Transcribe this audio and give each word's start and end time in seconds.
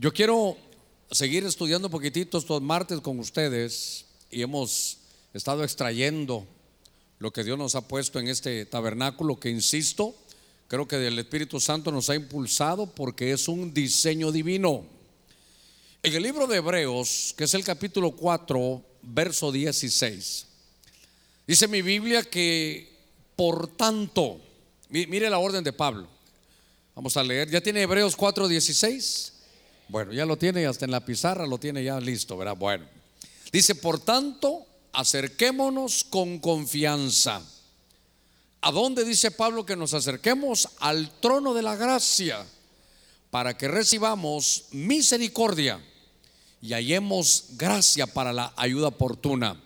Yo 0.00 0.14
quiero 0.14 0.56
seguir 1.10 1.44
estudiando 1.44 1.88
un 1.88 1.92
poquitito 1.92 2.38
estos 2.38 2.62
martes 2.62 3.02
con 3.02 3.18
ustedes 3.18 4.06
y 4.30 4.40
hemos 4.40 4.96
estado 5.34 5.62
extrayendo 5.62 6.46
lo 7.18 7.30
que 7.30 7.44
Dios 7.44 7.58
nos 7.58 7.74
ha 7.74 7.86
puesto 7.86 8.18
en 8.18 8.28
este 8.28 8.64
tabernáculo 8.64 9.38
que, 9.38 9.50
insisto, 9.50 10.14
creo 10.68 10.88
que 10.88 11.06
el 11.06 11.18
Espíritu 11.18 11.60
Santo 11.60 11.92
nos 11.92 12.08
ha 12.08 12.14
impulsado 12.14 12.86
porque 12.86 13.32
es 13.32 13.46
un 13.46 13.74
diseño 13.74 14.32
divino. 14.32 14.86
En 16.02 16.14
el 16.14 16.22
libro 16.22 16.46
de 16.46 16.56
Hebreos, 16.56 17.34
que 17.36 17.44
es 17.44 17.52
el 17.52 17.62
capítulo 17.62 18.12
4, 18.12 18.82
verso 19.02 19.52
16, 19.52 20.46
dice 21.46 21.68
mi 21.68 21.82
Biblia 21.82 22.22
que 22.22 22.90
por 23.36 23.66
tanto, 23.76 24.40
mire 24.88 25.28
la 25.28 25.40
orden 25.40 25.62
de 25.62 25.74
Pablo, 25.74 26.08
vamos 26.94 27.18
a 27.18 27.22
leer, 27.22 27.50
¿ya 27.50 27.60
tiene 27.60 27.82
Hebreos 27.82 28.16
4, 28.16 28.48
16? 28.48 29.34
Bueno, 29.90 30.12
ya 30.12 30.24
lo 30.24 30.38
tiene 30.38 30.66
hasta 30.66 30.84
en 30.84 30.92
la 30.92 31.04
pizarra, 31.04 31.48
lo 31.48 31.58
tiene 31.58 31.82
ya 31.82 31.98
listo, 31.98 32.36
¿verdad? 32.36 32.56
Bueno, 32.56 32.86
dice, 33.50 33.74
por 33.74 33.98
tanto, 33.98 34.64
acerquémonos 34.92 36.04
con 36.04 36.38
confianza. 36.38 37.42
¿A 38.60 38.70
dónde 38.70 39.04
dice 39.04 39.32
Pablo 39.32 39.66
que 39.66 39.74
nos 39.74 39.92
acerquemos? 39.92 40.68
Al 40.78 41.10
trono 41.18 41.54
de 41.54 41.62
la 41.62 41.74
gracia, 41.74 42.46
para 43.32 43.58
que 43.58 43.66
recibamos 43.66 44.66
misericordia 44.70 45.84
y 46.62 46.72
hallemos 46.72 47.46
gracia 47.56 48.06
para 48.06 48.32
la 48.32 48.52
ayuda 48.56 48.88
oportuna. 48.88 49.60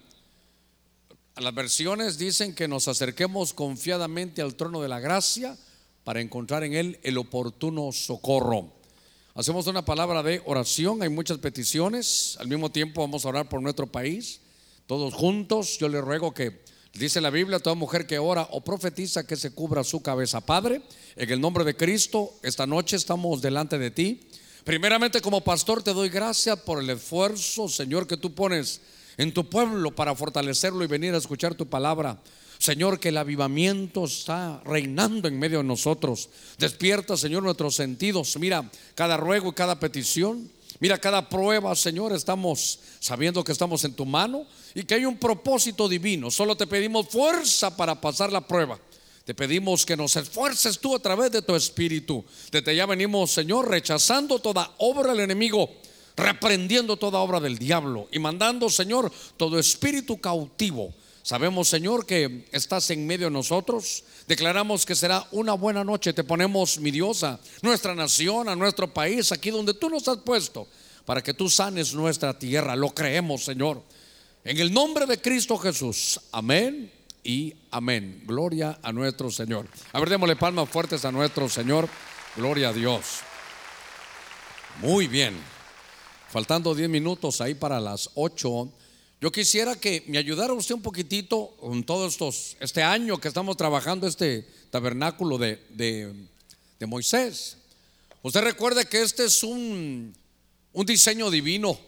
Las 1.37 1.55
versiones 1.55 2.17
dicen 2.17 2.55
que 2.55 2.67
nos 2.67 2.89
acerquemos 2.89 3.53
confiadamente 3.53 4.41
al 4.41 4.55
trono 4.55 4.81
de 4.81 4.89
la 4.89 5.01
gracia 5.01 5.59
para 6.03 6.23
encontrar 6.23 6.65
en 6.65 6.73
él 6.73 6.99
el 7.03 7.19
oportuno 7.19 7.93
socorro. 7.93 8.84
Hacemos 9.37 9.67
una 9.67 9.85
palabra 9.85 10.23
de 10.23 10.41
oración, 10.45 11.03
hay 11.03 11.09
muchas 11.09 11.39
peticiones, 11.39 12.37
al 12.39 12.47
mismo 12.47 12.71
tiempo 12.71 13.01
vamos 13.01 13.25
a 13.25 13.31
orar 13.31 13.49
por 13.49 13.61
nuestro 13.61 13.89
país, 13.89 14.41
todos 14.87 15.13
juntos. 15.13 15.77
Yo 15.81 15.89
le 15.89 16.01
ruego 16.01 16.33
que, 16.33 16.63
dice 16.93 17.21
la 17.21 17.31
Biblia, 17.31 17.59
toda 17.59 17.75
mujer 17.75 18.07
que 18.07 18.21
ora 18.21 18.47
o 18.53 18.63
profetiza 18.63 19.27
que 19.27 19.35
se 19.35 19.51
cubra 19.51 19.83
su 19.83 20.03
cabeza. 20.03 20.41
Padre, 20.41 20.83
en 21.17 21.31
el 21.31 21.41
nombre 21.41 21.65
de 21.65 21.77
Cristo, 21.77 22.33
esta 22.45 22.65
noche 22.65 22.95
estamos 22.95 23.43
delante 23.43 23.77
de 23.77 23.91
ti. 23.91 24.21
Primeramente 24.63 25.21
como 25.21 25.43
pastor 25.43 25.83
te 25.83 25.93
doy 25.93 26.11
gracias 26.11 26.61
por 26.61 26.81
el 26.81 26.89
esfuerzo, 26.89 27.69
Señor, 27.69 28.07
que 28.07 28.17
tú 28.17 28.37
pones 28.37 28.83
en 29.17 29.35
tu 29.35 29.51
pueblo 29.51 29.93
para 29.97 30.15
fortalecerlo 30.15 30.85
y 30.85 30.87
venir 30.87 31.13
a 31.13 31.19
escuchar 31.19 31.57
tu 31.57 31.67
palabra. 31.67 32.23
Señor, 32.59 32.99
que 32.99 33.11
el 33.11 33.17
avivamiento 33.17 34.05
está 34.05 34.63
reinando 34.65 35.29
en 35.29 35.39
medio 35.39 35.59
de 35.59 35.65
nosotros. 35.65 36.29
Despierta, 36.59 37.17
Señor, 37.17 37.43
nuestros 37.43 37.75
sentidos. 37.75 38.37
Mira 38.39 38.71
cada 38.95 39.17
ruego 39.17 39.51
y 39.51 39.55
cada 39.55 39.79
petición. 39.79 40.51
Mira 40.81 40.99
cada 40.99 41.29
prueba, 41.29 41.75
Señor. 41.75 42.13
Estamos 42.13 42.79
sabiendo 43.01 43.45
que 43.45 43.53
estamos 43.53 43.85
en 43.85 43.95
tu 43.95 44.07
mano 44.07 44.47
y 44.75 44.85
que 44.85 44.95
hay 44.95 45.05
un 45.05 45.19
propósito 45.19 45.89
divino. 45.89 46.31
Solo 46.31 46.57
te 46.57 46.67
pedimos 46.67 47.09
fuerza 47.09 47.77
para 47.77 48.01
pasar 48.01 48.33
la 48.33 48.47
prueba. 48.47 48.79
Te 49.25 49.35
pedimos 49.35 49.87
que 49.87 49.97
nos 49.97 50.17
esfuerces 50.17 50.79
tú 50.79 50.95
a 50.95 50.99
través 50.99 51.33
de 51.33 51.43
tu 51.43 51.55
espíritu. 51.55 52.25
Desde 52.51 52.77
ya 52.77 52.87
venimos, 52.87 53.31
Señor, 53.31 53.69
rechazando 53.71 54.39
toda 54.39 54.75
obra 54.79 55.13
del 55.13 55.21
enemigo 55.21 55.71
reprendiendo 56.17 56.97
toda 56.97 57.19
obra 57.19 57.41
del 57.41 57.59
diablo 57.59 58.09
y 58.13 58.19
mandando, 58.19 58.71
Señor, 58.71 59.11
todo 59.37 59.59
espíritu 59.59 60.21
cautivo 60.21 60.95
Sabemos, 61.25 61.69
Señor, 61.69 62.05
que 62.05 62.45
estás 62.53 62.91
en 62.91 63.07
medio 63.07 63.29
de 63.29 63.31
nosotros. 63.31 64.05
Declaramos 64.29 64.85
que 64.85 64.95
será 64.95 65.27
una 65.33 65.55
buena 65.55 65.83
noche. 65.83 66.13
Te 66.13 66.23
ponemos, 66.23 66.79
mi 66.79 66.91
Dios, 66.91 67.25
a 67.25 67.41
nuestra 67.63 67.95
nación, 67.95 68.47
a 68.47 68.55
nuestro 68.55 68.93
país, 68.93 69.33
aquí 69.33 69.51
donde 69.51 69.73
tú 69.73 69.89
nos 69.89 70.07
has 70.07 70.19
puesto, 70.19 70.69
para 71.07 71.23
que 71.23 71.33
tú 71.33 71.49
sanes 71.49 71.95
nuestra 71.95 72.39
tierra. 72.39 72.77
Lo 72.77 72.91
creemos, 72.91 73.43
Señor. 73.43 73.83
En 74.45 74.59
el 74.59 74.71
nombre 74.71 75.07
de 75.07 75.19
Cristo 75.19 75.57
Jesús. 75.57 76.21
Amén 76.31 76.93
y 77.23 77.55
amén. 77.71 78.23
Gloria 78.27 78.79
a 78.83 78.93
nuestro 78.93 79.31
Señor. 79.31 79.67
A 79.95 80.01
ver, 80.01 80.11
démosle 80.11 80.37
palmas 80.37 80.69
fuertes 80.69 81.07
a 81.07 81.11
nuestro 81.11 81.49
Señor. 81.49 81.89
Gloria 82.37 82.69
a 82.69 82.73
Dios. 82.75 83.21
Muy 84.83 85.07
bien. 85.07 85.35
Faltando 86.29 86.75
10 86.75 86.91
minutos 86.91 87.41
ahí 87.41 87.55
para 87.55 87.81
las 87.81 88.11
8. 88.13 88.69
Yo 89.25 89.33
quisiera 89.33 89.75
que 89.75 90.05
me 90.07 90.19
ayudara 90.19 90.53
usted 90.53 90.75
un 90.75 90.83
poquitito 90.83 91.57
con 91.59 91.83
todo 91.83 92.09
estos, 92.09 92.59
este 92.61 92.83
año 92.83 93.19
que 93.19 93.29
estamos 93.29 93.57
trabajando 93.57 94.07
este 94.07 94.47
tabernáculo 94.69 95.39
de, 95.39 95.65
de, 95.71 96.87
Moisés. 96.87 97.57
Usted 98.21 98.43
recuerde 98.43 98.85
que 98.85 99.01
este 99.01 99.25
es 99.25 99.43
un, 99.43 100.15
un 100.75 100.85
diseño 100.85 101.31
divino. 101.31 101.81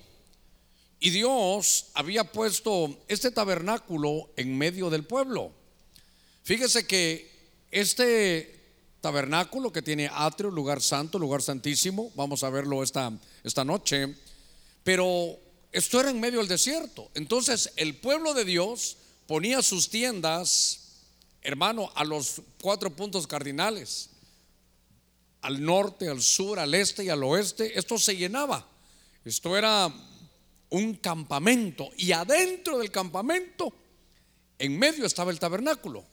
Y 0.99 1.11
Dios 1.11 1.89
había 1.93 2.25
puesto 2.25 3.05
este 3.07 3.31
tabernáculo 3.31 4.31
en 4.37 4.57
medio 4.57 4.89
del 4.89 5.05
pueblo. 5.05 5.53
Fíjese 6.43 6.87
que 6.87 7.31
este 7.71 8.65
tabernáculo 9.03 9.71
que 9.71 9.83
tiene 9.83 10.09
atrio, 10.11 10.51
lugar 10.51 10.81
santo, 10.81 11.19
lugar 11.19 11.43
santísimo, 11.43 12.11
vamos 12.15 12.43
a 12.45 12.49
verlo 12.49 12.83
esta, 12.83 13.13
esta 13.45 13.63
noche, 13.63 14.17
pero 14.83 15.39
esto 15.77 16.01
era 16.01 16.09
en 16.09 16.19
medio 16.19 16.39
del 16.39 16.49
desierto. 16.49 17.11
Entonces 17.13 17.71
el 17.77 17.97
pueblo 17.97 18.33
de 18.33 18.47
Dios 18.47 18.97
ponía 19.27 19.61
sus 19.61 19.91
tiendas, 19.91 21.03
hermano, 21.43 21.93
a 21.95 22.03
los 22.03 22.41
cuatro 22.63 22.97
puntos 22.97 23.27
cardinales, 23.27 24.09
al 25.43 25.63
norte, 25.63 26.09
al 26.09 26.23
sur, 26.23 26.59
al 26.59 26.73
este 26.73 27.05
y 27.05 27.11
al 27.11 27.23
oeste. 27.23 27.79
Esto 27.79 27.99
se 27.99 28.17
llenaba. 28.17 28.67
Esto 29.23 29.55
era 29.55 29.93
un 30.71 30.95
campamento 30.95 31.91
y 31.99 32.13
adentro 32.13 32.79
del 32.79 32.91
campamento, 32.91 33.71
en 34.59 34.79
medio 34.79 35.05
estaba 35.05 35.31
el 35.31 35.39
tabernáculo. 35.39 36.07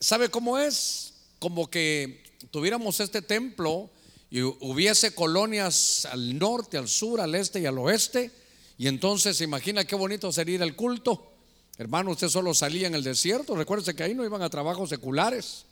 ¿Sabe 0.00 0.28
cómo 0.28 0.58
es? 0.58 1.14
Como 1.38 1.70
que 1.70 2.24
tuviéramos 2.50 2.98
este 2.98 3.22
templo 3.22 3.92
y 4.28 4.42
hubiese 4.42 5.14
colonias 5.14 6.04
al 6.06 6.36
norte, 6.36 6.76
al 6.78 6.88
sur, 6.88 7.20
al 7.20 7.36
este 7.36 7.60
y 7.60 7.66
al 7.66 7.78
oeste 7.78 8.32
y 8.78 8.88
entonces, 8.88 9.40
imagina 9.40 9.84
qué 9.84 9.96
bonito 9.96 10.30
sería 10.32 10.56
ir 10.56 10.62
al 10.62 10.76
culto. 10.76 11.32
Hermano, 11.78 12.10
usted 12.10 12.28
solo 12.28 12.54
salía 12.54 12.86
en 12.86 12.94
el 12.94 13.02
desierto. 13.02 13.56
Recuérdese 13.56 13.94
que 13.94 14.02
ahí 14.02 14.14
no 14.14 14.24
iban 14.24 14.42
a 14.42 14.50
trabajos 14.50 14.90
seculares. 14.90 15.64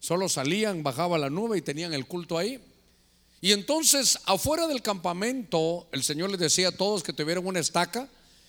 Solo 0.00 0.28
salían, 0.28 0.82
bajaba 0.82 1.18
la 1.18 1.30
nube 1.30 1.58
y 1.58 1.62
tenían 1.62 1.92
el 1.92 2.06
culto 2.06 2.38
ahí. 2.38 2.62
Y 3.40 3.52
entonces, 3.52 4.18
afuera 4.24 4.66
del 4.66 4.82
campamento, 4.82 5.86
el 5.92 6.02
Señor 6.02 6.30
les 6.30 6.40
decía 6.40 6.68
a 6.68 6.72
todos 6.72 7.02
que 7.02 7.12
tuvieran 7.12 7.46
una 7.46 7.60
estaca 7.60 8.08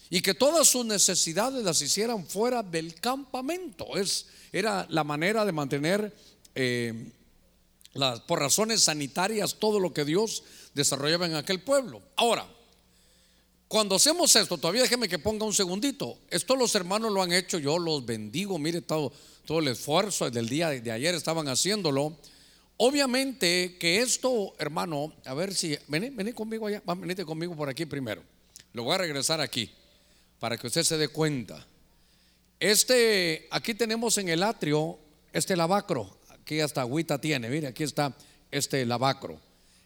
y 0.10 0.22
que 0.22 0.34
todas 0.34 0.70
sus 0.70 0.86
necesidades 0.86 1.64
las 1.64 1.82
hicieran 1.82 2.26
fuera 2.26 2.64
del 2.64 2.96
campamento. 2.96 3.98
Es, 3.98 4.28
era 4.54 4.86
la 4.90 5.04
manera 5.04 5.44
de 5.44 5.52
mantener, 5.52 6.16
eh, 6.56 7.12
por 8.26 8.40
razones 8.40 8.84
sanitarias, 8.84 9.56
todo 9.56 9.80
lo 9.80 9.94
que 9.94 10.06
Dios 10.06 10.44
desarrollaba 10.74 11.26
en 11.26 11.36
aquel 11.36 11.62
pueblo. 11.62 12.02
Ahora, 12.16 12.48
cuando 13.68 13.96
hacemos 13.96 14.36
esto, 14.36 14.58
todavía 14.58 14.84
déjeme 14.84 15.10
que 15.10 15.20
ponga 15.20 15.46
un 15.46 15.54
segundito. 15.54 16.20
Esto 16.30 16.56
los 16.56 16.74
hermanos 16.76 17.12
lo 17.12 17.22
han 17.22 17.34
hecho, 17.34 17.60
yo 17.60 17.78
los 17.78 18.06
bendigo. 18.06 18.58
Mire 18.58 18.82
todo, 18.82 19.12
todo 19.46 19.60
el 19.60 19.68
esfuerzo 19.68 20.30
del 20.32 20.48
día 20.48 20.70
de 20.70 20.92
ayer 20.92 21.14
estaban 21.16 21.48
haciéndolo. 21.50 22.16
Obviamente 22.78 23.78
que 23.78 24.02
esto, 24.02 24.54
hermano, 24.60 25.14
a 25.26 25.34
ver 25.34 25.54
si, 25.54 25.78
vení, 25.88 26.12
vení 26.12 26.32
conmigo 26.32 26.68
allá, 26.68 26.82
venite 26.86 27.26
conmigo 27.26 27.56
por 27.56 27.68
aquí 27.68 27.86
primero. 27.86 28.24
Lo 28.72 28.84
voy 28.84 28.96
a 28.96 29.00
regresar 29.00 29.42
aquí 29.42 29.72
para 30.40 30.58
que 30.58 30.68
usted 30.68 30.84
se 30.84 30.98
dé 30.98 31.10
cuenta. 31.10 31.66
Este, 32.60 33.48
aquí 33.52 33.74
tenemos 33.74 34.18
en 34.18 34.30
el 34.30 34.44
atrio 34.44 34.98
este 35.34 35.56
lavacro. 35.56 36.18
Aquí 36.30 36.62
hasta 36.62 36.82
agüita 36.82 37.20
tiene, 37.20 37.50
mire, 37.50 37.68
aquí 37.68 37.84
está 37.84 38.16
este 38.50 38.86
lavacro. 38.86 39.40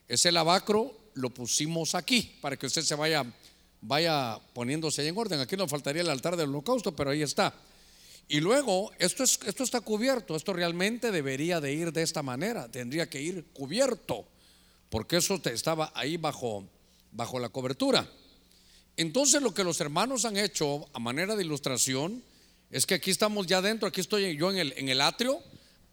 Ese 0.07 0.31
lavacro 0.31 0.95
lo 1.13 1.29
pusimos 1.29 1.95
aquí 1.95 2.37
para 2.41 2.57
que 2.57 2.67
usted 2.67 2.83
se 2.83 2.95
vaya 2.95 3.25
vaya 3.81 4.39
poniéndose 4.53 5.07
en 5.07 5.17
orden. 5.17 5.39
Aquí 5.39 5.57
nos 5.57 5.69
faltaría 5.69 6.01
el 6.01 6.09
altar 6.09 6.37
del 6.37 6.49
holocausto, 6.49 6.95
pero 6.95 7.09
ahí 7.09 7.21
está. 7.21 7.53
Y 8.27 8.39
luego, 8.39 8.91
esto, 8.99 9.23
es, 9.23 9.39
esto 9.45 9.63
está 9.63 9.81
cubierto, 9.81 10.35
esto 10.35 10.53
realmente 10.53 11.11
debería 11.11 11.59
de 11.59 11.73
ir 11.73 11.91
de 11.91 12.01
esta 12.01 12.23
manera, 12.23 12.69
tendría 12.69 13.09
que 13.09 13.21
ir 13.21 13.45
cubierto, 13.53 14.25
porque 14.89 15.17
eso 15.17 15.41
estaba 15.43 15.91
ahí 15.95 16.15
bajo, 16.15 16.63
bajo 17.11 17.39
la 17.39 17.49
cobertura. 17.49 18.09
Entonces 18.95 19.41
lo 19.41 19.53
que 19.53 19.63
los 19.63 19.81
hermanos 19.81 20.23
han 20.25 20.37
hecho 20.37 20.87
a 20.93 20.99
manera 20.99 21.35
de 21.35 21.43
ilustración 21.43 22.23
es 22.69 22.85
que 22.85 22.95
aquí 22.95 23.11
estamos 23.11 23.47
ya 23.47 23.61
dentro, 23.61 23.87
aquí 23.87 23.99
estoy 23.99 24.37
yo 24.37 24.51
en 24.51 24.59
el, 24.59 24.73
en 24.77 24.87
el 24.87 25.01
atrio, 25.01 25.41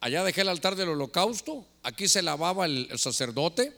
allá 0.00 0.22
dejé 0.22 0.42
el 0.42 0.48
altar 0.48 0.76
del 0.76 0.90
holocausto, 0.90 1.66
aquí 1.82 2.06
se 2.06 2.22
lavaba 2.22 2.66
el 2.66 2.88
sacerdote, 2.98 3.72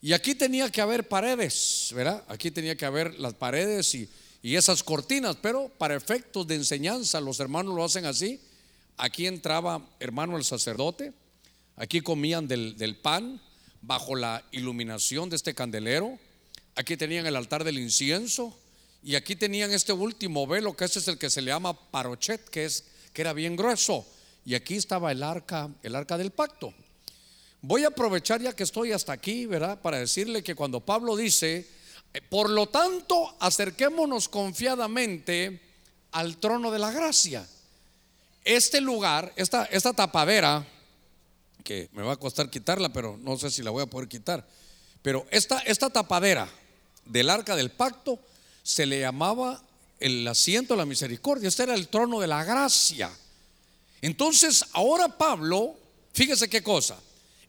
y 0.00 0.12
aquí 0.12 0.34
tenía 0.34 0.70
que 0.70 0.80
haber 0.80 1.08
paredes, 1.08 1.90
¿verdad? 1.94 2.24
Aquí 2.28 2.50
tenía 2.50 2.76
que 2.76 2.86
haber 2.86 3.18
las 3.18 3.34
paredes 3.34 3.94
y, 3.94 4.08
esas 4.42 4.82
cortinas, 4.82 5.36
pero 5.42 5.68
para 5.68 5.94
efectos 5.94 6.46
de 6.46 6.54
enseñanza 6.54 7.20
los 7.20 7.38
hermanos 7.38 7.74
lo 7.74 7.84
hacen 7.84 8.06
así. 8.06 8.40
Aquí 8.96 9.26
entraba 9.26 9.86
hermano 10.00 10.38
el 10.38 10.44
sacerdote, 10.44 11.12
aquí 11.76 12.00
comían 12.00 12.48
del, 12.48 12.76
del 12.78 12.96
pan, 12.96 13.42
bajo 13.82 14.14
la 14.14 14.44
iluminación 14.52 15.28
de 15.28 15.36
este 15.36 15.54
candelero. 15.54 16.18
Aquí 16.76 16.96
tenían 16.96 17.26
el 17.26 17.36
altar 17.36 17.64
del 17.64 17.78
incienso 17.78 18.56
y 19.02 19.16
aquí 19.16 19.36
tenían 19.36 19.72
este 19.72 19.92
último 19.92 20.46
velo, 20.46 20.76
que 20.76 20.84
ese 20.84 21.00
es 21.00 21.08
el 21.08 21.18
que 21.18 21.30
se 21.30 21.42
le 21.42 21.50
llama 21.50 21.90
parochet, 21.90 22.48
que 22.48 22.64
es 22.64 22.84
que 23.12 23.22
era 23.22 23.32
bien 23.32 23.56
grueso. 23.56 24.06
Y 24.44 24.54
aquí 24.54 24.76
estaba 24.76 25.12
el 25.12 25.22
arca, 25.22 25.68
el 25.82 25.94
arca 25.94 26.16
del 26.16 26.30
pacto. 26.30 26.72
Voy 27.60 27.84
a 27.84 27.88
aprovechar 27.88 28.40
ya 28.40 28.52
que 28.52 28.62
estoy 28.62 28.92
hasta 28.92 29.12
aquí, 29.12 29.46
¿verdad? 29.46 29.80
Para 29.80 29.98
decirle 29.98 30.42
que 30.42 30.54
cuando 30.54 30.80
Pablo 30.80 31.16
dice, 31.16 31.66
eh, 32.14 32.20
por 32.22 32.50
lo 32.50 32.68
tanto, 32.68 33.36
acerquémonos 33.40 34.28
confiadamente 34.28 35.60
al 36.12 36.36
trono 36.38 36.70
de 36.70 36.78
la 36.78 36.92
gracia. 36.92 37.46
Este 38.44 38.80
lugar, 38.80 39.32
esta, 39.36 39.64
esta 39.64 39.92
tapadera, 39.92 40.66
que 41.64 41.88
me 41.92 42.02
va 42.02 42.12
a 42.12 42.16
costar 42.16 42.48
quitarla, 42.48 42.92
pero 42.92 43.18
no 43.18 43.36
sé 43.36 43.50
si 43.50 43.62
la 43.62 43.70
voy 43.70 43.82
a 43.82 43.86
poder 43.86 44.08
quitar, 44.08 44.46
pero 45.02 45.26
esta, 45.30 45.58
esta 45.60 45.90
tapadera 45.90 46.48
del 47.04 47.28
arca 47.28 47.56
del 47.56 47.70
pacto 47.70 48.18
se 48.62 48.86
le 48.86 49.00
llamaba 49.00 49.60
el 50.00 50.26
asiento 50.28 50.74
de 50.74 50.78
la 50.78 50.86
misericordia, 50.86 51.48
este 51.48 51.64
era 51.64 51.74
el 51.74 51.88
trono 51.88 52.20
de 52.20 52.26
la 52.26 52.44
gracia. 52.44 53.10
Entonces, 54.00 54.64
ahora 54.72 55.08
Pablo, 55.18 55.74
fíjese 56.12 56.48
qué 56.48 56.62
cosa, 56.62 56.98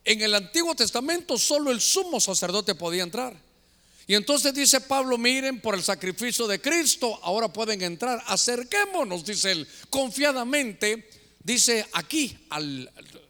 en 0.09 0.21
el 0.23 0.33
Antiguo 0.33 0.73
Testamento 0.73 1.37
solo 1.37 1.69
el 1.69 1.79
sumo 1.79 2.19
sacerdote 2.19 2.73
podía 2.73 3.03
entrar. 3.03 3.39
Y 4.07 4.15
entonces 4.15 4.55
dice 4.55 4.81
Pablo, 4.81 5.19
miren, 5.19 5.61
por 5.61 5.75
el 5.75 5.83
sacrificio 5.83 6.47
de 6.47 6.59
Cristo, 6.59 7.19
ahora 7.21 7.53
pueden 7.53 7.83
entrar. 7.83 8.19
Acerquémonos, 8.25 9.23
dice 9.23 9.51
él, 9.51 9.67
confiadamente. 9.91 11.07
Dice 11.43 11.85
aquí, 11.93 12.35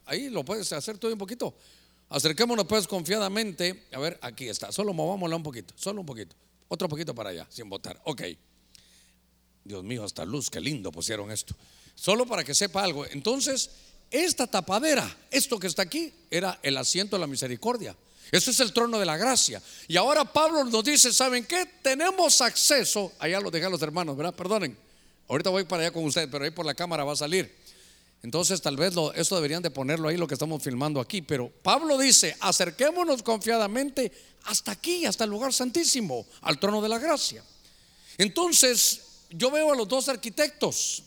ahí 0.05 0.29
lo 0.29 0.45
puedes 0.45 0.71
hacer 0.71 0.97
todo 0.97 1.11
un 1.11 1.17
poquito. 1.17 1.53
Acerquémonos 2.07 2.65
pues 2.65 2.87
confiadamente. 2.87 3.87
A 3.91 3.99
ver, 3.99 4.17
aquí 4.21 4.47
está. 4.47 4.71
Solo 4.71 4.93
movámosla 4.93 5.35
un 5.35 5.43
poquito, 5.43 5.73
solo 5.77 5.99
un 5.99 6.05
poquito. 6.05 6.33
Otro 6.69 6.87
poquito 6.87 7.13
para 7.13 7.31
allá, 7.31 7.45
sin 7.49 7.67
votar. 7.67 7.99
Ok. 8.05 8.21
Dios 9.65 9.83
mío, 9.83 10.05
hasta 10.05 10.23
luz, 10.23 10.49
qué 10.49 10.61
lindo 10.61 10.93
pusieron 10.93 11.29
esto. 11.29 11.53
Solo 11.93 12.25
para 12.25 12.45
que 12.45 12.55
sepa 12.55 12.85
algo. 12.85 13.05
Entonces, 13.07 13.69
esta 14.11 14.47
tapadera, 14.47 15.17
esto 15.31 15.59
que 15.59 15.67
está 15.67 15.83
aquí, 15.83 16.13
era 16.29 16.59
el 16.63 16.77
asiento 16.77 17.15
de 17.15 17.21
la 17.21 17.27
misericordia. 17.27 17.95
Eso 18.31 18.51
es 18.51 18.59
el 18.59 18.73
trono 18.73 18.99
de 18.99 19.05
la 19.05 19.17
gracia. 19.17 19.61
Y 19.87 19.97
ahora 19.97 20.23
Pablo 20.23 20.63
nos 20.63 20.83
dice, 20.83 21.11
¿saben 21.11 21.45
qué? 21.45 21.65
Tenemos 21.81 22.41
acceso, 22.41 23.13
allá 23.19 23.39
lo 23.39 23.49
dejan 23.49 23.71
los 23.71 23.81
hermanos, 23.81 24.15
¿verdad? 24.15 24.35
Perdonen. 24.35 24.77
Ahorita 25.27 25.49
voy 25.49 25.63
para 25.63 25.83
allá 25.83 25.91
con 25.91 26.03
ustedes, 26.05 26.27
pero 26.31 26.43
ahí 26.43 26.51
por 26.51 26.65
la 26.65 26.73
cámara 26.73 27.03
va 27.03 27.13
a 27.13 27.15
salir. 27.15 27.55
Entonces 28.21 28.61
tal 28.61 28.75
vez 28.75 28.93
lo, 28.93 29.13
esto 29.13 29.35
deberían 29.35 29.63
de 29.63 29.71
ponerlo 29.71 30.09
ahí 30.09 30.17
lo 30.17 30.27
que 30.27 30.33
estamos 30.33 30.61
filmando 30.61 30.99
aquí. 30.99 31.21
Pero 31.21 31.49
Pablo 31.49 31.97
dice, 31.97 32.35
acerquémonos 32.39 33.23
confiadamente 33.23 34.11
hasta 34.43 34.71
aquí, 34.71 35.05
hasta 35.05 35.23
el 35.23 35.29
lugar 35.29 35.53
santísimo, 35.53 36.25
al 36.41 36.59
trono 36.59 36.81
de 36.81 36.89
la 36.89 36.99
gracia. 36.99 37.43
Entonces 38.17 39.01
yo 39.29 39.51
veo 39.51 39.71
a 39.71 39.75
los 39.75 39.87
dos 39.87 40.09
arquitectos. 40.09 41.03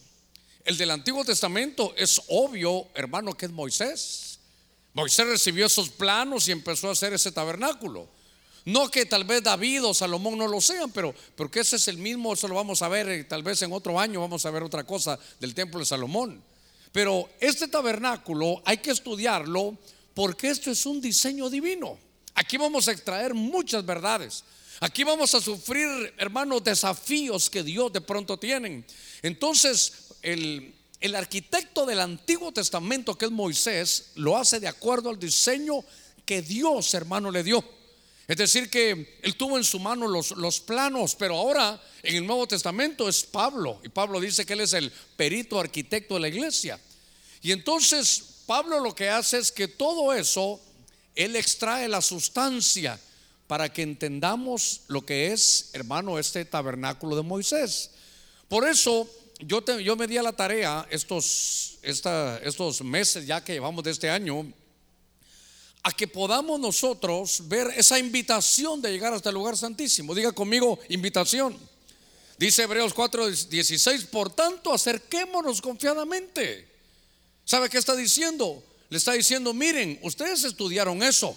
El 0.65 0.77
del 0.77 0.91
Antiguo 0.91 1.25
Testamento 1.25 1.93
es 1.97 2.21
obvio, 2.29 2.89
hermano, 2.95 3.35
que 3.37 3.47
es 3.47 3.53
Moisés. 3.53 4.39
Moisés 4.95 5.27
recibió 5.27 5.67
esos 5.67 5.89
planos 5.89 6.47
y 6.49 6.53
empezó 6.53 6.89
a 6.89 6.93
hacer 6.93 7.13
ese 7.13 7.33
tabernáculo. 7.33 8.09
No 8.65 8.89
que 8.89 9.07
tal 9.07 9.25
vez 9.25 9.43
David 9.43 9.85
o 9.85 9.95
Salomón 9.95 10.39
no 10.39 10.47
lo 10.47 10.61
sean, 10.61 10.91
pero 10.93 11.13
porque 11.35 11.61
ese 11.61 11.77
es 11.77 11.89
el 11.89 11.99
mismo, 11.99 12.33
eso 12.33 12.47
lo 12.47 12.55
vamos 12.55 12.81
a 12.83 12.89
ver, 12.89 13.09
eh, 13.09 13.25
tal 13.25 13.43
vez 13.43 13.61
en 13.63 13.73
otro 13.73 13.99
año 13.99 14.21
vamos 14.21 14.47
a 14.47 14.51
ver 14.53 14.63
otra 14.63 14.85
cosa 14.85 15.19
del 15.41 15.55
templo 15.55 15.81
de 15.81 15.87
Salomón. 15.87 16.43
Pero 16.93 17.29
este 17.41 17.67
tabernáculo 17.67 18.63
hay 18.65 18.79
que 18.79 18.93
estudiarlo 18.93 19.77
porque 20.15 20.51
esto 20.51 20.71
es 20.71 20.87
un 20.87 21.01
diseño 21.01 21.51
divino. 21.51 21.99
Aquí 22.35 22.57
vamos 22.57 22.87
a 22.87 22.93
extraer 22.93 23.35
muchas 23.35 23.85
verdades. 23.85 24.45
Aquí 24.81 25.05
vamos 25.05 25.35
a 25.35 25.41
sufrir, 25.41 26.15
hermanos, 26.19 26.65
desafíos 26.65 27.49
que 27.49 27.63
Dios 27.63 27.93
de 27.93 28.01
pronto 28.01 28.37
tienen. 28.37 28.85
Entonces, 29.23 30.02
el, 30.23 30.75
el 31.01 31.15
arquitecto 31.15 31.85
del 31.85 32.01
Antiguo 32.01 32.53
Testamento, 32.53 33.19
que 33.19 33.27
es 33.27 33.31
Moisés, 33.31 34.13
lo 34.15 34.37
hace 34.37 34.61
de 34.61 34.69
acuerdo 34.69 35.11
al 35.11 35.19
diseño 35.19 35.85
que 36.25 36.43
Dios, 36.43 36.95
hermano, 36.95 37.31
le 37.31 37.43
dio. 37.43 37.65
Es 38.29 38.37
decir, 38.37 38.71
que 38.71 39.19
él 39.21 39.37
tuvo 39.37 39.59
en 39.59 39.65
su 39.65 39.81
mano 39.81 40.07
los, 40.07 40.31
los, 40.33 40.61
planos, 40.61 41.17
pero 41.17 41.37
ahora 41.37 41.83
en 42.03 42.17
el 42.17 42.27
Nuevo 42.27 42.47
Testamento 42.47 43.09
es 43.09 43.25
Pablo. 43.25 43.81
Y 43.83 43.89
Pablo 43.89 44.21
dice 44.21 44.47
que 44.47 44.53
él 44.53 44.61
es 44.61 44.73
el 44.73 44.93
perito 45.17 45.59
arquitecto 45.59 46.15
de 46.15 46.21
la 46.21 46.29
iglesia. 46.29 46.79
Y 47.43 47.51
entonces 47.51 48.23
Pablo 48.47 48.81
lo 48.81 48.95
que 48.95 49.11
hace 49.11 49.39
es 49.39 49.51
que 49.51 49.67
todo 49.67 50.15
eso, 50.15 50.61
él 51.17 51.37
extrae 51.37 51.89
la 51.89 52.01
sustancia 52.01 52.99
para 53.49 53.73
que 53.73 53.83
entendamos 53.83 54.83
lo 54.87 55.05
que 55.05 55.33
es, 55.33 55.71
hermano, 55.73 56.19
este 56.19 56.45
tabernáculo 56.45 57.17
de 57.17 57.23
Moisés. 57.23 57.91
Por 58.49 58.69
eso 58.69 59.09
yo, 59.47 59.63
yo 59.79 59.97
me 59.97 60.07
di 60.07 60.17
a 60.17 60.23
la 60.23 60.33
tarea 60.33 60.87
estos, 60.91 61.79
estos 61.83 62.83
meses 62.83 63.27
ya 63.27 63.43
que 63.43 63.55
llevamos 63.55 63.83
de 63.85 63.91
este 63.91 64.09
año 64.09 64.53
a 65.83 65.91
que 65.91 66.07
podamos 66.07 66.61
nosotros 66.61 67.49
ver 67.49 67.69
esa 67.77 67.99
invitación 67.99 68.81
de 68.81 68.93
llegar 68.93 69.13
hasta 69.13 69.31
el 69.31 69.35
lugar 69.35 69.57
santísimo. 69.57 70.15
Diga 70.15 70.33
conmigo, 70.33 70.79
invitación. 70.89 71.59
Dice 72.39 72.63
Hebreos 72.63 72.95
4:16, 72.95 74.07
por 74.07 74.31
tanto, 74.31 74.73
acerquémonos 74.73 75.61
confiadamente. 75.61 76.69
¿Sabe 77.45 77.69
qué 77.69 77.79
está 77.79 77.97
diciendo? 77.97 78.63
Le 78.89 78.99
está 78.99 79.13
diciendo, 79.13 79.53
miren, 79.53 79.99
ustedes 80.03 80.45
estudiaron 80.45 81.03
eso, 81.03 81.37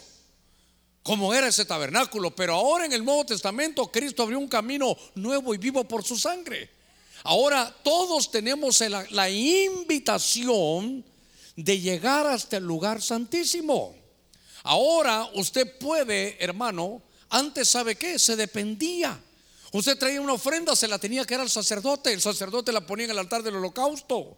cómo 1.02 1.34
era 1.34 1.48
ese 1.48 1.66
tabernáculo, 1.66 2.36
pero 2.36 2.54
ahora 2.54 2.86
en 2.86 2.94
el 2.94 3.04
Nuevo 3.04 3.26
Testamento 3.26 3.92
Cristo 3.92 4.24
abrió 4.24 4.38
un 4.38 4.48
camino 4.48 4.96
nuevo 5.16 5.56
y 5.56 5.58
vivo 5.58 5.84
por 5.86 6.04
su 6.04 6.18
sangre. 6.18 6.75
Ahora 7.24 7.76
todos 7.84 8.30
tenemos 8.30 8.82
la, 8.82 9.30
invitación 9.30 11.04
de 11.56 11.80
llegar 11.80 12.28
hasta 12.28 12.58
el 12.58 12.64
lugar 12.64 13.02
santísimo. 13.02 13.96
Ahora 14.64 15.30
usted 15.36 15.78
puede, 15.78 16.44
hermano, 16.44 17.02
antes 17.30 17.70
sabe 17.70 17.96
qué, 17.96 18.20
se 18.20 18.36
dependía. 18.36 19.20
Usted 19.72 19.98
traía 19.98 20.22
una 20.22 20.34
ofrenda, 20.34 20.76
se 20.76 20.88
la 20.88 21.00
tenía 21.00 21.26
que 21.26 21.36
dar 21.36 21.42
al 21.42 21.50
sacerdote, 21.50 22.14
el 22.14 22.22
sacerdote 22.22 22.72
la 22.72 22.86
ponía 22.86 23.06
en 23.06 23.12
el 23.12 23.20
altar 23.20 23.44
del 23.44 23.56
holocausto. 23.56 24.38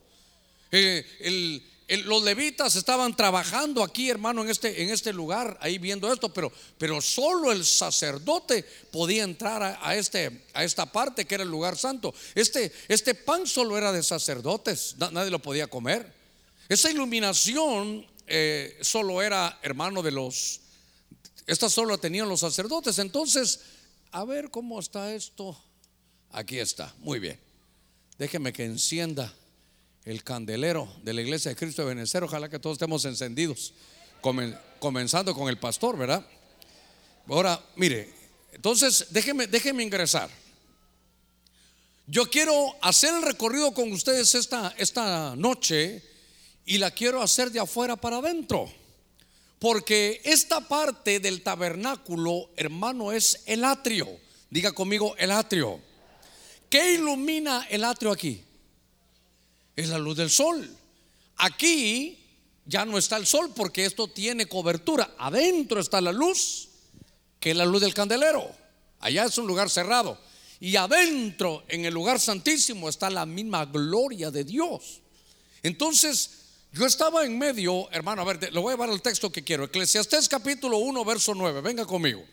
Eh, 0.71 1.05
el, 1.19 1.63
los 1.87 2.21
levitas 2.21 2.75
estaban 2.75 3.15
trabajando 3.15 3.81
aquí, 3.81 4.09
hermano, 4.09 4.43
en 4.43 4.49
este, 4.49 4.83
en 4.83 4.89
este 4.89 5.13
lugar, 5.13 5.57
ahí 5.61 5.77
viendo 5.77 6.11
esto, 6.11 6.33
pero, 6.33 6.51
pero 6.77 6.99
solo 6.99 7.51
el 7.53 7.63
sacerdote 7.63 8.65
podía 8.91 9.23
entrar 9.23 9.79
a, 9.81 9.95
este, 9.95 10.43
a 10.53 10.65
esta 10.65 10.85
parte 10.91 11.23
que 11.23 11.35
era 11.35 11.45
el 11.45 11.49
lugar 11.49 11.77
santo. 11.77 12.13
Este, 12.35 12.73
este 12.89 13.15
pan 13.15 13.47
solo 13.47 13.77
era 13.77 13.93
de 13.93 14.03
sacerdotes, 14.03 14.95
nadie 14.97 15.31
lo 15.31 15.41
podía 15.41 15.67
comer. 15.67 16.13
Esa 16.67 16.91
iluminación 16.91 18.05
eh, 18.27 18.77
solo 18.81 19.21
era, 19.21 19.57
hermano, 19.61 20.03
de 20.03 20.11
los, 20.11 20.59
esta 21.45 21.69
solo 21.69 21.91
la 21.91 21.97
tenían 21.97 22.27
los 22.27 22.41
sacerdotes. 22.41 22.99
Entonces, 22.99 23.61
a 24.11 24.25
ver 24.25 24.51
cómo 24.51 24.77
está 24.81 25.13
esto. 25.13 25.57
Aquí 26.31 26.59
está, 26.59 26.93
muy 26.99 27.19
bien. 27.19 27.39
Déjeme 28.17 28.51
que 28.51 28.65
encienda 28.65 29.33
el 30.07 30.23
candelero 30.23 30.87
de 31.03 31.13
la 31.13 31.21
iglesia 31.21 31.49
de 31.49 31.57
Cristo 31.57 31.81
de 31.81 31.89
Benecer. 31.89 32.23
Ojalá 32.23 32.47
que 32.47 32.59
todos 32.59 32.75
estemos 32.75 33.03
encendidos, 33.03 33.73
comenzando 34.79 35.35
con 35.35 35.49
el 35.49 35.57
pastor, 35.57 35.97
¿verdad? 35.97 36.25
Ahora, 37.27 37.61
mire, 37.75 38.09
entonces 38.53 39.07
déjeme, 39.09 39.47
déjeme 39.47 39.83
ingresar. 39.83 40.29
Yo 42.05 42.29
quiero 42.29 42.73
hacer 42.81 43.13
el 43.15 43.21
recorrido 43.21 43.73
con 43.73 43.91
ustedes 43.91 44.33
esta, 44.33 44.73
esta 44.77 45.35
noche 45.35 46.01
y 46.65 46.77
la 46.77 46.89
quiero 46.91 47.21
hacer 47.21 47.51
de 47.51 47.59
afuera 47.59 47.97
para 47.97 48.17
adentro. 48.17 48.71
Porque 49.59 50.21
esta 50.23 50.61
parte 50.61 51.19
del 51.19 51.41
tabernáculo, 51.41 52.49
hermano, 52.55 53.11
es 53.11 53.41
el 53.45 53.65
atrio. 53.65 54.07
Diga 54.49 54.71
conmigo, 54.71 55.17
el 55.17 55.31
atrio. 55.31 55.81
¿Qué 56.69 56.93
ilumina 56.93 57.67
el 57.69 57.83
atrio 57.83 58.11
aquí? 58.11 58.46
Es 59.77 59.89
la 59.89 59.99
luz 59.99 60.17
del 60.17 60.29
sol. 60.29 60.69
Aquí 61.37 62.19
ya 62.65 62.83
no 62.83 62.97
está 62.97 63.15
el 63.15 63.25
sol 63.25 63.53
porque 63.55 63.85
esto 63.85 64.09
tiene 64.09 64.47
cobertura. 64.47 65.15
Adentro 65.17 65.79
está 65.79 66.01
la 66.01 66.11
luz, 66.11 66.67
que 67.39 67.51
es 67.51 67.55
la 67.55 67.65
luz 67.65 67.81
del 67.81 67.93
candelero. 67.93 68.53
Allá 68.99 69.25
es 69.25 69.37
un 69.37 69.47
lugar 69.47 69.69
cerrado. 69.69 70.19
Y 70.59 70.75
adentro, 70.75 71.63
en 71.67 71.85
el 71.85 71.93
lugar 71.93 72.19
santísimo, 72.19 72.89
está 72.89 73.11
la 73.11 73.27
misma 73.27 73.65
gloria 73.65 74.31
de 74.31 74.43
Dios. 74.43 75.01
Entonces, 75.61 76.31
yo 76.73 76.87
estaba 76.87 77.23
en 77.23 77.37
medio, 77.37 77.87
hermano, 77.91 78.23
a 78.23 78.25
ver, 78.25 78.51
le 78.51 78.59
voy 78.59 78.71
a 78.71 78.75
llevar 78.75 78.89
el 78.89 79.01
texto 79.03 79.31
que 79.31 79.43
quiero. 79.43 79.65
Eclesiastés 79.65 80.27
capítulo 80.27 80.79
1, 80.79 81.05
verso 81.05 81.35
9. 81.35 81.61
Venga 81.61 81.85
conmigo. 81.85 82.25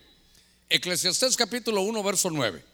Eclesiastés 0.70 1.36
capítulo 1.36 1.82
1, 1.82 2.02
verso 2.02 2.30
9. 2.30 2.74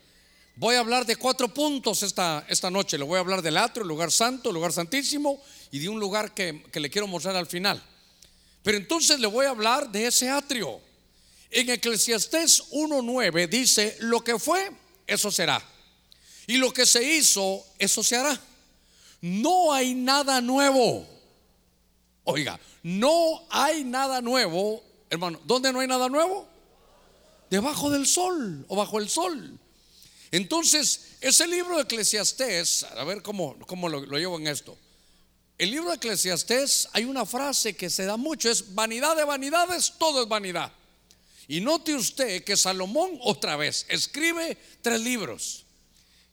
Voy 0.56 0.74
a 0.74 0.80
hablar 0.80 1.06
de 1.06 1.16
cuatro 1.16 1.52
puntos 1.52 2.02
esta, 2.02 2.44
esta 2.48 2.70
noche. 2.70 2.98
Le 2.98 3.04
voy 3.04 3.16
a 3.16 3.20
hablar 3.20 3.42
del 3.42 3.56
atrio, 3.56 3.82
el 3.82 3.88
lugar 3.88 4.10
santo, 4.10 4.50
el 4.50 4.54
lugar 4.54 4.72
santísimo 4.72 5.40
y 5.70 5.78
de 5.78 5.88
un 5.88 6.00
lugar 6.00 6.34
que, 6.34 6.64
le 6.72 6.90
quiero 6.90 7.06
mostrar 7.06 7.36
al 7.36 7.46
final. 7.46 7.82
Pero 8.62 8.76
entonces 8.76 9.18
le 9.20 9.26
voy 9.26 9.46
a 9.46 9.50
hablar 9.50 9.90
de 9.90 10.06
ese 10.06 10.28
atrio. 10.28 10.80
En 11.50 11.70
Eclesiastés 11.70 12.70
1.9 12.72 13.48
dice, 13.48 13.96
lo 14.00 14.22
que 14.22 14.38
fue, 14.38 14.70
eso 15.06 15.30
será. 15.30 15.62
Y 16.46 16.56
lo 16.56 16.72
que 16.72 16.84
se 16.86 17.02
hizo, 17.02 17.64
eso 17.78 18.02
se 18.02 18.16
hará. 18.16 18.38
No 19.20 19.72
hay 19.72 19.94
nada 19.94 20.40
nuevo. 20.40 21.06
Oiga, 22.24 22.60
no 22.82 23.46
hay 23.50 23.84
nada 23.84 24.20
nuevo, 24.20 24.82
hermano. 25.08 25.40
¿Dónde 25.44 25.72
no 25.72 25.80
hay 25.80 25.88
nada 25.88 26.08
nuevo? 26.08 26.46
Debajo 27.50 27.90
del 27.90 28.06
sol 28.06 28.64
o 28.68 28.76
bajo 28.76 28.98
el 28.98 29.08
sol. 29.08 29.58
Entonces, 30.32 31.16
ese 31.20 31.46
libro 31.46 31.76
de 31.76 31.82
Eclesiastés, 31.82 32.84
a 32.84 33.04
ver 33.04 33.22
cómo, 33.22 33.58
cómo 33.66 33.88
lo, 33.88 34.04
llevo 34.16 34.38
en 34.38 34.46
esto. 34.46 34.76
El 35.58 35.72
libro 35.72 35.90
de 35.90 35.96
Eclesiastés 35.96 36.88
hay 36.92 37.04
una 37.04 37.26
frase 37.26 37.74
que 37.74 37.90
se 37.90 38.04
da 38.04 38.16
mucho, 38.16 38.48
es 38.48 38.74
vanidad 38.74 39.16
de 39.16 39.24
vanidades, 39.24 39.94
todo 39.98 40.22
es 40.22 40.28
vanidad. 40.28 40.72
Y 41.48 41.60
note 41.60 41.94
usted 41.94 42.44
que 42.44 42.56
Salomón 42.56 43.18
otra 43.22 43.56
vez 43.56 43.84
escribe 43.88 44.56
tres 44.82 45.00
libros. 45.00 45.64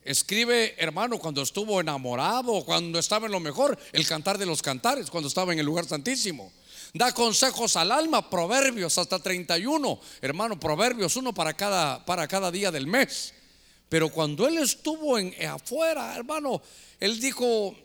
Escribe, 0.04 0.76
hermano, 0.78 1.18
cuando 1.20 1.42
estuvo 1.42 1.82
enamorado, 1.82 2.64
cuando 2.64 3.00
estaba 3.00 3.26
en 3.26 3.32
lo 3.32 3.40
mejor, 3.40 3.78
el 3.92 4.08
cantar 4.08 4.38
de 4.38 4.46
los 4.46 4.62
cantares, 4.62 5.10
cuando 5.10 5.28
estaba 5.28 5.52
en 5.52 5.60
el 5.60 5.66
lugar 5.66 5.86
santísimo. 5.86 6.54
Da 6.94 7.12
consejos 7.12 7.76
al 7.76 7.92
alma, 7.92 8.30
proverbios 8.30 8.98
hasta 8.98 9.20
31, 9.20 10.00
hermano, 10.22 10.58
proverbios, 10.58 11.16
uno 11.18 11.34
para 11.34 11.54
cada, 11.56 12.06
para 12.06 12.28
cada 12.28 12.52
día 12.52 12.72
del 12.72 12.88
mes. 12.88 13.34
Pero 13.90 14.10
cuando 14.10 14.48
él 14.48 14.58
estuvo 14.58 15.18
en, 15.18 15.34
afuera, 15.48 16.16
hermano, 16.16 16.62
él 17.00 17.20
dijo, 17.20 17.76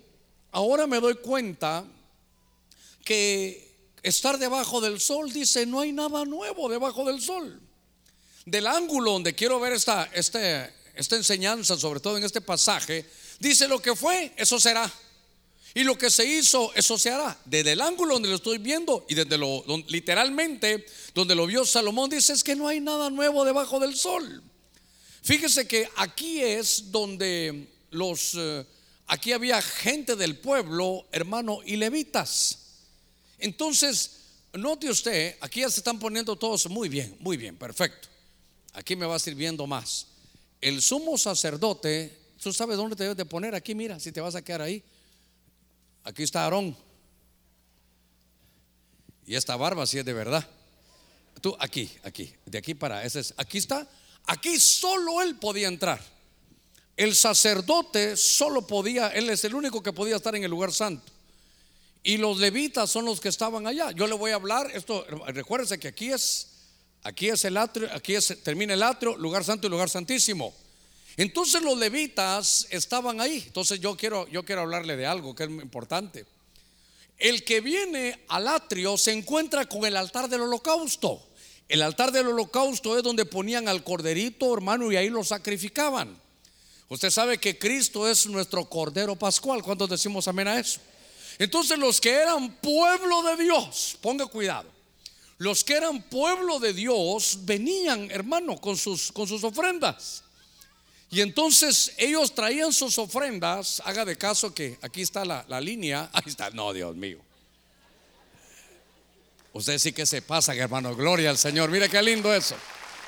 ahora 0.51 0.87
me 0.87 1.01
doy 1.01 1.15
cuenta 1.17 1.85
que 3.05 3.73
estar 4.03 4.39
debajo 4.39 4.81
del 4.81 5.01
sol, 5.01 5.33
dice, 5.33 5.65
no 5.67 5.81
hay 5.81 5.93
nada 5.93 6.25
nuevo 6.25 6.69
debajo 6.69 7.05
del 7.05 7.21
sol. 7.21 7.61
Del 8.45 8.67
ángulo 8.67 9.13
donde 9.13 9.35
quiero 9.35 9.61
ver 9.61 9.73
esta, 9.73 10.11
este, 10.13 10.73
esta 10.95 11.17
enseñanza, 11.17 11.77
sobre 11.77 12.01
todo 12.01 12.17
en 12.19 12.25
este 12.25 12.41
pasaje, 12.41 13.07
dice 13.39 13.69
lo 13.69 13.81
que 13.81 13.95
fue, 13.95 14.33
eso 14.37 14.59
será. 14.59 14.93
Y 15.75 15.85
lo 15.85 15.97
que 15.97 16.11
se 16.11 16.27
hizo, 16.27 16.73
eso 16.75 16.99
se 16.99 17.11
hará. 17.11 17.39
Desde 17.45 17.73
el 17.73 17.81
ángulo 17.81 18.15
donde 18.15 18.29
lo 18.29 18.35
estoy 18.35 18.59
viendo 18.59 19.07
y 19.09 19.15
desde 19.15 19.39
lo 19.39 19.65
literalmente 19.89 20.85
donde 21.15 21.35
lo 21.35 21.47
vio 21.47 21.65
Salomón, 21.65 22.11
dice 22.11 22.35
es 22.35 22.45
que 22.45 22.57
no 22.57 22.69
hay 22.69 22.81
nada 22.81 23.09
nuevo 23.09 23.45
debajo 23.45 23.81
del 23.81 23.97
sol. 23.97 24.43
Fíjese 25.23 25.67
que 25.67 25.89
aquí 25.97 26.41
es 26.41 26.91
donde 26.91 27.69
los 27.91 28.35
eh, 28.35 28.67
aquí 29.07 29.33
había 29.33 29.63
gente 29.63 30.17
del 30.17 30.39
pueblo, 30.39 31.07
hermano, 31.13 31.61
y 31.65 31.77
levitas. 31.77 32.59
Entonces, 33.39 34.19
note 34.53 34.91
usted, 34.91 35.37
aquí 35.41 35.61
ya 35.61 35.71
se 35.71 35.81
están 35.81 35.99
poniendo 35.99 36.37
todos 36.37 36.69
muy 36.69 36.89
bien, 36.89 37.17
muy 37.21 37.37
bien, 37.37 37.57
perfecto. 37.57 38.09
Aquí 38.73 38.97
me 38.97 39.07
va 39.07 39.19
sirviendo 39.19 39.67
más 39.67 40.07
el 40.63 40.81
sumo 40.81 41.19
sacerdote, 41.19 42.17
tú 42.41 42.53
sabes 42.53 42.77
dónde 42.77 42.97
te 42.97 43.03
debes 43.03 43.17
de 43.17 43.27
poner, 43.27 43.55
aquí 43.55 43.75
mira, 43.75 43.99
si 43.99 44.13
te 44.13 44.21
vas 44.21 44.37
a 44.37 44.43
quedar 44.43 44.63
ahí. 44.63 44.83
Aquí 46.05 46.23
está 46.23 46.45
Aarón. 46.45 46.77
Y 49.27 49.35
esta 49.35 49.57
barba 49.57 49.87
si 49.87 49.99
es 49.99 50.05
de 50.05 50.13
verdad. 50.13 50.49
Tú 51.41 51.57
aquí, 51.59 51.91
aquí, 52.05 52.33
de 52.47 52.59
aquí 52.59 52.75
para 52.75 53.05
ese 53.05 53.21
es, 53.21 53.35
aquí 53.37 53.59
está. 53.59 53.89
Aquí 54.27 54.59
solo 54.59 55.23
él 55.23 55.37
podía 55.37 55.69
entrar. 55.69 56.01
El 56.97 57.15
sacerdote 57.15 58.17
solo 58.17 58.67
podía, 58.67 59.09
él 59.09 59.31
es 59.31 59.45
el 59.45 59.55
único 59.55 59.83
que 59.83 59.93
podía 59.93 60.17
estar 60.17 60.35
en 60.37 60.45
el 60.45 60.51
lugar 60.51 60.73
santo. 60.73 61.11
Y 62.03 62.17
los 62.17 62.39
levitas 62.39 62.91
son 62.91 63.05
los 63.05 63.21
que 63.21 63.29
estaban 63.29 63.67
allá. 63.67 63.93
Yo 63.93 64.07
le 64.07 64.15
voy 64.15 64.33
a 64.33 64.37
hablar, 64.37 64.71
esto 64.75 65.05
recuérdense 65.29 65.79
que 65.79 65.89
aquí 65.89 66.11
es 66.11 66.53
Aquí 67.05 67.29
es 67.29 67.45
el 67.45 67.57
atrio, 67.57 67.89
aquí 67.93 68.15
termina 68.45 68.75
el 68.75 68.83
atrio, 68.83 69.17
lugar 69.17 69.43
santo 69.43 69.67
y 69.67 69.71
lugar 69.71 69.91
santísimo. 69.91 70.55
Entonces 71.17 71.61
los 71.63 71.77
levitas 71.77 72.67
estaban 72.71 73.21
ahí. 73.21 73.43
Entonces 73.47 73.81
yo 73.81 73.97
quiero, 73.97 74.29
yo 74.29 74.45
quiero 74.45 74.63
hablarle 74.63 74.97
de 74.97 75.07
algo 75.07 75.35
que 75.35 75.45
es 75.45 75.51
importante. 75.51 76.25
El 77.19 77.45
que 77.45 77.61
viene 77.61 78.25
al 78.29 78.49
atrio 78.49 78.97
se 78.97 79.13
encuentra 79.13 79.67
con 79.67 79.85
el 79.85 79.97
altar 79.97 80.29
del 80.29 80.43
holocausto. 80.43 81.29
El 81.73 81.81
altar 81.81 82.13
del 82.13 82.29
holocausto 82.29 82.99
es 82.99 83.03
donde 83.03 83.25
ponían 83.25 83.67
al 83.67 83.83
corderito, 83.83 84.53
hermano, 84.53 84.93
y 84.93 84.97
ahí 84.97 85.09
lo 85.09 85.25
sacrificaban. 85.25 86.21
Usted 86.89 87.11
sabe 87.11 87.39
que 87.39 87.59
Cristo 87.59 88.07
es 88.07 88.27
nuestro 88.27 88.67
cordero 88.67 89.17
pascual. 89.17 89.63
¿Cuántos 89.63 89.89
decimos 89.89 90.29
amén 90.29 90.49
a 90.49 90.61
eso? 90.61 90.81
Entonces 91.39 91.79
los 91.79 91.99
que 91.99 92.11
eran 92.11 92.57
pueblo 92.57 93.23
de 93.23 93.43
Dios, 93.43 93.97
ponga 94.03 94.27
cuidado 94.27 94.69
los 95.43 95.65
que 95.65 95.75
eran 95.75 96.03
pueblo 96.03 96.61
de 96.61 96.73
Dios 96.73 97.39
venían, 97.43 98.09
hermano, 98.13 98.61
con 98.61 98.77
sus, 98.77 99.11
con 99.11 99.27
sus 99.27 99.43
ofrendas. 99.43 100.23
Y 101.11 101.21
entonces 101.21 101.95
ellos 101.99 102.33
traían 102.33 102.73
sus 102.73 102.97
ofrendas. 102.97 103.83
Haga 103.85 104.05
de 104.05 104.17
caso 104.17 104.55
que 104.55 104.79
aquí 104.83 105.03
está 105.03 105.25
la, 105.25 105.45
la 105.49 105.61
línea. 105.61 106.09
Ahí 106.13 106.23
está, 106.27 106.51
no, 106.51 106.73
Dios 106.73 106.95
mío. 106.95 107.19
Usted 109.53 109.79
sí 109.79 109.93
que 109.93 110.07
se 110.07 110.23
pasa, 110.23 110.55
hermano. 110.55 110.95
Gloria 110.95 111.31
al 111.31 111.39
Señor. 111.39 111.71
Mire 111.71 111.89
qué 111.89 112.03
lindo 112.03 112.33
eso. 112.33 112.57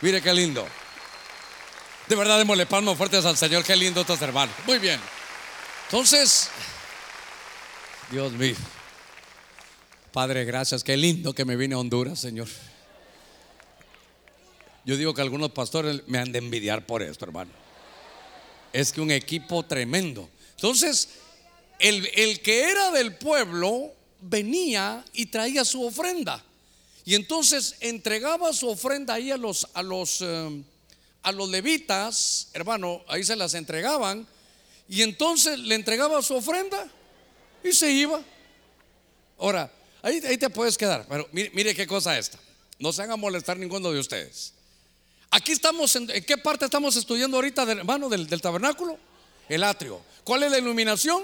Mire 0.01 0.21
qué 0.21 0.33
lindo. 0.35 0.67
De 2.09 2.17
verdad, 2.17 2.37
démosle 2.37 2.67
palmas 2.67 2.99
fuertes 2.99 3.25
al 3.25 3.37
Señor. 3.37 3.65
Qué 3.65 3.75
lindo 3.75 4.03
estos. 4.03 4.19
Muy 4.67 4.79
bien. 4.79 5.01
Entonces, 5.87 6.51
Dios 8.11 8.33
mío. 8.33 8.57
Padre, 10.13 10.45
gracias. 10.45 10.85
Qué 10.85 10.97
lindo 10.97 11.35
que 11.35 11.47
me 11.47 11.57
vine 11.57 11.75
a 11.75 11.79
Honduras, 11.79 12.21
Señor. 12.21 12.49
Yo 14.85 14.99
digo 14.99 15.15
que 15.15 15.23
algunos 15.23 15.53
pastores 15.53 16.03
me 16.07 16.19
han 16.19 16.31
de 16.31 16.39
envidiar 16.39 16.85
por 16.85 17.03
esto, 17.03 17.25
hermano. 17.25 17.51
Es 18.73 18.93
que 18.93 19.01
un 19.01 19.11
equipo 19.11 19.63
tremendo. 19.63 20.29
Entonces, 20.57 21.09
el, 21.79 22.09
el 22.15 22.41
que 22.41 22.71
era 22.71 22.91
del 22.91 23.15
pueblo 23.17 23.93
venía 24.25 25.05
y 25.13 25.27
traía 25.27 25.65
su 25.65 25.85
ofrenda. 25.85 26.43
Y 27.05 27.15
entonces 27.15 27.77
entregaba 27.81 28.53
su 28.53 28.69
ofrenda 28.69 29.15
ahí 29.15 29.31
a 29.31 29.37
los, 29.37 29.69
a 29.75 29.83
los, 29.83 30.21
eh, 30.23 30.63
a 31.23 31.33
los 31.33 31.49
levitas, 31.49 32.49
hermano, 32.53 33.03
ahí 33.09 33.25
se 33.25 33.37
las 33.37 33.55
entregaban. 33.55 34.27
Y 34.89 35.03
entonces 35.03 35.59
le 35.59 35.75
entregaba 35.75 36.23
su 36.23 36.35
ofrenda 36.35 36.91
y 37.63 37.73
se 37.73 37.91
iba. 37.91 38.21
Ahora, 39.39 39.71
Ahí, 40.05 40.21
te 40.21 40.51
puedes 40.51 40.77
quedar. 40.77 41.07
Pero 41.09 41.27
mire, 41.33 41.75
qué 41.75 41.87
cosa 41.87 42.19
esta. 42.19 42.39
No 42.79 42.93
se 42.93 43.03
hagan 43.03 43.19
molestar 43.19 43.57
ninguno 43.57 43.91
de 43.91 43.99
ustedes. 43.99 44.53
Aquí 45.31 45.53
estamos, 45.53 45.97
en, 45.97 46.07
qué 46.07 46.37
parte 46.37 46.67
estamos 46.67 46.95
estudiando 46.97 47.39
ahorita, 47.39 47.63
hermano, 47.63 48.11
del, 48.11 48.27
del 48.27 48.43
tabernáculo? 48.43 48.99
El 49.49 49.65
atrio. 49.65 50.03
¿Cuál 50.23 50.43
es 50.43 50.51
la 50.51 50.59
iluminación? 50.59 51.23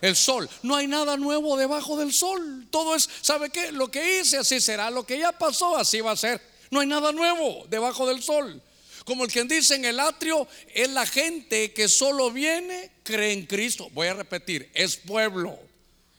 El 0.00 0.16
sol. 0.16 0.48
No 0.62 0.76
hay 0.76 0.86
nada 0.86 1.16
nuevo 1.16 1.56
debajo 1.56 1.96
del 1.96 2.12
sol. 2.12 2.66
Todo 2.70 2.94
es, 2.94 3.08
¿sabe 3.20 3.50
qué? 3.50 3.72
Lo 3.72 3.90
que 3.90 4.20
hice 4.20 4.38
así 4.38 4.60
será. 4.60 4.90
Lo 4.90 5.04
que 5.04 5.18
ya 5.18 5.32
pasó 5.32 5.76
así 5.76 6.00
va 6.00 6.12
a 6.12 6.16
ser. 6.16 6.40
No 6.70 6.80
hay 6.80 6.86
nada 6.86 7.12
nuevo 7.12 7.66
debajo 7.68 8.06
del 8.06 8.22
sol. 8.22 8.62
Como 9.04 9.24
el 9.24 9.32
que 9.32 9.42
dice 9.44 9.74
en 9.74 9.86
el 9.86 9.98
atrio, 10.00 10.46
es 10.74 10.90
la 10.90 11.06
gente 11.06 11.72
que 11.72 11.88
solo 11.88 12.30
viene, 12.30 12.90
cree 13.02 13.32
en 13.32 13.46
Cristo. 13.46 13.88
Voy 13.92 14.06
a 14.06 14.14
repetir, 14.14 14.70
es 14.74 14.96
pueblo. 14.96 15.58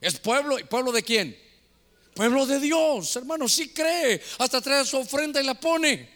¿Es 0.01 0.19
pueblo? 0.19 0.57
¿Y 0.57 0.63
pueblo 0.63 0.91
de 0.91 1.03
quién? 1.03 1.37
Pueblo 2.15 2.45
de 2.45 2.59
Dios, 2.59 3.15
hermano, 3.15 3.47
si 3.47 3.69
cree, 3.69 4.21
hasta 4.39 4.59
trae 4.59 4.83
su 4.85 4.97
ofrenda 4.97 5.41
y 5.41 5.45
la 5.45 5.53
pone. 5.53 6.09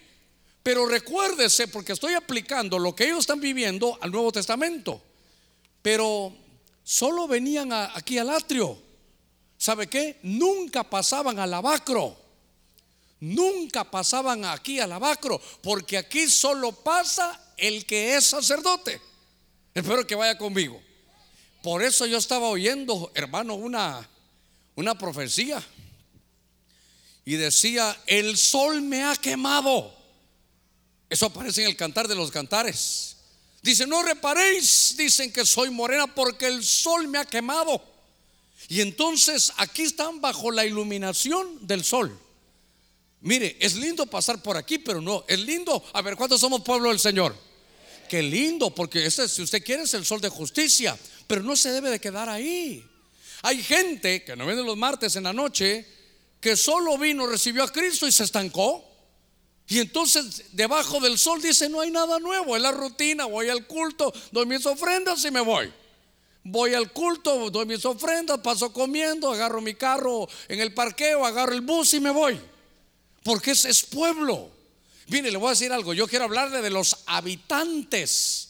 Pero 0.63 0.85
recuérdese, 0.85 1.67
porque 1.67 1.93
estoy 1.93 2.13
aplicando 2.13 2.79
lo 2.79 2.95
que 2.95 3.05
ellos 3.05 3.19
están 3.19 3.39
viviendo 3.39 3.97
al 4.01 4.11
Nuevo 4.11 4.31
Testamento. 4.31 5.01
Pero 5.81 6.35
solo 6.83 7.27
venían 7.27 7.71
aquí 7.71 8.17
al 8.17 8.29
atrio. 8.29 8.77
¿Sabe 9.57 9.87
qué? 9.87 10.19
Nunca 10.23 10.83
pasaban 10.83 11.39
al 11.39 11.51
lavacro. 11.51 12.17
Nunca 13.19 13.89
pasaban 13.89 14.43
aquí 14.43 14.79
al 14.79 14.89
lavacro, 14.89 15.39
porque 15.61 15.97
aquí 15.97 16.27
solo 16.29 16.73
pasa 16.73 17.53
el 17.55 17.85
que 17.85 18.15
es 18.15 18.25
sacerdote. 18.25 18.99
Espero 19.73 20.05
que 20.05 20.15
vaya 20.15 20.37
conmigo. 20.37 20.81
Por 21.61 21.81
eso 21.81 22.05
yo 22.05 22.17
estaba 22.17 22.49
oyendo, 22.49 23.09
hermano, 23.15 23.55
una, 23.55 24.09
una 24.75 24.97
profecía 24.97 25.63
y 27.23 27.35
decía, 27.35 27.97
el 28.05 28.37
sol 28.37 28.81
me 28.81 29.03
ha 29.03 29.15
quemado. 29.15 29.95
Eso 31.09 31.27
aparece 31.27 31.61
en 31.61 31.69
el 31.69 31.77
cantar 31.77 32.09
de 32.09 32.15
los 32.15 32.31
cantares. 32.31 33.12
Dice, 33.63 33.87
no 33.87 34.03
reparéis, 34.03 34.95
dicen 34.97 35.31
que 35.31 35.45
soy 35.45 35.69
morena 35.69 36.13
porque 36.13 36.47
el 36.47 36.63
sol 36.63 37.07
me 37.07 37.17
ha 37.17 37.25
quemado. 37.25 37.81
Y 38.67 38.81
entonces 38.81 39.53
aquí 39.57 39.83
están 39.83 40.19
bajo 40.19 40.51
la 40.51 40.65
iluminación 40.65 41.65
del 41.65 41.83
sol. 41.83 42.19
Mire, 43.21 43.55
es 43.61 43.75
lindo 43.75 44.05
pasar 44.05 44.43
por 44.43 44.57
aquí, 44.57 44.79
pero 44.79 44.99
no, 44.99 45.23
es 45.29 45.39
lindo. 45.39 45.81
A 45.93 46.01
ver, 46.01 46.17
¿cuántos 46.17 46.41
somos 46.41 46.61
pueblo 46.61 46.89
del 46.89 46.99
Señor? 46.99 47.33
Qué 48.09 48.21
lindo, 48.21 48.75
porque 48.75 49.05
ese, 49.05 49.29
si 49.29 49.41
usted 49.41 49.63
quiere, 49.63 49.83
es 49.83 49.93
el 49.93 50.05
sol 50.05 50.19
de 50.19 50.27
justicia, 50.27 50.97
pero 51.25 51.41
no 51.41 51.55
se 51.55 51.71
debe 51.71 51.89
de 51.89 52.01
quedar 52.01 52.27
ahí. 52.27 52.85
Hay 53.43 53.63
gente 53.63 54.25
que 54.25 54.35
no 54.35 54.45
viene 54.45 54.61
los 54.61 54.75
martes 54.75 55.15
en 55.15 55.23
la 55.23 55.31
noche 55.31 55.87
que 56.41 56.57
solo 56.57 56.97
vino, 56.97 57.25
recibió 57.25 57.63
a 57.63 57.71
Cristo 57.71 58.05
y 58.05 58.11
se 58.11 58.25
estancó. 58.25 58.92
Y 59.67 59.79
entonces 59.79 60.43
debajo 60.51 60.99
del 60.99 61.17
sol 61.17 61.41
dice, 61.41 61.69
no 61.69 61.81
hay 61.81 61.89
nada 61.89 62.19
nuevo, 62.19 62.55
es 62.55 62.61
la 62.61 62.71
rutina, 62.71 63.25
voy 63.25 63.49
al 63.49 63.65
culto, 63.65 64.13
doy 64.31 64.45
mis 64.45 64.65
ofrendas 64.65 65.23
y 65.25 65.31
me 65.31 65.41
voy. 65.41 65.71
Voy 66.43 66.73
al 66.73 66.91
culto, 66.91 67.49
doy 67.49 67.65
mis 67.65 67.85
ofrendas, 67.85 68.39
paso 68.39 68.73
comiendo, 68.73 69.31
agarro 69.31 69.61
mi 69.61 69.75
carro 69.75 70.27
en 70.49 70.59
el 70.59 70.73
parqueo, 70.73 71.25
agarro 71.25 71.53
el 71.53 71.61
bus 71.61 71.93
y 71.93 72.01
me 72.01 72.11
voy. 72.11 72.39
Porque 73.23 73.51
ese 73.51 73.69
es 73.69 73.83
pueblo. 73.83 74.51
Mire, 75.07 75.31
le 75.31 75.37
voy 75.37 75.47
a 75.47 75.51
decir 75.51 75.71
algo, 75.71 75.93
yo 75.93 76.07
quiero 76.07 76.25
hablarle 76.25 76.61
de 76.61 76.69
los 76.69 76.97
habitantes, 77.05 78.49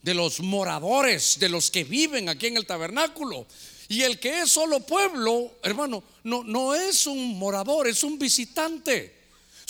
de 0.00 0.14
los 0.14 0.40
moradores, 0.40 1.38
de 1.38 1.50
los 1.50 1.70
que 1.70 1.84
viven 1.84 2.30
aquí 2.30 2.46
en 2.46 2.56
el 2.56 2.66
tabernáculo. 2.66 3.46
Y 3.88 4.02
el 4.02 4.18
que 4.18 4.40
es 4.40 4.52
solo 4.52 4.80
pueblo, 4.80 5.52
hermano, 5.62 6.02
no, 6.24 6.42
no 6.42 6.74
es 6.74 7.06
un 7.06 7.38
morador, 7.38 7.86
es 7.86 8.02
un 8.02 8.18
visitante. 8.18 9.19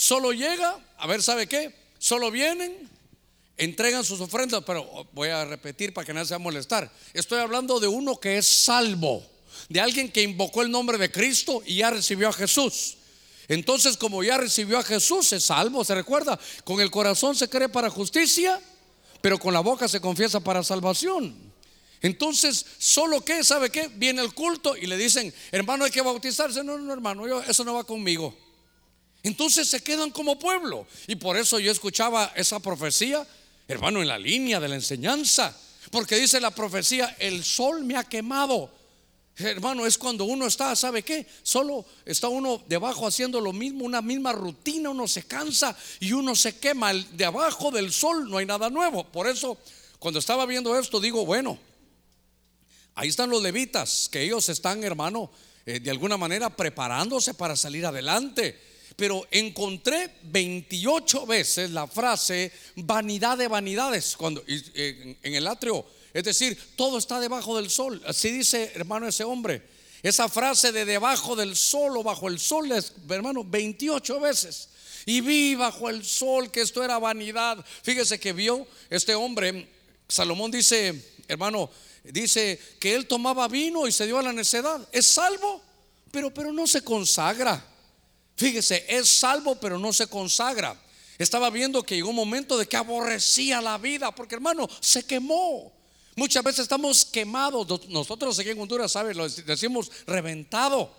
Solo 0.01 0.33
llega, 0.33 0.79
a 0.97 1.05
ver, 1.05 1.21
¿sabe 1.21 1.45
qué? 1.45 1.75
Solo 1.99 2.31
vienen, 2.31 2.89
entregan 3.55 4.03
sus 4.03 4.19
ofrendas, 4.19 4.63
pero 4.65 5.07
voy 5.13 5.29
a 5.29 5.45
repetir 5.45 5.93
para 5.93 6.03
que 6.03 6.11
nadie 6.11 6.25
se 6.25 6.33
va 6.33 6.37
a 6.37 6.39
molestar. 6.39 6.91
Estoy 7.13 7.39
hablando 7.39 7.79
de 7.79 7.87
uno 7.87 8.19
que 8.19 8.39
es 8.39 8.47
salvo, 8.47 9.23
de 9.69 9.79
alguien 9.79 10.11
que 10.11 10.23
invocó 10.23 10.63
el 10.63 10.71
nombre 10.71 10.97
de 10.97 11.11
Cristo 11.11 11.61
y 11.67 11.75
ya 11.75 11.91
recibió 11.91 12.29
a 12.29 12.33
Jesús. 12.33 12.97
Entonces, 13.47 13.95
como 13.95 14.23
ya 14.23 14.37
recibió 14.37 14.79
a 14.79 14.83
Jesús, 14.83 15.33
es 15.33 15.43
salvo, 15.43 15.85
¿se 15.85 15.93
recuerda? 15.93 16.39
Con 16.63 16.81
el 16.81 16.89
corazón 16.89 17.35
se 17.35 17.47
cree 17.47 17.69
para 17.69 17.91
justicia, 17.91 18.59
pero 19.21 19.37
con 19.37 19.53
la 19.53 19.59
boca 19.59 19.87
se 19.87 20.01
confiesa 20.01 20.39
para 20.39 20.63
salvación. 20.63 21.35
Entonces, 22.01 22.65
solo 22.79 23.23
que, 23.23 23.43
¿sabe 23.43 23.69
qué? 23.69 23.87
Viene 23.93 24.23
el 24.23 24.33
culto 24.33 24.75
y 24.75 24.87
le 24.87 24.97
dicen, 24.97 25.31
hermano, 25.51 25.85
hay 25.85 25.91
que 25.91 26.01
bautizarse. 26.01 26.63
No, 26.63 26.79
no, 26.79 26.91
hermano, 26.91 27.27
yo, 27.27 27.43
eso 27.43 27.63
no 27.63 27.75
va 27.75 27.83
conmigo. 27.83 28.35
Entonces 29.23 29.67
se 29.69 29.83
quedan 29.83 30.11
como 30.11 30.39
pueblo. 30.39 30.87
Y 31.07 31.15
por 31.15 31.37
eso 31.37 31.59
yo 31.59 31.71
escuchaba 31.71 32.31
esa 32.35 32.59
profecía, 32.59 33.25
hermano, 33.67 34.01
en 34.01 34.07
la 34.07 34.17
línea 34.17 34.59
de 34.59 34.67
la 34.67 34.75
enseñanza. 34.75 35.55
Porque 35.91 36.15
dice 36.15 36.39
la 36.39 36.51
profecía, 36.51 37.15
el 37.19 37.43
sol 37.43 37.83
me 37.83 37.97
ha 37.97 38.03
quemado. 38.03 38.71
Hermano, 39.35 39.85
es 39.85 39.97
cuando 39.97 40.25
uno 40.25 40.45
está, 40.45 40.75
¿sabe 40.75 41.03
qué? 41.03 41.25
Solo 41.43 41.85
está 42.05 42.27
uno 42.27 42.61
debajo 42.67 43.07
haciendo 43.07 43.39
lo 43.39 43.53
mismo, 43.53 43.85
una 43.85 44.01
misma 44.01 44.33
rutina, 44.33 44.89
uno 44.89 45.07
se 45.07 45.23
cansa 45.23 45.75
y 45.99 46.11
uno 46.13 46.35
se 46.35 46.57
quema. 46.57 46.93
De 46.93 47.25
abajo 47.25 47.71
del 47.71 47.91
sol 47.91 48.29
no 48.29 48.37
hay 48.37 48.45
nada 48.45 48.69
nuevo. 48.69 49.03
Por 49.03 49.27
eso, 49.27 49.57
cuando 49.99 50.19
estaba 50.19 50.45
viendo 50.45 50.77
esto, 50.77 50.99
digo, 50.99 51.25
bueno, 51.25 51.57
ahí 52.95 53.09
están 53.09 53.29
los 53.29 53.41
levitas, 53.41 54.09
que 54.11 54.23
ellos 54.23 54.49
están, 54.49 54.83
hermano, 54.83 55.31
eh, 55.65 55.79
de 55.79 55.91
alguna 55.91 56.17
manera 56.17 56.49
preparándose 56.49 57.33
para 57.33 57.55
salir 57.55 57.85
adelante 57.85 58.70
pero 59.01 59.27
encontré 59.31 60.11
28 60.21 61.25
veces 61.25 61.71
la 61.71 61.87
frase 61.87 62.51
vanidad 62.75 63.35
de 63.35 63.47
vanidades 63.47 64.15
cuando 64.15 64.43
en, 64.45 65.17
el 65.23 65.47
atrio, 65.47 65.83
es 66.13 66.23
decir, 66.23 66.55
todo 66.75 66.99
está 66.99 67.19
debajo 67.19 67.57
del 67.57 67.71
sol. 67.71 67.99
Así 68.05 68.29
dice, 68.29 68.71
hermano, 68.75 69.07
ese 69.07 69.23
hombre. 69.23 69.63
Esa 70.03 70.29
frase 70.29 70.71
de 70.71 70.85
debajo 70.85 71.35
del 71.35 71.55
sol 71.55 71.97
o 71.97 72.03
bajo 72.03 72.27
el 72.27 72.39
sol 72.39 72.71
es, 72.71 72.93
hermano, 73.09 73.43
28 73.43 74.19
veces. 74.19 74.69
Y 75.07 75.21
vi 75.21 75.55
bajo 75.55 75.89
el 75.89 76.05
sol 76.05 76.51
que 76.51 76.61
esto 76.61 76.83
era 76.83 76.99
vanidad. 76.99 77.65
Fíjese 77.81 78.19
que 78.19 78.33
vio 78.33 78.67
este 78.91 79.15
hombre, 79.15 79.67
Salomón 80.07 80.51
dice, 80.51 81.15
hermano, 81.27 81.71
dice 82.03 82.59
que 82.79 82.93
él 82.93 83.07
tomaba 83.07 83.47
vino 83.47 83.87
y 83.87 83.91
se 83.91 84.05
dio 84.05 84.19
a 84.19 84.21
la 84.21 84.31
necedad. 84.31 84.87
Es 84.91 85.07
salvo, 85.07 85.59
pero, 86.11 86.31
pero 86.31 86.53
no 86.53 86.67
se 86.67 86.83
consagra. 86.83 87.70
Fíjese, 88.35 88.85
es 88.87 89.09
salvo 89.09 89.55
pero 89.55 89.77
no 89.77 89.93
se 89.93 90.07
consagra. 90.07 90.75
Estaba 91.17 91.49
viendo 91.49 91.83
que 91.83 91.95
llegó 91.95 92.09
un 92.09 92.15
momento 92.15 92.57
de 92.57 92.65
que 92.65 92.77
aborrecía 92.77 93.61
la 93.61 93.77
vida, 93.77 94.13
porque 94.13 94.35
hermano, 94.35 94.67
se 94.79 95.03
quemó. 95.03 95.71
Muchas 96.15 96.43
veces 96.43 96.61
estamos 96.61 97.05
quemados. 97.05 97.87
Nosotros 97.89 98.37
aquí 98.39 98.49
en 98.49 98.59
Honduras, 98.59 98.91
¿sabes? 98.91 99.15
Lo 99.15 99.29
decimos 99.29 99.91
reventado. 100.07 100.91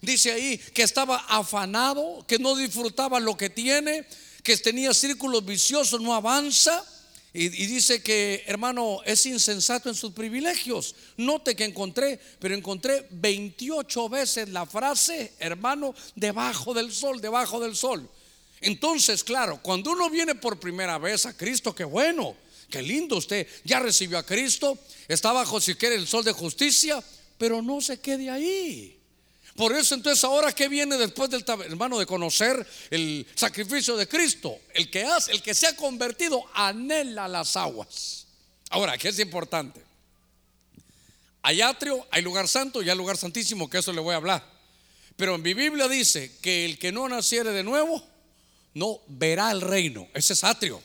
Dice 0.00 0.32
ahí 0.32 0.58
que 0.58 0.82
estaba 0.82 1.16
afanado, 1.28 2.24
que 2.26 2.38
no 2.38 2.54
disfrutaba 2.54 3.18
lo 3.20 3.36
que 3.36 3.50
tiene, 3.50 4.06
que 4.42 4.56
tenía 4.56 4.94
círculos 4.94 5.44
viciosos, 5.44 6.00
no 6.00 6.14
avanza. 6.14 6.84
Y, 7.36 7.48
dice 7.48 8.00
que, 8.00 8.44
hermano, 8.46 9.00
es 9.04 9.26
insensato 9.26 9.88
en 9.88 9.96
sus 9.96 10.12
privilegios. 10.12 10.94
Note 11.16 11.56
que 11.56 11.64
encontré, 11.64 12.20
pero 12.38 12.54
encontré 12.54 13.08
28 13.10 14.08
veces 14.08 14.48
la 14.50 14.64
frase, 14.66 15.32
hermano, 15.40 15.96
debajo 16.14 16.72
del 16.72 16.92
sol, 16.92 17.20
debajo 17.20 17.58
del 17.58 17.74
sol. 17.74 18.08
Entonces, 18.60 19.24
claro, 19.24 19.60
cuando 19.60 19.90
uno 19.90 20.08
viene 20.10 20.36
por 20.36 20.60
primera 20.60 20.96
vez 20.96 21.26
a 21.26 21.36
Cristo, 21.36 21.74
qué 21.74 21.82
bueno, 21.82 22.36
qué 22.70 22.80
lindo 22.80 23.16
usted, 23.16 23.48
ya 23.64 23.80
recibió 23.80 24.18
a 24.18 24.24
Cristo, 24.24 24.78
está 25.08 25.32
bajo 25.32 25.60
si 25.60 25.74
quiere 25.74 25.96
el 25.96 26.06
sol 26.06 26.22
de 26.22 26.32
justicia, 26.32 27.02
pero 27.36 27.60
no 27.62 27.80
se 27.80 27.98
quede 27.98 28.30
ahí. 28.30 28.96
Por 29.56 29.72
eso 29.72 29.94
entonces 29.94 30.24
ahora 30.24 30.52
que 30.52 30.68
viene 30.68 30.96
después 30.96 31.30
del 31.30 31.44
hermano 31.46 31.98
de 31.98 32.06
conocer 32.06 32.66
el 32.90 33.24
sacrificio 33.36 33.96
de 33.96 34.08
Cristo, 34.08 34.58
el 34.74 34.90
que 34.90 35.04
hace, 35.04 35.30
el 35.30 35.42
que 35.42 35.54
se 35.54 35.68
ha 35.68 35.76
convertido 35.76 36.44
anhela 36.54 37.28
las 37.28 37.56
aguas. 37.56 38.26
Ahora, 38.70 38.98
¿qué 38.98 39.08
es 39.08 39.18
importante? 39.20 39.80
Hay 41.42 41.60
atrio, 41.60 42.04
hay 42.10 42.22
lugar 42.22 42.48
santo 42.48 42.82
y 42.82 42.90
hay 42.90 42.96
lugar 42.96 43.16
santísimo, 43.16 43.70
que 43.70 43.78
eso 43.78 43.92
le 43.92 44.00
voy 44.00 44.14
a 44.14 44.16
hablar. 44.16 44.44
Pero 45.16 45.36
en 45.36 45.42
mi 45.42 45.54
Biblia 45.54 45.86
dice 45.86 46.36
que 46.40 46.64
el 46.64 46.78
que 46.78 46.90
no 46.90 47.08
naciere 47.08 47.52
de 47.52 47.62
nuevo 47.62 48.02
no 48.74 49.00
verá 49.06 49.52
el 49.52 49.60
reino. 49.60 50.08
Ese 50.14 50.32
es 50.32 50.42
atrio. 50.42 50.82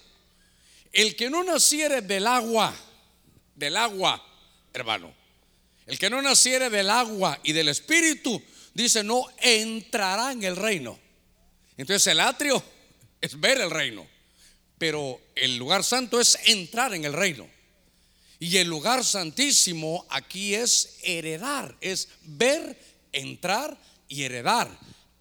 El 0.91 1.15
que 1.15 1.29
no 1.31 1.43
naciere 1.43 2.01
del 2.01 2.27
agua, 2.27 2.75
del 3.55 3.77
agua, 3.77 4.23
hermano. 4.73 5.11
El 5.87 5.97
que 5.97 6.09
no 6.09 6.21
naciere 6.21 6.69
del 6.69 6.91
agua 6.91 7.39
y 7.41 7.53
del 7.53 7.69
espíritu 7.69 8.39
dice, 8.73 9.03
no 9.03 9.25
entrará 9.39 10.31
en 10.31 10.43
el 10.43 10.55
reino. 10.55 10.99
Entonces 11.77 12.07
el 12.07 12.19
atrio 12.19 12.61
es 13.21 13.39
ver 13.39 13.61
el 13.61 13.71
reino, 13.71 14.05
pero 14.77 15.19
el 15.35 15.57
lugar 15.57 15.83
santo 15.83 16.19
es 16.19 16.37
entrar 16.45 16.93
en 16.93 17.05
el 17.05 17.13
reino. 17.13 17.47
Y 18.39 18.57
el 18.57 18.67
lugar 18.67 19.03
santísimo 19.03 20.05
aquí 20.09 20.55
es 20.55 20.97
heredar, 21.03 21.75
es 21.81 22.07
ver, 22.23 22.77
entrar 23.11 23.77
y 24.07 24.23
heredar. 24.23 24.69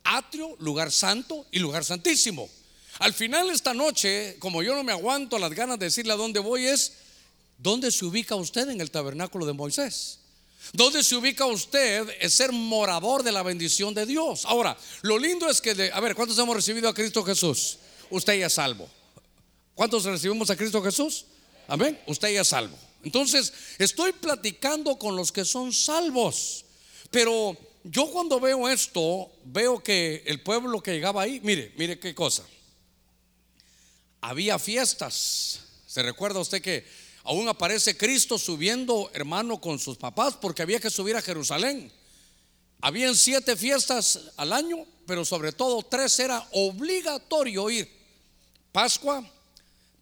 Atrio, 0.04 0.56
lugar 0.61 0.92
santo 0.92 1.46
y 1.50 1.58
lugar 1.58 1.84
santísimo. 1.84 2.48
Al 3.00 3.12
final 3.12 3.50
esta 3.50 3.74
noche, 3.74 4.37
como 4.38 4.62
yo 4.62 4.74
no 4.74 4.84
me 4.84 4.92
aguanto 4.92 5.38
las 5.38 5.52
ganas 5.52 5.78
de 5.78 5.87
decirle 5.87 6.12
a 6.12 6.16
dónde 6.16 6.40
voy, 6.40 6.66
es, 6.66 6.94
¿dónde 7.58 7.90
se 7.90 8.04
ubica 8.04 8.37
usted 8.37 8.68
en 8.68 8.80
el 8.80 8.90
tabernáculo 8.90 9.46
de 9.46 9.52
Moisés? 9.52 10.20
¿Dónde 10.72 11.02
se 11.02 11.16
ubica 11.16 11.46
usted? 11.46 12.08
Es 12.20 12.34
ser 12.34 12.52
morador 12.52 13.22
de 13.22 13.32
la 13.32 13.42
bendición 13.42 13.94
de 13.94 14.06
Dios. 14.06 14.44
Ahora, 14.44 14.76
lo 15.02 15.18
lindo 15.18 15.48
es 15.48 15.60
que, 15.60 15.90
a 15.92 16.00
ver, 16.00 16.14
¿cuántos 16.14 16.38
hemos 16.38 16.54
recibido 16.54 16.88
a 16.88 16.94
Cristo 16.94 17.24
Jesús? 17.24 17.78
Usted 18.10 18.38
ya 18.38 18.46
es 18.46 18.54
salvo. 18.54 18.88
¿Cuántos 19.74 20.04
recibimos 20.04 20.50
a 20.50 20.56
Cristo 20.56 20.82
Jesús? 20.82 21.24
Amén. 21.68 21.98
Usted 22.06 22.32
ya 22.32 22.42
es 22.42 22.48
salvo. 22.48 22.76
Entonces, 23.02 23.52
estoy 23.78 24.12
platicando 24.12 24.98
con 24.98 25.16
los 25.16 25.32
que 25.32 25.44
son 25.44 25.72
salvos. 25.72 26.64
Pero 27.10 27.56
yo 27.84 28.10
cuando 28.10 28.40
veo 28.40 28.68
esto, 28.68 29.30
veo 29.44 29.82
que 29.82 30.22
el 30.26 30.42
pueblo 30.42 30.82
que 30.82 30.92
llegaba 30.92 31.22
ahí, 31.22 31.40
mire, 31.42 31.72
mire 31.76 31.98
qué 31.98 32.14
cosa. 32.14 32.44
Había 34.20 34.58
fiestas. 34.58 35.60
¿Se 35.86 36.02
recuerda 36.02 36.40
usted 36.40 36.60
que 36.60 36.84
Aún 37.28 37.46
aparece 37.46 37.94
Cristo 37.94 38.38
subiendo, 38.38 39.10
hermano, 39.12 39.60
con 39.60 39.78
sus 39.78 39.98
papás, 39.98 40.34
porque 40.40 40.62
había 40.62 40.80
que 40.80 40.88
subir 40.88 41.14
a 41.14 41.20
Jerusalén. 41.20 41.92
Habían 42.80 43.14
siete 43.14 43.54
fiestas 43.54 44.32
al 44.38 44.50
año, 44.50 44.86
pero 45.06 45.26
sobre 45.26 45.52
todo 45.52 45.82
tres 45.82 46.18
era 46.20 46.48
obligatorio 46.52 47.68
ir. 47.68 47.86
Pascua, 48.72 49.30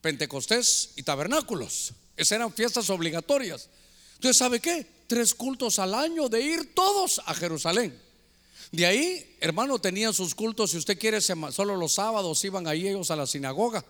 Pentecostés 0.01 0.91
y 0.95 1.03
tabernáculos. 1.03 1.95
Esas 2.17 2.37
eran 2.37 2.53
fiestas 2.53 2.89
obligatorias. 2.91 3.71
Entonces, 4.15 4.37
¿sabe 4.37 4.61
qué? 4.61 4.87
Tres 5.09 5.35
cultos 5.35 5.81
al 5.81 5.95
año 5.95 6.29
de 6.29 6.41
ir 6.41 6.77
todos 6.77 7.21
a 7.27 7.35
Jerusalén. 7.35 8.01
De 8.71 8.87
ahí, 8.87 9.37
hermano, 9.41 9.81
tenían 9.81 10.15
sus 10.15 10.33
cultos, 10.33 10.71
si 10.71 10.77
usted 10.77 10.97
quiere, 10.97 11.21
solo 11.21 11.75
los 11.75 11.95
sábados 11.95 12.45
iban 12.45 12.69
ahí 12.69 12.87
ellos 12.87 13.11
a 13.11 13.17
la 13.17 13.27
sinagoga. 13.27 13.85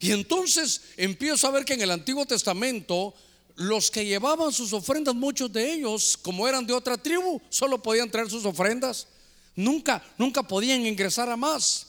Y 0.00 0.12
entonces 0.12 0.80
empiezo 0.96 1.46
a 1.46 1.50
ver 1.50 1.64
que 1.64 1.74
en 1.74 1.82
el 1.82 1.90
Antiguo 1.90 2.26
Testamento 2.26 3.14
los 3.56 3.90
que 3.90 4.04
llevaban 4.04 4.52
sus 4.52 4.72
ofrendas, 4.72 5.14
muchos 5.14 5.52
de 5.52 5.72
ellos, 5.72 6.18
como 6.20 6.48
eran 6.48 6.66
de 6.66 6.72
otra 6.72 6.98
tribu, 6.98 7.40
solo 7.48 7.82
podían 7.82 8.10
traer 8.10 8.28
sus 8.28 8.44
ofrendas. 8.44 9.06
Nunca, 9.54 10.02
nunca 10.18 10.42
podían 10.42 10.84
ingresar 10.84 11.28
a 11.28 11.36
más. 11.36 11.86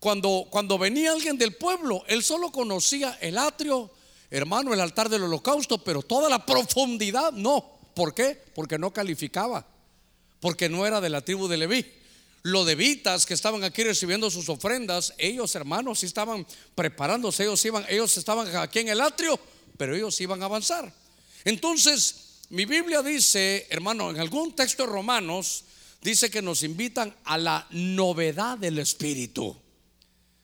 Cuando, 0.00 0.46
cuando 0.50 0.78
venía 0.78 1.12
alguien 1.12 1.38
del 1.38 1.54
pueblo, 1.54 2.02
él 2.08 2.22
solo 2.22 2.50
conocía 2.50 3.16
el 3.20 3.38
atrio, 3.38 3.90
hermano, 4.30 4.74
el 4.74 4.80
altar 4.80 5.08
del 5.08 5.22
holocausto, 5.22 5.78
pero 5.78 6.02
toda 6.02 6.28
la 6.28 6.44
profundidad 6.44 7.32
no. 7.32 7.78
¿Por 7.94 8.14
qué? 8.14 8.40
Porque 8.54 8.78
no 8.78 8.92
calificaba, 8.92 9.66
porque 10.40 10.68
no 10.68 10.86
era 10.86 11.00
de 11.00 11.10
la 11.10 11.20
tribu 11.20 11.48
de 11.48 11.56
Leví. 11.56 11.86
Los 12.48 12.66
levitas 12.66 13.26
que 13.26 13.34
estaban 13.34 13.62
aquí 13.64 13.84
recibiendo 13.84 14.30
sus 14.30 14.48
ofrendas, 14.48 15.14
ellos 15.18 15.54
hermanos 15.54 16.02
estaban 16.02 16.46
preparándose, 16.74 17.44
ellos 17.44 17.64
iban, 17.64 17.84
ellos 17.88 18.16
estaban 18.16 18.54
aquí 18.56 18.80
en 18.80 18.88
el 18.88 19.00
atrio, 19.00 19.38
pero 19.76 19.94
ellos 19.94 20.20
iban 20.20 20.42
a 20.42 20.46
avanzar. 20.46 20.92
Entonces, 21.44 22.40
mi 22.50 22.64
Biblia 22.64 23.02
dice, 23.02 23.66
hermano, 23.70 24.10
en 24.10 24.20
algún 24.20 24.54
texto 24.56 24.84
de 24.84 24.92
Romanos 24.92 25.64
dice 26.00 26.30
que 26.30 26.42
nos 26.42 26.62
invitan 26.62 27.14
a 27.24 27.36
la 27.38 27.66
novedad 27.70 28.56
del 28.58 28.78
espíritu. 28.78 29.56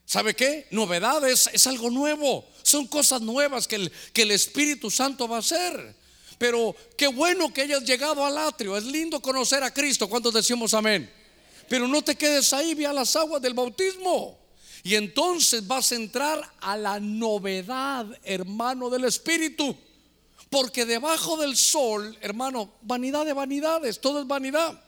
¿Sabe 0.04 0.34
qué? 0.34 0.66
Novedades 0.70 1.48
es 1.52 1.66
algo 1.66 1.88
nuevo, 1.90 2.46
son 2.62 2.86
cosas 2.86 3.22
nuevas 3.22 3.66
que 3.66 3.76
el, 3.76 3.92
que 4.12 4.22
el 4.22 4.32
Espíritu 4.32 4.90
Santo 4.90 5.26
va 5.26 5.36
a 5.36 5.40
hacer. 5.40 5.96
Pero 6.36 6.76
qué 6.98 7.06
bueno 7.06 7.52
que 7.54 7.62
hayas 7.62 7.84
llegado 7.84 8.24
al 8.24 8.36
atrio, 8.36 8.76
es 8.76 8.84
lindo 8.84 9.20
conocer 9.20 9.62
a 9.62 9.72
Cristo. 9.72 10.08
¿Cuántos 10.08 10.34
decimos 10.34 10.74
amén? 10.74 11.10
Pero 11.74 11.88
no 11.88 12.02
te 12.02 12.14
quedes 12.14 12.52
ahí, 12.52 12.72
ve 12.74 12.86
a 12.86 12.92
las 12.92 13.16
aguas 13.16 13.42
del 13.42 13.52
bautismo. 13.52 14.38
Y 14.84 14.94
entonces 14.94 15.66
vas 15.66 15.90
a 15.90 15.96
entrar 15.96 16.40
a 16.60 16.76
la 16.76 17.00
novedad, 17.00 18.06
hermano, 18.22 18.88
del 18.88 19.06
Espíritu. 19.06 19.76
Porque 20.48 20.86
debajo 20.86 21.36
del 21.36 21.56
sol, 21.56 22.16
hermano, 22.20 22.74
vanidad 22.82 23.24
de 23.24 23.32
vanidades, 23.32 24.00
todo 24.00 24.20
es 24.20 24.26
vanidad. 24.28 24.80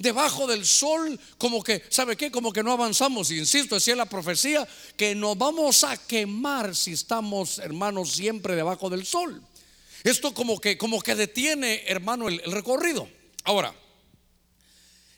Debajo 0.00 0.48
del 0.48 0.66
sol, 0.66 1.20
como 1.38 1.62
que, 1.62 1.84
¿sabe 1.88 2.16
qué? 2.16 2.32
Como 2.32 2.52
que 2.52 2.64
no 2.64 2.72
avanzamos. 2.72 3.30
Insisto, 3.30 3.76
decía 3.76 3.94
la 3.94 4.06
profecía 4.06 4.66
que 4.96 5.14
nos 5.14 5.38
vamos 5.38 5.84
a 5.84 5.96
quemar 5.96 6.74
si 6.74 6.94
estamos, 6.94 7.60
hermanos, 7.60 8.10
siempre 8.10 8.56
debajo 8.56 8.90
del 8.90 9.06
sol. 9.06 9.40
Esto 10.02 10.34
como 10.34 10.60
que, 10.60 10.76
como 10.76 11.00
que 11.00 11.14
detiene, 11.14 11.84
hermano, 11.86 12.26
el, 12.26 12.40
el 12.44 12.50
recorrido. 12.50 13.08
Ahora, 13.44 13.72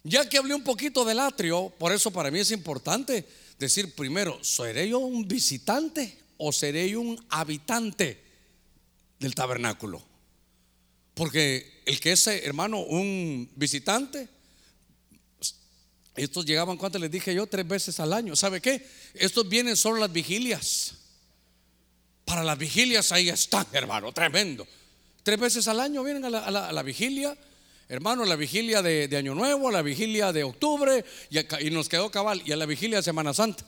ya 0.02 0.28
que 0.28 0.38
hablé 0.38 0.54
un 0.54 0.64
poquito 0.64 1.04
del 1.04 1.18
atrio, 1.18 1.72
por 1.78 1.92
eso 1.92 2.10
para 2.10 2.30
mí 2.30 2.38
es 2.38 2.50
importante 2.50 3.26
decir 3.58 3.94
primero, 3.94 4.42
¿seré 4.42 4.88
yo 4.88 4.98
un 4.98 5.28
visitante 5.28 6.18
o 6.38 6.52
seré 6.52 6.88
yo 6.88 7.00
un 7.00 7.22
habitante 7.28 8.22
del 9.18 9.34
tabernáculo? 9.34 10.02
Porque 11.14 11.82
el 11.84 12.00
que 12.00 12.12
es, 12.12 12.26
hermano, 12.26 12.78
un 12.80 13.50
visitante, 13.56 14.28
estos 16.16 16.46
llegaban, 16.46 16.78
¿cuánto 16.78 16.98
les 16.98 17.10
dije 17.10 17.34
yo? 17.34 17.46
Tres 17.46 17.68
veces 17.68 18.00
al 18.00 18.14
año. 18.14 18.34
¿Sabe 18.36 18.60
qué? 18.62 18.86
Estos 19.14 19.48
vienen 19.48 19.76
solo 19.76 19.98
las 19.98 20.12
vigilias. 20.12 20.94
Para 22.24 22.42
las 22.42 22.56
vigilias 22.56 23.12
ahí 23.12 23.28
están, 23.28 23.66
hermano, 23.72 24.12
tremendo. 24.12 24.66
Tres 25.22 25.38
veces 25.38 25.68
al 25.68 25.80
año 25.80 26.02
vienen 26.02 26.24
a 26.24 26.30
la, 26.30 26.38
a 26.68 26.72
la 26.72 26.82
vigilia 26.82 27.36
hermano, 27.90 28.24
la 28.24 28.36
vigilia 28.36 28.82
de, 28.82 29.14
Año 29.16 29.34
Nuevo, 29.34 29.70
la 29.70 29.82
vigilia 29.82 30.32
de 30.32 30.44
octubre, 30.44 31.04
y, 31.28 31.70
nos 31.70 31.88
quedó 31.88 32.08
cabal, 32.10 32.40
y 32.46 32.52
a 32.52 32.56
la 32.56 32.64
vigilia 32.64 32.98
de 32.98 33.02
Semana 33.02 33.34
Santa. 33.34 33.64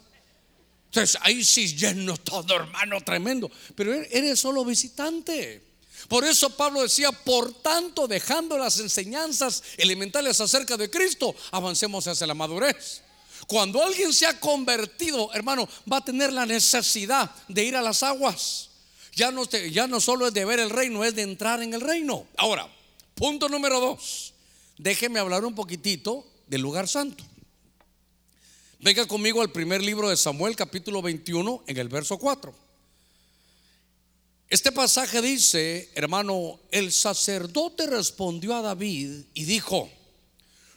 Entonces 0.86 1.18
ahí 1.22 1.42
sí 1.42 1.74
lleno 1.76 2.16
todo, 2.16 2.54
hermano, 2.54 3.00
tremendo. 3.00 3.50
Pero 3.74 3.92
eres 3.92 4.38
solo 4.38 4.64
visitante. 4.64 5.60
Por 6.06 6.24
eso 6.24 6.50
Pablo 6.50 6.82
decía, 6.82 7.10
por 7.10 7.52
tanto, 7.62 8.06
dejando 8.06 8.56
las 8.56 8.78
enseñanzas 8.78 9.62
elementales 9.76 10.40
acerca 10.40 10.76
de 10.76 10.88
Cristo, 10.88 11.34
avancemos 11.50 12.06
hacia 12.06 12.26
la 12.26 12.34
madurez. 12.34 13.02
Cuando 13.48 13.82
alguien 13.82 14.12
se 14.12 14.26
ha 14.26 14.38
convertido, 14.38 15.32
hermano, 15.34 15.68
va 15.90 15.96
a 15.96 16.04
tener 16.04 16.32
la 16.32 16.46
necesidad 16.46 17.28
de 17.48 17.64
ir 17.64 17.76
a 17.76 17.82
las 17.82 18.04
aguas. 18.04 18.70
Ya 19.14 19.32
no, 19.32 19.44
ya 19.44 19.88
no 19.88 20.00
solo 20.00 20.28
es 20.28 20.34
de 20.34 20.44
ver 20.44 20.60
el 20.60 20.70
reino, 20.70 21.02
es 21.02 21.16
de 21.16 21.22
entrar 21.22 21.60
en 21.60 21.74
el 21.74 21.80
reino. 21.80 22.26
Ahora, 22.36 22.68
Punto 23.14 23.48
número 23.48 23.80
dos. 23.80 24.34
Déjeme 24.78 25.20
hablar 25.20 25.44
un 25.44 25.54
poquitito 25.54 26.26
del 26.46 26.60
lugar 26.60 26.88
santo. 26.88 27.24
Venga 28.80 29.06
conmigo 29.06 29.40
al 29.40 29.52
primer 29.52 29.80
libro 29.80 30.08
de 30.08 30.16
Samuel, 30.16 30.56
capítulo 30.56 31.02
21, 31.02 31.62
en 31.68 31.76
el 31.76 31.88
verso 31.88 32.18
4. 32.18 32.52
Este 34.48 34.72
pasaje 34.72 35.22
dice, 35.22 35.88
hermano, 35.94 36.58
el 36.70 36.90
sacerdote 36.90 37.86
respondió 37.86 38.56
a 38.56 38.60
David 38.60 39.24
y 39.34 39.44
dijo, 39.44 39.88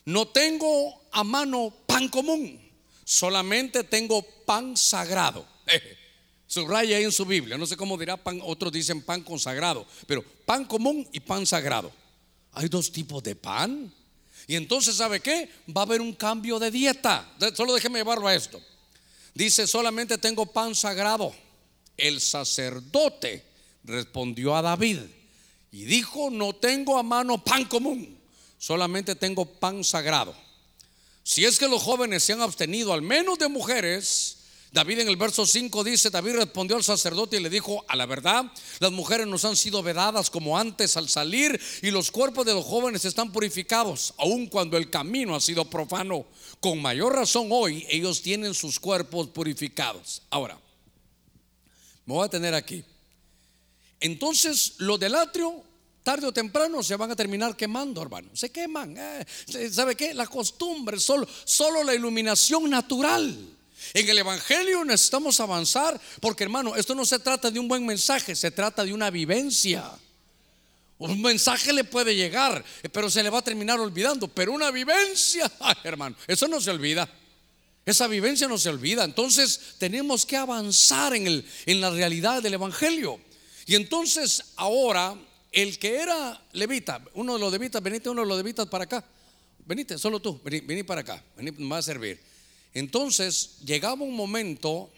no 0.06 0.28
tengo 0.28 1.02
a 1.12 1.24
mano 1.24 1.74
pan 1.88 2.08
común, 2.08 2.62
solamente 3.04 3.84
tengo 3.84 4.22
pan 4.46 4.78
sagrado. 4.78 5.46
Subraya 6.48 6.98
ahí 6.98 7.04
en 7.06 7.12
su 7.12 7.26
Biblia, 7.26 7.58
no 7.58 7.66
sé 7.66 7.76
cómo 7.76 7.98
dirá 7.98 8.16
pan, 8.16 8.40
otros 8.44 8.72
dicen 8.72 9.02
pan 9.02 9.24
consagrado, 9.24 9.86
pero 10.06 10.24
pan 10.46 10.64
común 10.66 11.10
y 11.12 11.20
pan 11.20 11.46
sagrado. 11.46 11.92
Hay 12.56 12.68
dos 12.68 12.92
tipos 12.92 13.22
de 13.22 13.36
pan. 13.36 13.94
Y 14.48 14.56
entonces, 14.56 14.96
¿sabe 14.96 15.20
qué? 15.20 15.50
Va 15.76 15.82
a 15.82 15.86
haber 15.86 16.02
un 16.02 16.14
cambio 16.14 16.60
de 16.60 16.72
dieta. 16.72 17.30
Solo 17.56 17.74
déjeme 17.74 18.00
llevarlo 18.00 18.28
a 18.28 18.36
esto. 18.36 18.62
Dice, 19.34 19.68
solamente 19.68 20.18
tengo 20.18 20.46
pan 20.46 20.74
sagrado. 20.74 21.34
El 21.98 22.22
sacerdote 22.22 23.44
respondió 23.84 24.56
a 24.56 24.62
David 24.62 25.00
y 25.72 25.84
dijo, 25.86 26.30
no 26.30 26.54
tengo 26.54 26.98
a 26.98 27.04
mano 27.04 27.44
pan 27.44 27.66
común, 27.66 28.18
solamente 28.58 29.16
tengo 29.16 29.46
pan 29.46 29.84
sagrado. 29.84 30.36
Si 31.24 31.44
es 31.44 31.60
que 31.60 31.68
los 31.68 31.82
jóvenes 31.82 32.24
se 32.24 32.34
han 32.34 32.42
abstenido 32.42 32.94
al 32.94 33.02
menos 33.02 33.40
de 33.40 33.48
mujeres, 33.50 34.35
David 34.76 35.00
en 35.00 35.08
el 35.08 35.16
verso 35.16 35.46
5 35.46 35.86
dice, 35.86 36.10
David 36.10 36.34
respondió 36.34 36.76
al 36.76 36.84
sacerdote 36.84 37.38
y 37.38 37.40
le 37.40 37.50
dijo, 37.50 37.86
a 37.88 37.96
la 37.96 38.06
verdad, 38.06 38.52
las 38.80 38.92
mujeres 38.92 39.26
nos 39.26 39.46
han 39.46 39.56
sido 39.56 39.82
vedadas 39.82 40.30
como 40.30 40.58
antes 40.58 40.98
al 40.98 41.08
salir 41.08 41.58
y 41.82 41.92
los 41.92 42.12
cuerpos 42.12 42.46
de 42.46 42.54
los 42.54 42.66
jóvenes 42.66 43.06
están 43.06 43.32
purificados, 43.32 44.14
aun 44.18 44.48
cuando 44.48 44.76
el 44.76 44.90
camino 44.90 45.34
ha 45.34 45.40
sido 45.40 45.64
profano. 45.70 46.26
Con 46.60 46.82
mayor 46.82 47.16
razón 47.16 47.48
hoy 47.52 47.88
ellos 47.90 48.22
tienen 48.22 48.54
sus 48.54 48.78
cuerpos 48.78 49.30
purificados. 49.30 50.24
Ahora, 50.30 50.60
me 52.06 52.14
voy 52.14 52.26
a 52.26 52.30
tener 52.30 52.54
aquí. 52.54 52.84
Entonces, 54.02 54.74
los 54.80 55.00
del 55.00 55.16
atrio 55.16 55.64
tarde 56.04 56.28
o 56.28 56.34
temprano 56.34 56.84
se 56.84 56.98
van 56.98 57.12
a 57.12 57.16
terminar 57.16 57.56
quemando, 57.56 58.02
hermano. 58.02 58.28
Se 58.34 58.52
queman. 58.52 58.94
Eh, 58.98 59.26
¿Sabe 59.72 59.96
qué? 59.96 60.14
La 60.14 60.28
costumbre, 60.28 61.00
solo, 61.00 61.26
solo 61.46 61.82
la 61.82 61.96
iluminación 61.96 62.70
natural 62.70 63.56
en 63.94 64.10
el 64.10 64.18
Evangelio 64.18 64.84
necesitamos 64.84 65.40
avanzar 65.40 66.00
porque 66.20 66.44
hermano, 66.44 66.76
esto 66.76 66.96
no 66.96 67.06
se 67.06 67.20
trata 67.20 67.52
de 67.52 67.60
un 67.60 67.68
buen 67.68 67.86
mensaje, 67.86 68.36
se 68.36 68.52
trata 68.52 68.84
de 68.84 68.94
una 68.94 69.10
vivencia. 69.10 69.92
Un 70.98 71.22
mensaje 71.22 71.74
le 71.74 71.84
puede 71.84 72.16
llegar, 72.16 72.64
pero 72.92 73.10
se 73.10 73.22
le 73.22 73.30
va 73.30 73.40
a 73.40 73.44
terminar 73.44 73.80
olvidando. 73.80 74.28
Pero 74.30 74.54
una 74.54 74.72
vivencia, 74.72 75.52
hermano, 75.84 76.16
eso 76.28 76.48
no 76.48 76.62
se 76.62 76.72
olvida. 76.72 77.10
Esa 77.86 78.08
vivencia 78.08 78.48
no 78.48 78.58
se 78.58 78.70
olvida. 78.70 79.04
Entonces 79.04 79.76
tenemos 79.78 80.26
que 80.26 80.38
avanzar 80.38 81.14
en, 81.14 81.28
el, 81.28 81.46
en 81.66 81.82
la 81.82 81.90
realidad 81.90 82.42
del 82.42 82.54
Evangelio. 82.54 83.20
Y 83.66 83.76
entonces 83.76 84.44
ahora 84.56 85.16
el 85.52 85.78
que 85.80 85.96
era 85.96 86.42
levita, 86.54 87.02
uno 87.14 87.34
de 87.34 87.40
los 87.40 87.52
levitas, 87.52 87.82
venite 87.82 88.10
uno 88.10 88.22
de 88.22 88.28
los 88.28 88.38
levitas 88.38 88.68
para 88.68 88.86
acá. 88.86 89.04
Venite, 89.66 89.98
solo 89.98 90.20
tú, 90.20 90.40
vení, 90.44 90.60
vení 90.60 90.84
para 90.84 91.02
acá, 91.02 91.24
vení, 91.36 91.52
me 91.52 91.70
va 91.70 91.78
a 91.78 91.82
servir. 91.82 92.20
Entonces 92.76 93.56
llegaba 93.64 94.04
un 94.04 94.14
momento 94.14 94.92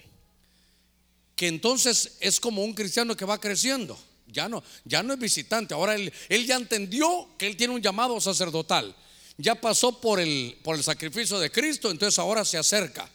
que 1.36 1.48
entonces 1.48 2.18
es 2.20 2.40
como 2.40 2.64
un 2.64 2.74
cristiano 2.74 3.16
que 3.16 3.24
va 3.24 3.40
creciendo. 3.40 3.98
Ya 4.26 4.50
no, 4.50 4.64
ya 4.84 5.04
no 5.04 5.14
es 5.14 5.20
visitante. 5.20 5.76
Ahora 5.76 5.94
él, 5.94 6.12
él 6.28 6.46
ya 6.48 6.56
entendió 6.56 7.30
que 7.38 7.46
él 7.46 7.56
tiene 7.56 7.76
un 7.76 7.82
llamado 7.82 8.20
sacerdotal. 8.20 8.96
Ya 9.38 9.54
pasó 9.54 10.02
por 10.02 10.20
el, 10.20 10.58
por 10.64 10.76
el 10.76 10.84
sacrificio 10.84 11.38
de 11.38 11.52
Cristo, 11.52 11.92
entonces 11.92 12.18
ahora 12.18 12.44
se 12.44 12.58
acerca. 12.58 13.08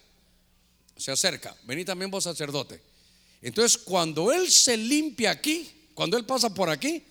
Se 0.97 1.11
acerca. 1.11 1.57
Vení 1.65 1.85
también 1.85 2.13
vos 2.13 2.23
sacerdote. 2.23 2.81
Entonces 3.43 3.77
cuando 3.77 4.33
él 4.33 4.49
se 4.49 4.77
limpia 4.77 5.33
aquí, 5.33 5.69
cuando 5.93 6.17
él 6.17 6.25
pasa 6.25 6.55
por 6.55 6.71
aquí, 6.71 7.03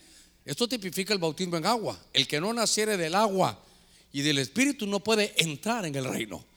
esto 0.45 0.69
tipifica 0.69 1.11
el 1.11 1.19
bautismo 1.19 1.57
en 1.57 1.65
agua. 1.65 2.01
El 2.13 2.29
que 2.29 2.39
no 2.39 2.53
naciere 2.53 2.95
del 2.95 3.13
agua 3.13 3.61
y 4.13 4.21
del 4.21 4.37
Espíritu 4.37 4.87
no 4.87 5.01
puede 5.01 5.33
entrar 5.35 5.85
en 5.85 5.95
el 5.95 6.05
reino. 6.05 6.49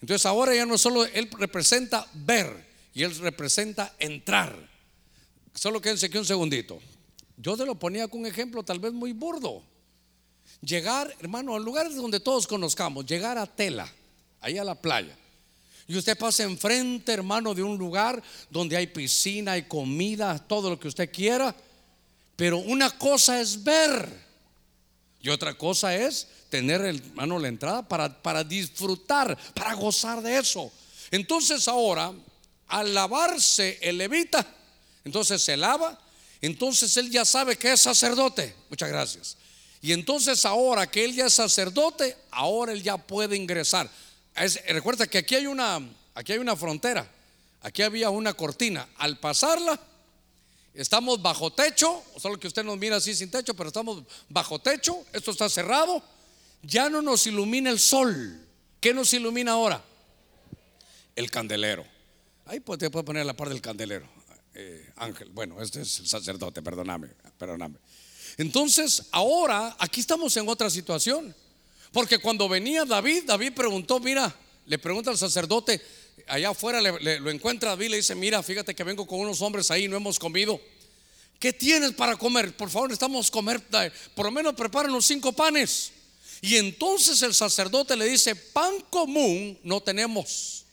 Entonces 0.00 0.26
ahora 0.26 0.54
ya 0.54 0.66
no 0.66 0.78
solo 0.78 1.04
Él 1.04 1.28
representa 1.38 2.06
ver 2.14 2.66
y 2.94 3.02
Él 3.02 3.16
representa 3.18 3.94
entrar. 3.98 4.56
Solo 5.54 5.80
quédense 5.80 6.06
aquí 6.06 6.18
un 6.18 6.24
segundito. 6.24 6.78
Yo 7.36 7.56
te 7.56 7.64
lo 7.64 7.74
ponía 7.74 8.08
con 8.08 8.20
un 8.20 8.26
ejemplo 8.26 8.62
tal 8.62 8.78
vez 8.78 8.92
muy 8.92 9.12
burdo. 9.12 9.62
Llegar, 10.60 11.14
hermano, 11.20 11.54
a 11.54 11.60
lugares 11.60 11.94
donde 11.96 12.20
todos 12.20 12.46
conozcamos, 12.46 13.06
llegar 13.06 13.38
a 13.38 13.46
Tela, 13.46 13.92
ahí 14.40 14.58
a 14.58 14.64
la 14.64 14.74
playa. 14.74 15.16
Y 15.86 15.96
usted 15.96 16.18
pasa 16.18 16.42
enfrente, 16.42 17.12
hermano, 17.12 17.54
de 17.54 17.62
un 17.62 17.78
lugar 17.78 18.22
donde 18.50 18.76
hay 18.76 18.88
piscina, 18.88 19.52
hay 19.52 19.62
comida, 19.62 20.38
todo 20.38 20.70
lo 20.70 20.78
que 20.78 20.88
usted 20.88 21.10
quiera. 21.10 21.54
Pero 22.36 22.58
una 22.58 22.90
cosa 22.90 23.40
es 23.40 23.64
ver 23.64 24.27
y 25.20 25.30
otra 25.30 25.54
cosa 25.54 25.94
es 25.94 26.28
tener, 26.48 26.80
hermano, 26.80 27.38
la 27.38 27.48
entrada 27.48 27.86
para, 27.86 28.22
para 28.22 28.44
disfrutar, 28.44 29.36
para 29.54 29.74
gozar 29.74 30.22
de 30.22 30.38
eso. 30.38 30.72
Entonces 31.10 31.68
ahora, 31.68 32.12
al 32.68 32.94
lavarse 32.94 33.78
el 33.82 33.98
levita, 33.98 34.46
entonces 35.04 35.42
se 35.42 35.56
lava, 35.56 35.98
entonces 36.40 36.96
él 36.96 37.10
ya 37.10 37.24
sabe 37.24 37.56
que 37.56 37.72
es 37.72 37.80
sacerdote. 37.80 38.54
Muchas 38.70 38.88
gracias. 38.88 39.36
Y 39.80 39.92
entonces 39.92 40.44
ahora 40.44 40.90
que 40.90 41.04
él 41.04 41.14
ya 41.14 41.26
es 41.26 41.34
sacerdote, 41.34 42.16
ahora 42.30 42.72
él 42.72 42.82
ya 42.82 42.96
puede 42.96 43.36
ingresar. 43.36 43.88
recuerda 44.68 45.06
que 45.06 45.18
aquí 45.18 45.34
hay 45.34 45.46
una, 45.46 45.80
aquí 46.14 46.32
hay 46.32 46.38
una 46.38 46.56
frontera. 46.56 47.08
Aquí 47.62 47.82
había 47.82 48.10
una 48.10 48.34
cortina. 48.34 48.88
Al 48.98 49.18
pasarla, 49.18 49.80
estamos 50.80 51.20
bajo 51.20 51.52
techo. 51.52 52.02
Solo 52.16 52.38
que 52.38 52.46
usted 52.46 52.64
nos 52.64 52.78
mira 52.78 52.96
así 52.96 53.14
sin 53.14 53.30
techo, 53.30 53.54
pero 53.54 53.68
estamos 53.68 54.02
bajo 54.28 54.58
techo. 54.58 55.04
Esto 55.12 55.30
está 55.30 55.48
cerrado. 55.48 56.02
Ya 56.62 56.88
no 56.88 57.02
nos 57.02 57.26
ilumina 57.26 57.70
el 57.70 57.78
sol. 57.78 58.40
¿Qué 58.80 58.94
nos 58.94 59.12
ilumina 59.12 59.52
ahora? 59.52 59.84
El 61.14 61.30
candelero. 61.30 61.84
Ahí 62.46 62.60
pues, 62.60 62.78
te 62.78 62.90
puedo 62.90 63.04
poner 63.04 63.26
la 63.26 63.34
parte 63.34 63.54
del 63.54 63.62
candelero. 63.62 64.08
Eh, 64.54 64.92
ángel, 64.96 65.28
bueno, 65.30 65.60
este 65.62 65.82
es 65.82 66.00
el 66.00 66.08
sacerdote, 66.08 66.62
perdóname, 66.62 67.08
perdóname. 67.36 67.78
Entonces, 68.38 69.04
ahora 69.12 69.76
aquí 69.78 70.00
estamos 70.00 70.36
en 70.36 70.48
otra 70.48 70.70
situación. 70.70 71.34
Porque 71.92 72.18
cuando 72.18 72.48
venía 72.48 72.84
David, 72.84 73.24
David 73.26 73.52
preguntó, 73.54 74.00
mira, 74.00 74.34
le 74.66 74.78
pregunta 74.78 75.10
al 75.10 75.18
sacerdote, 75.18 75.80
allá 76.26 76.50
afuera 76.50 76.80
lo 76.80 77.30
encuentra 77.30 77.70
David, 77.70 77.90
le 77.90 77.96
dice, 77.98 78.14
mira, 78.14 78.42
fíjate 78.42 78.74
que 78.74 78.84
vengo 78.84 79.06
con 79.06 79.20
unos 79.20 79.40
hombres 79.42 79.70
ahí, 79.70 79.88
no 79.88 79.96
hemos 79.96 80.18
comido. 80.18 80.60
¿Qué 81.38 81.52
tienes 81.52 81.92
para 81.92 82.16
comer? 82.16 82.56
Por 82.56 82.68
favor, 82.68 82.88
necesitamos 82.88 83.30
comer, 83.30 83.62
por 84.14 84.26
lo 84.26 84.32
menos 84.32 84.54
prepáranos 84.54 85.06
cinco 85.06 85.32
panes. 85.32 85.92
Y 86.40 86.56
entonces 86.56 87.22
el 87.22 87.34
sacerdote 87.34 87.96
le 87.96 88.06
dice, 88.06 88.34
pan 88.34 88.80
común 88.90 89.58
no 89.62 89.80
tenemos. 89.80 90.64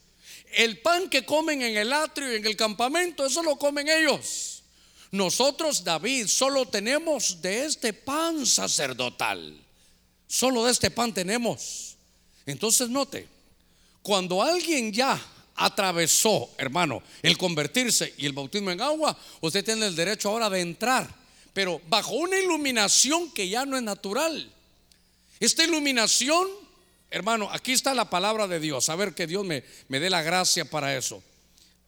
El 0.53 0.79
pan 0.79 1.09
que 1.09 1.25
comen 1.25 1.61
en 1.61 1.77
el 1.77 1.91
atrio 1.91 2.31
y 2.31 2.37
en 2.37 2.45
el 2.45 2.55
campamento, 2.55 3.25
eso 3.25 3.43
lo 3.43 3.57
comen 3.57 3.89
ellos. 3.89 4.63
Nosotros, 5.11 5.83
David, 5.83 6.27
solo 6.27 6.67
tenemos 6.67 7.41
de 7.41 7.65
este 7.65 7.93
pan 7.93 8.45
sacerdotal. 8.45 9.59
Solo 10.27 10.65
de 10.65 10.71
este 10.71 10.91
pan 10.91 11.13
tenemos. 11.13 11.95
Entonces 12.45 12.89
note, 12.89 13.27
cuando 14.01 14.41
alguien 14.41 14.91
ya 14.91 15.19
atravesó, 15.55 16.49
hermano, 16.57 17.01
el 17.21 17.37
convertirse 17.37 18.13
y 18.17 18.25
el 18.25 18.33
bautismo 18.33 18.71
en 18.71 18.81
agua, 18.81 19.17
usted 19.41 19.63
tiene 19.63 19.87
el 19.87 19.95
derecho 19.95 20.29
ahora 20.29 20.49
de 20.49 20.61
entrar, 20.61 21.07
pero 21.53 21.81
bajo 21.87 22.13
una 22.15 22.37
iluminación 22.37 23.31
que 23.31 23.47
ya 23.47 23.65
no 23.65 23.77
es 23.77 23.83
natural. 23.83 24.51
Esta 25.39 25.63
iluminación, 25.63 26.47
hermano, 27.09 27.49
aquí 27.51 27.71
está 27.71 27.93
la 27.93 28.09
palabra 28.09 28.47
de 28.47 28.59
Dios. 28.59 28.89
A 28.89 28.95
ver 28.95 29.15
que 29.15 29.27
Dios 29.27 29.45
me, 29.45 29.63
me 29.87 29.99
dé 29.99 30.09
la 30.09 30.21
gracia 30.21 30.65
para 30.65 30.95
eso. 30.95 31.23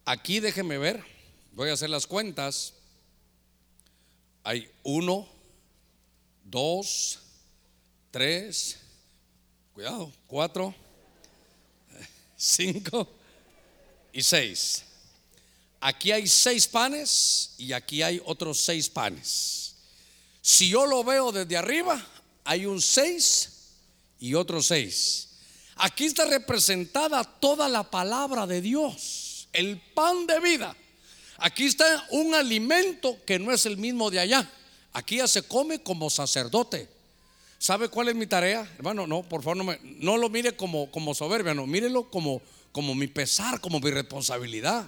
Aquí 0.05 0.39
déjeme 0.39 0.77
ver, 0.77 1.03
voy 1.51 1.69
a 1.69 1.73
hacer 1.73 1.89
las 1.89 2.07
cuentas. 2.07 2.73
Hay 4.43 4.69
uno, 4.83 5.27
dos, 6.45 7.19
tres, 8.11 8.79
cuidado, 9.73 10.13
cuatro, 10.27 10.73
cinco 12.37 13.16
y 14.13 14.23
seis. 14.23 14.83
Aquí 15.79 16.11
hay 16.11 16.27
seis 16.27 16.67
panes 16.67 17.51
y 17.57 17.73
aquí 17.73 18.01
hay 18.01 18.21
otros 18.25 18.59
seis 18.59 18.89
panes. 18.89 19.75
Si 20.41 20.69
yo 20.69 20.85
lo 20.85 21.03
veo 21.03 21.31
desde 21.31 21.57
arriba, 21.57 22.03
hay 22.43 22.65
un 22.65 22.81
seis 22.81 23.49
y 24.19 24.33
otro 24.33 24.61
seis. 24.63 25.27
Aquí 25.75 26.05
está 26.05 26.25
representada 26.25 27.23
toda 27.23 27.69
la 27.69 27.83
palabra 27.83 28.47
de 28.47 28.61
Dios, 28.61 29.47
el 29.53 29.79
pan 29.93 30.25
de 30.25 30.39
vida. 30.39 30.75
Aquí 31.37 31.65
está 31.65 32.07
un 32.09 32.33
alimento 32.33 33.17
que 33.25 33.37
no 33.37 33.51
es 33.51 33.65
el 33.65 33.77
mismo 33.77 34.09
de 34.09 34.19
allá. 34.19 34.49
Aquí 34.93 35.17
ya 35.17 35.27
se 35.27 35.43
come 35.43 35.83
como 35.83 36.09
sacerdote. 36.09 36.89
¿Sabe 37.59 37.89
cuál 37.89 38.09
es 38.09 38.15
mi 38.15 38.25
tarea? 38.27 38.67
Hermano, 38.77 39.05
no, 39.05 39.23
por 39.23 39.43
favor, 39.43 39.57
no, 39.57 39.63
me, 39.63 39.79
no 39.83 40.17
lo 40.17 40.29
mire 40.29 40.55
como, 40.55 40.89
como 40.91 41.13
soberbia, 41.13 41.53
no, 41.53 41.67
mírelo 41.67 42.09
como, 42.09 42.41
como 42.77 42.93
mi 42.93 43.07
pesar, 43.07 43.59
como 43.59 43.79
mi 43.79 43.89
responsabilidad. 43.89 44.85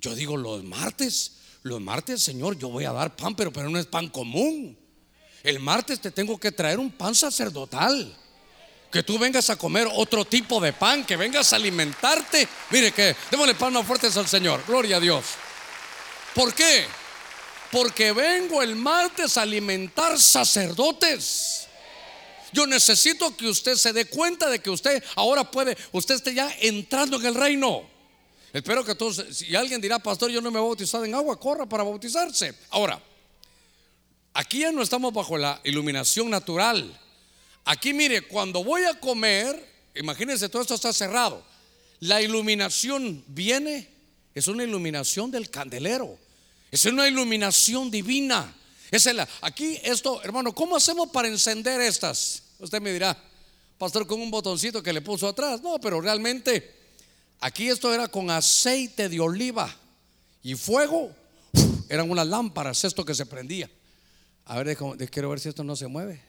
Yo 0.00 0.14
digo, 0.14 0.38
los 0.38 0.64
martes, 0.64 1.32
los 1.62 1.78
martes, 1.78 2.22
Señor, 2.22 2.56
yo 2.56 2.70
voy 2.70 2.86
a 2.86 2.92
dar 2.92 3.14
pan, 3.14 3.36
pero, 3.36 3.52
pero 3.52 3.68
no 3.68 3.78
es 3.78 3.84
pan 3.84 4.08
común. 4.08 4.74
El 5.42 5.60
martes 5.60 6.00
te 6.00 6.10
tengo 6.10 6.40
que 6.40 6.50
traer 6.50 6.78
un 6.78 6.90
pan 6.90 7.14
sacerdotal. 7.14 8.16
Que 8.90 9.02
tú 9.02 9.18
vengas 9.18 9.50
a 9.50 9.56
comer 9.56 9.86
otro 9.92 10.24
tipo 10.24 10.58
de 10.62 10.72
pan, 10.72 11.04
que 11.04 11.18
vengas 11.18 11.52
a 11.52 11.56
alimentarte. 11.56 12.48
Mire 12.70 12.90
que, 12.92 13.14
démosle 13.30 13.54
palmas 13.54 13.86
fuertes 13.86 14.16
al 14.16 14.26
Señor. 14.26 14.64
Gloria 14.66 14.96
a 14.96 15.00
Dios. 15.00 15.26
¿Por 16.34 16.54
qué? 16.54 16.86
Porque 17.70 18.12
vengo 18.12 18.62
el 18.62 18.76
martes 18.76 19.36
a 19.36 19.42
alimentar 19.42 20.18
sacerdotes. 20.18 21.68
Yo 22.54 22.68
necesito 22.68 23.36
que 23.36 23.48
usted 23.48 23.74
se 23.74 23.92
dé 23.92 24.04
cuenta 24.04 24.48
de 24.48 24.60
que 24.60 24.70
usted 24.70 25.02
ahora 25.16 25.50
puede, 25.50 25.76
usted 25.90 26.14
esté 26.14 26.34
ya 26.34 26.54
entrando 26.60 27.16
en 27.16 27.26
el 27.26 27.34
reino. 27.34 27.82
Espero 28.52 28.84
que 28.84 28.94
todos, 28.94 29.24
si 29.32 29.56
alguien 29.56 29.80
dirá, 29.80 29.98
pastor, 29.98 30.30
yo 30.30 30.40
no 30.40 30.52
me 30.52 30.60
he 30.60 30.62
bautizado 30.62 31.04
en 31.04 31.16
agua, 31.16 31.40
corra 31.40 31.66
para 31.66 31.82
bautizarse. 31.82 32.54
Ahora, 32.70 33.02
aquí 34.32 34.60
ya 34.60 34.70
no 34.70 34.82
estamos 34.82 35.12
bajo 35.12 35.36
la 35.36 35.60
iluminación 35.64 36.30
natural. 36.30 36.96
Aquí 37.64 37.92
mire, 37.92 38.22
cuando 38.22 38.62
voy 38.62 38.84
a 38.84 39.00
comer, 39.00 39.90
imagínense, 39.96 40.48
todo 40.48 40.62
esto 40.62 40.76
está 40.76 40.92
cerrado. 40.92 41.44
La 41.98 42.22
iluminación 42.22 43.24
viene, 43.26 43.88
es 44.32 44.46
una 44.46 44.62
iluminación 44.62 45.32
del 45.32 45.50
candelero. 45.50 46.16
Es 46.70 46.84
una 46.84 47.08
iluminación 47.08 47.90
divina. 47.90 48.54
Es 48.92 49.06
el, 49.06 49.18
aquí 49.40 49.80
esto, 49.82 50.22
hermano, 50.22 50.54
¿cómo 50.54 50.76
hacemos 50.76 51.08
para 51.08 51.26
encender 51.26 51.80
estas? 51.80 52.43
Usted 52.58 52.80
me 52.80 52.92
dirá, 52.92 53.16
pastor, 53.78 54.06
con 54.06 54.20
un 54.20 54.30
botoncito 54.30 54.82
que 54.82 54.92
le 54.92 55.00
puso 55.00 55.28
atrás. 55.28 55.62
No, 55.62 55.80
pero 55.80 56.00
realmente 56.00 56.74
aquí 57.40 57.68
esto 57.68 57.92
era 57.92 58.08
con 58.08 58.30
aceite 58.30 59.08
de 59.08 59.20
oliva 59.20 59.74
y 60.42 60.54
fuego. 60.54 61.14
eran 61.88 62.10
unas 62.10 62.26
lámparas, 62.26 62.84
esto 62.84 63.04
que 63.04 63.14
se 63.14 63.26
prendía. 63.26 63.70
A 64.46 64.62
ver, 64.62 64.76
quiero 65.10 65.30
ver 65.30 65.40
si 65.40 65.48
esto 65.48 65.64
no 65.64 65.74
se 65.76 65.86
mueve. 65.86 66.20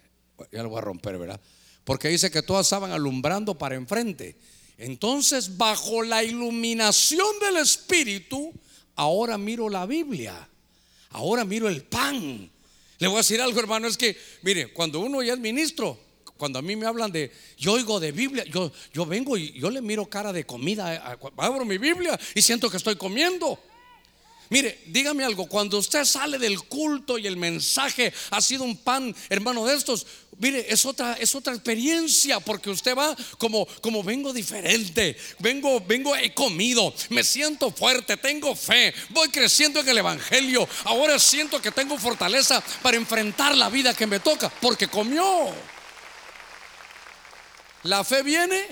Ya 0.51 0.63
lo 0.63 0.69
voy 0.69 0.79
a 0.79 0.81
romper, 0.81 1.17
¿verdad? 1.17 1.39
Porque 1.83 2.09
dice 2.09 2.31
que 2.31 2.41
todas 2.41 2.65
estaban 2.65 2.91
alumbrando 2.91 3.57
para 3.57 3.75
enfrente. 3.75 4.35
Entonces, 4.77 5.57
bajo 5.57 6.03
la 6.03 6.23
iluminación 6.23 7.39
del 7.39 7.57
Espíritu, 7.57 8.51
ahora 8.95 9.38
miro 9.38 9.69
la 9.69 9.85
Biblia. 9.85 10.49
Ahora 11.09 11.45
miro 11.45 11.69
el 11.69 11.83
pan. 11.83 12.49
Le 12.97 13.07
voy 13.07 13.15
a 13.15 13.19
decir 13.19 13.41
algo, 13.41 13.59
hermano, 13.59 13.88
es 13.88 13.97
que, 13.97 14.17
mire, 14.41 14.73
cuando 14.73 14.99
uno 14.99 15.21
ya 15.21 15.33
es 15.33 15.39
ministro, 15.39 15.99
cuando 16.37 16.59
a 16.59 16.61
mí 16.61 16.75
me 16.75 16.85
hablan 16.85 17.11
de, 17.11 17.31
yo 17.57 17.73
oigo 17.73 17.99
de 17.99 18.11
Biblia, 18.11 18.43
yo, 18.45 18.71
yo 18.93 19.05
vengo 19.05 19.37
y 19.37 19.53
yo 19.53 19.69
le 19.69 19.81
miro 19.81 20.05
cara 20.05 20.33
de 20.33 20.45
comida, 20.45 21.17
abro 21.37 21.65
mi 21.65 21.77
Biblia 21.77 22.19
y 22.33 22.41
siento 22.41 22.69
que 22.69 22.77
estoy 22.77 22.95
comiendo. 22.95 23.59
Mire, 24.49 24.79
dígame 24.85 25.23
algo, 25.23 25.47
cuando 25.47 25.79
usted 25.79 26.05
sale 26.05 26.37
del 26.37 26.61
culto 26.61 27.17
y 27.17 27.25
el 27.25 27.35
mensaje 27.35 28.13
ha 28.29 28.41
sido 28.41 28.63
un 28.63 28.77
pan, 28.77 29.15
hermano 29.27 29.65
de 29.65 29.75
estos, 29.75 30.05
mire, 30.37 30.67
es 30.69 30.85
otra, 30.85 31.13
es 31.13 31.33
otra 31.33 31.53
experiencia 31.53 32.39
porque 32.39 32.69
usted 32.69 32.95
va 32.95 33.15
como, 33.39 33.65
como 33.81 34.03
vengo 34.03 34.31
diferente, 34.33 35.17
vengo, 35.39 35.81
vengo, 35.81 36.15
he 36.15 36.31
comido, 36.33 36.93
me 37.09 37.23
siento 37.23 37.71
fuerte, 37.71 38.17
tengo 38.17 38.55
fe, 38.55 38.93
voy 39.09 39.29
creciendo 39.29 39.79
en 39.79 39.89
el 39.89 39.97
Evangelio, 39.97 40.67
ahora 40.83 41.17
siento 41.17 41.59
que 41.59 41.71
tengo 41.71 41.97
fortaleza 41.97 42.63
para 42.83 42.97
enfrentar 42.97 43.57
la 43.57 43.69
vida 43.69 43.95
que 43.95 44.05
me 44.05 44.19
toca 44.19 44.49
porque 44.61 44.87
comió. 44.87 45.74
La 47.85 48.03
fe 48.03 48.23
viene. 48.23 48.63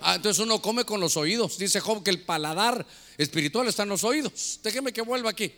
Ah, 0.00 0.14
entonces 0.14 0.42
uno 0.42 0.62
come 0.62 0.84
con 0.86 1.00
los 1.00 1.18
oídos. 1.18 1.58
Dice 1.58 1.80
Job 1.80 2.02
que 2.02 2.08
el 2.08 2.22
paladar 2.22 2.86
espiritual 3.18 3.68
está 3.68 3.82
en 3.82 3.90
los 3.90 4.04
oídos. 4.04 4.58
Déjeme 4.62 4.90
que 4.90 5.02
vuelva 5.02 5.28
aquí. 5.28 5.52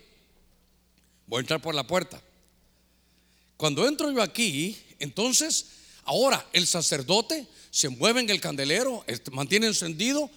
Voy 1.26 1.38
a 1.38 1.40
entrar 1.40 1.62
por 1.62 1.74
la 1.74 1.86
puerta. 1.86 2.20
Cuando 3.56 3.86
entro 3.86 4.10
yo 4.10 4.20
aquí, 4.20 4.76
entonces, 4.98 5.66
ahora 6.02 6.44
el 6.52 6.66
sacerdote 6.66 7.46
se 7.70 7.88
mueve 7.88 8.20
en 8.20 8.30
el 8.30 8.40
candelero, 8.40 9.04
mantiene 9.30 9.68
encendido 9.68 10.28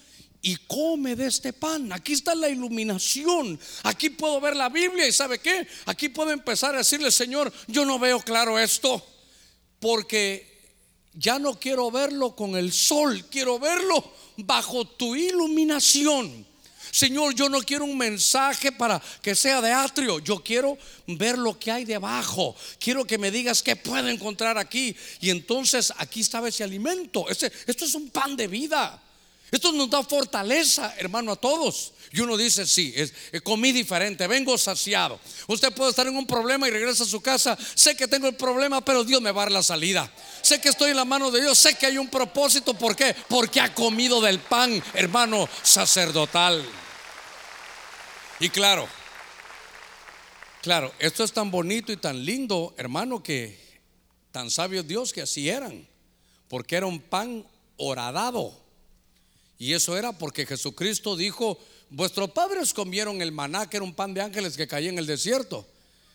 y 0.43 0.57
come 0.67 1.15
de 1.15 1.25
este 1.25 1.53
pan. 1.53 1.91
Aquí 1.91 2.13
está 2.13 2.35
la 2.35 2.49
iluminación. 2.49 3.59
Aquí 3.81 4.11
puedo 4.11 4.39
ver 4.39 4.55
la 4.55 4.69
Biblia 4.69 5.07
y 5.07 5.11
¿sabe 5.11 5.39
qué? 5.39 5.67
Aquí 5.87 6.09
puedo 6.09 6.29
empezar 6.29 6.75
a 6.75 6.79
decirle, 6.79 7.09
Señor, 7.09 7.51
yo 7.67 7.83
no 7.83 7.97
veo 7.97 8.19
claro 8.19 8.59
esto 8.59 9.03
porque 9.79 10.56
ya 11.17 11.39
no 11.39 11.59
quiero 11.59 11.89
verlo 11.89 12.35
con 12.35 12.55
el 12.55 12.71
sol, 12.71 13.25
quiero 13.29 13.59
verlo 13.59 14.13
bajo 14.37 14.85
tu 14.85 15.15
iluminación. 15.15 16.45
Señor, 16.91 17.35
yo 17.35 17.49
no 17.49 17.61
quiero 17.61 17.85
un 17.85 17.97
mensaje 17.97 18.71
para 18.71 19.01
que 19.21 19.35
sea 19.35 19.61
de 19.61 19.71
atrio, 19.71 20.19
yo 20.19 20.43
quiero 20.43 20.77
ver 21.05 21.37
lo 21.37 21.59
que 21.59 21.71
hay 21.71 21.85
debajo. 21.85 22.55
Quiero 22.79 23.05
que 23.05 23.17
me 23.17 23.29
digas 23.29 23.61
qué 23.61 23.75
puedo 23.75 24.07
encontrar 24.07 24.57
aquí. 24.57 24.95
Y 25.19 25.29
entonces 25.29 25.93
aquí 25.97 26.21
estaba 26.21 26.47
ese 26.47 26.63
alimento. 26.63 27.29
esto 27.29 27.85
es 27.85 27.93
un 27.93 28.09
pan 28.09 28.35
de 28.35 28.47
vida. 28.47 29.01
Esto 29.49 29.71
nos 29.71 29.89
da 29.89 30.03
fortaleza, 30.03 30.93
hermano, 30.97 31.31
a 31.31 31.35
todos. 31.37 31.93
Y 32.11 32.19
uno 32.19 32.35
dice, 32.37 32.65
sí, 32.65 32.93
eh, 32.95 33.41
comí 33.41 33.71
diferente, 33.71 34.27
vengo 34.27 34.57
saciado. 34.57 35.19
Usted 35.47 35.73
puede 35.73 35.89
estar 35.89 36.07
en 36.07 36.17
un 36.17 36.27
problema 36.27 36.67
y 36.67 36.71
regresa 36.71 37.03
a 37.03 37.07
su 37.07 37.21
casa. 37.21 37.57
Sé 37.75 37.95
que 37.95 38.07
tengo 38.07 38.27
el 38.27 38.35
problema, 38.35 38.83
pero 38.83 39.03
Dios 39.03 39.21
me 39.21 39.31
va 39.31 39.43
a 39.43 39.45
dar 39.45 39.51
la 39.51 39.63
salida. 39.63 40.11
Sé 40.41 40.59
que 40.59 40.69
estoy 40.69 40.91
en 40.91 40.97
la 40.97 41.05
mano 41.05 41.31
de 41.31 41.41
Dios, 41.41 41.57
sé 41.57 41.75
que 41.75 41.85
hay 41.85 41.97
un 41.97 42.09
propósito. 42.09 42.73
¿Por 42.73 42.95
qué? 42.95 43.15
Porque 43.27 43.61
ha 43.61 43.73
comido 43.73 44.21
del 44.21 44.39
pan, 44.39 44.81
hermano, 44.93 45.47
sacerdotal. 45.63 46.65
Y 48.39 48.49
claro, 48.49 48.87
claro, 50.61 50.93
esto 50.99 51.23
es 51.23 51.31
tan 51.33 51.51
bonito 51.51 51.91
y 51.91 51.97
tan 51.97 52.23
lindo, 52.23 52.73
hermano, 52.77 53.23
que 53.23 53.81
tan 54.31 54.51
sabio 54.51 54.83
Dios 54.83 55.13
que 55.13 55.21
así 55.21 55.49
eran. 55.49 55.87
Porque 56.47 56.75
era 56.75 56.85
un 56.85 56.99
pan 56.99 57.45
horadado. 57.77 58.66
Y 59.59 59.73
eso 59.73 59.97
era 59.97 60.11
porque 60.11 60.45
Jesucristo 60.45 61.15
dijo, 61.15 61.57
vuestros 61.89 62.31
padres 62.31 62.73
comieron 62.73 63.21
el 63.21 63.31
maná, 63.31 63.69
que 63.69 63.77
era 63.77 63.83
un 63.83 63.93
pan 63.93 64.13
de 64.13 64.21
ángeles 64.21 64.55
que 64.55 64.67
caía 64.67 64.89
en 64.89 64.99
el 64.99 65.07
desierto. 65.07 65.65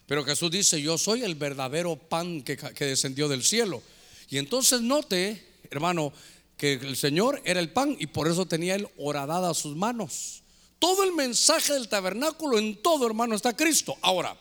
Pero 0.07 0.25
Jesús 0.25 0.51
dice, 0.51 0.81
yo 0.81 0.99
soy 0.99 1.23
el 1.23 1.35
verdadero 1.35 1.97
pan 1.97 2.43
que, 2.43 2.57
descendió 2.85 3.29
del 3.29 3.43
cielo. 3.43 3.83
Y 4.29 4.39
entonces 4.39 4.81
note, 4.81 5.45
hermano, 5.71 6.13
que 6.57 6.75
el 6.75 6.97
Señor 6.97 7.41
era 7.45 7.61
el 7.61 7.71
pan 7.71 7.97
y 7.99 8.07
por 8.07 8.29
eso 8.29 8.47
tenía 8.47 8.75
él 8.75 8.89
horadada 8.97 9.51
a 9.51 9.55
sus 9.55 9.77
manos. 9.77 10.43
Todo 10.79 11.05
el 11.05 11.13
mensaje 11.13 11.73
del 11.73 11.89
tabernáculo, 11.89 12.59
en 12.59 12.77
todo, 12.83 13.07
hermano, 13.07 13.35
está 13.35 13.57
Cristo. 13.57 13.97
Ahora, 14.03 14.37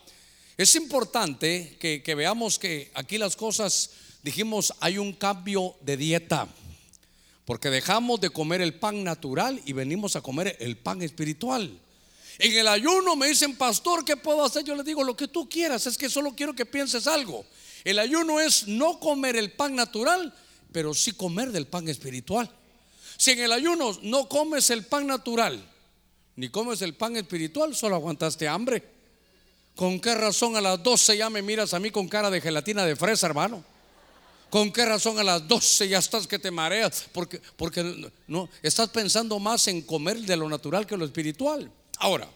es 0.56 0.74
importante 0.74 1.76
que, 1.80 2.02
que 2.02 2.14
veamos 2.14 2.58
que 2.58 2.90
aquí 2.94 3.18
las 3.18 3.36
cosas, 3.36 3.90
dijimos, 4.22 4.74
hay 4.80 4.98
un 4.98 5.12
cambio 5.12 5.76
de 5.80 5.96
dieta. 5.96 6.48
Porque 7.44 7.70
dejamos 7.70 8.20
de 8.20 8.30
comer 8.30 8.60
el 8.60 8.74
pan 8.74 9.02
natural 9.02 9.60
y 9.64 9.72
venimos 9.72 10.16
a 10.16 10.20
comer 10.20 10.56
el 10.60 10.76
pan 10.76 11.02
espiritual. 11.02 11.78
En 12.38 12.56
el 12.56 12.68
ayuno 12.68 13.16
me 13.16 13.28
dicen, 13.28 13.56
pastor, 13.56 14.04
¿qué 14.04 14.16
puedo 14.16 14.44
hacer? 14.44 14.64
Yo 14.64 14.74
le 14.74 14.82
digo, 14.82 15.04
lo 15.04 15.16
que 15.16 15.28
tú 15.28 15.48
quieras, 15.48 15.86
es 15.86 15.98
que 15.98 16.08
solo 16.08 16.34
quiero 16.34 16.54
que 16.54 16.66
pienses 16.66 17.06
algo. 17.06 17.44
El 17.84 17.98
ayuno 17.98 18.40
es 18.40 18.68
no 18.68 18.98
comer 19.00 19.36
el 19.36 19.52
pan 19.52 19.74
natural, 19.74 20.32
pero 20.72 20.94
sí 20.94 21.12
comer 21.12 21.52
del 21.52 21.66
pan 21.66 21.88
espiritual. 21.88 22.50
Si 23.16 23.32
en 23.32 23.40
el 23.40 23.52
ayuno 23.52 23.98
no 24.02 24.28
comes 24.28 24.70
el 24.70 24.84
pan 24.84 25.06
natural, 25.06 25.62
ni 26.36 26.48
comes 26.48 26.80
el 26.82 26.94
pan 26.94 27.16
espiritual, 27.16 27.74
solo 27.74 27.96
aguantaste 27.96 28.48
hambre. 28.48 28.82
¿Con 29.76 30.00
qué 30.00 30.14
razón 30.14 30.56
a 30.56 30.60
las 30.60 30.82
12 30.82 31.16
ya 31.16 31.30
me 31.30 31.42
miras 31.42 31.74
a 31.74 31.80
mí 31.80 31.90
con 31.90 32.08
cara 32.08 32.30
de 32.30 32.40
gelatina 32.40 32.84
de 32.84 32.96
fresa, 32.96 33.26
hermano? 33.26 33.64
¿Con 34.52 34.70
qué 34.70 34.84
razón 34.84 35.18
a 35.18 35.24
las 35.24 35.48
12 35.48 35.88
ya 35.88 35.96
estás 35.96 36.26
que 36.26 36.38
te 36.38 36.50
mareas? 36.50 37.06
Porque, 37.10 37.40
porque 37.56 38.12
no, 38.26 38.50
estás 38.62 38.90
pensando 38.90 39.38
más 39.38 39.66
en 39.68 39.80
comer 39.80 40.18
de 40.18 40.36
lo 40.36 40.46
natural 40.46 40.86
que 40.86 40.94
lo 40.94 41.06
espiritual. 41.06 41.72
Ahora, 41.96 42.28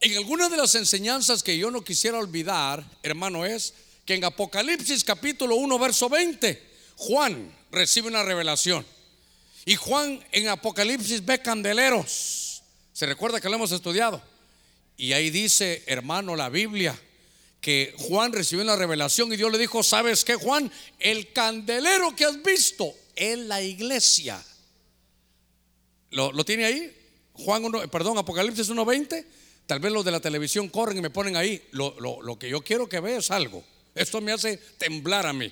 en 0.00 0.16
algunas 0.16 0.52
de 0.52 0.56
las 0.56 0.72
enseñanzas 0.76 1.42
que 1.42 1.58
yo 1.58 1.72
no 1.72 1.82
quisiera 1.82 2.20
olvidar, 2.20 2.88
hermano, 3.02 3.44
es 3.44 3.74
que 4.06 4.14
en 4.14 4.22
Apocalipsis 4.22 5.02
capítulo 5.02 5.56
1, 5.56 5.76
verso 5.76 6.08
20, 6.08 6.62
Juan 6.98 7.52
recibe 7.72 8.06
una 8.06 8.22
revelación. 8.22 8.86
Y 9.64 9.74
Juan 9.74 10.24
en 10.30 10.46
Apocalipsis 10.46 11.24
ve 11.24 11.42
candeleros. 11.42 12.62
¿Se 12.92 13.06
recuerda 13.06 13.40
que 13.40 13.48
lo 13.48 13.56
hemos 13.56 13.72
estudiado? 13.72 14.22
Y 14.96 15.14
ahí 15.14 15.30
dice, 15.30 15.82
hermano, 15.88 16.36
la 16.36 16.48
Biblia, 16.48 16.96
que 17.64 17.94
Juan 17.96 18.30
recibió 18.30 18.62
la 18.62 18.76
revelación 18.76 19.32
y 19.32 19.38
Dios 19.38 19.50
le 19.50 19.56
dijo, 19.56 19.82
¿sabes 19.82 20.22
qué, 20.22 20.34
Juan? 20.34 20.70
El 20.98 21.32
candelero 21.32 22.14
que 22.14 22.26
has 22.26 22.42
visto 22.42 22.92
en 23.16 23.48
la 23.48 23.62
iglesia. 23.62 24.44
¿Lo, 26.10 26.44
tiene 26.44 26.66
ahí? 26.66 26.94
Juan 27.32 27.64
1, 27.64 27.88
perdón, 27.90 28.18
Apocalipsis 28.18 28.68
1.20. 28.68 29.24
Tal 29.66 29.80
vez 29.80 29.90
los 29.92 30.04
de 30.04 30.10
la 30.10 30.20
televisión 30.20 30.68
corren 30.68 30.98
y 30.98 31.00
me 31.00 31.08
ponen 31.08 31.36
ahí. 31.36 31.66
Lo, 31.70 31.98
lo 31.98 32.38
que 32.38 32.50
yo 32.50 32.60
quiero 32.60 32.86
que 32.86 33.00
veas 33.00 33.24
es 33.24 33.30
algo. 33.30 33.64
Esto 33.94 34.20
me 34.20 34.32
hace 34.32 34.58
temblar 34.76 35.26
a 35.26 35.32
mí. 35.32 35.50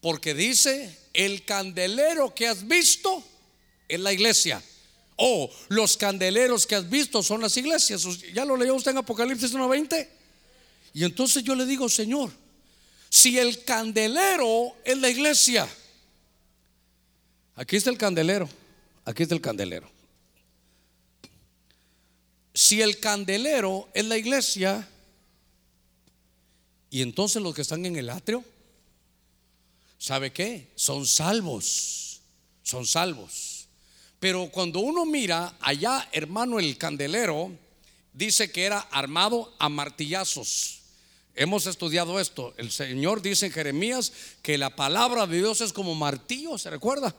Porque 0.00 0.34
dice, 0.34 0.98
el 1.12 1.44
candelero 1.44 2.34
que 2.34 2.48
has 2.48 2.66
visto 2.66 3.22
en 3.86 4.02
la 4.02 4.12
iglesia. 4.12 4.60
O 5.14 5.48
los 5.68 5.96
candeleros 5.96 6.66
que 6.66 6.74
has 6.74 6.90
visto 6.90 7.22
son 7.22 7.42
las 7.42 7.56
iglesias. 7.56 8.02
¿Ya 8.34 8.44
lo 8.44 8.56
leyó 8.56 8.74
usted 8.74 8.90
en 8.90 8.98
Apocalipsis 8.98 9.54
1.20? 9.54 10.16
Y 10.96 11.04
entonces 11.04 11.44
yo 11.44 11.54
le 11.54 11.66
digo, 11.66 11.90
Señor, 11.90 12.32
si 13.10 13.38
el 13.38 13.64
candelero 13.64 14.74
es 14.82 14.96
la 14.96 15.10
iglesia, 15.10 15.68
aquí 17.54 17.76
está 17.76 17.90
el 17.90 17.98
candelero, 17.98 18.48
aquí 19.04 19.24
está 19.24 19.34
el 19.34 19.42
candelero. 19.42 19.90
Si 22.54 22.80
el 22.80 22.98
candelero 22.98 23.90
es 23.92 24.06
la 24.06 24.16
iglesia, 24.16 24.88
y 26.88 27.02
entonces 27.02 27.42
los 27.42 27.54
que 27.54 27.60
están 27.60 27.84
en 27.84 27.96
el 27.96 28.08
atrio, 28.08 28.42
¿sabe 29.98 30.32
qué? 30.32 30.72
Son 30.76 31.06
salvos, 31.06 32.22
son 32.62 32.86
salvos. 32.86 33.68
Pero 34.18 34.50
cuando 34.50 34.80
uno 34.80 35.04
mira 35.04 35.58
allá, 35.60 36.08
hermano, 36.12 36.58
el 36.58 36.78
candelero, 36.78 37.52
dice 38.14 38.50
que 38.50 38.64
era 38.64 38.78
armado 38.78 39.54
a 39.58 39.68
martillazos. 39.68 40.75
Hemos 41.36 41.66
estudiado 41.66 42.18
esto. 42.18 42.54
El 42.56 42.70
Señor 42.72 43.20
dice 43.20 43.46
en 43.46 43.52
Jeremías 43.52 44.10
que 44.40 44.56
la 44.56 44.74
palabra 44.74 45.26
de 45.26 45.36
Dios 45.36 45.60
es 45.60 45.72
como 45.72 45.94
martillo, 45.94 46.56
¿se 46.56 46.70
recuerda? 46.70 47.14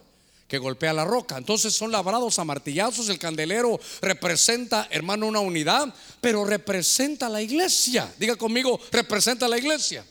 Que 0.48 0.58
golpea 0.58 0.92
la 0.92 1.04
roca. 1.04 1.38
Entonces 1.38 1.72
son 1.72 1.92
labrados 1.92 2.36
a 2.40 2.44
martillazos. 2.44 3.08
El 3.08 3.20
candelero 3.20 3.78
representa, 4.00 4.88
hermano, 4.90 5.26
una 5.26 5.38
unidad, 5.38 5.94
pero 6.20 6.44
representa 6.44 7.28
la 7.28 7.40
iglesia. 7.40 8.12
Diga 8.18 8.34
conmigo, 8.34 8.80
representa 8.90 9.46
la 9.46 9.56
iglesia. 9.56 10.04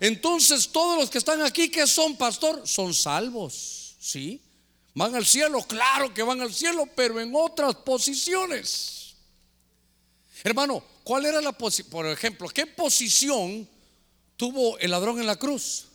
Entonces 0.00 0.68
todos 0.68 0.98
los 0.98 1.08
que 1.08 1.18
están 1.18 1.40
aquí, 1.42 1.70
que 1.70 1.86
son 1.86 2.16
pastor, 2.16 2.66
son 2.66 2.92
salvos. 2.92 3.94
¿Sí? 4.00 4.40
Van 4.94 5.14
al 5.14 5.24
cielo, 5.24 5.62
claro 5.62 6.12
que 6.12 6.24
van 6.24 6.40
al 6.40 6.52
cielo, 6.52 6.88
pero 6.96 7.20
en 7.20 7.30
otras 7.32 7.76
posiciones. 7.76 9.14
Hermano, 10.42 10.82
¿Cuál 11.10 11.26
era 11.26 11.40
la 11.40 11.50
posición? 11.50 11.90
Por 11.90 12.06
ejemplo, 12.06 12.48
¿qué 12.50 12.66
posición 12.66 13.68
tuvo 14.36 14.78
el 14.78 14.92
ladrón 14.92 15.18
en 15.18 15.26
la 15.26 15.34
cruz? 15.34 15.86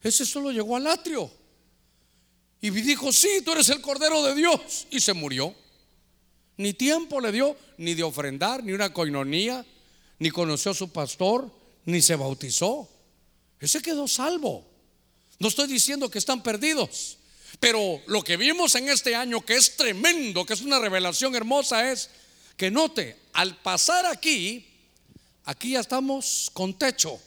Ese 0.00 0.24
solo 0.24 0.52
llegó 0.52 0.76
al 0.76 0.86
atrio. 0.86 1.28
Y 2.60 2.70
dijo, 2.70 3.12
sí, 3.12 3.40
tú 3.44 3.50
eres 3.50 3.68
el 3.70 3.80
Cordero 3.80 4.22
de 4.22 4.36
Dios. 4.36 4.86
Y 4.92 5.00
se 5.00 5.12
murió. 5.12 5.52
Ni 6.56 6.72
tiempo 6.72 7.20
le 7.20 7.32
dio, 7.32 7.56
ni 7.78 7.94
de 7.94 8.04
ofrendar, 8.04 8.62
ni 8.62 8.70
una 8.70 8.92
coinonía, 8.92 9.66
ni 10.20 10.30
conoció 10.30 10.70
a 10.70 10.74
su 10.74 10.92
pastor, 10.92 11.50
ni 11.84 12.00
se 12.00 12.14
bautizó. 12.14 12.88
Ese 13.58 13.82
quedó 13.82 14.06
salvo. 14.06 14.64
No 15.40 15.48
estoy 15.48 15.66
diciendo 15.66 16.08
que 16.08 16.18
están 16.18 16.44
perdidos. 16.44 17.18
Pero 17.58 18.00
lo 18.06 18.22
que 18.22 18.36
vimos 18.36 18.72
en 18.76 18.88
este 18.88 19.16
año, 19.16 19.44
que 19.44 19.56
es 19.56 19.76
tremendo, 19.76 20.46
que 20.46 20.52
es 20.52 20.60
una 20.60 20.78
revelación 20.78 21.34
hermosa, 21.34 21.90
es 21.90 22.08
que 22.56 22.70
note, 22.70 23.16
al 23.32 23.56
pasar 23.56 24.06
aquí, 24.06 24.66
aquí 25.44 25.72
ya 25.72 25.80
estamos 25.80 26.50
con 26.52 26.78
techo. 26.78 27.20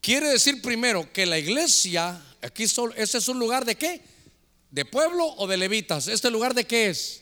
Quiere 0.00 0.28
decir 0.28 0.60
primero 0.62 1.12
que 1.12 1.26
la 1.26 1.38
iglesia, 1.38 2.20
aquí 2.40 2.66
solo, 2.66 2.94
ese 2.94 3.18
es 3.18 3.28
un 3.28 3.38
lugar 3.38 3.64
de 3.64 3.76
qué? 3.76 4.02
¿De 4.70 4.84
pueblo 4.84 5.26
o 5.36 5.46
de 5.46 5.56
levitas? 5.56 6.08
¿Este 6.08 6.30
lugar 6.30 6.54
de 6.54 6.64
qué 6.64 6.88
es? 6.88 7.20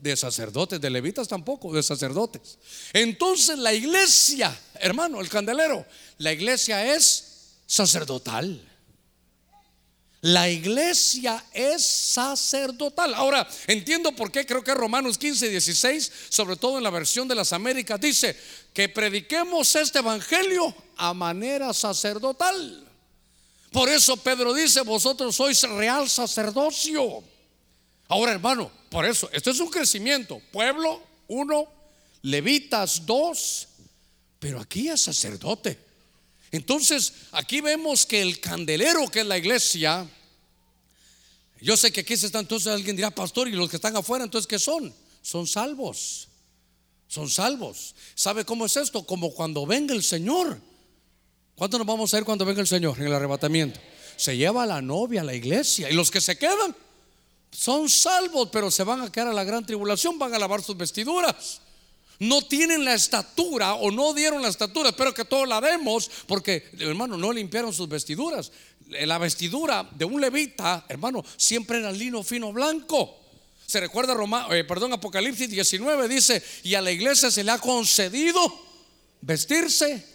De 0.00 0.16
sacerdotes, 0.16 0.80
de 0.80 0.90
levitas 0.90 1.28
tampoco, 1.28 1.72
de 1.72 1.82
sacerdotes. 1.82 2.58
Entonces 2.92 3.58
la 3.58 3.74
iglesia, 3.74 4.58
hermano, 4.74 5.20
el 5.20 5.28
candelero, 5.28 5.84
la 6.18 6.32
iglesia 6.32 6.94
es 6.94 7.56
sacerdotal. 7.66 8.71
La 10.22 10.48
iglesia 10.48 11.44
es 11.52 11.84
sacerdotal. 11.84 13.12
Ahora, 13.12 13.48
entiendo 13.66 14.12
por 14.12 14.30
qué 14.30 14.46
creo 14.46 14.62
que 14.62 14.72
Romanos 14.72 15.18
15, 15.18 15.48
16, 15.48 16.12
sobre 16.28 16.54
todo 16.54 16.78
en 16.78 16.84
la 16.84 16.90
versión 16.90 17.26
de 17.26 17.34
las 17.34 17.52
Américas, 17.52 18.00
dice 18.00 18.36
que 18.72 18.88
prediquemos 18.88 19.74
este 19.74 19.98
evangelio 19.98 20.72
a 20.96 21.12
manera 21.12 21.74
sacerdotal. 21.74 22.86
Por 23.72 23.88
eso 23.88 24.16
Pedro 24.16 24.54
dice, 24.54 24.82
vosotros 24.82 25.34
sois 25.34 25.60
real 25.62 26.08
sacerdocio. 26.08 27.24
Ahora, 28.06 28.30
hermano, 28.30 28.70
por 28.90 29.04
eso, 29.04 29.28
esto 29.32 29.50
es 29.50 29.58
un 29.58 29.70
crecimiento. 29.70 30.40
Pueblo, 30.52 31.02
uno, 31.26 31.66
levitas, 32.22 33.04
dos, 33.04 33.66
pero 34.38 34.60
aquí 34.60 34.88
es 34.88 35.00
sacerdote. 35.00 35.91
Entonces, 36.52 37.14
aquí 37.32 37.62
vemos 37.62 38.04
que 38.04 38.20
el 38.20 38.38
candelero 38.38 39.08
que 39.08 39.20
es 39.20 39.26
la 39.26 39.38
iglesia, 39.38 40.06
yo 41.62 41.76
sé 41.78 41.90
que 41.90 42.00
aquí 42.02 42.14
se 42.14 42.26
están, 42.26 42.42
entonces 42.42 42.68
alguien 42.68 42.94
dirá, 42.94 43.10
pastor, 43.10 43.48
y 43.48 43.52
los 43.52 43.70
que 43.70 43.76
están 43.76 43.96
afuera, 43.96 44.24
entonces, 44.24 44.46
¿qué 44.46 44.58
son? 44.58 44.94
Son 45.22 45.46
salvos. 45.46 46.28
Son 47.08 47.30
salvos. 47.30 47.94
¿Sabe 48.14 48.44
cómo 48.44 48.66
es 48.66 48.76
esto? 48.76 49.06
Como 49.06 49.32
cuando 49.32 49.64
venga 49.64 49.94
el 49.94 50.02
Señor. 50.02 50.60
¿Cuánto 51.54 51.78
nos 51.78 51.86
vamos 51.86 52.12
a 52.12 52.18
ir 52.18 52.24
cuando 52.24 52.44
venga 52.44 52.60
el 52.60 52.66
Señor 52.66 52.98
en 52.98 53.06
el 53.06 53.14
arrebatamiento? 53.14 53.80
Se 54.16 54.36
lleva 54.36 54.64
a 54.64 54.66
la 54.66 54.82
novia 54.82 55.22
a 55.22 55.24
la 55.24 55.34
iglesia 55.34 55.90
y 55.90 55.94
los 55.94 56.10
que 56.10 56.20
se 56.20 56.36
quedan 56.36 56.76
son 57.50 57.88
salvos, 57.88 58.50
pero 58.52 58.70
se 58.70 58.84
van 58.84 59.00
a 59.00 59.10
quedar 59.10 59.28
a 59.28 59.32
la 59.32 59.44
gran 59.44 59.64
tribulación, 59.64 60.18
van 60.18 60.34
a 60.34 60.38
lavar 60.38 60.62
sus 60.62 60.76
vestiduras. 60.76 61.61
No 62.22 62.40
tienen 62.40 62.84
la 62.84 62.94
estatura 62.94 63.74
o 63.74 63.90
no 63.90 64.14
dieron 64.14 64.42
la 64.42 64.48
estatura. 64.48 64.90
Espero 64.90 65.12
que 65.12 65.24
todos 65.24 65.48
la 65.48 65.60
demos, 65.60 66.08
porque 66.28 66.70
hermano, 66.78 67.16
no 67.16 67.32
limpiaron 67.32 67.72
sus 67.72 67.88
vestiduras. 67.88 68.52
La 68.86 69.18
vestidura 69.18 69.88
de 69.90 70.04
un 70.04 70.20
levita, 70.20 70.86
hermano, 70.88 71.24
siempre 71.36 71.78
era 71.80 71.90
lino 71.90 72.22
fino 72.22 72.52
blanco. 72.52 73.18
Se 73.66 73.80
recuerda 73.80 74.14
Roma, 74.14 74.46
eh, 74.52 74.62
perdón, 74.62 74.92
Apocalipsis 74.92 75.50
19 75.50 76.06
dice, 76.06 76.40
y 76.62 76.76
a 76.76 76.80
la 76.80 76.92
iglesia 76.92 77.28
se 77.28 77.42
le 77.42 77.50
ha 77.50 77.58
concedido 77.58 78.40
vestirse 79.20 80.06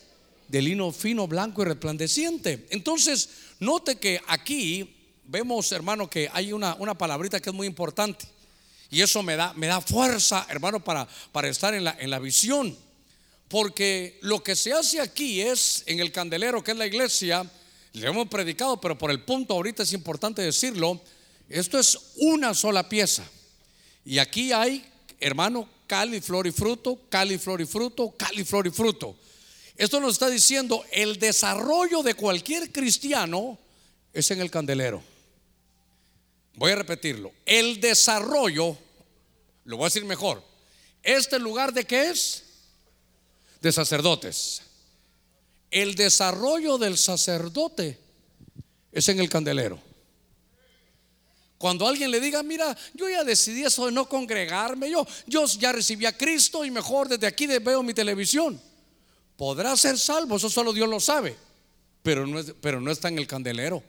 de 0.48 0.62
lino 0.62 0.94
fino, 0.94 1.28
blanco 1.28 1.62
y 1.62 1.66
resplandeciente. 1.66 2.68
Entonces, 2.70 3.28
note 3.60 3.98
que 3.98 4.22
aquí 4.28 4.96
vemos, 5.26 5.74
hermano, 5.74 6.10
que 6.10 6.30
hay 6.32 6.54
una, 6.54 6.76
una 6.76 6.98
palabrita 6.98 7.42
que 7.42 7.50
es 7.50 7.56
muy 7.56 7.68
importante. 7.68 8.30
Y 8.90 9.02
eso 9.02 9.22
me 9.24 9.36
da, 9.36 9.54
me 9.54 9.68
da 9.68 9.82
fuerza, 9.82 10.46
hermano, 10.50 10.84
para, 10.84 11.08
para 11.32 11.50
estar 11.50 11.74
en 11.74 11.84
la, 11.84 11.96
en 12.00 12.10
la 12.10 12.20
visión. 12.20 12.78
Porque 13.48 14.18
lo 14.22 14.44
que 14.44 14.56
se 14.56 14.74
hace 14.74 15.00
aquí 15.00 15.42
es, 15.42 15.84
en 15.86 16.00
el 16.00 16.12
candelero, 16.12 16.64
que 16.64 16.72
es 16.72 16.78
la 16.78 16.88
iglesia, 16.88 17.50
le 17.94 18.08
hemos 18.08 18.28
predicado, 18.28 18.80
pero 18.80 18.98
por 18.98 19.12
el 19.12 19.24
punto 19.24 19.54
ahorita 19.54 19.84
es 19.84 19.94
importante 19.94 20.42
decirlo, 20.42 21.02
esto 21.50 21.80
es 21.80 21.98
una 22.18 22.54
sola 22.54 22.88
pieza. 22.88 23.24
Y 24.06 24.20
aquí 24.20 24.52
hay, 24.52 24.86
hermano, 25.20 25.68
cali, 25.88 26.22
flor 26.22 26.48
y 26.48 26.52
fruto, 26.52 27.00
cali, 27.10 27.38
flor 27.38 27.62
y 27.62 27.66
fruto, 27.66 28.12
cali, 28.12 28.44
flor 28.44 28.68
y 28.68 28.72
fruto. 28.72 29.16
Esto 29.76 30.00
nos 30.00 30.14
está 30.14 30.30
diciendo, 30.30 30.84
el 30.92 31.20
desarrollo 31.20 32.04
de 32.04 32.16
cualquier 32.16 32.72
cristiano 32.72 33.58
es 34.14 34.30
en 34.32 34.42
el 34.42 34.52
candelero. 34.52 35.04
Voy 36.58 36.72
a 36.72 36.76
repetirlo. 36.76 37.32
El 37.46 37.80
desarrollo, 37.80 38.76
lo 39.66 39.78
voy 39.78 39.86
a 39.86 39.88
decir 39.88 40.06
mejor, 40.06 40.44
¿este 41.04 41.38
lugar 41.40 41.72
de 41.72 41.86
qué 41.86 42.10
es? 42.10 42.44
De 43.62 43.72
sacerdotes. 43.72 44.64
El 45.70 45.94
desarrollo 45.96 46.80
del 46.80 46.98
sacerdote 46.98 48.00
es 48.92 49.08
en 49.08 49.20
el 49.20 49.30
candelero. 49.30 49.80
Cuando 51.60 51.88
alguien 51.88 52.10
le 52.10 52.20
diga, 52.20 52.42
mira, 52.42 52.76
yo 52.94 53.08
ya 53.08 53.24
decidí 53.24 53.64
eso 53.64 53.86
de 53.86 53.92
no 53.92 54.10
congregarme, 54.10 54.90
yo, 54.90 55.06
yo 55.28 55.46
ya 55.46 55.72
recibí 55.72 56.08
a 56.08 56.18
Cristo 56.18 56.66
y 56.66 56.72
mejor 56.72 57.08
desde 57.08 57.28
aquí 57.28 57.46
veo 57.46 57.84
mi 57.84 57.94
televisión. 57.94 58.60
Podrá 59.36 59.78
ser 59.78 60.00
salvo, 60.00 60.38
eso 60.38 60.50
solo 60.50 60.74
Dios 60.74 60.90
lo 60.90 61.00
sabe, 61.00 61.36
pero 62.02 62.26
no, 62.26 62.44
pero 62.62 62.82
no 62.82 62.92
está 62.92 63.10
en 63.10 63.20
el 63.20 63.28
candelero. 63.28 63.84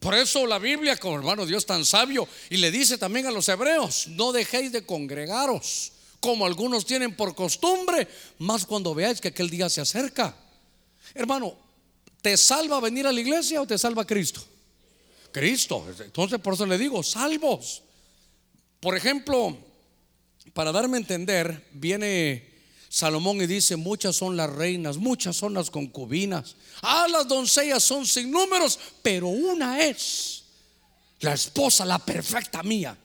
Por 0.00 0.14
eso 0.14 0.46
la 0.46 0.58
Biblia, 0.58 0.96
como 0.96 1.18
hermano 1.18 1.44
Dios 1.44 1.66
tan 1.66 1.84
sabio, 1.84 2.26
y 2.48 2.56
le 2.56 2.70
dice 2.70 2.96
también 2.96 3.26
a 3.26 3.30
los 3.30 3.48
hebreos, 3.50 4.08
no 4.08 4.32
dejéis 4.32 4.72
de 4.72 4.84
congregaros, 4.84 5.92
como 6.20 6.46
algunos 6.46 6.86
tienen 6.86 7.14
por 7.14 7.34
costumbre, 7.34 8.08
más 8.38 8.64
cuando 8.64 8.94
veáis 8.94 9.20
que 9.20 9.28
aquel 9.28 9.50
día 9.50 9.68
se 9.68 9.82
acerca. 9.82 10.34
Hermano, 11.14 11.54
¿te 12.22 12.36
salva 12.38 12.80
venir 12.80 13.06
a 13.06 13.12
la 13.12 13.20
iglesia 13.20 13.60
o 13.60 13.66
te 13.66 13.76
salva 13.76 14.06
Cristo? 14.06 14.42
Cristo. 15.32 15.86
Entonces 16.02 16.40
por 16.40 16.54
eso 16.54 16.64
le 16.64 16.78
digo, 16.78 17.02
salvos. 17.02 17.82
Por 18.80 18.96
ejemplo, 18.96 19.56
para 20.54 20.72
darme 20.72 20.96
a 20.96 21.00
entender, 21.00 21.68
viene 21.72 22.49
Salomón 22.92 23.40
y 23.40 23.46
dice, 23.46 23.76
muchas 23.76 24.16
son 24.16 24.36
las 24.36 24.50
reinas, 24.50 24.96
muchas 24.96 25.36
son 25.36 25.54
las 25.54 25.70
concubinas. 25.70 26.56
Ah, 26.82 27.06
las 27.08 27.28
doncellas 27.28 27.84
son 27.84 28.04
sin 28.04 28.32
números, 28.32 28.80
pero 29.00 29.28
una 29.28 29.86
es 29.86 30.42
la 31.20 31.32
esposa, 31.34 31.84
la 31.84 32.00
perfecta 32.00 32.64
mía. 32.64 32.98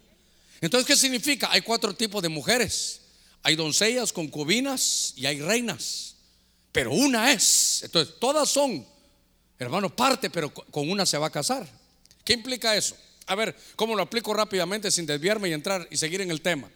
Entonces, 0.59 0.87
¿qué 0.87 0.95
significa? 0.95 1.51
Hay 1.51 1.61
cuatro 1.61 1.93
tipos 1.93 2.23
de 2.23 2.29
mujeres. 2.29 3.01
Hay 3.43 3.55
doncellas, 3.55 4.11
concubinas 4.11 5.13
y 5.17 5.27
hay 5.27 5.39
reinas. 5.39 6.15
Pero 6.71 6.91
una 6.91 7.31
es. 7.31 7.83
Entonces, 7.83 8.15
todas 8.19 8.49
son, 8.49 8.83
hermano, 9.59 9.95
parte, 9.95 10.31
pero 10.31 10.51
con 10.51 10.89
una 10.89 11.05
se 11.05 11.19
va 11.19 11.27
a 11.27 11.31
casar. 11.31 11.69
¿Qué 12.23 12.33
implica 12.33 12.75
eso? 12.75 12.97
A 13.27 13.35
ver, 13.35 13.55
¿cómo 13.75 13.95
lo 13.95 14.01
aplico 14.01 14.33
rápidamente 14.33 14.89
sin 14.89 15.05
desviarme 15.05 15.49
y 15.49 15.53
entrar 15.53 15.87
y 15.91 15.97
seguir 15.97 16.21
en 16.21 16.31
el 16.31 16.41
tema? 16.41 16.71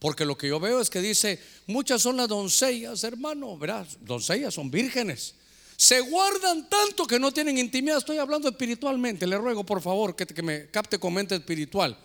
Porque 0.00 0.24
lo 0.24 0.36
que 0.36 0.48
yo 0.48 0.58
veo 0.58 0.80
es 0.80 0.88
que 0.88 1.00
dice, 1.00 1.38
muchas 1.66 2.02
son 2.02 2.16
las 2.16 2.26
doncellas, 2.26 3.04
hermano, 3.04 3.56
verás, 3.58 3.98
doncellas 4.00 4.54
son 4.54 4.70
vírgenes. 4.70 5.34
Se 5.76 6.00
guardan 6.00 6.68
tanto 6.68 7.06
que 7.06 7.18
no 7.18 7.32
tienen 7.32 7.58
intimidad. 7.58 7.98
Estoy 7.98 8.18
hablando 8.18 8.48
espiritualmente. 8.48 9.26
Le 9.26 9.38
ruego, 9.38 9.64
por 9.64 9.80
favor, 9.80 10.16
que, 10.16 10.26
que 10.26 10.42
me 10.42 10.70
capte 10.70 10.98
con 10.98 11.14
mente 11.14 11.34
espiritual. 11.34 11.96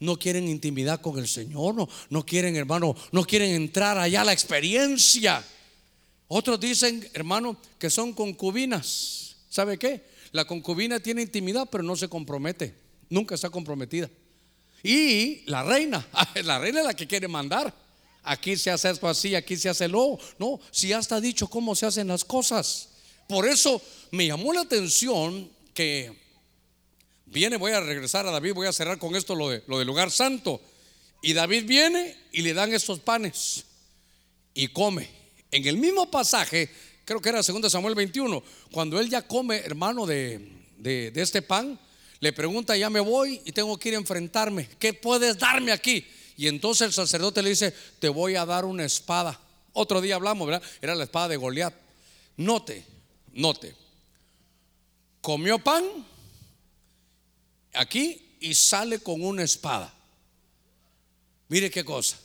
No 0.00 0.18
quieren 0.18 0.48
intimidad 0.48 1.00
con 1.00 1.18
el 1.18 1.28
Señor, 1.28 1.74
no, 1.74 1.88
no 2.10 2.26
quieren, 2.26 2.56
hermano, 2.56 2.96
no 3.12 3.24
quieren 3.24 3.50
entrar 3.50 3.98
allá 3.98 4.22
a 4.22 4.24
la 4.24 4.32
experiencia. 4.32 5.44
Otros 6.28 6.58
dicen, 6.58 7.08
hermano, 7.14 7.56
que 7.78 7.90
son 7.90 8.12
concubinas. 8.12 9.36
¿Sabe 9.48 9.78
qué? 9.78 10.04
La 10.32 10.44
concubina 10.44 10.98
tiene 11.00 11.22
intimidad, 11.22 11.68
pero 11.70 11.84
no 11.84 11.96
se 11.96 12.08
compromete. 12.08 12.74
Nunca 13.08 13.36
está 13.36 13.50
comprometida. 13.50 14.10
Y 14.84 15.42
la 15.46 15.64
reina, 15.64 16.06
la 16.44 16.60
reina 16.60 16.80
es 16.80 16.86
la 16.86 16.94
que 16.94 17.08
quiere 17.08 17.26
mandar. 17.26 17.74
Aquí 18.22 18.56
se 18.56 18.70
hace 18.70 18.90
esto 18.90 19.08
así, 19.08 19.34
aquí 19.34 19.56
se 19.56 19.68
hace 19.68 19.88
lo. 19.88 20.18
No, 20.38 20.60
si 20.70 20.88
ya 20.88 20.98
está 20.98 21.20
dicho 21.20 21.48
cómo 21.48 21.74
se 21.74 21.86
hacen 21.86 22.06
las 22.06 22.24
cosas. 22.24 22.90
Por 23.28 23.48
eso 23.48 23.82
me 24.12 24.26
llamó 24.26 24.52
la 24.52 24.60
atención 24.60 25.50
que 25.72 26.12
viene, 27.26 27.56
voy 27.56 27.72
a 27.72 27.80
regresar 27.80 28.26
a 28.26 28.30
David, 28.30 28.54
voy 28.54 28.66
a 28.66 28.72
cerrar 28.72 28.98
con 28.98 29.16
esto 29.16 29.34
lo, 29.34 29.50
de, 29.50 29.64
lo 29.66 29.78
del 29.78 29.86
lugar 29.86 30.10
santo. 30.10 30.60
Y 31.20 31.32
David 31.32 31.64
viene 31.64 32.16
y 32.30 32.42
le 32.42 32.54
dan 32.54 32.72
estos 32.72 33.00
panes 33.00 33.64
y 34.52 34.68
come. 34.68 35.08
En 35.50 35.66
el 35.66 35.78
mismo 35.78 36.10
pasaje 36.10 36.70
creo 37.04 37.20
que 37.20 37.28
era 37.30 37.42
2 37.42 37.72
Samuel 37.72 37.94
21, 37.94 38.42
cuando 38.70 39.00
él 39.00 39.08
ya 39.08 39.22
come, 39.22 39.56
hermano, 39.58 40.06
de, 40.06 40.40
de, 40.78 41.12
este 41.16 41.42
pan, 41.42 41.78
le 42.20 42.32
pregunta, 42.32 42.76
ya 42.76 42.90
me 42.90 43.00
voy 43.00 43.40
y 43.44 43.52
tengo 43.52 43.78
que 43.78 43.90
ir 43.90 43.94
a 43.94 43.98
enfrentarme, 43.98 44.68
¿qué 44.78 44.94
puedes 44.94 45.38
darme 45.38 45.72
aquí? 45.72 46.06
Y 46.36 46.48
entonces 46.48 46.86
el 46.86 46.92
sacerdote 46.92 47.42
le 47.42 47.50
dice, 47.50 47.74
te 47.98 48.08
voy 48.08 48.34
a 48.36 48.44
dar 48.44 48.64
una 48.64 48.84
espada. 48.84 49.40
Otro 49.72 50.00
día 50.00 50.16
hablamos, 50.16 50.46
¿verdad? 50.46 50.68
Era 50.80 50.94
la 50.94 51.04
espada 51.04 51.28
de 51.28 51.36
Goliat. 51.36 51.74
Note, 52.36 52.84
note. 53.32 53.74
Comió 55.20 55.58
pan 55.58 55.84
aquí 57.72 58.36
y 58.40 58.54
sale 58.54 58.98
con 58.98 59.22
una 59.22 59.42
espada. 59.42 59.92
Mire 61.48 61.70
qué 61.70 61.84
cosa. 61.84 62.18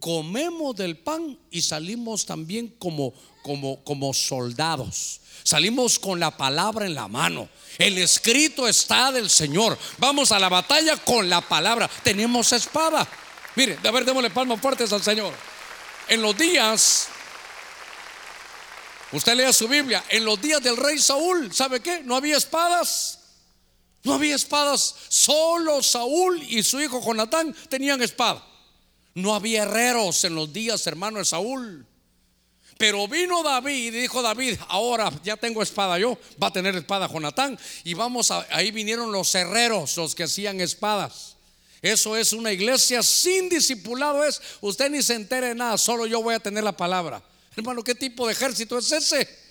Comemos 0.00 0.76
del 0.76 0.98
pan 0.98 1.38
y 1.50 1.62
salimos 1.62 2.26
también 2.26 2.68
como 2.78 3.14
como, 3.46 3.84
como 3.84 4.12
soldados. 4.12 5.20
Salimos 5.44 6.00
con 6.00 6.18
la 6.18 6.36
palabra 6.36 6.84
en 6.84 6.96
la 6.96 7.06
mano. 7.06 7.48
El 7.78 7.96
escrito 7.98 8.66
está 8.66 9.12
del 9.12 9.30
Señor. 9.30 9.78
Vamos 9.98 10.32
a 10.32 10.40
la 10.40 10.48
batalla 10.48 10.96
con 10.96 11.30
la 11.30 11.40
palabra. 11.40 11.88
Tenemos 12.02 12.52
espada. 12.52 13.06
Mire, 13.54 13.78
a 13.84 13.90
ver, 13.92 14.04
démosle 14.04 14.30
palmas 14.30 14.60
fuertes 14.60 14.92
al 14.92 15.02
Señor. 15.04 15.32
En 16.08 16.22
los 16.22 16.36
días, 16.36 17.06
usted 19.12 19.36
lea 19.36 19.52
su 19.52 19.68
Biblia, 19.68 20.02
en 20.08 20.24
los 20.24 20.40
días 20.42 20.60
del 20.60 20.76
rey 20.76 20.98
Saúl, 20.98 21.54
¿sabe 21.54 21.78
qué? 21.78 22.02
No 22.02 22.16
había 22.16 22.36
espadas. 22.36 23.20
No 24.02 24.14
había 24.14 24.34
espadas. 24.34 24.96
Solo 25.08 25.84
Saúl 25.84 26.42
y 26.42 26.64
su 26.64 26.80
hijo 26.80 27.00
Jonatán 27.00 27.54
tenían 27.68 28.02
espada. 28.02 28.44
No 29.16 29.34
había 29.34 29.62
herreros 29.62 30.24
en 30.24 30.34
los 30.34 30.52
días, 30.52 30.86
hermano 30.86 31.18
de 31.18 31.24
Saúl. 31.24 31.86
Pero 32.76 33.08
vino 33.08 33.42
David 33.42 33.86
y 33.86 33.90
dijo 33.90 34.20
David, 34.20 34.58
ahora 34.68 35.10
ya 35.24 35.38
tengo 35.38 35.62
espada 35.62 35.98
yo, 35.98 36.18
va 36.40 36.48
a 36.48 36.52
tener 36.52 36.76
espada 36.76 37.08
Jonatán. 37.08 37.58
Y 37.84 37.94
vamos, 37.94 38.30
a, 38.30 38.46
ahí 38.50 38.70
vinieron 38.70 39.10
los 39.10 39.34
herreros, 39.34 39.96
los 39.96 40.14
que 40.14 40.24
hacían 40.24 40.60
espadas. 40.60 41.36
Eso 41.80 42.14
es 42.14 42.34
una 42.34 42.52
iglesia 42.52 43.02
sin 43.02 43.48
discipulado, 43.48 44.22
es 44.22 44.42
usted 44.60 44.90
ni 44.90 45.00
se 45.02 45.14
entere 45.14 45.48
de 45.48 45.54
nada, 45.54 45.78
solo 45.78 46.06
yo 46.06 46.22
voy 46.22 46.34
a 46.34 46.40
tener 46.40 46.62
la 46.62 46.76
palabra. 46.76 47.22
Hermano, 47.56 47.82
¿qué 47.82 47.94
tipo 47.94 48.26
de 48.26 48.34
ejército 48.34 48.76
es 48.76 48.92
ese? 48.92 49.45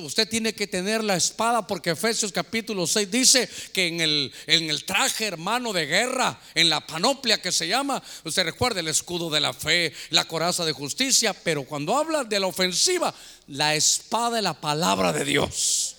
Usted 0.00 0.28
tiene 0.28 0.54
que 0.54 0.66
tener 0.66 1.04
la 1.04 1.16
espada 1.16 1.66
porque 1.66 1.90
Efesios 1.90 2.32
capítulo 2.32 2.86
6 2.86 3.10
dice 3.10 3.48
que 3.72 3.86
en 3.86 4.00
el, 4.00 4.32
en 4.46 4.68
el 4.68 4.84
traje 4.84 5.26
hermano 5.26 5.72
de 5.72 5.86
guerra, 5.86 6.40
en 6.54 6.68
la 6.68 6.84
panoplia 6.84 7.40
que 7.40 7.52
se 7.52 7.68
llama, 7.68 8.02
usted 8.24 8.44
recuerda 8.44 8.80
el 8.80 8.88
escudo 8.88 9.30
de 9.30 9.40
la 9.40 9.52
fe, 9.52 9.92
la 10.10 10.24
coraza 10.24 10.64
de 10.64 10.72
justicia, 10.72 11.32
pero 11.32 11.64
cuando 11.64 11.96
habla 11.96 12.24
de 12.24 12.40
la 12.40 12.48
ofensiva, 12.48 13.14
la 13.46 13.76
espada 13.76 14.38
es 14.38 14.44
la 14.44 14.60
palabra 14.60 15.12
de 15.12 15.24
Dios. 15.24 15.96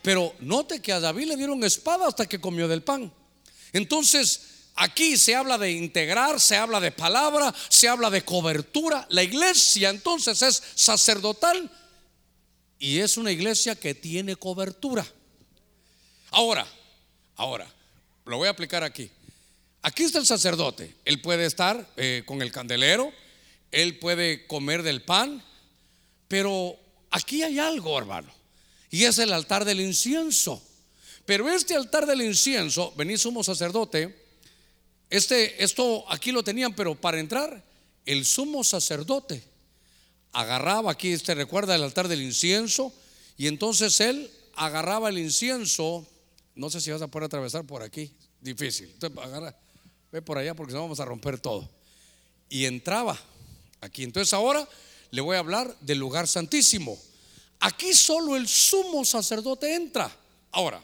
Pero 0.00 0.34
note 0.40 0.80
que 0.80 0.92
a 0.92 1.00
David 1.00 1.26
le 1.26 1.36
dieron 1.36 1.62
espada 1.64 2.08
hasta 2.08 2.26
que 2.26 2.40
comió 2.40 2.66
del 2.66 2.82
pan. 2.82 3.12
Entonces, 3.72 4.40
Aquí 4.76 5.16
se 5.16 5.36
habla 5.36 5.56
de 5.56 5.70
integrar, 5.70 6.40
se 6.40 6.56
habla 6.56 6.80
de 6.80 6.90
palabra, 6.90 7.54
se 7.68 7.88
habla 7.88 8.10
de 8.10 8.24
cobertura. 8.24 9.06
La 9.08 9.22
iglesia 9.22 9.88
entonces 9.88 10.42
es 10.42 10.60
sacerdotal 10.74 11.70
y 12.84 13.00
es 13.00 13.16
una 13.16 13.32
iglesia 13.32 13.74
que 13.74 13.94
tiene 13.94 14.36
cobertura. 14.36 15.06
Ahora, 16.32 16.66
ahora, 17.34 17.66
lo 18.26 18.36
voy 18.36 18.46
a 18.46 18.50
aplicar 18.50 18.84
aquí. 18.84 19.10
Aquí 19.80 20.02
está 20.02 20.18
el 20.18 20.26
sacerdote. 20.26 20.94
Él 21.06 21.22
puede 21.22 21.46
estar 21.46 21.90
eh, 21.96 22.24
con 22.26 22.42
el 22.42 22.52
candelero, 22.52 23.10
él 23.70 23.98
puede 23.98 24.46
comer 24.46 24.82
del 24.82 25.00
pan, 25.00 25.42
pero 26.28 26.78
aquí 27.10 27.42
hay 27.42 27.58
algo, 27.58 27.96
hermano, 27.96 28.30
y 28.90 29.04
es 29.04 29.18
el 29.18 29.32
altar 29.32 29.64
del 29.64 29.80
incienso. 29.80 30.62
Pero 31.24 31.48
este 31.48 31.74
altar 31.74 32.04
del 32.04 32.20
incienso, 32.20 32.92
venís 32.98 33.22
sumo 33.22 33.42
sacerdote, 33.42 34.14
este, 35.08 35.64
esto 35.64 36.04
aquí 36.12 36.32
lo 36.32 36.44
tenían, 36.44 36.74
pero 36.74 36.94
para 36.94 37.18
entrar, 37.18 37.64
el 38.04 38.26
sumo 38.26 38.62
sacerdote 38.62 39.53
agarraba 40.34 40.90
aquí, 40.90 41.12
este 41.12 41.34
recuerda 41.34 41.74
el 41.74 41.82
altar 41.82 42.08
del 42.08 42.20
incienso, 42.20 42.92
y 43.36 43.46
entonces 43.46 44.00
él 44.00 44.30
agarraba 44.56 45.08
el 45.08 45.18
incienso, 45.18 46.06
no 46.54 46.68
sé 46.70 46.80
si 46.80 46.90
vas 46.90 47.02
a 47.02 47.08
poder 47.08 47.26
atravesar 47.26 47.64
por 47.64 47.82
aquí, 47.82 48.12
difícil. 48.40 48.90
Entonces, 48.92 49.18
agarra, 49.18 49.56
ve 50.12 50.20
por 50.22 50.38
allá 50.38 50.54
porque 50.54 50.74
vamos 50.74 51.00
a 51.00 51.04
romper 51.04 51.38
todo. 51.38 51.68
Y 52.48 52.66
entraba 52.66 53.18
aquí. 53.80 54.02
Entonces 54.02 54.32
ahora 54.32 54.68
le 55.10 55.20
voy 55.20 55.36
a 55.36 55.40
hablar 55.40 55.74
del 55.80 55.98
lugar 55.98 56.28
santísimo. 56.28 56.98
Aquí 57.60 57.94
solo 57.94 58.36
el 58.36 58.46
sumo 58.46 59.04
sacerdote 59.04 59.74
entra. 59.74 60.14
Ahora, 60.52 60.82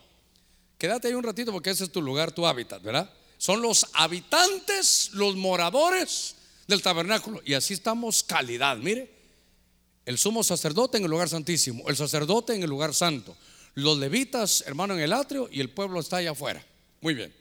quédate 0.79 1.09
ahí 1.09 1.15
un 1.15 1.23
ratito 1.23 1.53
porque 1.53 1.71
ese 1.71 1.85
es 1.85 1.93
tu 1.93 2.01
lugar, 2.01 2.33
tu 2.33 2.47
hábitat, 2.47 2.83
¿verdad? 2.83 3.13
Son 3.37 3.61
los 3.61 3.87
habitantes, 3.93 5.11
los 5.13 5.37
moradores 5.37 6.35
del 6.67 6.83
tabernáculo. 6.83 7.41
Y 7.45 7.55
así 7.55 7.75
estamos 7.75 8.23
calidad, 8.23 8.77
mire. 8.77 9.20
El 10.07 10.19
sumo 10.19 10.43
sacerdote 10.43 10.99
en 10.99 11.05
el 11.05 11.11
lugar 11.11 11.29
santísimo, 11.29 11.89
el 11.89 11.97
sacerdote 11.97 12.55
en 12.55 12.63
el 12.63 12.71
lugar 12.71 12.95
santo, 12.95 13.37
los 13.75 13.99
levitas, 13.99 14.65
hermano, 14.67 14.95
en 14.95 15.01
el 15.01 15.13
atrio 15.13 15.49
y 15.53 15.61
el 15.61 15.71
pueblo 15.71 16.01
está 16.01 16.17
allá 16.17 16.33
afuera. 16.33 16.65
Muy 17.01 17.15
bien. 17.15 17.33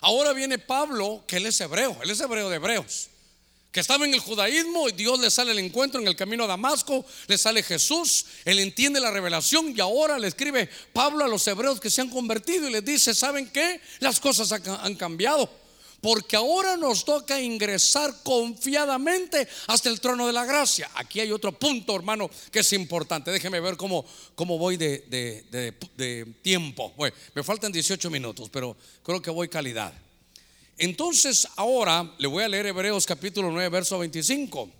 Ahora 0.00 0.32
viene 0.32 0.58
Pablo, 0.58 1.24
que 1.26 1.36
él 1.36 1.46
es 1.46 1.60
hebreo, 1.60 1.96
él 2.02 2.10
es 2.10 2.20
hebreo 2.20 2.48
de 2.48 2.56
hebreos, 2.56 3.08
que 3.70 3.80
estaba 3.80 4.04
en 4.06 4.14
el 4.14 4.20
judaísmo 4.20 4.88
y 4.88 4.92
Dios 4.92 5.20
le 5.20 5.30
sale 5.30 5.52
el 5.52 5.58
encuentro 5.58 6.00
en 6.00 6.08
el 6.08 6.16
camino 6.16 6.44
a 6.44 6.48
Damasco, 6.48 7.04
le 7.28 7.38
sale 7.38 7.62
Jesús, 7.62 8.24
él 8.44 8.58
entiende 8.58 8.98
la 8.98 9.10
revelación 9.10 9.74
y 9.76 9.80
ahora 9.80 10.18
le 10.18 10.26
escribe 10.26 10.68
Pablo 10.92 11.24
a 11.24 11.28
los 11.28 11.46
hebreos 11.46 11.80
que 11.80 11.90
se 11.90 12.00
han 12.00 12.08
convertido 12.08 12.68
y 12.68 12.72
les 12.72 12.84
dice, 12.84 13.14
¿saben 13.14 13.50
qué? 13.50 13.80
Las 14.00 14.18
cosas 14.20 14.50
han 14.52 14.94
cambiado 14.96 15.59
porque 16.00 16.36
ahora 16.36 16.76
nos 16.76 17.04
toca 17.04 17.40
ingresar 17.40 18.22
confiadamente 18.22 19.46
hasta 19.66 19.88
el 19.88 20.00
trono 20.00 20.26
de 20.26 20.32
la 20.32 20.44
gracia. 20.44 20.90
Aquí 20.94 21.20
hay 21.20 21.30
otro 21.32 21.52
punto, 21.52 21.94
hermano, 21.94 22.30
que 22.50 22.60
es 22.60 22.72
importante. 22.72 23.30
Déjeme 23.30 23.60
ver 23.60 23.76
cómo, 23.76 24.04
cómo 24.34 24.58
voy 24.58 24.76
de, 24.76 25.74
tiempo. 26.42 26.94
me 27.34 27.42
faltan 27.42 27.72
18 27.72 28.10
minutos, 28.10 28.48
pero 28.50 28.76
creo 29.02 29.20
que 29.20 29.30
voy 29.30 29.48
calidad. 29.48 29.92
Entonces, 30.78 31.46
ahora 31.56 32.10
le 32.16 32.26
voy 32.26 32.42
a 32.42 32.48
leer 32.48 32.66
Hebreos 32.66 33.04
capítulo 33.04 33.50
9, 33.50 33.68
verso 33.68 33.98
25. 33.98 34.70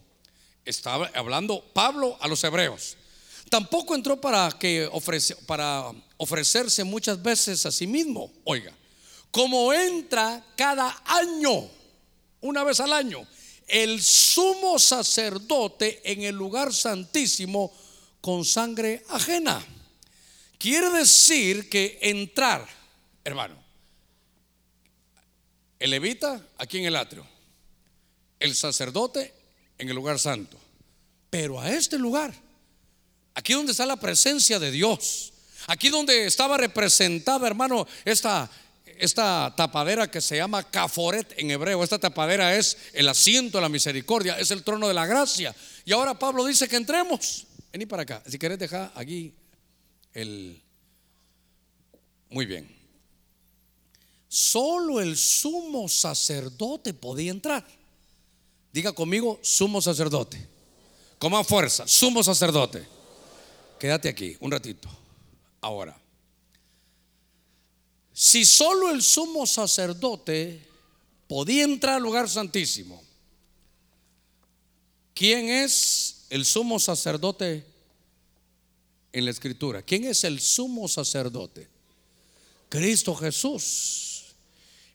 Estaba 0.64 1.10
hablando 1.14 1.62
Pablo 1.74 2.16
a 2.20 2.28
los 2.28 2.42
hebreos. 2.42 2.96
Tampoco 3.50 3.94
entró 3.94 4.20
para, 4.20 4.50
que 4.58 4.88
para 5.46 5.92
ofrecerse 6.16 6.84
muchas 6.84 7.22
veces 7.22 7.66
a 7.66 7.72
sí 7.72 7.86
mismo. 7.86 8.32
Oiga, 8.44 8.72
como 9.30 9.72
entra 9.72 10.44
cada 10.56 11.02
año, 11.04 11.68
una 12.40 12.64
vez 12.64 12.80
al 12.80 12.92
año, 12.92 13.26
el 13.68 14.02
sumo 14.02 14.78
sacerdote 14.78 16.00
en 16.04 16.22
el 16.22 16.34
lugar 16.34 16.74
santísimo 16.74 17.72
con 18.20 18.44
sangre 18.44 19.04
ajena. 19.08 19.64
Quiere 20.58 20.90
decir 20.90 21.68
que 21.68 21.98
entrar, 22.02 22.66
hermano, 23.24 23.56
el 25.78 25.90
levita 25.90 26.44
aquí 26.58 26.78
en 26.78 26.84
el 26.86 26.96
atrio, 26.96 27.26
el 28.38 28.54
sacerdote 28.54 29.32
en 29.78 29.88
el 29.88 29.94
lugar 29.94 30.18
santo, 30.18 30.58
pero 31.30 31.60
a 31.60 31.70
este 31.70 31.98
lugar, 31.98 32.34
aquí 33.34 33.54
donde 33.54 33.72
está 33.72 33.86
la 33.86 33.96
presencia 33.96 34.58
de 34.58 34.70
Dios, 34.70 35.32
aquí 35.68 35.88
donde 35.88 36.26
estaba 36.26 36.58
representada, 36.58 37.46
hermano, 37.46 37.86
esta 38.04 38.50
esta 39.00 39.52
tapadera 39.56 40.10
que 40.10 40.20
se 40.20 40.36
llama 40.36 40.62
Caforet 40.62 41.34
en 41.36 41.50
hebreo. 41.50 41.82
Esta 41.82 41.98
tapadera 41.98 42.56
es 42.56 42.76
el 42.92 43.08
asiento 43.08 43.58
de 43.58 43.62
la 43.62 43.68
misericordia, 43.68 44.38
es 44.38 44.50
el 44.50 44.62
trono 44.62 44.86
de 44.88 44.94
la 44.94 45.06
gracia. 45.06 45.54
Y 45.84 45.92
ahora 45.92 46.18
Pablo 46.18 46.44
dice 46.44 46.68
que 46.68 46.76
entremos. 46.76 47.46
Vení 47.72 47.86
para 47.86 48.02
acá. 48.02 48.22
Si 48.26 48.38
querés 48.38 48.58
dejar 48.58 48.92
aquí 48.94 49.34
el... 50.14 50.62
Muy 52.30 52.46
bien. 52.46 52.76
Solo 54.28 55.00
el 55.00 55.16
sumo 55.16 55.88
sacerdote 55.88 56.94
podía 56.94 57.32
entrar. 57.32 57.66
Diga 58.72 58.92
conmigo, 58.92 59.40
sumo 59.42 59.82
sacerdote. 59.82 60.48
Con 61.18 61.32
más 61.32 61.46
fuerza, 61.46 61.86
sumo 61.88 62.22
sacerdote. 62.22 62.86
Quédate 63.78 64.08
aquí 64.08 64.36
un 64.40 64.50
ratito. 64.50 64.88
Ahora. 65.60 65.99
Si 68.22 68.44
solo 68.44 68.90
el 68.90 69.00
sumo 69.00 69.46
sacerdote 69.46 70.60
podía 71.26 71.64
entrar 71.64 71.94
al 71.94 72.02
lugar 72.02 72.28
santísimo, 72.28 73.02
¿quién 75.14 75.48
es 75.48 76.26
el 76.28 76.44
sumo 76.44 76.78
sacerdote 76.78 77.64
en 79.10 79.24
la 79.24 79.30
escritura? 79.30 79.80
¿Quién 79.80 80.04
es 80.04 80.24
el 80.24 80.38
sumo 80.38 80.86
sacerdote? 80.86 81.66
Cristo 82.68 83.14
Jesús. 83.14 84.34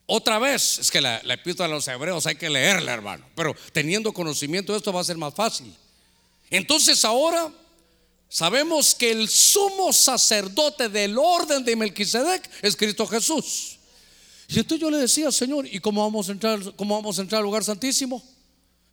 Otra 0.06 0.38
vez, 0.38 0.78
es 0.78 0.92
que 0.92 1.02
la, 1.02 1.18
epístola 1.18 1.68
de 1.68 1.74
los 1.74 1.88
hebreos 1.88 2.28
hay 2.28 2.36
que 2.36 2.52
leerla, 2.52 2.94
hermano, 2.94 3.26
pero 3.34 3.56
teniendo 3.74 4.14
conocimiento 4.14 4.72
de 4.72 4.78
esto 4.78 4.94
va 4.94 5.02
a 5.02 5.04
ser 5.04 5.18
más 5.18 5.34
fácil. 5.34 5.76
Entonces 6.52 7.04
ahora 7.04 7.52
Sabemos 8.30 8.94
que 8.96 9.12
el 9.12 9.30
sumo 9.30 9.94
sacerdote 9.94 10.90
del 10.90 11.18
orden 11.18 11.64
de 11.64 11.76
Melquisedec 11.76 12.50
es 12.62 12.76
Cristo 12.76 13.08
Jesús. 13.08 13.80
Y 14.48 14.60
entonces 14.60 14.80
yo 14.80 14.92
le 14.92 14.98
decía, 14.98 15.32
Señor, 15.32 15.68
¿y 15.68 15.80
cómo 15.80 16.04
vamos 16.04 16.30
a 16.30 16.32
entrar, 16.32 16.60
cómo 16.76 16.96
vamos 16.96 17.18
a 17.18 17.22
entrar 17.22 17.40
al 17.40 17.46
lugar 17.46 17.64
santísimo? 17.64 18.24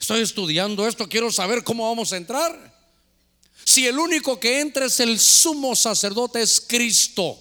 Estoy 0.00 0.20
estudiando 0.20 0.86
esto, 0.86 1.08
quiero 1.08 1.30
saber 1.30 1.62
cómo 1.62 1.88
vamos 1.88 2.12
a 2.12 2.16
entrar. 2.16 2.72
Si 3.64 3.86
el 3.86 3.98
único 3.98 4.40
que 4.40 4.60
entra 4.60 4.86
es 4.86 4.98
el 5.00 5.18
sumo 5.20 5.76
sacerdote 5.76 6.42
es 6.42 6.60
Cristo. 6.60 7.38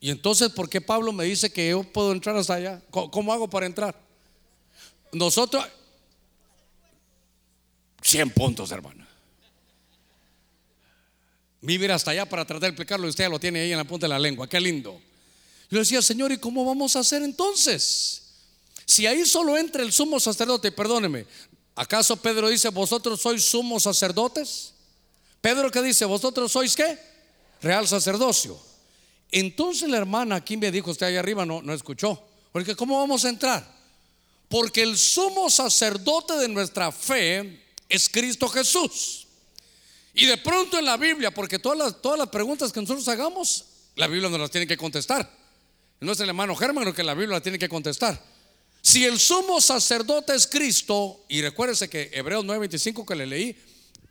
Y 0.00 0.10
entonces, 0.10 0.48
¿por 0.50 0.68
qué 0.68 0.80
Pablo 0.80 1.12
me 1.12 1.24
dice 1.24 1.52
que 1.52 1.68
yo 1.68 1.82
puedo 1.82 2.12
entrar 2.12 2.34
hasta 2.36 2.54
allá? 2.54 2.82
¿Cómo, 2.90 3.32
hago 3.32 3.48
para 3.48 3.66
entrar? 3.66 3.94
Nosotros, 5.12 5.64
100 8.02 8.30
puntos, 8.30 8.70
hermano. 8.72 9.06
Vivir 11.62 11.92
hasta 11.92 12.12
allá 12.12 12.26
para 12.26 12.44
tratar 12.44 12.62
de 12.62 12.68
explicarlo 12.68 13.06
y 13.06 13.10
usted 13.10 13.24
ya 13.24 13.28
lo 13.28 13.38
tiene 13.38 13.60
ahí 13.60 13.72
en 13.72 13.78
la 13.78 13.84
punta 13.84 14.06
de 14.06 14.08
la 14.08 14.18
lengua. 14.18 14.48
Qué 14.48 14.60
lindo. 14.60 15.00
Yo 15.70 15.78
decía, 15.78 16.00
Señor, 16.02 16.32
¿y 16.32 16.38
cómo 16.38 16.64
vamos 16.64 16.96
a 16.96 17.00
hacer 17.00 17.22
entonces? 17.22 18.22
Si 18.86 19.06
ahí 19.06 19.24
solo 19.24 19.56
entra 19.56 19.82
el 19.82 19.92
sumo 19.92 20.18
sacerdote, 20.18 20.72
perdóneme, 20.72 21.26
¿acaso 21.76 22.16
Pedro 22.16 22.48
dice, 22.48 22.68
vosotros 22.70 23.20
sois 23.20 23.44
sumos 23.44 23.84
sacerdotes? 23.84 24.74
Pedro 25.40 25.70
que 25.70 25.82
dice, 25.82 26.04
vosotros 26.04 26.50
sois 26.50 26.74
qué? 26.74 26.98
Real 27.62 27.86
sacerdocio. 27.86 28.58
Entonces 29.30 29.88
la 29.88 29.98
hermana 29.98 30.36
aquí 30.36 30.56
me 30.56 30.72
dijo, 30.72 30.90
usted 30.90 31.06
ahí 31.06 31.16
arriba 31.16 31.46
no, 31.46 31.62
no 31.62 31.72
escuchó. 31.72 32.20
Porque 32.52 32.74
¿cómo 32.74 32.98
vamos 32.98 33.24
a 33.24 33.28
entrar? 33.28 33.80
Porque 34.48 34.82
el 34.82 34.98
sumo 34.98 35.48
sacerdote 35.48 36.34
de 36.34 36.48
nuestra 36.48 36.90
fe 36.90 37.62
es 37.88 38.08
Cristo 38.08 38.48
Jesús. 38.48 39.19
Y 40.14 40.26
de 40.26 40.36
pronto 40.38 40.78
en 40.78 40.84
la 40.84 40.96
Biblia, 40.96 41.30
porque 41.30 41.58
todas 41.58 41.78
las, 41.78 42.02
todas 42.02 42.18
las 42.18 42.28
preguntas 42.28 42.72
que 42.72 42.80
nosotros 42.80 43.06
hagamos, 43.08 43.64
la 43.96 44.06
Biblia 44.06 44.28
nos 44.28 44.40
las 44.40 44.50
tiene 44.50 44.66
que 44.66 44.76
contestar. 44.76 45.30
No 46.00 46.12
es 46.12 46.20
el 46.20 46.28
hermano 46.28 46.56
Germán 46.56 46.92
que 46.92 47.02
la 47.02 47.14
Biblia 47.14 47.36
la 47.36 47.42
tiene 47.42 47.58
que 47.58 47.68
contestar. 47.68 48.20
Si 48.82 49.04
el 49.04 49.18
sumo 49.18 49.60
sacerdote 49.60 50.34
es 50.34 50.46
Cristo, 50.46 51.24
y 51.28 51.42
recuérdese 51.42 51.88
que 51.88 52.10
Hebreos 52.12 52.44
9:25 52.44 53.04
que 53.04 53.14
le 53.14 53.26
leí, 53.26 53.56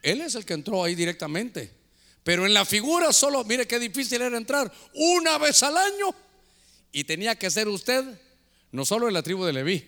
Él 0.03 0.21
es 0.21 0.35
el 0.35 0.45
que 0.45 0.53
entró 0.53 0.83
ahí 0.83 0.95
directamente. 0.95 1.73
Pero 2.23 2.45
en 2.45 2.53
la 2.53 2.65
figura 2.65 3.11
solo, 3.11 3.43
mire 3.43 3.67
qué 3.67 3.79
difícil 3.79 4.21
era 4.21 4.37
entrar 4.37 4.71
una 4.93 5.37
vez 5.39 5.63
al 5.63 5.75
año. 5.75 6.13
Y 6.91 7.03
tenía 7.03 7.35
que 7.35 7.49
ser 7.49 7.67
usted, 7.67 8.03
no 8.71 8.85
solo 8.85 9.07
de 9.07 9.11
la 9.11 9.23
tribu 9.23 9.45
de 9.45 9.53
Leví, 9.53 9.87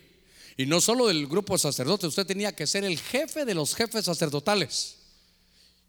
y 0.58 0.66
no 0.66 0.82
solo 0.82 1.08
del 1.08 1.28
grupo 1.28 1.54
de 1.54 1.60
sacerdotes, 1.60 2.10
usted 2.10 2.26
tenía 2.26 2.56
que 2.56 2.66
ser 2.66 2.84
el 2.84 3.00
jefe 3.00 3.46
de 3.46 3.54
los 3.54 3.76
jefes 3.76 4.06
sacerdotales. 4.06 4.98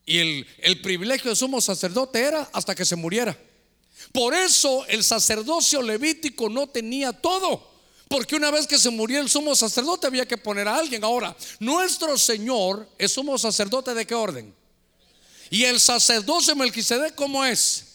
Y 0.04 0.18
el, 0.18 0.80
privilegio 0.82 1.30
de 1.30 1.36
sumo 1.36 1.60
sacerdote 1.60 2.20
era 2.20 2.48
hasta 2.52 2.74
que 2.74 2.84
se 2.84 2.96
muriera. 2.96 3.36
Por 4.12 4.34
eso 4.34 4.84
el 4.86 5.04
sacerdocio 5.04 5.80
levítico 5.80 6.48
no 6.48 6.66
tenía 6.66 7.12
todo. 7.12 7.70
Porque 8.08 8.36
una 8.36 8.50
vez 8.50 8.66
que 8.66 8.78
se 8.78 8.90
murió 8.90 9.20
el 9.20 9.30
sumo 9.30 9.54
sacerdote 9.54 10.06
había 10.06 10.26
que 10.26 10.36
poner 10.36 10.68
a 10.68 10.76
alguien. 10.76 11.02
Ahora, 11.04 11.36
nuestro 11.60 12.18
Señor 12.18 12.88
es 12.98 13.12
sumo 13.12 13.38
sacerdote 13.38 13.94
de 13.94 14.06
qué 14.06 14.14
orden? 14.14 14.54
Y 15.50 15.64
el 15.64 15.80
sacerdocio 15.80 16.56
Melquisedec, 16.56 17.14
¿cómo 17.14 17.44
es? 17.44 17.92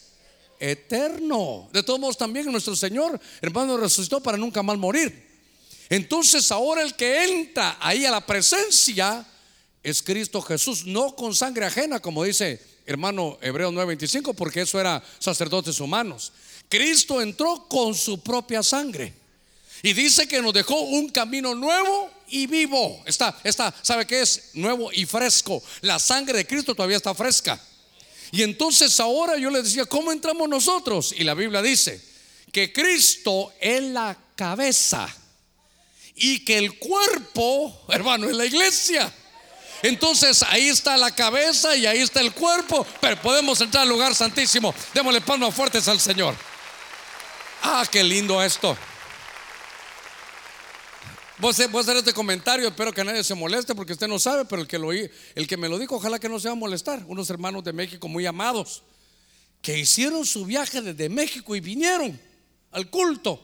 eterno. 0.59 1.69
De 1.71 1.83
todos 1.83 1.99
modos, 1.99 2.17
también 2.17 2.51
nuestro 2.51 2.75
Señor, 2.75 3.19
hermano, 3.41 3.77
resucitó 3.77 4.21
para 4.21 4.37
nunca 4.37 4.63
más 4.63 4.77
morir. 4.77 5.27
Entonces 5.89 6.51
ahora 6.51 6.81
el 6.81 6.95
que 6.95 7.23
entra 7.23 7.77
ahí 7.79 8.05
a 8.05 8.11
la 8.11 8.25
presencia 8.25 9.25
es 9.89 10.03
Cristo 10.03 10.41
Jesús, 10.41 10.85
no 10.85 11.15
con 11.15 11.35
sangre 11.35 11.65
ajena, 11.65 11.99
como 11.99 12.23
dice 12.23 12.59
hermano 12.85 13.37
Hebreo 13.41 13.71
9:25, 13.71 14.33
porque 14.33 14.61
eso 14.61 14.79
era 14.79 15.03
sacerdotes 15.19 15.79
humanos. 15.79 16.31
Cristo 16.69 17.21
entró 17.21 17.67
con 17.67 17.93
su 17.93 18.21
propia 18.21 18.63
sangre. 18.63 19.13
Y 19.83 19.93
dice 19.93 20.27
que 20.27 20.41
nos 20.41 20.53
dejó 20.53 20.79
un 20.79 21.09
camino 21.09 21.53
nuevo 21.53 22.09
y 22.29 22.47
vivo. 22.47 23.03
Está, 23.05 23.39
está, 23.43 23.73
¿sabe 23.83 24.07
qué 24.07 24.21
es? 24.21 24.51
Nuevo 24.53 24.91
y 24.91 25.05
fresco. 25.05 25.61
La 25.81 25.99
sangre 25.99 26.39
de 26.39 26.47
Cristo 26.47 26.73
todavía 26.73 26.97
está 26.97 27.13
fresca. 27.13 27.61
Y 28.31 28.41
entonces 28.41 28.99
ahora 28.99 29.37
yo 29.37 29.49
le 29.49 29.61
decía, 29.61 29.85
¿cómo 29.85 30.11
entramos 30.11 30.49
nosotros? 30.49 31.13
Y 31.15 31.23
la 31.23 31.33
Biblia 31.35 31.61
dice 31.61 32.01
que 32.51 32.73
Cristo 32.73 33.53
es 33.59 33.83
la 33.83 34.17
cabeza 34.35 35.07
y 36.15 36.43
que 36.43 36.57
el 36.57 36.77
cuerpo, 36.79 37.85
hermano, 37.89 38.27
es 38.27 38.35
la 38.35 38.45
iglesia. 38.45 39.13
Entonces 39.83 40.43
ahí 40.43 40.69
está 40.69 40.97
la 40.97 41.13
cabeza 41.13 41.75
y 41.75 41.85
ahí 41.85 41.99
está 41.99 42.21
el 42.21 42.33
cuerpo, 42.33 42.85
pero 42.99 43.21
podemos 43.21 43.59
entrar 43.61 43.83
al 43.83 43.89
lugar 43.89 44.15
santísimo. 44.15 44.73
Démosle 44.93 45.21
palmas 45.21 45.53
fuertes 45.53 45.87
al 45.87 45.99
Señor. 45.99 46.35
Ah, 47.61 47.85
qué 47.89 48.03
lindo 48.03 48.41
esto. 48.41 48.77
Voy 51.39 51.49
a 51.51 51.79
hacer 51.79 51.97
este 51.97 52.13
comentario, 52.13 52.67
espero 52.67 52.91
que 52.91 53.03
nadie 53.03 53.23
se 53.23 53.35
moleste 53.35 53.75
porque 53.75 53.93
usted 53.93 54.07
no 54.07 54.17
sabe, 54.17 54.45
pero 54.45 54.63
el 54.63 54.67
que, 54.67 54.79
lo, 54.79 54.91
el 54.91 55.47
que 55.47 55.57
me 55.57 55.69
lo 55.69 55.77
dijo, 55.77 55.95
ojalá 55.95 56.17
que 56.17 56.29
no 56.29 56.39
se 56.39 56.47
va 56.47 56.53
a 56.53 56.55
molestar. 56.55 57.03
Unos 57.07 57.29
hermanos 57.29 57.63
de 57.63 57.73
México 57.73 58.07
muy 58.07 58.25
amados, 58.25 58.81
que 59.61 59.77
hicieron 59.77 60.25
su 60.25 60.45
viaje 60.45 60.81
desde 60.81 61.09
México 61.09 61.55
y 61.55 61.59
vinieron 61.59 62.19
al 62.71 62.89
culto. 62.89 63.39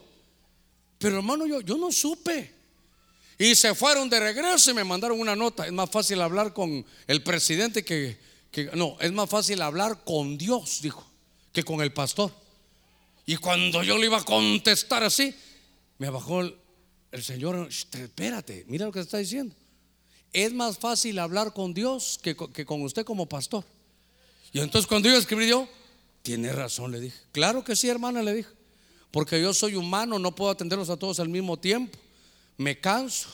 Pero 0.98 1.18
hermano, 1.18 1.46
yo, 1.46 1.62
yo 1.62 1.78
no 1.78 1.92
supe. 1.92 2.63
Y 3.38 3.56
se 3.56 3.74
fueron 3.76 4.10
de 4.10 4.20
regreso 4.20 4.72
y 4.72 4.74
me 4.74 4.84
mandaron 4.84 5.20
una 5.20 5.36
nota. 5.36 5.66
Es 5.66 5.72
más 5.72 5.90
fácil 5.90 6.22
hablar 6.22 6.54
con 6.54 6.86
el 7.08 7.24
presidente 7.24 7.84
que, 7.84 8.18
que 8.52 8.70
no, 8.76 8.98
es 9.00 9.12
más 9.12 9.30
fácil 9.30 9.62
hablar 9.62 10.04
con 10.04 10.38
Dios, 10.38 10.80
dijo, 10.82 11.06
que 11.52 11.64
con 11.64 11.82
el 11.82 11.92
pastor. 11.92 12.32
Y 13.26 13.38
cuando 13.38 13.84
yo 13.84 13.98
le 13.98 14.06
iba 14.06 14.18
a 14.18 14.24
contestar 14.24 15.04
así, 15.04 15.34
me 15.98 16.10
bajó 16.10 16.42
el, 16.42 17.24
Señor, 17.24 17.70
espérate, 17.70 18.66
mira 18.68 18.86
lo 18.86 18.92
que 18.92 19.00
está 19.00 19.18
diciendo. 19.18 19.56
Es 20.34 20.52
más 20.52 20.78
fácil 20.78 21.20
hablar 21.20 21.54
con 21.54 21.74
Dios 21.74 22.20
que, 22.22 22.36
con 22.36 22.82
usted 22.82 23.06
como 23.06 23.28
pastor. 23.28 23.64
Y 24.52 24.60
entonces 24.60 24.88
cuando 24.88 25.10
yo 25.10 25.18
escribió, 25.18 25.70
tiene 26.22 26.52
razón, 26.52 26.92
le 26.92 27.00
dije. 27.00 27.18
Claro 27.32 27.64
que 27.64 27.76
sí, 27.76 27.88
hermana, 27.88 28.24
le 28.24 28.34
dije. 28.34 28.50
Porque 29.12 29.42
yo 29.42 29.54
soy 29.54 29.76
humano, 29.76 30.18
no 30.20 30.34
puedo 30.34 30.52
atenderlos 30.52 30.90
a 30.90 30.98
todos 30.98 31.20
al 31.20 31.30
mismo 31.30 31.58
tiempo. 31.58 31.98
Me 32.58 32.80
canso. 32.80 33.30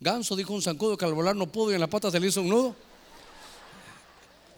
Ganso 0.00 0.36
dijo 0.36 0.52
un 0.52 0.62
zancudo 0.62 0.96
que 0.96 1.04
al 1.04 1.14
volar 1.14 1.34
no 1.34 1.46
pudo 1.46 1.70
y 1.70 1.74
en 1.74 1.80
la 1.80 1.86
pata 1.86 2.10
se 2.10 2.20
le 2.20 2.28
hizo 2.28 2.42
un 2.42 2.48
nudo. 2.48 2.76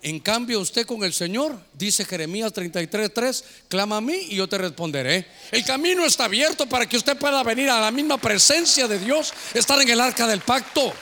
En 0.03 0.21
cambio, 0.21 0.61
usted 0.61 0.87
con 0.87 1.03
el 1.05 1.13
Señor, 1.13 1.59
dice 1.73 2.05
Jeremías 2.05 2.53
33:3, 2.53 3.45
clama 3.69 3.97
a 3.97 4.01
mí 4.01 4.15
y 4.29 4.37
yo 4.37 4.49
te 4.49 4.59
responderé. 4.59 5.27
El 5.51 5.65
camino 5.65 6.05
está 6.05 6.25
abierto 6.27 6.67
para 6.67 6.87
que 6.87 6.97
usted 6.97 7.17
pueda 7.17 7.43
venir 7.43 7.71
a 7.71 7.81
la 7.81 7.91
misma 7.91 8.19
presencia 8.19 8.87
de 8.87 8.99
Dios, 8.99 9.33
estar 9.55 9.81
en 9.81 9.89
el 9.89 10.01
arca 10.01 10.27
del 10.27 10.41
pacto. 10.41 10.93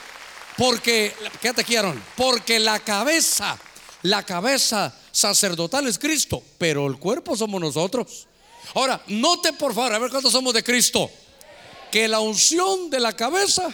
Porque, 0.57 1.13
quédate 1.41 1.61
aquí, 1.61 1.75
porque 2.15 2.59
la 2.59 2.79
cabeza, 2.79 3.57
la 4.03 4.23
cabeza 4.23 4.97
sacerdotal 5.11 5.85
es 5.87 5.99
Cristo, 5.99 6.41
pero 6.57 6.87
el 6.87 6.97
cuerpo 6.97 7.35
somos 7.35 7.59
nosotros. 7.59 8.27
Ahora, 8.73 9.03
note 9.07 9.53
por 9.53 9.73
favor, 9.73 9.93
a 9.93 9.99
ver 9.99 10.09
cuántos 10.09 10.31
somos 10.31 10.53
de 10.53 10.63
Cristo, 10.63 11.11
que 11.95 12.09
la 12.09 12.19
unción 12.19 12.89
de 12.89 12.99
la 12.99 13.13
cabeza 13.13 13.73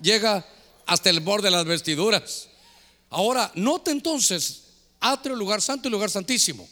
llega 0.00 0.44
hasta 0.84 1.10
el 1.10 1.20
borde 1.20 1.44
de 1.44 1.52
las 1.52 1.64
vestiduras. 1.64 2.48
Ahora, 3.08 3.52
note 3.54 3.92
entonces 3.92 4.64
atrio, 4.98 5.36
lugar 5.36 5.62
santo 5.62 5.86
y 5.86 5.92
lugar 5.92 6.10
santísimo. 6.10 6.68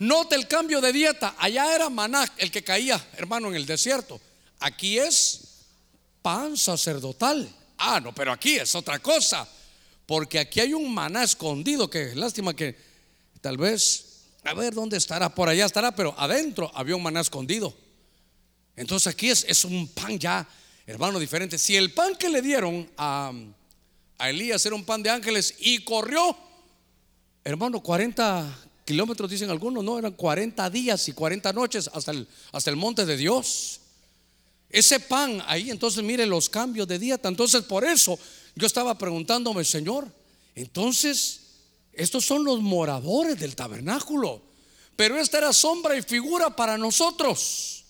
Note 0.00 0.34
el 0.34 0.48
cambio 0.48 0.80
de 0.80 0.92
dieta. 0.92 1.36
Allá 1.38 1.72
era 1.72 1.88
maná 1.88 2.28
el 2.36 2.50
que 2.50 2.64
caía, 2.64 3.00
hermano, 3.16 3.46
en 3.50 3.54
el 3.54 3.64
desierto. 3.64 4.20
Aquí 4.58 4.98
es 4.98 5.38
pan 6.20 6.56
sacerdotal. 6.56 7.48
Ah, 7.78 8.00
no, 8.00 8.12
pero 8.12 8.32
aquí 8.32 8.56
es 8.56 8.74
otra 8.74 8.98
cosa. 8.98 9.48
Porque 10.04 10.40
aquí 10.40 10.58
hay 10.58 10.74
un 10.74 10.92
maná 10.92 11.22
escondido 11.22 11.88
que 11.88 12.12
lástima 12.16 12.56
que 12.56 12.76
tal 13.40 13.56
vez, 13.56 14.24
a 14.42 14.52
ver 14.52 14.74
dónde 14.74 14.96
estará, 14.96 15.32
por 15.32 15.48
allá 15.48 15.64
estará, 15.64 15.94
pero 15.94 16.12
adentro 16.18 16.72
había 16.74 16.96
un 16.96 17.04
maná 17.04 17.20
escondido. 17.20 17.83
Entonces 18.76 19.06
aquí 19.06 19.28
es, 19.30 19.64
un 19.64 19.88
pan 19.88 20.18
ya, 20.18 20.46
hermano, 20.86 21.18
diferente. 21.18 21.58
Si 21.58 21.76
el 21.76 21.92
pan 21.92 22.16
que 22.16 22.28
le 22.28 22.42
dieron 22.42 22.90
a, 22.96 23.32
a 24.18 24.30
Elías 24.30 24.64
era 24.66 24.74
un 24.74 24.84
pan 24.84 25.02
de 25.02 25.10
ángeles 25.10 25.54
y 25.60 25.78
corrió, 25.84 26.36
Hermano, 27.46 27.82
40 27.82 28.58
kilómetros 28.86 29.30
dicen 29.30 29.50
algunos, 29.50 29.84
no, 29.84 29.98
eran 29.98 30.12
40 30.12 30.70
días 30.70 31.06
y 31.08 31.12
40 31.12 31.52
noches 31.52 31.90
hasta 31.92 32.10
el, 32.10 32.26
hasta 32.52 32.70
el 32.70 32.76
monte 32.76 33.04
de 33.04 33.18
Dios. 33.18 33.80
Ese 34.70 34.98
pan 34.98 35.42
ahí, 35.46 35.70
entonces 35.70 36.02
mire 36.02 36.24
los 36.24 36.48
cambios 36.48 36.88
de 36.88 36.98
dieta. 36.98 37.28
Entonces 37.28 37.62
por 37.64 37.84
eso 37.84 38.18
yo 38.54 38.66
estaba 38.66 38.96
preguntándome, 38.96 39.62
Señor, 39.62 40.10
entonces 40.54 41.40
estos 41.92 42.24
son 42.24 42.44
los 42.44 42.60
moradores 42.60 43.38
del 43.38 43.54
tabernáculo. 43.54 44.40
Pero 44.96 45.18
esta 45.18 45.36
era 45.36 45.52
sombra 45.52 45.98
y 45.98 46.02
figura 46.02 46.56
para 46.56 46.78
nosotros. 46.78 47.83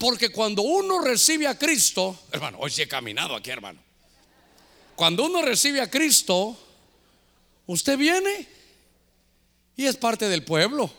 Porque 0.00 0.30
cuando 0.30 0.62
uno 0.62 1.00
recibe 1.00 1.46
a 1.46 1.58
Cristo, 1.58 2.18
hermano, 2.32 2.56
hoy 2.60 2.70
sí 2.70 2.80
he 2.80 2.88
caminado 2.88 3.36
aquí, 3.36 3.50
hermano. 3.50 3.78
Cuando 4.96 5.26
uno 5.26 5.42
recibe 5.42 5.82
a 5.82 5.90
Cristo, 5.90 6.56
usted 7.66 7.98
viene 7.98 8.48
y 9.76 9.84
es 9.84 9.98
parte 9.98 10.26
del 10.30 10.42
pueblo. 10.42 10.90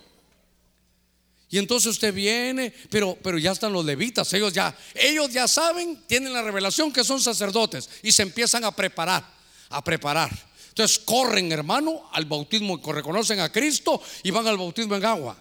Y 1.50 1.58
entonces 1.58 1.94
usted 1.94 2.14
viene, 2.14 2.72
pero, 2.92 3.18
pero 3.24 3.40
ya 3.40 3.54
están 3.54 3.74
los 3.74 3.84
levitas, 3.84 4.32
ellos 4.34 4.54
ya, 4.54 4.78
ellos 4.94 5.34
ya 5.34 5.48
saben, 5.48 6.04
tienen 6.06 6.32
la 6.32 6.44
revelación 6.44 6.94
que 6.94 7.04
son 7.04 7.20
sacerdotes 7.20 7.90
y 8.04 8.12
se 8.12 8.22
empiezan 8.22 8.64
a 8.66 8.76
preparar, 8.76 9.28
a 9.70 9.84
preparar. 9.84 10.30
Entonces 10.70 11.00
corren, 11.00 11.52
hermano, 11.52 12.08
al 12.14 12.26
bautismo, 12.26 12.80
reconocen 12.94 13.40
a 13.40 13.52
Cristo 13.52 14.00
y 14.22 14.30
van 14.30 14.46
al 14.46 14.58
bautismo 14.58 14.96
en 14.96 15.06
agua. 15.06 15.36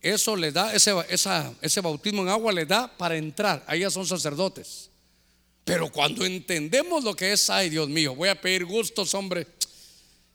Eso 0.00 0.36
le 0.36 0.52
da, 0.52 0.72
ese, 0.74 0.94
ese 1.60 1.80
bautismo 1.80 2.22
en 2.22 2.28
agua 2.28 2.52
le 2.52 2.64
da 2.64 2.86
para 2.86 3.16
entrar. 3.16 3.64
Ahí 3.66 3.80
ya 3.80 3.90
son 3.90 4.06
sacerdotes. 4.06 4.90
Pero 5.64 5.90
cuando 5.90 6.24
entendemos 6.24 7.04
lo 7.04 7.14
que 7.14 7.32
es, 7.32 7.50
ay 7.50 7.68
Dios 7.68 7.88
mío, 7.88 8.14
voy 8.14 8.28
a 8.28 8.40
pedir 8.40 8.64
gustos, 8.64 9.12
hombre. 9.14 9.46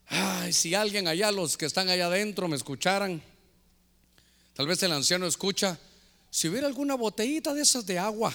Ay, 0.07 0.53
si 0.53 0.75
alguien 0.75 1.07
allá, 1.07 1.31
los 1.31 1.57
que 1.57 1.65
están 1.65 1.89
allá 1.89 2.05
adentro, 2.05 2.47
me 2.47 2.55
escucharan, 2.55 3.21
tal 4.53 4.67
vez 4.67 4.83
el 4.83 4.91
anciano 4.91 5.25
escucha, 5.25 5.79
si 6.29 6.49
hubiera 6.49 6.67
alguna 6.67 6.95
botellita 6.95 7.53
de 7.53 7.61
esas 7.61 7.85
de 7.85 7.97
agua 7.97 8.33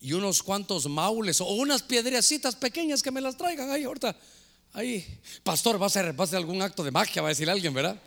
y 0.00 0.12
unos 0.12 0.42
cuantos 0.42 0.86
maules 0.86 1.40
o 1.40 1.46
unas 1.46 1.82
piedrecitas 1.82 2.54
pequeñas 2.56 3.02
que 3.02 3.10
me 3.10 3.20
las 3.20 3.36
traigan 3.36 3.70
ahí 3.70 3.84
ahorita. 3.84 4.16
Ahí, 4.72 5.20
pastor, 5.42 5.80
va 5.80 5.86
a 5.86 5.90
ser, 5.90 6.18
va 6.18 6.24
a 6.24 6.36
algún 6.36 6.62
acto 6.62 6.82
de 6.82 6.90
magia, 6.90 7.22
va 7.22 7.28
a 7.28 7.30
decir 7.30 7.48
alguien, 7.48 7.72
¿verdad? 7.74 8.00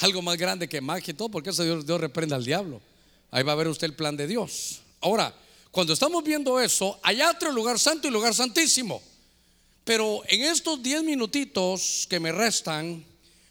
Algo 0.00 0.22
más 0.22 0.36
grande 0.36 0.68
que 0.68 0.80
magia 0.80 1.12
y 1.12 1.14
todo, 1.14 1.28
porque 1.28 1.50
eso 1.50 1.64
Dios, 1.64 1.86
Dios 1.86 2.00
reprenda 2.00 2.36
al 2.36 2.44
diablo. 2.44 2.80
Ahí 3.30 3.42
va 3.42 3.52
a 3.52 3.56
ver 3.56 3.68
usted 3.68 3.86
el 3.86 3.94
plan 3.94 4.16
de 4.16 4.26
Dios. 4.26 4.80
Ahora, 5.00 5.34
cuando 5.70 5.92
estamos 5.92 6.24
viendo 6.24 6.60
eso, 6.60 6.98
hay 7.02 7.20
otro 7.22 7.52
lugar 7.52 7.78
santo 7.78 8.08
y 8.08 8.10
lugar 8.10 8.34
santísimo. 8.34 9.02
Pero 9.84 10.22
en 10.26 10.42
estos 10.42 10.82
10 10.82 11.04
minutitos 11.04 12.06
que 12.10 12.18
me 12.18 12.32
restan, 12.32 13.04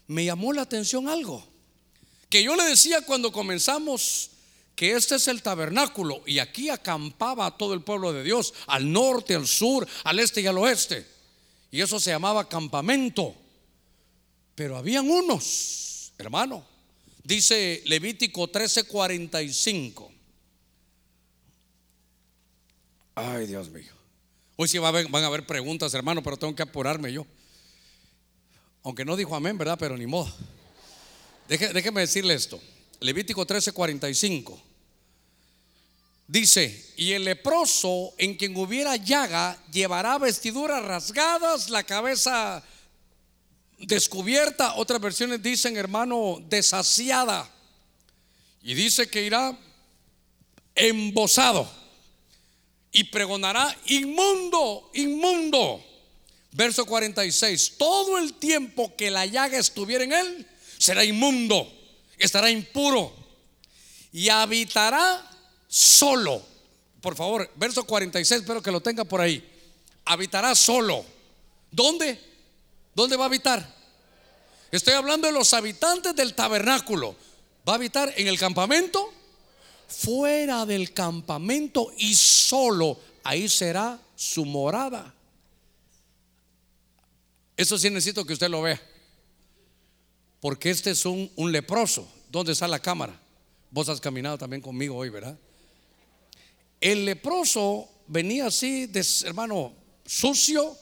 me 0.08 0.26
llamó 0.26 0.52
la 0.52 0.64
atención 0.64 1.08
algo. 1.08 1.44
Que 2.30 2.44
yo 2.44 2.56
le 2.56 2.64
decía 2.66 3.02
cuando 3.02 3.32
comenzamos 3.32 4.32
que 4.76 4.92
este 4.92 5.16
es 5.16 5.28
el 5.28 5.42
tabernáculo 5.42 6.22
y 6.26 6.40
aquí 6.40 6.70
acampaba 6.70 7.58
todo 7.58 7.74
el 7.74 7.82
pueblo 7.82 8.12
de 8.12 8.24
Dios, 8.24 8.54
al 8.68 8.92
norte, 8.92 9.36
al 9.36 9.48
sur, 9.48 9.88
al 10.04 10.20
este 10.20 10.42
y 10.42 10.48
al 10.48 10.58
oeste. 10.58 11.08
Y 11.72 11.82
eso 11.82 12.00
se 12.00 12.12
llamaba 12.12 12.50
campamento. 12.50 13.34
Pero 14.56 14.78
habían 14.78 15.10
unos, 15.10 15.95
hermano, 16.18 16.66
dice 17.24 17.82
Levítico 17.86 18.48
13:45. 18.48 20.12
Ay, 23.16 23.48
Dios 23.48 23.70
mío. 23.70 23.94
Hoy 24.58 24.68
sí 24.68 24.78
van 24.78 25.24
a 25.24 25.28
haber 25.28 25.46
preguntas, 25.46 25.94
hermano, 25.94 26.24
pero 26.24 26.38
tengo 26.38 26.56
que 26.56 26.64
apurarme 26.64 27.12
yo. 27.12 27.26
Aunque 28.84 29.04
no 29.04 29.16
dijo 29.16 29.36
amén, 29.36 29.58
¿verdad? 29.58 29.78
Pero 29.80 29.98
ni 29.98 30.06
modo. 30.06 30.32
déjeme 31.48 32.02
decirle 32.02 32.34
esto. 32.34 32.62
Levítico 33.00 33.46
13:45. 33.46 34.62
Dice, 36.28 36.94
y 36.98 37.12
el 37.12 37.24
leproso 37.24 38.14
en 38.18 38.36
quien 38.36 38.56
hubiera 38.58 38.96
llaga 38.96 39.62
llevará 39.72 40.18
vestiduras 40.18 40.84
rasgadas, 40.84 41.70
la 41.70 41.84
cabeza 41.84 42.64
descubierta. 43.80 44.76
Otras 44.76 45.02
versiones 45.02 45.42
dicen, 45.42 45.78
hermano, 45.78 46.42
desasiada. 46.48 47.50
Y 48.62 48.74
dice 48.74 49.08
que 49.08 49.24
irá 49.24 49.58
embosado 50.74 51.70
y 52.92 53.04
pregonará 53.04 53.78
inmundo, 53.88 54.90
inmundo. 54.94 55.84
Verso 56.52 56.86
46, 56.86 57.74
todo 57.78 58.18
el 58.18 58.34
tiempo 58.36 58.96
que 58.96 59.12
la 59.12 59.26
llaga 59.26 59.58
estuviera 59.58 60.06
en 60.06 60.14
él, 60.14 60.48
será 60.78 61.04
inmundo, 61.04 61.70
estará 62.18 62.50
impuro 62.50 63.14
y 64.14 64.30
habitará 64.30 65.30
solo. 65.68 66.42
Por 67.02 67.18
favor, 67.18 67.52
verso 67.58 67.84
46, 67.84 68.42
espero 68.42 68.62
que 68.62 68.72
lo 68.72 68.80
tenga 68.80 69.04
por 69.04 69.20
ahí. 69.20 69.44
Habitará 70.06 70.56
solo. 70.56 71.06
¿Dónde? 71.70 72.18
¿Dónde 72.96 73.18
va 73.18 73.26
a 73.26 73.28
habitar? 73.28 73.76
Estoy 74.72 74.94
hablando 74.94 75.28
de 75.28 75.34
los 75.34 75.54
habitantes 75.54 76.16
del 76.16 76.34
tabernáculo. 76.34 77.16
¿Va 77.68 77.74
a 77.74 77.76
habitar 77.76 78.14
en 78.16 78.28
el 78.28 78.40
campamento? 78.40 79.14
Fuera 79.88 80.66
del 80.66 80.94
campamento 80.94 81.92
y 81.98 82.16
solo 82.16 82.98
ahí 83.24 83.50
será 83.50 84.00
su 84.16 84.46
morada. 84.46 85.14
Eso 87.58 87.78
sí 87.78 87.90
necesito 87.90 88.26
que 88.26 88.34
usted 88.34 88.50
lo 88.50 88.62
vea. 88.62 88.82
Porque 90.40 90.70
este 90.70 90.92
es 90.92 91.06
un, 91.06 91.30
un 91.36 91.52
leproso. 91.52 92.08
¿Dónde 92.30 92.54
está 92.54 92.68
la 92.68 92.80
cámara? 92.80 93.20
Vos 93.72 93.90
has 93.90 94.00
caminado 94.00 94.38
también 94.38 94.62
conmigo 94.62 94.96
hoy, 94.96 95.10
¿verdad? 95.10 95.38
El 96.80 97.06
leproso 97.06 97.90
venía 98.08 98.48
así, 98.48 98.86
de, 98.86 99.06
hermano, 99.26 99.74
sucio. 100.06 100.78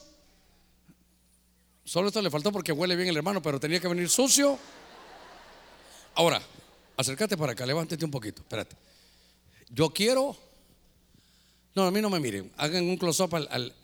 Solo 1.84 2.08
esto 2.08 2.22
le 2.22 2.30
faltó 2.30 2.50
porque 2.50 2.72
huele 2.72 2.96
bien 2.96 3.08
el 3.08 3.16
hermano, 3.16 3.42
pero 3.42 3.60
tenía 3.60 3.78
que 3.78 3.88
venir 3.88 4.08
sucio. 4.08 4.58
Ahora, 6.14 6.40
acércate 6.96 7.36
para 7.36 7.52
acá, 7.52 7.66
levántate 7.66 8.04
un 8.04 8.10
poquito, 8.10 8.42
espérate. 8.42 8.76
Yo 9.68 9.90
quiero, 9.90 10.36
no, 11.74 11.84
a 11.84 11.90
mí 11.90 12.00
no 12.00 12.08
me 12.08 12.20
miren, 12.20 12.50
hagan 12.56 12.84
un 12.84 12.96
close-up 12.96 13.34
al, 13.34 13.74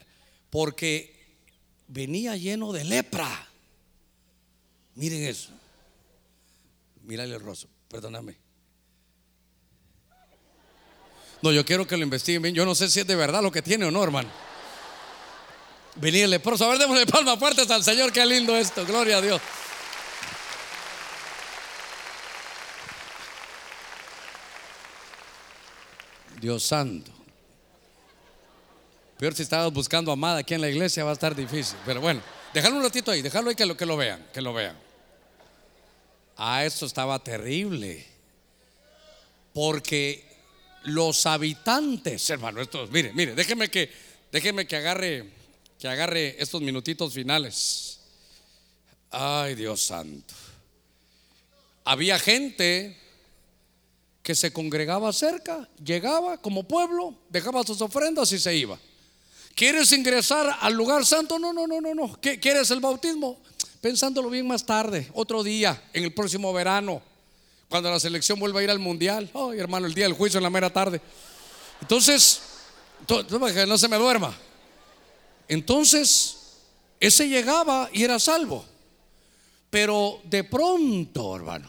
porque 0.48 1.14
venía 1.88 2.36
lleno 2.36 2.72
de 2.72 2.84
lepra. 2.84 3.48
Miren 4.94 5.24
eso. 5.24 5.50
Mírale 7.02 7.34
el 7.34 7.40
rostro, 7.40 7.68
perdóname. 7.88 8.36
No, 11.42 11.52
yo 11.52 11.64
quiero 11.64 11.86
que 11.86 11.96
lo 11.96 12.04
investiguen 12.04 12.42
bien. 12.42 12.54
Yo 12.54 12.66
no 12.66 12.74
sé 12.74 12.88
si 12.90 13.00
es 13.00 13.06
de 13.06 13.16
verdad 13.16 13.42
lo 13.42 13.50
que 13.50 13.62
tiene 13.62 13.86
o 13.86 13.90
no, 13.90 14.02
hermano. 14.04 14.30
El 16.02 16.30
leproso. 16.30 16.64
A 16.64 16.68
ver, 16.70 16.78
démosle 16.78 17.06
palmas 17.06 17.38
fuertes 17.38 17.70
al 17.70 17.84
Señor. 17.84 18.12
Qué 18.12 18.24
lindo 18.24 18.56
esto. 18.56 18.86
Gloria 18.86 19.18
a 19.18 19.20
Dios. 19.20 19.40
Dios 26.40 26.62
santo. 26.62 27.12
Peor 29.18 29.34
si 29.34 29.42
estabas 29.42 29.70
buscando 29.70 30.10
amada 30.10 30.38
aquí 30.38 30.54
en 30.54 30.62
la 30.62 30.70
iglesia 30.70 31.04
va 31.04 31.10
a 31.10 31.12
estar 31.12 31.36
difícil. 31.36 31.76
Pero 31.84 32.00
bueno, 32.00 32.22
déjalo 32.54 32.76
un 32.76 32.82
ratito 32.82 33.10
ahí, 33.10 33.20
déjalo 33.20 33.50
ahí 33.50 33.54
que 33.54 33.66
lo, 33.66 33.76
que 33.76 33.84
lo 33.84 33.98
vean, 33.98 34.26
que 34.32 34.40
lo 34.40 34.54
vean. 34.54 34.74
Ah, 36.38 36.64
esto 36.64 36.86
estaba 36.86 37.18
terrible. 37.18 38.06
Porque 39.52 40.26
los 40.84 41.26
habitantes, 41.26 42.30
hermano, 42.30 42.62
estos, 42.62 42.90
mire, 42.90 43.12
mire, 43.12 43.34
déjeme 43.34 43.68
que, 43.68 43.92
déjeme 44.32 44.66
que 44.66 44.76
agarre, 44.76 45.30
que 45.80 45.88
agarre 45.88 46.36
estos 46.38 46.60
minutitos 46.60 47.14
finales. 47.14 47.98
Ay, 49.10 49.54
Dios 49.54 49.80
santo. 49.80 50.34
Había 51.84 52.18
gente 52.18 52.98
que 54.22 54.34
se 54.34 54.52
congregaba 54.52 55.10
cerca, 55.14 55.66
llegaba 55.82 56.36
como 56.36 56.64
pueblo, 56.64 57.14
dejaba 57.30 57.62
sus 57.62 57.80
ofrendas 57.80 58.30
y 58.32 58.38
se 58.38 58.54
iba. 58.54 58.78
¿Quieres 59.54 59.90
ingresar 59.92 60.54
al 60.60 60.74
lugar 60.74 61.06
santo? 61.06 61.38
No, 61.38 61.50
no, 61.54 61.66
no, 61.66 61.80
no, 61.80 61.94
no. 61.94 62.20
¿Quieres 62.20 62.70
el 62.70 62.80
bautismo? 62.80 63.40
Pensándolo 63.80 64.28
bien 64.28 64.46
más 64.46 64.66
tarde, 64.66 65.08
otro 65.14 65.42
día, 65.42 65.82
en 65.94 66.04
el 66.04 66.12
próximo 66.12 66.52
verano, 66.52 67.00
cuando 67.70 67.90
la 67.90 67.98
selección 67.98 68.38
vuelva 68.38 68.60
a 68.60 68.64
ir 68.64 68.70
al 68.70 68.78
mundial. 68.78 69.30
Ay, 69.32 69.58
hermano, 69.58 69.86
el 69.86 69.94
día 69.94 70.04
del 70.04 70.12
juicio 70.12 70.36
en 70.36 70.44
la 70.44 70.50
mera 70.50 70.70
tarde. 70.70 71.00
Entonces, 71.80 72.42
no 73.08 73.78
se 73.78 73.88
me 73.88 73.96
duerma. 73.96 74.36
Entonces, 75.50 76.36
ese 77.00 77.28
llegaba 77.28 77.90
y 77.92 78.04
era 78.04 78.20
salvo. 78.20 78.64
Pero 79.68 80.20
de 80.22 80.44
pronto, 80.44 81.34
hermano, 81.34 81.68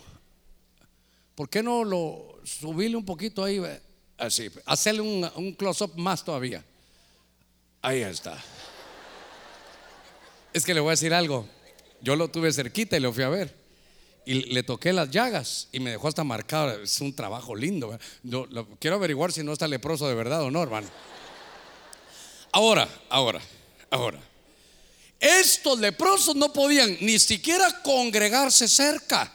¿por 1.34 1.50
qué 1.50 1.64
no 1.64 1.84
lo 1.84 2.40
subirle 2.44 2.96
un 2.96 3.06
poquito 3.06 3.44
ahí, 3.44 3.60
así, 4.20 4.52
hacerle 4.68 5.02
un, 5.02 5.56
close-up 5.58 5.94
más 5.96 6.24
todavía. 6.24 6.64
Ahí 7.82 8.02
está. 8.02 8.38
Es 10.54 10.64
que 10.64 10.76
le 10.76 10.80
voy 10.80 10.90
a 10.90 10.92
decir 10.92 11.12
algo. 11.12 11.48
Yo 12.02 12.16
lo 12.16 12.28
tuve 12.28 12.54
cerquita 12.54 12.98
y 12.98 13.00
lo 13.00 13.12
fui 13.12 13.24
a 13.24 13.30
ver. 13.30 13.56
Y 14.28 14.54
le 14.54 14.62
toqué 14.62 14.94
las 14.94 15.10
llagas 15.10 15.70
y 15.72 15.80
me 15.80 15.90
dejó 15.90 16.08
hasta 16.08 16.24
marcado. 16.24 16.84
Es 16.84 17.02
un 17.02 17.16
trabajo 17.16 17.56
lindo. 17.56 17.98
quiero 18.80 18.98
averiguar 18.98 19.32
si 19.32 19.44
no 19.44 19.54
está 19.54 19.68
leproso 19.68 20.08
de 20.08 20.14
verdad 20.14 20.44
o 20.44 20.52
no, 20.52 20.62
hermano. 20.62 20.88
Ahora, 22.52 22.88
ahora, 23.10 23.42
ahora. 23.92 24.20
Estos 25.20 25.80
leprosos 25.80 26.36
no 26.36 26.52
podían 26.52 26.98
ni 27.02 27.20
siquiera 27.20 27.82
congregarse 27.84 28.68
cerca 28.68 29.32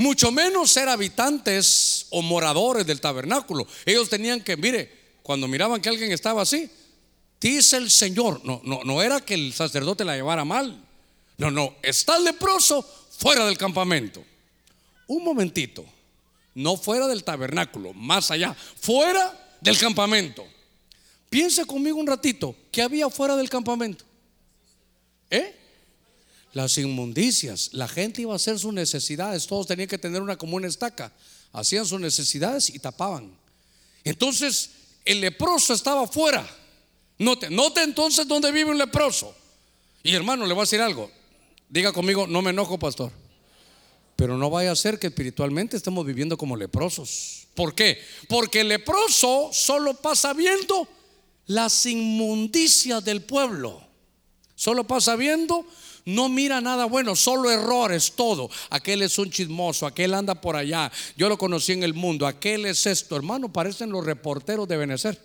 mucho 0.00 0.32
menos 0.32 0.70
ser 0.70 0.88
habitantes 0.88 2.06
o 2.08 2.22
moradores 2.22 2.86
del 2.86 3.02
tabernáculo. 3.02 3.66
Ellos 3.84 4.08
tenían 4.08 4.40
que, 4.40 4.56
mire, 4.56 4.90
cuando 5.22 5.46
miraban 5.46 5.82
que 5.82 5.90
alguien 5.90 6.10
estaba 6.10 6.40
así, 6.40 6.70
dice 7.38 7.76
el 7.76 7.90
Señor, 7.90 8.40
no, 8.42 8.62
no, 8.64 8.80
no 8.82 9.02
era 9.02 9.20
que 9.20 9.34
el 9.34 9.52
sacerdote 9.52 10.06
la 10.06 10.16
llevara 10.16 10.46
mal. 10.46 10.82
No, 11.36 11.50
no, 11.50 11.76
está 11.82 12.16
el 12.16 12.24
leproso 12.24 12.82
fuera 13.18 13.44
del 13.44 13.58
campamento. 13.58 14.24
Un 15.06 15.22
momentito, 15.22 15.84
no 16.54 16.78
fuera 16.78 17.06
del 17.06 17.22
tabernáculo, 17.22 17.92
más 17.92 18.30
allá, 18.30 18.56
fuera 18.80 19.58
del 19.60 19.76
campamento. 19.76 20.46
Piensa 21.30 21.64
conmigo 21.64 21.98
un 21.98 22.06
ratito, 22.06 22.54
¿qué 22.70 22.82
había 22.82 23.08
fuera 23.08 23.36
del 23.36 23.48
campamento? 23.48 24.04
¿Eh? 25.30 25.60
las 26.52 26.78
inmundicias. 26.78 27.70
La 27.72 27.88
gente 27.88 28.22
iba 28.22 28.32
a 28.32 28.36
hacer 28.36 28.58
sus 28.58 28.72
necesidades, 28.72 29.46
todos 29.46 29.66
tenían 29.66 29.88
que 29.88 29.98
tener 29.98 30.22
una 30.22 30.36
común 30.36 30.64
estaca. 30.64 31.12
Hacían 31.52 31.86
sus 31.86 32.00
necesidades 32.00 32.70
y 32.70 32.78
tapaban. 32.78 33.36
Entonces, 34.04 34.70
el 35.04 35.20
leproso 35.20 35.74
estaba 35.74 36.06
fuera. 36.06 36.48
Note, 37.18 37.50
note 37.50 37.82
entonces 37.82 38.26
dónde 38.26 38.50
vive 38.52 38.70
un 38.70 38.78
leproso. 38.78 39.34
Y 40.02 40.14
hermano, 40.14 40.46
le 40.46 40.54
voy 40.54 40.62
a 40.62 40.64
decir 40.64 40.80
algo. 40.80 41.10
Diga 41.68 41.92
conmigo, 41.92 42.26
no 42.26 42.42
me 42.42 42.50
enojo, 42.50 42.78
pastor. 42.78 43.12
Pero 44.16 44.36
no 44.36 44.50
vaya 44.50 44.72
a 44.72 44.76
ser 44.76 44.98
que 44.98 45.08
espiritualmente 45.08 45.76
estemos 45.76 46.04
viviendo 46.04 46.36
como 46.36 46.56
leprosos. 46.56 47.46
¿Por 47.54 47.74
qué? 47.74 48.00
Porque 48.28 48.60
el 48.60 48.68
leproso 48.68 49.50
solo 49.52 49.94
pasa 49.94 50.32
viendo 50.32 50.88
las 51.50 51.84
inmundicias 51.84 53.04
del 53.04 53.22
pueblo. 53.22 53.82
Solo 54.54 54.86
pasa 54.86 55.16
viendo 55.16 55.66
no 56.04 56.28
mira 56.28 56.60
nada 56.60 56.84
bueno, 56.84 57.14
solo 57.16 57.50
errores, 57.50 58.12
todo. 58.12 58.48
Aquel 58.70 59.02
es 59.02 59.18
un 59.18 59.30
chismoso, 59.30 59.84
aquel 59.84 60.14
anda 60.14 60.34
por 60.34 60.56
allá. 60.56 60.90
Yo 61.16 61.28
lo 61.28 61.36
conocí 61.36 61.72
en 61.72 61.82
el 61.82 61.92
mundo, 61.92 62.26
aquel 62.26 62.66
es 62.66 62.86
esto. 62.86 63.16
Hermano, 63.16 63.52
parecen 63.52 63.90
los 63.90 64.04
reporteros 64.04 64.68
de 64.68 64.76
Benecer. 64.76 65.20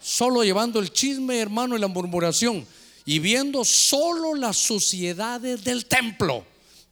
Solo 0.00 0.44
llevando 0.44 0.78
el 0.78 0.92
chisme, 0.92 1.38
hermano, 1.38 1.76
y 1.76 1.80
la 1.80 1.88
murmuración. 1.88 2.66
Y 3.04 3.18
viendo 3.18 3.64
solo 3.64 4.34
las 4.34 4.56
suciedades 4.56 5.64
del 5.64 5.86
templo. 5.86 6.44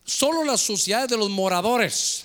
Solo 0.04 0.44
las 0.44 0.60
suciedades 0.60 1.08
de 1.10 1.16
los 1.16 1.30
moradores. 1.30 2.24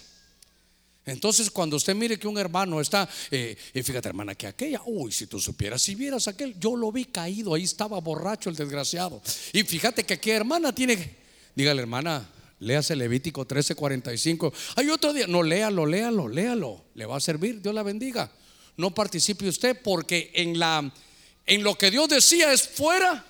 Entonces, 1.08 1.50
cuando 1.50 1.78
usted 1.78 1.96
mire 1.96 2.20
que 2.20 2.28
un 2.28 2.38
hermano 2.38 2.82
está, 2.82 3.08
eh, 3.32 3.56
y 3.74 3.82
fíjate, 3.82 4.10
hermana, 4.10 4.36
que 4.36 4.46
aquella, 4.46 4.82
uy, 4.86 5.12
si 5.14 5.26
tú 5.26 5.40
supieras, 5.40 5.82
si 5.82 5.96
vieras 5.96 6.28
aquel, 6.28 6.60
yo 6.60 6.76
lo 6.76 6.92
vi 6.92 7.06
caído, 7.06 7.54
ahí 7.54 7.64
estaba 7.64 8.00
borracho 8.02 8.50
el 8.50 8.58
desgraciado. 8.58 9.22
Y 9.54 9.64
fíjate 9.64 10.04
que 10.04 10.16
aquella 10.16 10.36
hermana 10.36 10.76
tiene, 10.76 11.16
dígale, 11.56 11.82
hermana, 11.82 12.30
léase 12.60 12.94
Levítico 12.98 13.48
13:45. 13.48 14.52
Hay 14.76 14.90
otro 14.90 15.14
día, 15.14 15.28
no, 15.28 15.44
léalo, 15.44 15.86
léalo, 15.86 16.28
léalo, 16.28 16.84
le 16.94 17.06
va 17.06 17.16
a 17.16 17.22
servir, 17.22 17.62
Dios 17.62 17.74
la 17.74 17.84
bendiga. 17.84 18.30
No 18.76 18.94
participe 18.94 19.48
usted 19.48 19.82
porque 19.82 20.32
en, 20.36 20.60
la, 20.60 20.92
en 21.46 21.64
lo 21.64 21.76
que 21.76 21.90
Dios 21.90 22.10
decía 22.10 22.52
es 22.52 22.68
fuera 22.68 23.26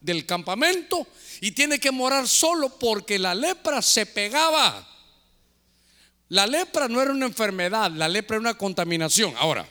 del 0.00 0.26
campamento 0.26 1.06
y 1.40 1.52
tiene 1.52 1.78
que 1.78 1.92
morar 1.92 2.26
solo 2.26 2.76
porque 2.76 3.20
la 3.20 3.36
lepra 3.36 3.82
se 3.82 4.04
pegaba. 4.04 4.89
La 6.30 6.46
lepra 6.46 6.88
no 6.88 7.02
era 7.02 7.10
una 7.10 7.26
enfermedad, 7.26 7.90
la 7.90 8.08
lepra 8.08 8.36
era 8.36 8.40
una 8.40 8.54
contaminación. 8.54 9.34
Ahora, 9.36 9.68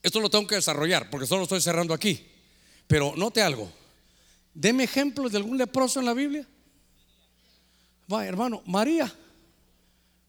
esto 0.00 0.20
lo 0.20 0.30
tengo 0.30 0.46
que 0.46 0.54
desarrollar 0.54 1.10
porque 1.10 1.26
solo 1.26 1.42
estoy 1.42 1.60
cerrando 1.60 1.92
aquí. 1.92 2.24
Pero 2.86 3.14
note 3.16 3.42
algo. 3.42 3.70
Deme 4.54 4.84
ejemplos 4.84 5.32
de 5.32 5.38
algún 5.38 5.58
leproso 5.58 5.98
en 5.98 6.06
la 6.06 6.14
Biblia. 6.14 6.46
Va, 8.12 8.26
hermano, 8.26 8.62
María. 8.64 9.12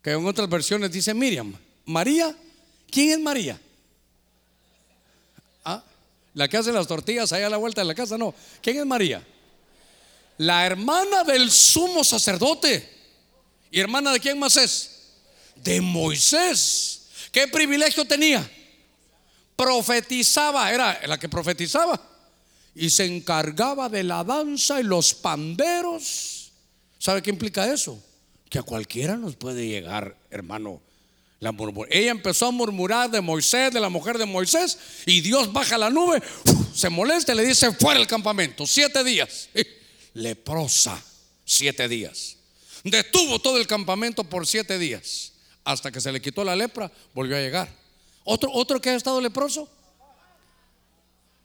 que 0.01 0.11
en 0.11 0.25
otras 0.25 0.49
versiones 0.49 0.91
dice 0.91 1.13
Miriam. 1.13 1.55
María, 1.85 2.35
¿quién 2.89 3.11
es 3.11 3.19
María? 3.19 3.59
¿Ah? 5.63 5.83
La 6.33 6.47
que 6.47 6.57
hace 6.57 6.71
las 6.71 6.87
tortillas 6.87 7.31
allá 7.31 7.45
a 7.45 7.49
la 7.49 7.57
vuelta 7.57 7.81
de 7.81 7.85
la 7.85 7.95
casa, 7.95 8.17
no. 8.17 8.33
¿Quién 8.61 8.79
es 8.79 8.85
María? 8.85 9.23
La 10.37 10.65
hermana 10.65 11.23
del 11.23 11.51
sumo 11.51 12.03
sacerdote. 12.03 13.02
¿Y 13.73 13.79
hermana 13.79 14.11
de 14.11 14.19
quién 14.19 14.37
más 14.37 14.55
es? 14.55 14.91
De 15.55 15.81
Moisés. 15.81 17.07
¿Qué 17.31 17.47
privilegio 17.47 18.05
tenía? 18.05 18.47
Profetizaba, 19.55 20.71
era 20.71 21.01
la 21.07 21.17
que 21.17 21.27
profetizaba. 21.27 21.99
Y 22.75 22.91
se 22.91 23.05
encargaba 23.05 23.89
de 23.89 24.03
la 24.03 24.23
danza 24.23 24.79
y 24.79 24.83
los 24.83 25.15
panderos. 25.15 26.51
¿Sabe 26.99 27.23
qué 27.23 27.31
implica 27.31 27.73
eso? 27.73 27.99
Que 28.47 28.59
a 28.59 28.63
cualquiera 28.63 29.17
nos 29.17 29.35
puede 29.35 29.65
llegar, 29.65 30.15
hermano, 30.29 30.79
la 31.39 31.51
Ella 31.89 32.11
empezó 32.11 32.45
a 32.45 32.51
murmurar 32.51 33.09
de 33.09 33.21
Moisés, 33.21 33.73
de 33.73 33.79
la 33.79 33.89
mujer 33.89 34.19
de 34.19 34.27
Moisés, 34.27 34.77
y 35.07 35.21
Dios 35.21 35.51
baja 35.51 35.79
la 35.79 35.89
nube, 35.89 36.21
se 36.75 36.89
molesta 36.89 37.33
y 37.33 37.37
le 37.37 37.43
dice, 37.43 37.71
fuera 37.71 37.99
el 37.99 38.05
campamento, 38.05 38.67
siete 38.67 39.03
días. 39.03 39.49
Leprosa, 40.13 41.03
siete 41.43 41.87
días. 41.87 42.37
Detuvo 42.83 43.39
todo 43.39 43.57
el 43.57 43.67
campamento 43.67 44.23
por 44.23 44.45
siete 44.45 44.77
días. 44.77 45.33
Hasta 45.63 45.91
que 45.91 46.01
se 46.01 46.11
le 46.11 46.21
quitó 46.21 46.43
la 46.43 46.55
lepra, 46.55 46.91
volvió 47.13 47.37
a 47.37 47.39
llegar. 47.39 47.69
¿Otro, 48.25 48.51
otro 48.51 48.81
que 48.81 48.89
ha 48.89 48.95
estado 48.95 49.21
leproso? 49.21 49.69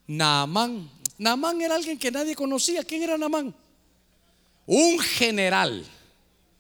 Naamán. 0.07 0.91
Naamán 1.17 1.61
era 1.61 1.77
alguien 1.77 1.99
que 1.99 2.11
nadie 2.11 2.35
conocía. 2.35 2.83
¿Quién 2.83 3.03
era 3.03 3.17
Naamán? 3.17 3.55
Un 4.67 4.99
general, 4.99 5.85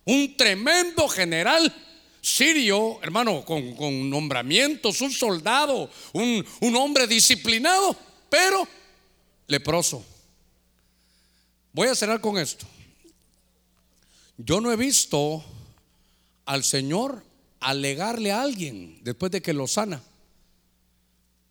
un 0.04 0.36
tremendo 0.36 1.08
general 1.08 1.74
sirio, 2.20 2.98
hermano, 3.02 3.44
con, 3.44 4.10
nombramientos, 4.10 5.00
un 5.00 5.10
soldado, 5.10 5.90
un, 6.12 6.44
un 6.60 6.76
hombre 6.76 7.06
disciplinado, 7.06 7.96
pero 8.28 8.66
leproso. 9.46 10.04
Voy 11.72 11.88
a 11.88 11.94
cerrar 11.94 12.20
con 12.20 12.38
esto. 12.38 12.66
Yo 14.38 14.60
no 14.60 14.72
he 14.72 14.76
visto 14.76 15.44
al 16.46 16.62
Señor 16.62 17.24
alegarle 17.60 18.30
a 18.30 18.42
alguien 18.42 19.00
después 19.02 19.32
de 19.32 19.42
que 19.42 19.52
lo 19.52 19.66
sana. 19.66 20.00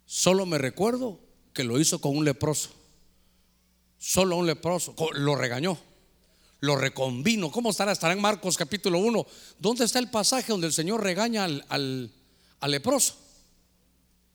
Solo 0.06 0.46
me 0.46 0.58
recuerdo 0.58 1.20
que 1.54 1.66
lo 1.66 1.80
hizo 1.80 2.00
con 2.00 2.16
un 2.16 2.24
leproso. 2.24 2.70
Solo 3.98 4.38
un 4.38 4.48
leproso. 4.48 4.96
Lo 5.16 5.36
regañó. 5.36 5.78
Lo 6.62 6.78
reconvino. 6.78 7.52
¿Cómo 7.52 7.72
estará? 7.72 7.92
Estará 7.92 8.14
en 8.14 8.22
Marcos 8.22 8.56
capítulo 8.56 9.00
1. 9.00 9.28
¿Dónde 9.60 9.84
está 9.84 10.00
el 10.00 10.10
pasaje 10.10 10.54
donde 10.54 10.68
el 10.68 10.74
Señor 10.74 11.04
regaña 11.04 11.44
al, 11.44 11.66
al, 11.68 12.72
leproso? 12.72 13.18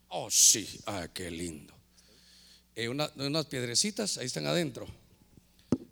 Oh, 0.08 0.30
sí. 0.30 0.68
Ah, 0.84 1.08
qué 1.12 1.30
lindo. 1.30 1.72
Eh, 2.74 2.88
unas 2.88 3.46
piedrecitas, 3.46 4.18
ahí 4.18 4.26
están 4.26 4.46
adentro. 4.46 4.86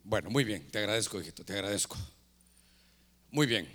Bueno, 0.04 0.28
muy 0.28 0.44
bien. 0.44 0.70
Te 0.70 0.78
agradezco, 0.78 1.18
hijito. 1.20 1.42
Te 1.42 1.54
agradezco. 1.54 1.96
Muy 3.30 3.46
bien. 3.46 3.68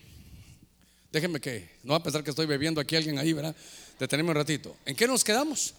Déjenme 1.11 1.39
que, 1.39 1.69
no 1.83 1.91
va 1.93 1.97
a 1.97 2.03
pensar 2.03 2.23
que 2.23 2.29
estoy 2.29 2.45
bebiendo 2.45 2.81
aquí 2.81 2.95
alguien 2.95 3.17
ahí, 3.17 3.31
¿verdad? 3.31 3.55
Detenemos 3.97 4.31
un 4.31 4.35
ratito. 4.35 4.75
¿En 4.85 4.95
qué 4.95 5.07
nos 5.07 5.23
quedamos? 5.23 5.73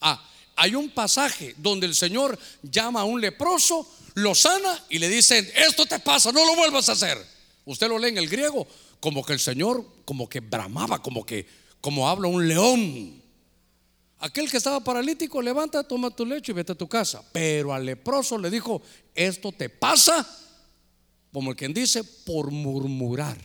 Ah, 0.00 0.20
hay 0.56 0.74
un 0.74 0.90
pasaje 0.90 1.54
donde 1.56 1.86
el 1.86 1.94
Señor 1.94 2.36
llama 2.62 3.02
a 3.02 3.04
un 3.04 3.20
leproso, 3.20 3.88
lo 4.14 4.34
sana 4.34 4.84
y 4.90 4.98
le 4.98 5.08
dice, 5.08 5.52
esto 5.54 5.86
te 5.86 6.00
pasa, 6.00 6.32
no 6.32 6.44
lo 6.44 6.56
vuelvas 6.56 6.88
a 6.88 6.92
hacer. 6.92 7.16
Usted 7.64 7.88
lo 7.88 7.98
lee 7.98 8.08
en 8.08 8.18
el 8.18 8.28
griego, 8.28 8.66
como 8.98 9.24
que 9.24 9.34
el 9.34 9.40
Señor, 9.40 9.86
como 10.04 10.28
que 10.28 10.40
bramaba, 10.40 11.00
como 11.00 11.24
que, 11.24 11.46
como 11.80 12.08
habla 12.08 12.26
un 12.26 12.48
león. 12.48 13.22
Aquel 14.18 14.50
que 14.50 14.56
estaba 14.56 14.80
paralítico, 14.80 15.40
levanta, 15.40 15.84
toma 15.84 16.10
tu 16.10 16.26
lecho 16.26 16.50
y 16.50 16.54
vete 16.56 16.72
a 16.72 16.76
tu 16.76 16.88
casa. 16.88 17.22
Pero 17.32 17.72
al 17.72 17.86
leproso 17.86 18.36
le 18.36 18.50
dijo, 18.50 18.82
esto 19.14 19.52
te 19.52 19.68
pasa 19.68 20.28
como 21.32 21.54
quien 21.54 21.72
dice, 21.72 22.04
por 22.04 22.50
murmurar. 22.50 23.38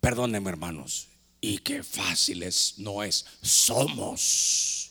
Perdónenme 0.00 0.50
hermanos, 0.50 1.08
y 1.40 1.58
qué 1.58 1.82
fáciles 1.82 2.74
no 2.78 3.02
es, 3.02 3.24
somos 3.40 4.90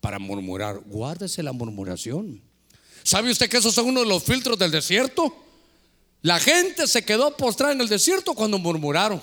para 0.00 0.18
murmurar. 0.18 0.80
Guárdese 0.80 1.42
la 1.42 1.52
murmuración. 1.52 2.42
¿Sabe 3.02 3.30
usted 3.30 3.48
que 3.48 3.58
esos 3.58 3.74
son 3.74 3.86
uno 3.86 4.00
de 4.00 4.06
los 4.06 4.22
filtros 4.22 4.58
del 4.58 4.70
desierto? 4.70 5.34
La 6.22 6.40
gente 6.40 6.86
se 6.86 7.04
quedó 7.04 7.36
postrada 7.36 7.72
en 7.72 7.80
el 7.80 7.88
desierto 7.88 8.34
cuando 8.34 8.58
murmuraron. 8.58 9.20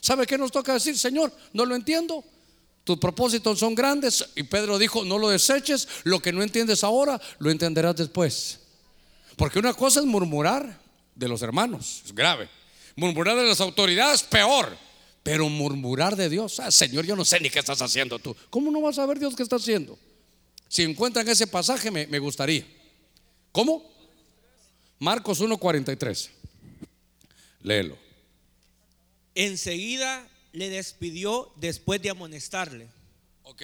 ¿Sabe 0.00 0.26
qué 0.26 0.38
nos 0.38 0.52
toca 0.52 0.74
decir? 0.74 0.98
Señor, 0.98 1.32
no 1.52 1.64
lo 1.64 1.74
entiendo. 1.74 2.24
Tus 2.84 2.98
propósitos 2.98 3.58
son 3.58 3.74
grandes. 3.74 4.24
Y 4.36 4.44
Pedro 4.44 4.78
dijo, 4.78 5.04
no 5.04 5.18
lo 5.18 5.30
deseches. 5.30 5.88
Lo 6.04 6.20
que 6.20 6.32
no 6.32 6.42
entiendes 6.42 6.84
ahora, 6.84 7.20
lo 7.38 7.50
entenderás 7.50 7.96
después. 7.96 8.60
Porque 9.36 9.58
una 9.58 9.74
cosa 9.74 10.00
es 10.00 10.06
murmurar 10.06 10.83
de 11.14 11.28
los 11.28 11.42
hermanos, 11.42 12.02
es 12.04 12.14
grave. 12.14 12.48
Murmurar 12.96 13.36
de 13.36 13.44
las 13.44 13.60
autoridades, 13.60 14.22
peor. 14.22 14.76
Pero 15.22 15.48
murmurar 15.48 16.16
de 16.16 16.28
Dios, 16.28 16.60
ah, 16.60 16.70
Señor, 16.70 17.06
yo 17.06 17.16
no 17.16 17.24
sé 17.24 17.40
ni 17.40 17.48
qué 17.48 17.58
estás 17.58 17.80
haciendo 17.80 18.18
tú. 18.18 18.36
¿Cómo 18.50 18.70
no 18.70 18.82
vas 18.82 18.98
a 18.98 19.06
ver 19.06 19.18
Dios 19.18 19.34
qué 19.34 19.42
está 19.42 19.56
haciendo? 19.56 19.98
Si 20.68 20.82
encuentran 20.82 21.26
ese 21.26 21.46
pasaje, 21.46 21.90
me, 21.90 22.06
me 22.06 22.18
gustaría. 22.18 22.66
¿Cómo? 23.50 23.82
Marcos 24.98 25.40
1:43. 25.40 26.30
Léelo. 27.62 27.96
Enseguida 29.34 30.28
le 30.52 30.70
despidió 30.70 31.52
después 31.56 32.00
de 32.02 32.10
amonestarle. 32.10 32.88
Ok. 33.42 33.62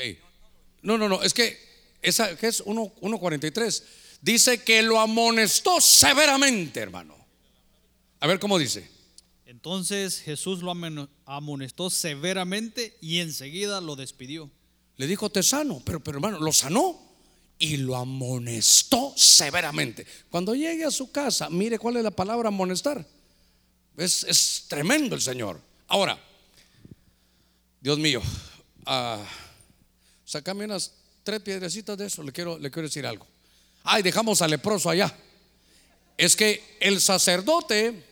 No, 0.82 0.96
no, 0.96 1.08
no, 1.08 1.22
es 1.22 1.34
que 1.34 1.58
esa 2.02 2.36
que 2.36 2.48
es 2.48 2.64
1.43 2.64 3.82
dice 4.22 4.62
que 4.62 4.82
lo 4.82 4.98
amonestó 4.98 5.80
severamente, 5.80 6.80
hermano. 6.80 7.19
A 8.20 8.26
ver 8.26 8.38
cómo 8.38 8.58
dice. 8.58 8.88
Entonces 9.46 10.20
Jesús 10.20 10.62
lo 10.62 10.70
amonestó 11.24 11.90
severamente 11.90 12.96
y 13.00 13.18
enseguida 13.18 13.80
lo 13.80 13.96
despidió. 13.96 14.50
Le 14.96 15.06
dijo, 15.06 15.30
te 15.30 15.42
sano, 15.42 15.82
pero, 15.84 16.00
pero 16.00 16.18
hermano, 16.18 16.38
lo 16.38 16.52
sanó 16.52 17.00
y 17.58 17.78
lo 17.78 17.96
amonestó 17.96 19.14
severamente. 19.16 20.06
Cuando 20.30 20.54
llegue 20.54 20.84
a 20.84 20.90
su 20.90 21.10
casa, 21.10 21.48
mire 21.50 21.78
cuál 21.78 21.96
es 21.96 22.04
la 22.04 22.10
palabra 22.10 22.48
amonestar. 22.48 23.06
Es, 23.96 24.24
es 24.24 24.66
tremendo 24.68 25.14
el 25.14 25.22
Señor. 25.22 25.60
Ahora, 25.88 26.22
Dios 27.80 27.98
mío, 27.98 28.20
uh, 28.86 29.24
sacame 30.24 30.66
unas 30.66 30.92
tres 31.22 31.40
piedrecitas 31.40 31.96
de 31.98 32.06
eso, 32.06 32.22
le 32.22 32.32
quiero, 32.32 32.58
le 32.58 32.70
quiero 32.70 32.88
decir 32.88 33.06
algo. 33.06 33.26
Ay, 33.82 34.02
dejamos 34.02 34.42
al 34.42 34.50
leproso 34.50 34.90
allá. 34.90 35.12
Es 36.16 36.36
que 36.36 36.76
el 36.80 37.00
sacerdote 37.00 38.09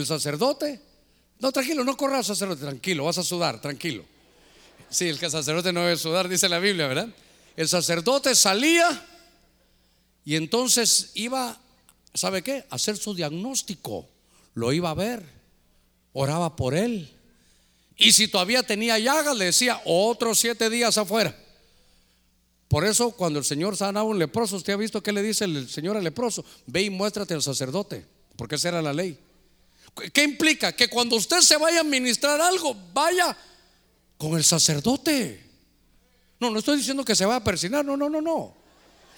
el 0.00 0.06
sacerdote, 0.06 0.80
no, 1.38 1.52
tranquilo, 1.52 1.84
no 1.84 1.96
corras, 1.96 2.26
sacerdote, 2.26 2.62
tranquilo, 2.62 3.04
vas 3.04 3.18
a 3.18 3.22
sudar, 3.22 3.60
tranquilo. 3.60 4.04
Sí, 4.90 5.08
el 5.08 5.18
que 5.18 5.30
sacerdote 5.30 5.72
no 5.72 5.82
debe 5.82 5.96
sudar, 5.96 6.28
dice 6.28 6.48
la 6.48 6.58
Biblia, 6.58 6.88
¿verdad? 6.88 7.08
El 7.56 7.68
sacerdote 7.68 8.34
salía 8.34 9.06
y 10.24 10.36
entonces 10.36 11.12
iba, 11.14 11.58
¿sabe 12.12 12.42
qué? 12.42 12.64
A 12.70 12.74
hacer 12.74 12.96
su 12.96 13.14
diagnóstico. 13.14 14.08
Lo 14.54 14.72
iba 14.72 14.90
a 14.90 14.94
ver, 14.94 15.24
oraba 16.12 16.56
por 16.56 16.74
él. 16.74 17.08
Y 17.96 18.12
si 18.12 18.28
todavía 18.28 18.62
tenía 18.62 18.98
llagas, 18.98 19.36
le 19.36 19.46
decía 19.46 19.80
otros 19.84 20.38
siete 20.38 20.68
días 20.70 20.98
afuera. 20.98 21.36
Por 22.68 22.84
eso, 22.84 23.10
cuando 23.10 23.38
el 23.38 23.44
Señor 23.44 23.76
sanaba 23.76 24.08
un 24.08 24.18
leproso, 24.18 24.56
usted 24.56 24.72
ha 24.72 24.76
visto 24.76 25.02
que 25.02 25.12
le 25.12 25.22
dice 25.22 25.44
el 25.44 25.68
Señor 25.68 25.96
al 25.96 26.04
leproso: 26.04 26.44
Ve 26.66 26.82
y 26.82 26.90
muéstrate 26.90 27.34
al 27.34 27.42
sacerdote, 27.42 28.06
porque 28.36 28.54
esa 28.54 28.68
era 28.68 28.82
la 28.82 28.92
ley. 28.92 29.18
¿Qué 30.12 30.22
implica? 30.22 30.72
Que 30.72 30.88
cuando 30.88 31.16
usted 31.16 31.40
se 31.40 31.56
vaya 31.56 31.80
a 31.80 31.84
ministrar 31.84 32.40
algo, 32.40 32.74
vaya 32.92 33.36
con 34.16 34.36
el 34.36 34.44
sacerdote. 34.44 35.44
No, 36.38 36.50
no 36.50 36.58
estoy 36.58 36.78
diciendo 36.78 37.04
que 37.04 37.14
se 37.14 37.24
vaya 37.24 37.36
a 37.36 37.44
persinar, 37.44 37.84
no, 37.84 37.96
no, 37.96 38.08
no, 38.08 38.20
no. 38.20 38.56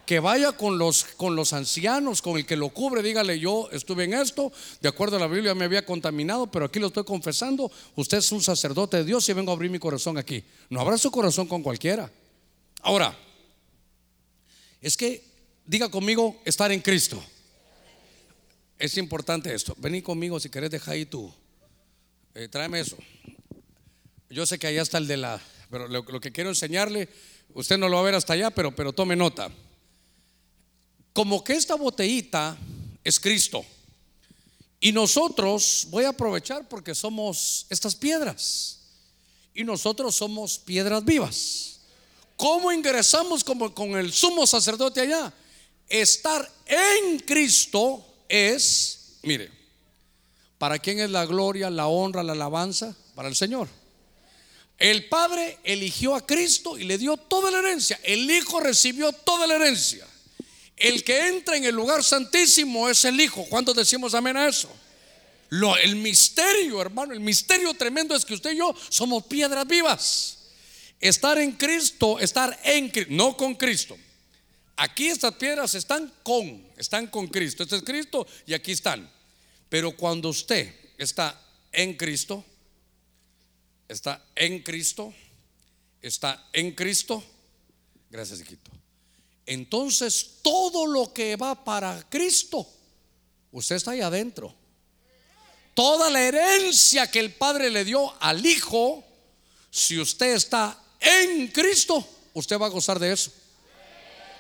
Que 0.05 0.19
vaya 0.19 0.53
con 0.53 0.79
los, 0.79 1.05
con 1.05 1.37
los 1.37 1.53
ancianos, 1.53 2.21
con 2.21 2.37
el 2.37 2.45
que 2.45 2.57
lo 2.57 2.71
cubre, 2.71 3.03
dígale, 3.03 3.39
yo 3.39 3.69
estuve 3.71 4.05
en 4.05 4.15
esto, 4.15 4.51
de 4.81 4.89
acuerdo 4.89 5.17
a 5.17 5.21
la 5.21 5.29
Biblia 5.29 5.55
me 5.55 5.65
había 5.65 5.87
contaminado, 5.87 6.51
pero 6.51 6.65
aquí 6.65 6.81
lo 6.81 6.89
estoy 6.89 7.05
confesando, 7.05 7.71
usted 7.95 8.19
es 8.19 8.33
un 8.33 8.43
sacerdote 8.43 8.97
de 8.97 9.05
Dios 9.05 9.29
y 9.29 9.33
vengo 9.33 9.53
a 9.53 9.55
abrir 9.55 9.71
mi 9.71 9.79
corazón 9.79 10.19
aquí. 10.19 10.43
No 10.71 10.81
abra 10.81 10.99
su 10.99 11.13
corazón 11.13 11.47
con 11.47 11.63
cualquiera. 11.63 12.11
Ahora, 12.83 13.17
es 14.81 14.97
que, 14.97 15.23
diga 15.65 15.89
conmigo, 15.89 16.41
estar 16.45 16.73
en 16.73 16.81
Cristo 16.81 17.23
es 18.83 18.97
importante 18.97 19.55
esto. 19.55 19.77
Vení 19.79 20.03
conmigo 20.03 20.41
si 20.41 20.51
querés 20.51 20.69
dejar 20.69 20.95
ahí 20.95 21.07
tú. 21.07 21.33
Eh, 22.35 22.49
tráeme 22.49 22.81
eso. 22.81 22.97
Yo 24.29 24.45
sé 24.45 24.59
que 24.59 24.67
allá 24.67 24.83
está 24.83 24.99
el 24.99 25.07
de 25.07 25.19
la. 25.19 25.41
Pero 25.71 25.87
lo, 25.87 26.21
que 26.21 26.33
quiero 26.33 26.51
enseñarle, 26.51 27.09
usted 27.55 27.79
no 27.79 27.89
lo 27.89 27.95
va 27.95 28.03
a 28.03 28.07
ver 28.07 28.17
hasta 28.17 28.33
allá, 28.33 28.51
pero, 28.51 28.75
pero 28.75 28.93
tome 28.93 29.15
nota. 29.15 29.53
Como 31.13 31.45
que 31.45 31.53
esta 31.53 31.77
botellita 31.77 32.59
es 33.05 33.21
Cristo. 33.21 33.65
Y 34.81 34.91
nosotros, 34.91 35.87
voy 35.91 36.03
a 36.03 36.09
aprovechar 36.09 36.69
porque 36.69 36.93
somos 36.93 37.67
estas 37.71 37.95
piedras. 37.95 38.81
Y 39.55 39.63
nosotros 39.63 40.17
somos 40.17 40.59
piedras 40.59 41.05
vivas. 41.05 41.83
¿Cómo 42.35 42.73
ingresamos 42.73 43.45
como 43.45 43.73
con 43.73 43.91
el 43.97 44.13
sumo 44.13 44.45
sacerdote 44.45 45.03
allá? 45.03 45.33
Estar 45.89 46.51
en 46.67 47.21
Cristo 47.21 48.09
es, 48.33 49.19
mire, 49.23 49.51
¿para 50.57 50.79
quién 50.79 51.01
es 51.01 51.11
la 51.11 51.27
gloria, 51.27 51.69
la 51.69 51.87
honra, 51.87 52.23
la 52.23 52.33
alabanza? 52.33 52.97
Para 53.15 53.29
el 53.29 53.37
Señor. 53.37 53.69
El 54.79 55.09
Padre 55.11 55.59
eligió 55.65 56.15
a 56.15 56.27
Cristo 56.27 56.79
y 56.79 56.85
le 56.85 56.97
dio 56.97 57.19
toda 57.19 57.51
la 57.51 57.59
herencia. 57.59 58.01
El 58.03 58.29
Hijo 58.31 58.59
recibió 58.59 59.13
toda 59.13 59.47
la 59.47 59.57
herencia. 59.57 60.07
El 60.77 61.05
que 61.05 61.29
entra 61.29 61.57
en 61.57 61.65
el 61.65 61.75
lugar 61.75 62.03
santísimo 62.03 62.89
es 62.89 63.05
el 63.05 63.21
Hijo. 63.21 63.45
¿Cuántos 63.51 63.77
decimos 63.77 64.15
amén 64.15 64.39
a 64.39 64.49
eso? 64.49 64.75
Lo, 65.51 65.77
el 65.77 65.97
misterio, 65.97 66.81
hermano, 66.81 67.13
el 67.13 67.21
misterio 67.21 67.75
tremendo 67.75 68.17
es 68.17 68.25
que 68.25 68.33
usted 68.33 68.53
y 68.53 68.57
yo 68.57 68.75
somos 68.89 69.25
piedras 69.25 69.67
vivas. 69.67 70.39
Estar 70.99 71.37
en 71.37 71.53
Cristo, 71.53 72.19
estar 72.19 72.59
en 72.65 72.89
Cristo, 72.89 73.13
no 73.13 73.37
con 73.37 73.55
Cristo. 73.57 73.99
Aquí 74.77 75.09
estas 75.09 75.35
piedras 75.35 75.75
están 75.75 76.13
con, 76.23 76.67
están 76.77 77.07
con 77.07 77.27
Cristo. 77.29 77.63
Este 77.63 77.77
es 77.77 77.83
Cristo 77.83 78.27
y 78.47 78.55
aquí 78.55 78.73
están. 78.73 79.11
Pero 79.69 79.97
cuando 79.97 80.29
usted 80.31 80.75
está 80.99 81.41
en 81.71 81.97
Cristo, 81.97 82.45
está 83.89 84.25
en 84.35 84.63
Cristo, 84.63 85.13
está 86.01 86.49
en 86.53 86.75
Cristo, 86.75 87.23
gracias, 88.11 88.41
hijito. 88.41 88.71
Entonces 89.47 90.39
todo 90.43 90.87
lo 90.87 91.13
que 91.13 91.37
va 91.37 91.65
para 91.65 92.07
Cristo, 92.09 92.67
usted 93.51 93.77
está 93.77 93.93
ahí 93.93 94.01
adentro. 94.01 94.55
Toda 95.75 96.11
la 96.11 96.23
herencia 96.23 97.11
que 97.11 97.21
el 97.21 97.33
Padre 97.33 97.71
le 97.71 97.85
dio 97.85 98.13
al 98.23 98.45
Hijo, 98.45 99.03
si 99.71 99.99
usted 99.99 100.35
está 100.35 100.79
en 101.01 101.49
Cristo, 101.49 102.07
usted 102.35 102.59
va 102.59 102.67
a 102.67 102.71
gozar 102.71 102.99
de 102.99 103.13
eso. 103.13 103.33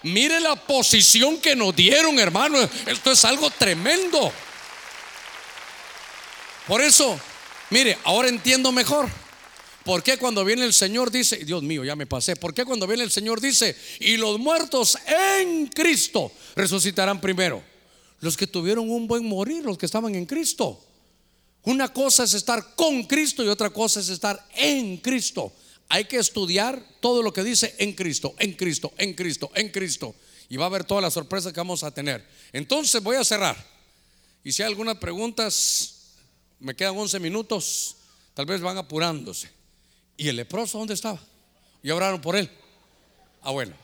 Mire 0.03 0.41
la 0.41 0.57
posición 0.57 1.39
que 1.39 1.55
nos 1.55 1.75
dieron, 1.75 2.19
hermano. 2.19 2.59
Esto 2.87 3.13
es 3.13 3.25
algo 3.25 3.51
tremendo. 3.51 4.33
Por 6.67 6.81
eso, 6.81 7.19
mire, 7.71 7.99
ahora 8.05 8.29
entiendo 8.29 8.73
mejor. 8.73 9.09
¿Por 9.85 10.03
qué 10.03 10.17
cuando 10.17 10.45
viene 10.45 10.65
el 10.65 10.75
Señor 10.75 11.11
dice, 11.11 11.37
Dios 11.45 11.63
mío, 11.63 11.85
ya 11.85 11.97
me 11.97 12.07
pasé? 12.07 12.37
¿Por 12.37 12.55
qué 12.55 12.65
cuando 12.65 12.87
viene 12.87 13.03
el 13.03 13.11
Señor 13.11 13.41
dice, 13.41 13.77
y 13.99 14.17
los 14.17 14.39
muertos 14.39 14.97
en 15.41 15.67
Cristo 15.67 16.33
resucitarán 16.55 17.21
primero? 17.21 17.63
Los 18.21 18.37
que 18.37 18.47
tuvieron 18.47 18.89
un 18.89 19.09
buen 19.09 19.27
morir, 19.27 19.65
los 19.65 19.77
que 19.77 19.87
estaban 19.87 20.15
en 20.15 20.27
Cristo. 20.27 20.85
Una 21.65 21.93
cosa 21.93 22.25
es 22.25 22.35
estar 22.35 22.75
con 22.77 23.05
Cristo 23.05 23.45
y 23.45 23.49
otra 23.49 23.71
cosa 23.71 24.01
es 24.01 24.09
estar 24.09 24.45
en 24.55 24.99
Cristo. 24.99 25.53
Hay 25.95 26.07
que 26.07 26.17
estudiar 26.17 26.83
todo 27.01 27.23
lo 27.23 27.35
que 27.35 27.45
dice 27.45 27.75
en 27.77 27.93
Cristo, 27.93 28.35
en 28.39 28.55
Cristo, 28.55 28.95
en 28.97 29.13
Cristo, 29.13 29.51
en 29.55 29.69
Cristo. 29.69 30.15
Y 30.49 30.57
va 30.57 30.65
a 30.65 30.71
ver 30.71 30.85
todas 30.85 31.03
las 31.03 31.13
sorpresas 31.13 31.53
que 31.53 31.61
vamos 31.61 31.85
a 31.85 31.91
tener. 31.91 32.27
Entonces 32.51 33.03
voy 33.03 33.17
a 33.17 33.25
cerrar. 33.25 33.63
Y 34.43 34.53
si 34.53 34.63
hay 34.63 34.69
algunas 34.69 34.97
preguntas, 34.97 36.15
me 36.61 36.75
quedan 36.75 36.97
11 36.97 37.21
minutos, 37.21 37.97
tal 38.33 38.47
vez 38.47 38.63
van 38.63 38.79
apurándose. 38.79 39.51
¿Y 40.17 40.29
el 40.29 40.37
leproso 40.37 40.79
dónde 40.79 40.95
estaba? 40.95 41.21
Y 41.83 41.91
oraron 41.91 42.23
por 42.23 42.37
él. 42.37 42.49
Ah, 43.43 43.51
bueno. 43.51 43.75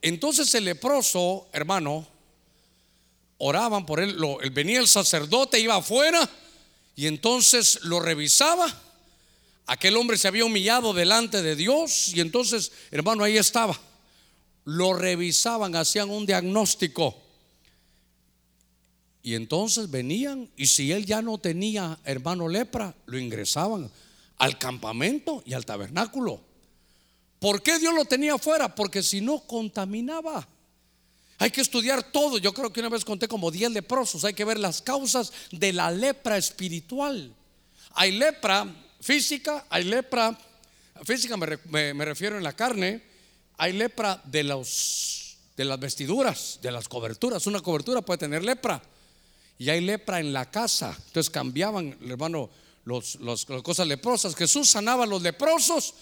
Entonces 0.00 0.54
el 0.54 0.64
leproso, 0.64 1.46
hermano, 1.52 2.08
oraban 3.36 3.84
por 3.84 4.00
él. 4.00 4.16
Lo, 4.16 4.38
venía 4.50 4.80
el 4.80 4.88
sacerdote, 4.88 5.60
iba 5.60 5.76
afuera 5.76 6.26
y 6.96 7.06
entonces 7.06 7.80
lo 7.82 8.00
revisaba. 8.00 8.80
Aquel 9.66 9.96
hombre 9.96 10.18
se 10.18 10.28
había 10.28 10.44
humillado 10.44 10.92
delante 10.92 11.40
de 11.42 11.56
Dios 11.56 12.12
y 12.14 12.20
entonces, 12.20 12.72
hermano, 12.90 13.24
ahí 13.24 13.38
estaba. 13.38 13.78
Lo 14.64 14.92
revisaban, 14.92 15.74
hacían 15.74 16.10
un 16.10 16.26
diagnóstico. 16.26 17.16
Y 19.22 19.34
entonces 19.34 19.90
venían 19.90 20.50
y 20.56 20.66
si 20.66 20.92
él 20.92 21.06
ya 21.06 21.22
no 21.22 21.38
tenía, 21.38 21.98
hermano, 22.04 22.46
lepra, 22.46 22.94
lo 23.06 23.18
ingresaban 23.18 23.90
al 24.36 24.58
campamento 24.58 25.42
y 25.46 25.54
al 25.54 25.64
tabernáculo. 25.64 26.40
¿Por 27.38 27.62
qué 27.62 27.78
Dios 27.78 27.94
lo 27.94 28.04
tenía 28.04 28.34
afuera? 28.34 28.74
Porque 28.74 29.02
si 29.02 29.22
no 29.22 29.40
contaminaba. 29.40 30.46
Hay 31.38 31.50
que 31.50 31.62
estudiar 31.62 32.12
todo. 32.12 32.38
Yo 32.38 32.52
creo 32.52 32.72
que 32.72 32.80
una 32.80 32.88
vez 32.90 33.04
conté 33.04 33.26
como 33.26 33.50
10 33.50 33.72
leprosos. 33.72 34.24
Hay 34.24 34.34
que 34.34 34.44
ver 34.44 34.58
las 34.58 34.82
causas 34.82 35.32
de 35.50 35.72
la 35.72 35.90
lepra 35.90 36.36
espiritual. 36.36 37.34
Hay 37.94 38.12
lepra 38.12 38.66
física, 39.04 39.66
hay 39.68 39.84
lepra 39.84 40.36
física, 41.04 41.36
me, 41.36 42.04
refiero 42.04 42.38
en 42.38 42.42
la 42.42 42.54
carne. 42.54 43.02
Hay 43.58 43.72
lepra 43.72 44.20
de, 44.24 44.42
los, 44.42 45.36
de 45.56 45.64
las 45.64 45.78
vestiduras, 45.78 46.58
de 46.62 46.72
las 46.72 46.88
coberturas. 46.88 47.46
Una 47.46 47.60
cobertura 47.60 48.00
puede 48.02 48.18
tener 48.18 48.42
lepra. 48.42 48.82
Y 49.58 49.68
hay 49.68 49.80
lepra 49.80 50.20
en 50.20 50.32
la 50.32 50.50
casa. 50.50 50.96
Entonces 51.06 51.30
cambiaban, 51.30 51.96
hermano, 52.08 52.50
los, 52.84 53.16
las 53.20 53.44
cosas 53.44 53.86
leprosas. 53.86 54.34
Jesús 54.34 54.70
sanaba 54.70 55.04
a 55.04 55.06
los 55.06 55.22
leprosos 55.22 55.94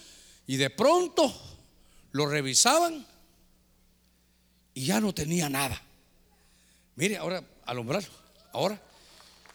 y 0.47 0.55
de 0.55 0.69
pronto 0.69 1.31
lo 2.11 2.25
revisaban 2.25 3.05
y 4.73 4.85
ya 4.85 4.99
no 4.99 5.13
tenía 5.13 5.49
nada. 5.49 5.79
Mire, 6.95 7.17
ahora 7.17 7.43
alumbrarlo, 7.65 8.09
ahora. 8.53 8.81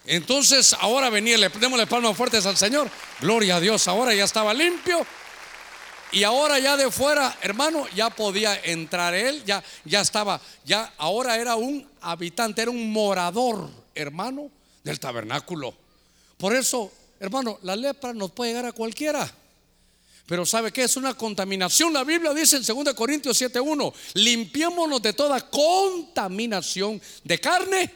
Entonces, 0.08 0.74
ahora 0.74 1.10
venía, 1.10 1.38
le 1.38 1.48
démosle 1.48 1.86
palmas 1.86 2.16
fuertes 2.16 2.44
al 2.46 2.56
Señor. 2.56 2.90
Gloria 3.20 3.56
a 3.56 3.60
Dios, 3.60 3.86
ahora 3.88 4.14
ya 4.14 4.24
estaba 4.24 4.52
limpio. 4.52 5.06
Y 6.10 6.24
ahora 6.24 6.58
ya 6.58 6.76
de 6.76 6.90
fuera, 6.90 7.36
hermano, 7.42 7.86
ya 7.94 8.10
podía 8.10 8.58
entrar 8.64 9.14
él, 9.14 9.44
ya, 9.44 9.62
ya 9.84 10.00
estaba, 10.00 10.40
ya 10.64 10.92
ahora 10.96 11.36
era 11.36 11.54
un 11.54 11.86
habitante, 12.00 12.62
era 12.62 12.70
un 12.70 12.90
morador, 12.90 13.68
hermano, 13.94 14.50
del 14.82 14.98
tabernáculo. 14.98 15.74
Por 16.38 16.56
eso 16.56 16.90
Hermano, 17.20 17.58
la 17.62 17.74
lepra 17.74 18.14
nos 18.14 18.30
puede 18.30 18.52
llegar 18.52 18.66
a 18.66 18.72
cualquiera. 18.72 19.30
Pero 20.26 20.44
¿sabe 20.44 20.70
qué? 20.72 20.84
Es 20.84 20.96
una 20.96 21.14
contaminación. 21.14 21.92
La 21.92 22.04
Biblia 22.04 22.32
dice 22.32 22.56
en 22.56 22.62
2 22.62 22.94
Corintios 22.94 23.40
7:1, 23.40 23.92
limpiémonos 24.14 25.02
de 25.02 25.14
toda 25.14 25.40
contaminación 25.40 27.00
de 27.24 27.40
carne 27.40 27.90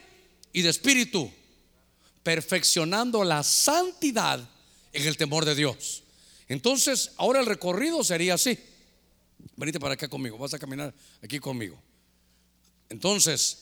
y 0.51 0.61
de 0.61 0.69
espíritu, 0.69 1.31
perfeccionando 2.23 3.23
la 3.23 3.43
santidad 3.43 4.39
en 4.91 5.07
el 5.07 5.17
temor 5.17 5.45
de 5.45 5.55
Dios. 5.55 6.03
Entonces, 6.47 7.11
ahora 7.17 7.39
el 7.39 7.45
recorrido 7.45 8.03
sería 8.03 8.35
así. 8.35 8.57
Venite 9.55 9.79
para 9.79 9.93
acá 9.93 10.07
conmigo, 10.07 10.37
vas 10.37 10.53
a 10.53 10.59
caminar 10.59 10.93
aquí 11.21 11.39
conmigo. 11.39 11.79
Entonces, 12.89 13.59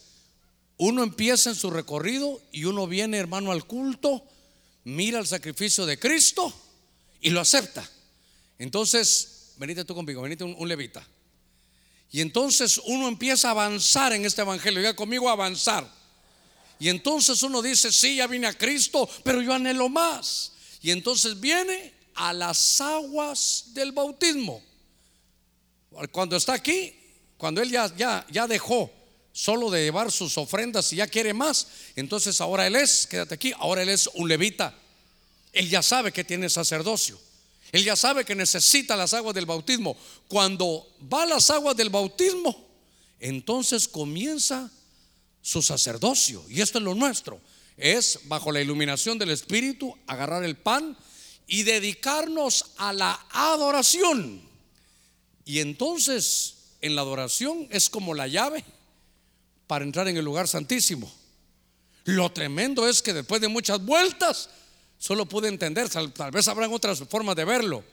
uno 0.77 1.03
empieza 1.03 1.49
en 1.49 1.55
su 1.55 1.69
recorrido 1.69 2.41
y 2.51 2.65
uno 2.65 2.87
viene, 2.87 3.17
hermano, 3.17 3.51
al 3.51 3.65
culto 3.65 4.23
mira 4.83 5.19
el 5.19 5.27
sacrificio 5.27 5.85
de 5.85 5.99
Cristo 5.99 6.53
y 7.21 7.29
lo 7.29 7.39
acepta. 7.39 7.87
Entonces, 8.57 9.53
venite 9.57 9.85
tú 9.85 9.95
conmigo, 9.95 10.21
venite 10.21 10.43
un, 10.43 10.67
levita. 10.67 11.05
Y 12.11 12.21
entonces 12.21 12.79
uno 12.85 13.07
empieza 13.07 13.47
a 13.47 13.51
avanzar 13.51 14.11
en 14.13 14.25
este 14.25 14.41
evangelio, 14.41 14.81
ya 14.81 14.95
conmigo 14.95 15.29
avanzar. 15.29 15.89
Y 16.81 16.89
entonces 16.89 17.43
uno 17.43 17.61
dice, 17.61 17.91
sí, 17.91 18.15
ya 18.15 18.25
vine 18.25 18.47
a 18.47 18.57
Cristo, 18.57 19.07
pero 19.23 19.39
yo 19.39 19.53
anhelo 19.53 19.87
más. 19.87 20.53
Y 20.81 20.89
entonces 20.89 21.39
viene 21.39 21.93
a 22.15 22.33
las 22.33 22.81
aguas 22.81 23.65
del 23.75 23.91
bautismo. 23.91 24.63
Cuando 26.11 26.35
está 26.35 26.53
aquí, 26.53 26.91
cuando 27.37 27.61
él 27.61 27.69
ya, 27.69 27.95
ya, 27.95 28.25
ya 28.31 28.47
dejó 28.47 28.91
solo 29.31 29.69
de 29.69 29.83
llevar 29.83 30.11
sus 30.11 30.35
ofrendas 30.39 30.91
y 30.91 30.95
ya 30.95 31.05
quiere 31.05 31.35
más, 31.35 31.67
entonces 31.95 32.41
ahora 32.41 32.65
él 32.65 32.75
es, 32.75 33.05
quédate 33.05 33.35
aquí, 33.35 33.53
ahora 33.59 33.83
él 33.83 33.89
es 33.89 34.09
un 34.15 34.27
levita. 34.27 34.73
Él 35.53 35.69
ya 35.69 35.83
sabe 35.83 36.11
que 36.11 36.23
tiene 36.23 36.49
sacerdocio. 36.49 37.19
Él 37.71 37.83
ya 37.83 37.95
sabe 37.95 38.25
que 38.25 38.33
necesita 38.33 38.95
las 38.95 39.13
aguas 39.13 39.35
del 39.35 39.45
bautismo. 39.45 39.95
Cuando 40.27 40.91
va 41.13 41.21
a 41.21 41.27
las 41.27 41.47
aguas 41.51 41.77
del 41.77 41.91
bautismo, 41.91 42.67
entonces 43.19 43.87
comienza 43.87 44.71
su 45.41 45.61
sacerdocio. 45.61 46.43
Y 46.49 46.61
esto 46.61 46.77
es 46.77 46.83
lo 46.83 46.95
nuestro. 46.95 47.39
Es 47.77 48.19
bajo 48.25 48.51
la 48.51 48.61
iluminación 48.61 49.17
del 49.17 49.31
Espíritu 49.31 49.97
agarrar 50.07 50.43
el 50.43 50.55
pan 50.55 50.97
y 51.47 51.63
dedicarnos 51.63 52.65
a 52.77 52.93
la 52.93 53.25
adoración. 53.31 54.41
Y 55.45 55.59
entonces 55.59 56.55
en 56.81 56.95
la 56.95 57.01
adoración 57.01 57.67
es 57.71 57.89
como 57.89 58.13
la 58.13 58.27
llave 58.27 58.63
para 59.67 59.85
entrar 59.85 60.07
en 60.07 60.17
el 60.17 60.25
lugar 60.25 60.47
santísimo. 60.47 61.11
Lo 62.05 62.31
tremendo 62.31 62.87
es 62.87 63.01
que 63.01 63.13
después 63.13 63.41
de 63.41 63.47
muchas 63.47 63.83
vueltas, 63.83 64.49
solo 64.97 65.25
pude 65.27 65.47
entender, 65.47 65.89
tal, 65.89 66.31
vez 66.31 66.47
habrán 66.47 66.73
otras 66.73 67.03
formas 67.09 67.35
de 67.35 67.45
verlo, 67.45 67.83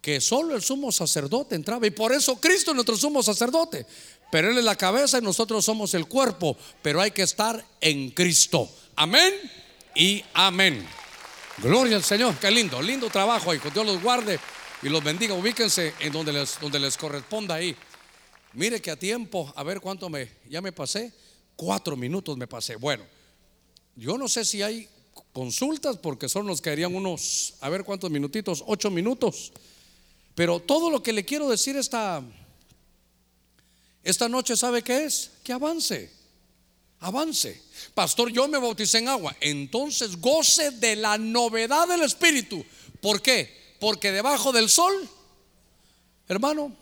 que 0.00 0.20
solo 0.20 0.54
el 0.54 0.62
sumo 0.62 0.92
sacerdote 0.92 1.54
entraba. 1.54 1.86
Y 1.86 1.90
por 1.90 2.12
eso 2.12 2.36
Cristo 2.40 2.72
es 2.72 2.74
nuestro 2.74 2.96
sumo 2.96 3.22
sacerdote. 3.22 3.86
Pero 4.34 4.50
Él 4.50 4.58
es 4.58 4.64
la 4.64 4.74
cabeza 4.74 5.18
y 5.18 5.22
nosotros 5.22 5.64
somos 5.64 5.94
el 5.94 6.08
cuerpo. 6.08 6.56
Pero 6.82 7.00
hay 7.00 7.12
que 7.12 7.22
estar 7.22 7.64
en 7.80 8.10
Cristo. 8.10 8.68
Amén. 8.96 9.32
y 9.94 10.24
amén. 10.34 10.84
Gloria 11.58 11.94
al 11.94 12.02
Señor, 12.02 12.34
qué 12.40 12.50
lindo, 12.50 12.82
lindo 12.82 13.08
trabajo, 13.10 13.54
hijo. 13.54 13.70
Dios 13.70 13.86
los 13.86 14.02
guarde 14.02 14.40
y 14.82 14.88
los 14.88 15.04
bendiga. 15.04 15.34
Ubíquense 15.34 15.94
en 16.00 16.12
donde 16.12 16.32
les, 16.32 16.96
corresponda 16.96 17.54
ahí. 17.54 17.76
Mire 18.54 18.82
que 18.82 18.90
a 18.90 18.96
tiempo, 18.96 19.52
a 19.54 19.62
ver 19.62 19.80
cuánto 19.80 20.08
me, 20.08 20.28
ya 20.50 20.60
me 20.60 20.72
pasé, 20.72 21.12
cuatro 21.54 21.96
minutos 21.96 22.36
me 22.36 22.48
pasé. 22.48 22.74
Bueno, 22.74 23.04
yo 23.94 24.18
no 24.18 24.28
sé 24.28 24.44
si 24.44 24.62
hay 24.62 24.88
consultas 25.32 25.96
porque 25.98 26.28
son 26.28 26.48
los 26.48 26.60
que 26.60 26.70
harían 26.70 26.92
unos, 26.92 27.54
a 27.60 27.68
ver 27.68 27.84
cuántos 27.84 28.10
minutitos, 28.10 28.64
ocho 28.66 28.90
minutos. 28.90 29.52
Pero 30.34 30.58
todo 30.58 30.90
lo 30.90 31.04
que 31.04 31.12
le 31.12 31.24
quiero 31.24 31.48
decir 31.48 31.76
esta, 31.76 32.20
esta 34.04 34.28
noche, 34.28 34.56
¿sabe 34.56 34.82
qué 34.82 35.06
es? 35.06 35.30
Que 35.42 35.54
avance, 35.54 36.10
avance. 37.00 37.62
Pastor, 37.94 38.30
yo 38.30 38.46
me 38.48 38.58
bauticé 38.58 38.98
en 38.98 39.08
agua, 39.08 39.34
entonces 39.40 40.20
goce 40.20 40.72
de 40.72 40.94
la 40.96 41.16
novedad 41.16 41.88
del 41.88 42.02
Espíritu. 42.02 42.64
¿Por 43.00 43.22
qué? 43.22 43.76
Porque 43.80 44.12
debajo 44.12 44.52
del 44.52 44.68
sol, 44.68 44.92
hermano, 46.28 46.76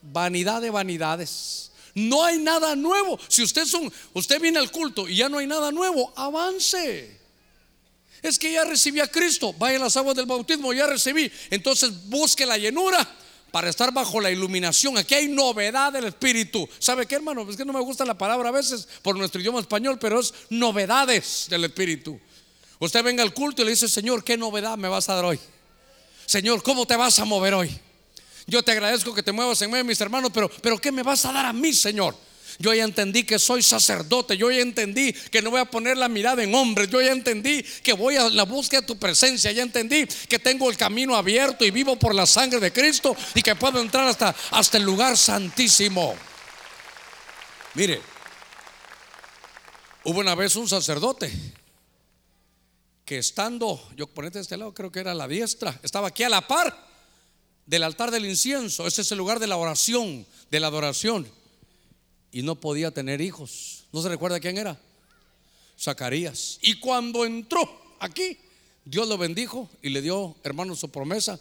vanidad 0.00 0.62
de 0.62 0.70
vanidades. 0.70 1.72
No 1.94 2.24
hay 2.24 2.38
nada 2.38 2.74
nuevo. 2.74 3.18
Si 3.28 3.42
usted 3.42 3.66
son, 3.66 3.92
usted 4.14 4.40
viene 4.40 4.58
al 4.58 4.70
culto 4.70 5.08
y 5.08 5.16
ya 5.16 5.28
no 5.28 5.38
hay 5.38 5.46
nada 5.46 5.70
nuevo, 5.70 6.12
avance. 6.16 7.18
Es 8.22 8.38
que 8.38 8.52
ya 8.52 8.64
recibí 8.64 9.00
a 9.00 9.10
Cristo, 9.10 9.52
vaya 9.58 9.78
las 9.78 9.96
aguas 9.96 10.16
del 10.16 10.26
bautismo, 10.26 10.72
ya 10.72 10.86
recibí. 10.86 11.30
Entonces 11.50 12.08
busque 12.08 12.46
la 12.46 12.56
llenura 12.56 13.06
para 13.50 13.70
estar 13.70 13.92
bajo 13.92 14.20
la 14.20 14.30
iluminación. 14.30 14.98
Aquí 14.98 15.14
hay 15.14 15.28
novedad 15.28 15.92
del 15.92 16.04
Espíritu. 16.04 16.68
¿Sabe 16.78 17.06
qué, 17.06 17.16
hermano? 17.16 17.48
Es 17.48 17.56
que 17.56 17.64
no 17.64 17.72
me 17.72 17.80
gusta 17.80 18.04
la 18.04 18.16
palabra 18.16 18.48
a 18.48 18.52
veces 18.52 18.88
por 19.02 19.16
nuestro 19.16 19.40
idioma 19.40 19.60
español, 19.60 19.98
pero 19.98 20.20
es 20.20 20.34
novedades 20.50 21.46
del 21.48 21.64
Espíritu. 21.64 22.18
Usted 22.78 23.02
venga 23.02 23.22
al 23.22 23.34
culto 23.34 23.62
y 23.62 23.64
le 23.64 23.72
dice, 23.72 23.88
Señor, 23.88 24.22
¿qué 24.22 24.36
novedad 24.36 24.76
me 24.76 24.88
vas 24.88 25.08
a 25.08 25.14
dar 25.14 25.24
hoy? 25.24 25.40
Señor, 26.26 26.62
¿cómo 26.62 26.86
te 26.86 26.94
vas 26.94 27.18
a 27.18 27.24
mover 27.24 27.54
hoy? 27.54 27.70
Yo 28.46 28.62
te 28.62 28.72
agradezco 28.72 29.14
que 29.14 29.22
te 29.22 29.32
muevas 29.32 29.60
en 29.62 29.70
medio 29.70 29.84
de 29.84 29.88
mis 29.88 30.00
hermanos, 30.00 30.30
pero, 30.32 30.48
pero 30.62 30.78
¿qué 30.78 30.92
me 30.92 31.02
vas 31.02 31.24
a 31.24 31.32
dar 31.32 31.46
a 31.46 31.52
mí, 31.52 31.72
Señor? 31.72 32.14
Yo 32.58 32.74
ya 32.74 32.84
entendí 32.84 33.24
que 33.24 33.38
soy 33.38 33.62
sacerdote. 33.62 34.36
Yo 34.36 34.50
ya 34.50 34.60
entendí 34.60 35.12
que 35.12 35.42
no 35.42 35.50
voy 35.50 35.60
a 35.60 35.66
poner 35.66 35.96
la 35.96 36.08
mirada 36.08 36.42
en 36.42 36.54
hombres. 36.54 36.88
Yo 36.90 37.00
ya 37.00 37.12
entendí 37.12 37.62
que 37.62 37.92
voy 37.92 38.16
a 38.16 38.28
la 38.30 38.44
búsqueda 38.44 38.80
de 38.80 38.86
tu 38.86 38.98
presencia. 38.98 39.52
Ya 39.52 39.62
entendí 39.62 40.06
que 40.06 40.38
tengo 40.38 40.70
el 40.70 40.76
camino 40.76 41.14
abierto 41.14 41.64
y 41.64 41.70
vivo 41.70 41.96
por 41.96 42.14
la 42.14 42.26
sangre 42.26 42.58
de 42.58 42.72
Cristo 42.72 43.14
y 43.34 43.42
que 43.42 43.54
puedo 43.54 43.80
entrar 43.80 44.08
hasta, 44.08 44.34
hasta 44.50 44.78
el 44.78 44.84
lugar 44.84 45.16
santísimo. 45.16 46.16
Mire, 47.74 48.00
hubo 50.04 50.18
una 50.20 50.34
vez 50.34 50.56
un 50.56 50.68
sacerdote 50.68 51.30
que 53.04 53.18
estando, 53.18 53.88
yo 53.96 54.06
ponete 54.06 54.38
de 54.38 54.42
este 54.42 54.56
lado, 54.56 54.74
creo 54.74 54.90
que 54.90 55.00
era 55.00 55.14
la 55.14 55.28
diestra, 55.28 55.78
estaba 55.82 56.08
aquí 56.08 56.24
a 56.24 56.28
la 56.28 56.46
par 56.46 56.88
del 57.66 57.82
altar 57.84 58.10
del 58.10 58.26
incienso. 58.26 58.86
Ese 58.86 59.02
es 59.02 59.12
el 59.12 59.18
lugar 59.18 59.38
de 59.38 59.46
la 59.46 59.56
oración, 59.56 60.26
de 60.50 60.60
la 60.60 60.66
adoración 60.66 61.37
y 62.32 62.42
no 62.42 62.56
podía 62.56 62.90
tener 62.90 63.20
hijos. 63.20 63.84
¿No 63.92 64.02
se 64.02 64.08
recuerda 64.08 64.40
quién 64.40 64.58
era? 64.58 64.78
Zacarías. 65.78 66.58
Y 66.62 66.78
cuando 66.80 67.24
entró 67.24 67.60
aquí, 68.00 68.38
Dios 68.84 69.08
lo 69.08 69.18
bendijo 69.18 69.68
y 69.82 69.90
le 69.90 70.02
dio, 70.02 70.36
hermano, 70.42 70.74
su 70.74 70.88
promesa 70.90 71.38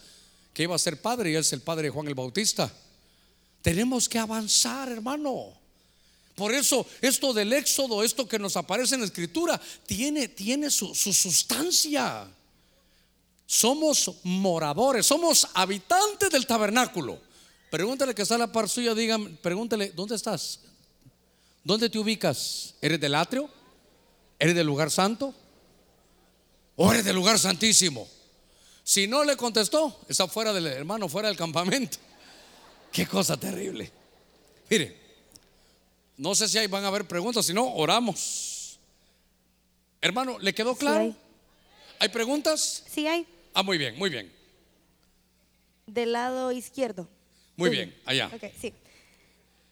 que 0.53 0.63
iba 0.63 0.75
a 0.75 0.79
ser 0.79 1.01
padre 1.01 1.31
y 1.31 1.35
él 1.35 1.41
es 1.41 1.53
el 1.53 1.61
padre 1.61 1.83
de 1.83 1.89
Juan 1.91 2.07
el 2.07 2.15
Bautista. 2.15 2.71
Tenemos 3.61 4.09
que 4.09 4.19
avanzar, 4.19 4.89
hermano. 4.89 5.53
Por 6.35 6.53
eso, 6.53 6.85
esto 7.01 7.33
del 7.33 7.53
éxodo, 7.53 8.03
esto 8.03 8.27
que 8.27 8.37
nos 8.39 8.57
aparece 8.57 8.95
en 8.95 9.01
la 9.01 9.07
escritura, 9.07 9.59
tiene, 9.85 10.27
tiene 10.27 10.69
su, 10.69 10.93
su 10.93 11.13
sustancia. 11.13 12.27
Somos 13.45 14.11
moradores, 14.23 15.05
somos 15.05 15.47
habitantes 15.53 16.29
del 16.29 16.45
tabernáculo. 16.45 17.19
Pregúntale 17.69 18.13
que 18.13 18.21
está 18.21 18.37
la 18.37 18.51
par 18.51 18.69
suya, 18.69 18.93
digan, 18.93 19.37
pregúntale, 19.41 19.91
¿dónde 19.95 20.15
estás? 20.15 20.59
¿Dónde 21.67 21.89
te 21.89 21.99
ubicas? 21.99 22.75
¿Eres 22.81 22.97
del 22.97 23.13
atrio? 23.13 23.49
¿Eres 24.39 24.55
del 24.55 24.65
lugar 24.65 24.89
santo? 24.89 25.35
¿O 26.77 26.93
eres 26.93 27.03
del 27.03 27.13
lugar 27.13 27.37
santísimo? 27.37 28.07
Si 28.85 29.05
no 29.05 29.25
le 29.25 29.35
contestó, 29.35 29.99
está 30.07 30.29
fuera 30.29 30.53
del 30.53 30.65
hermano, 30.67 31.09
fuera 31.09 31.27
del 31.27 31.35
campamento. 31.35 31.97
Qué 32.93 33.05
cosa 33.05 33.35
terrible. 33.35 33.91
Mire, 34.69 34.95
no 36.15 36.35
sé 36.35 36.47
si 36.47 36.57
ahí 36.57 36.67
van 36.67 36.85
a 36.85 36.87
haber 36.87 37.05
preguntas, 37.05 37.45
si 37.45 37.53
no, 37.53 37.67
oramos. 37.73 38.79
Hermano, 39.99 40.39
¿le 40.39 40.55
quedó 40.55 40.73
claro? 40.73 41.01
hay. 41.01 41.17
hay. 41.99 42.07
preguntas? 42.07 42.85
Sí 42.89 43.07
hay. 43.07 43.27
Ah, 43.53 43.61
muy 43.61 43.77
bien, 43.77 43.97
muy 43.97 44.09
bien. 44.09 44.31
Del 45.85 46.13
lado 46.13 46.49
izquierdo. 46.53 47.09
Muy 47.57 47.69
bien, 47.69 47.93
allá. 48.05 48.31
Ok, 48.33 48.53
sí. 48.57 48.73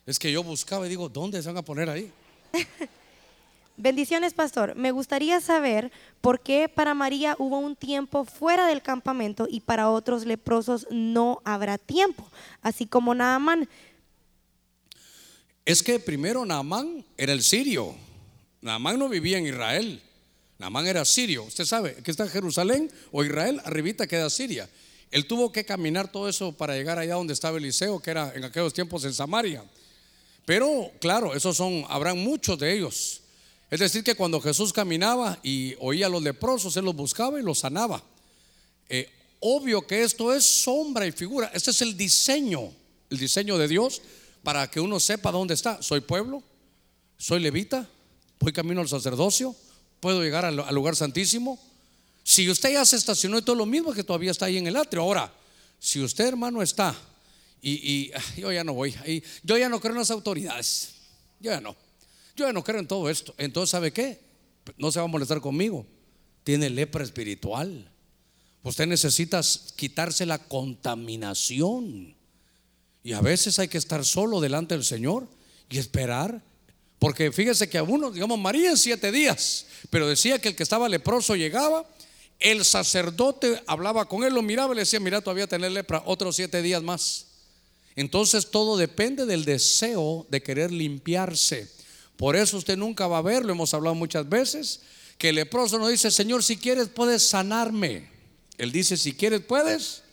Es 0.06 0.20
que 0.20 0.32
yo 0.32 0.43
buscaba 0.43 0.86
y 0.86 0.89
digo, 0.89 1.10
¿dónde 1.10 1.41
se 1.41 1.47
van 1.47 1.58
a 1.58 1.62
poner 1.64 1.89
ahí? 1.89 2.12
Bendiciones, 3.78 4.34
pastor. 4.34 4.76
Me 4.76 4.91
gustaría 4.91 5.41
saber 5.41 5.91
por 6.22 6.39
qué 6.39 6.70
para 6.70 6.93
María 6.93 7.36
hubo 7.39 7.58
un 7.58 7.76
tiempo 7.76 8.24
fuera 8.24 8.68
del 8.68 8.82
campamento 8.82 9.47
y 9.49 9.62
para 9.62 9.89
otros 9.89 10.26
leprosos 10.26 10.88
no 10.91 11.41
habrá 11.43 11.78
tiempo, 11.78 12.30
así 12.62 12.86
como 12.86 13.16
Naamán. 13.16 13.68
Es 15.66 15.82
que 15.82 15.99
primero 15.99 16.45
Naamán 16.45 17.03
era 17.18 17.34
el 17.34 17.41
sirio. 17.41 17.95
Naamán 18.62 18.99
no 18.99 19.10
vivía 19.10 19.39
en 19.39 19.47
Israel. 19.47 20.01
Naamán 20.60 20.86
era 20.86 21.03
sirio. 21.03 21.43
Usted 21.43 21.66
sabe 21.66 21.95
que 21.95 22.12
está 22.12 22.30
Jerusalén 22.30 22.91
o 23.12 23.24
Israel, 23.24 23.60
arribita 23.66 24.08
queda 24.08 24.30
Siria. 24.30 24.70
Él 25.12 25.28
tuvo 25.28 25.51
que 25.51 25.66
caminar 25.66 26.12
todo 26.12 26.30
eso 26.30 26.51
para 26.51 26.76
llegar 26.76 26.99
allá 26.99 27.16
donde 27.16 27.34
estaba 27.34 27.58
Eliseo, 27.58 27.99
que 27.99 28.12
era 28.12 28.34
en 28.36 28.43
aquellos 28.43 28.74
tiempos 28.74 29.03
en 29.03 29.14
Samaria. 29.14 29.64
Pero 30.45 30.91
claro, 31.01 31.33
esos 31.33 31.57
son, 31.57 31.83
habrán 31.89 32.19
muchos 32.19 32.57
de 32.59 32.73
ellos. 32.73 33.21
Es 33.71 33.79
decir, 33.79 34.03
que 34.03 34.15
cuando 34.15 34.39
Jesús 34.39 34.71
caminaba 34.71 35.39
y 35.41 35.75
oía 35.79 36.05
a 36.05 36.09
los 36.09 36.21
leprosos, 36.21 36.77
él 36.77 36.85
los 36.85 36.95
buscaba 36.95 37.39
y 37.39 37.43
los 37.43 37.59
sanaba. 37.59 38.03
Eh, 38.87 39.11
obvio 39.39 39.85
que 39.85 40.03
esto 40.03 40.33
es 40.33 40.45
sombra 40.45 41.07
y 41.07 41.11
figura. 41.11 41.51
Este 41.53 41.71
es 41.71 41.81
el 41.81 41.97
diseño, 41.97 42.71
el 43.09 43.17
diseño 43.17 43.57
de 43.57 43.67
Dios 43.67 44.01
para 44.43 44.69
que 44.69 44.79
uno 44.79 44.99
sepa 44.99 45.31
dónde 45.31 45.55
está. 45.55 45.81
Soy 45.81 46.01
pueblo, 46.01 46.43
soy 47.17 47.39
levita, 47.39 47.89
voy 48.39 48.53
camino 48.53 48.81
al 48.81 48.87
sacerdocio, 48.87 49.55
puedo 49.99 50.21
llegar 50.21 50.45
al, 50.45 50.59
al 50.59 50.75
lugar 50.75 50.95
santísimo. 50.95 51.59
Si 52.23 52.47
usted 52.49 52.73
ya 52.73 52.85
se 52.85 52.97
estacionó 52.97 53.39
y 53.39 53.41
todo 53.41 53.55
lo 53.55 53.65
mismo 53.65 53.93
que 53.93 54.03
todavía 54.03 54.29
está 54.29 54.45
ahí 54.45 54.57
en 54.57 54.67
el 54.67 54.75
atrio. 54.75 55.01
Ahora, 55.01 55.33
si 55.79 56.03
usted 56.03 56.27
hermano 56.27 56.61
está 56.61 56.95
y, 57.68 57.72
y, 57.91 58.11
ah, 58.13 58.22
yo 58.38 58.51
ya 58.51 58.63
no 58.63 58.76
voy, 58.76 58.93
ahí, 59.03 59.24
yo 59.41 59.57
ya 59.57 59.70
no 59.70 59.80
creo 59.80 59.93
en 59.93 59.97
las 59.97 60.11
autoridades, 60.11 60.93
yo 61.39 61.49
ya 61.49 61.60
no, 61.60 61.76
yo 62.35 62.45
ya 62.45 62.53
no 62.53 62.64
creo 62.64 62.80
en 62.80 62.88
todo 62.88 63.10
esto. 63.10 63.34
Entonces, 63.39 63.72
¿sabe 63.72 63.91
qué? 63.91 64.19
No 64.77 64.91
se 64.91 64.99
va 64.99 65.06
a 65.06 65.07
molestar 65.07 65.41
conmigo. 65.41 65.84
Tiene 66.44 66.69
lepra 66.69 67.03
espiritual. 67.03 67.89
Usted 68.61 68.85
necesita 68.85 69.41
quitarse 69.76 70.27
la 70.27 70.38
contaminación. 70.38 72.15
Y 73.03 73.14
a 73.14 73.22
veces 73.22 73.57
hay 73.57 73.68
que 73.68 73.80
estar 73.80 74.06
solo 74.06 74.41
delante 74.41 74.76
del 74.76 74.84
Señor 74.84 75.27
y 75.68 75.80
esperar. 75.80 76.44
Porque 76.99 77.31
fíjese 77.31 77.68
que 77.68 77.80
a 77.80 77.84
uno, 77.84 78.11
digamos, 78.11 78.38
María 78.38 78.69
en 78.69 78.77
siete 78.77 79.11
días, 79.11 79.65
pero 79.89 80.07
decía 80.07 80.38
que 80.38 80.49
el 80.49 80.56
que 80.56 80.61
estaba 80.64 80.88
leproso 80.88 81.35
llegaba, 81.35 81.89
el 82.38 82.64
sacerdote 82.64 83.64
hablaba 83.65 84.06
con 84.06 84.23
él, 84.23 84.35
lo 84.35 84.44
miraba 84.44 84.73
y 84.73 84.76
le 84.76 84.81
decía, 84.81 84.99
mira, 84.99 85.22
todavía 85.22 85.48
tener 85.48 85.72
lepra, 85.72 86.03
otros 86.06 86.35
siete 86.35 86.61
días 86.61 86.84
más. 86.84 87.26
Entonces 87.95 88.51
todo 88.51 88.77
depende 88.77 89.26
del 89.26 89.45
deseo 89.45 90.26
de 90.30 90.41
querer 90.41 90.72
limpiarse. 90.72 91.69
Por 92.17 92.35
eso 92.35 92.57
usted 92.57 92.77
nunca 92.77 93.07
va 93.07 93.19
a 93.19 93.22
ver, 93.22 93.45
lo 93.45 93.53
hemos 93.53 93.73
hablado 93.73 93.95
muchas 93.95 94.27
veces, 94.27 94.81
que 95.17 95.30
el 95.30 95.35
leproso 95.35 95.80
no 95.80 95.88
dice, 95.88 96.11
Señor, 96.11 96.43
si 96.43 96.57
quieres 96.57 96.89
puedes 96.89 97.23
sanarme. 97.23 98.09
Él 98.57 98.72
dice, 98.72 98.97
si 98.97 99.13
quieres 99.13 99.41
puedes 99.41 100.03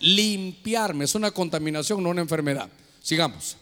limpiarme. 0.00 1.04
Es 1.04 1.14
una 1.14 1.30
contaminación, 1.30 2.02
no 2.02 2.10
una 2.10 2.20
enfermedad. 2.20 2.68
Sigamos. 3.00 3.56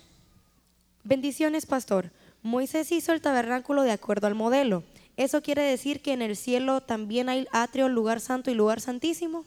Bendiciones, 1.05 1.67
pastor. 1.67 2.11
Moisés 2.43 2.91
hizo 2.93 3.13
el 3.13 3.21
tabernáculo 3.21 3.83
de 3.83 3.93
acuerdo 3.93 4.27
al 4.27 4.35
modelo. 4.35 4.83
¿Eso 5.17 5.43
quiere 5.43 5.63
decir 5.63 6.01
que 6.01 6.13
en 6.13 6.23
el 6.23 6.37
cielo 6.37 6.81
también 6.81 7.29
hay 7.29 7.47
atrio, 7.53 7.89
lugar 7.89 8.21
santo 8.21 8.51
y 8.51 8.55
lugar 8.55 8.81
santísimo? 8.81 9.45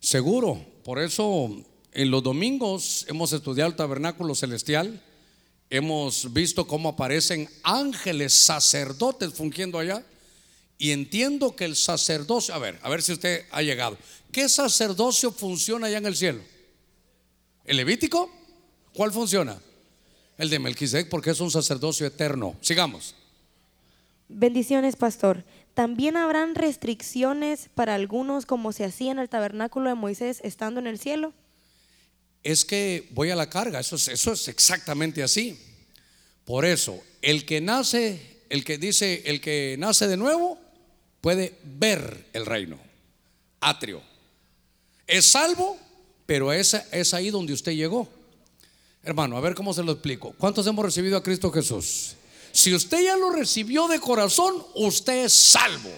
Seguro. 0.00 0.60
Por 0.84 0.98
eso 0.98 1.64
en 1.96 2.10
los 2.10 2.22
domingos 2.22 3.06
hemos 3.08 3.32
estudiado 3.32 3.70
el 3.70 3.74
tabernáculo 3.74 4.34
celestial. 4.34 5.02
Hemos 5.70 6.30
visto 6.30 6.66
cómo 6.66 6.90
aparecen 6.90 7.48
ángeles 7.62 8.34
sacerdotes 8.34 9.32
fungiendo 9.32 9.78
allá. 9.78 10.04
Y 10.76 10.90
entiendo 10.90 11.56
que 11.56 11.64
el 11.64 11.74
sacerdocio, 11.74 12.54
a 12.54 12.58
ver, 12.58 12.78
a 12.82 12.90
ver 12.90 13.02
si 13.02 13.14
usted 13.14 13.46
ha 13.50 13.62
llegado. 13.62 13.96
¿Qué 14.30 14.46
sacerdocio 14.50 15.32
funciona 15.32 15.86
allá 15.86 15.96
en 15.96 16.04
el 16.04 16.14
cielo? 16.14 16.42
¿El 17.64 17.78
levítico? 17.78 18.30
¿Cuál 18.92 19.10
funciona? 19.10 19.58
El 20.36 20.50
de 20.50 20.58
Melquisedec 20.58 21.08
porque 21.08 21.30
es 21.30 21.40
un 21.40 21.50
sacerdocio 21.50 22.06
eterno. 22.06 22.56
Sigamos. 22.60 23.14
Bendiciones, 24.28 24.96
pastor. 24.96 25.44
¿también 25.72 26.16
habrán 26.16 26.54
restricciones 26.54 27.68
para 27.74 27.94
algunos 27.94 28.46
como 28.46 28.72
se 28.72 28.84
hacía 28.84 29.12
en 29.12 29.18
el 29.18 29.28
tabernáculo 29.28 29.90
de 29.90 29.94
Moisés 29.94 30.40
estando 30.42 30.80
en 30.80 30.86
el 30.86 30.98
cielo? 30.98 31.34
Es 32.46 32.64
que 32.64 33.08
voy 33.10 33.30
a 33.30 33.34
la 33.34 33.50
carga, 33.50 33.80
eso 33.80 33.96
es, 33.96 34.46
exactamente 34.46 35.20
así. 35.20 35.58
Por 36.44 36.64
eso, 36.64 37.02
el 37.20 37.44
que 37.44 37.60
nace, 37.60 38.44
el 38.50 38.64
que 38.64 38.78
dice, 38.78 39.24
el 39.26 39.40
que 39.40 39.74
nace 39.80 40.06
de 40.06 40.16
nuevo, 40.16 40.56
puede 41.20 41.58
ver 41.64 42.26
el 42.32 42.46
reino, 42.46 42.78
atrio. 43.58 44.00
Es 45.08 45.26
salvo, 45.26 45.76
pero 46.24 46.52
es 46.52 46.74
ahí 47.14 47.30
donde 47.30 47.52
usted 47.52 47.72
llegó. 47.72 48.08
Hermano, 49.02 49.36
a 49.36 49.40
ver 49.40 49.56
cómo 49.56 49.74
se 49.74 49.82
lo 49.82 49.90
explico. 49.90 50.32
¿Cuántos 50.38 50.64
hemos 50.68 50.84
recibido 50.84 51.16
a 51.16 51.24
Cristo 51.24 51.50
Jesús? 51.50 52.14
Si 52.52 52.72
usted 52.72 53.02
ya 53.02 53.16
lo 53.16 53.30
recibió 53.30 53.88
de 53.88 53.98
corazón, 53.98 54.64
usted 54.76 55.24
es 55.24 55.32
salvo. 55.32 55.90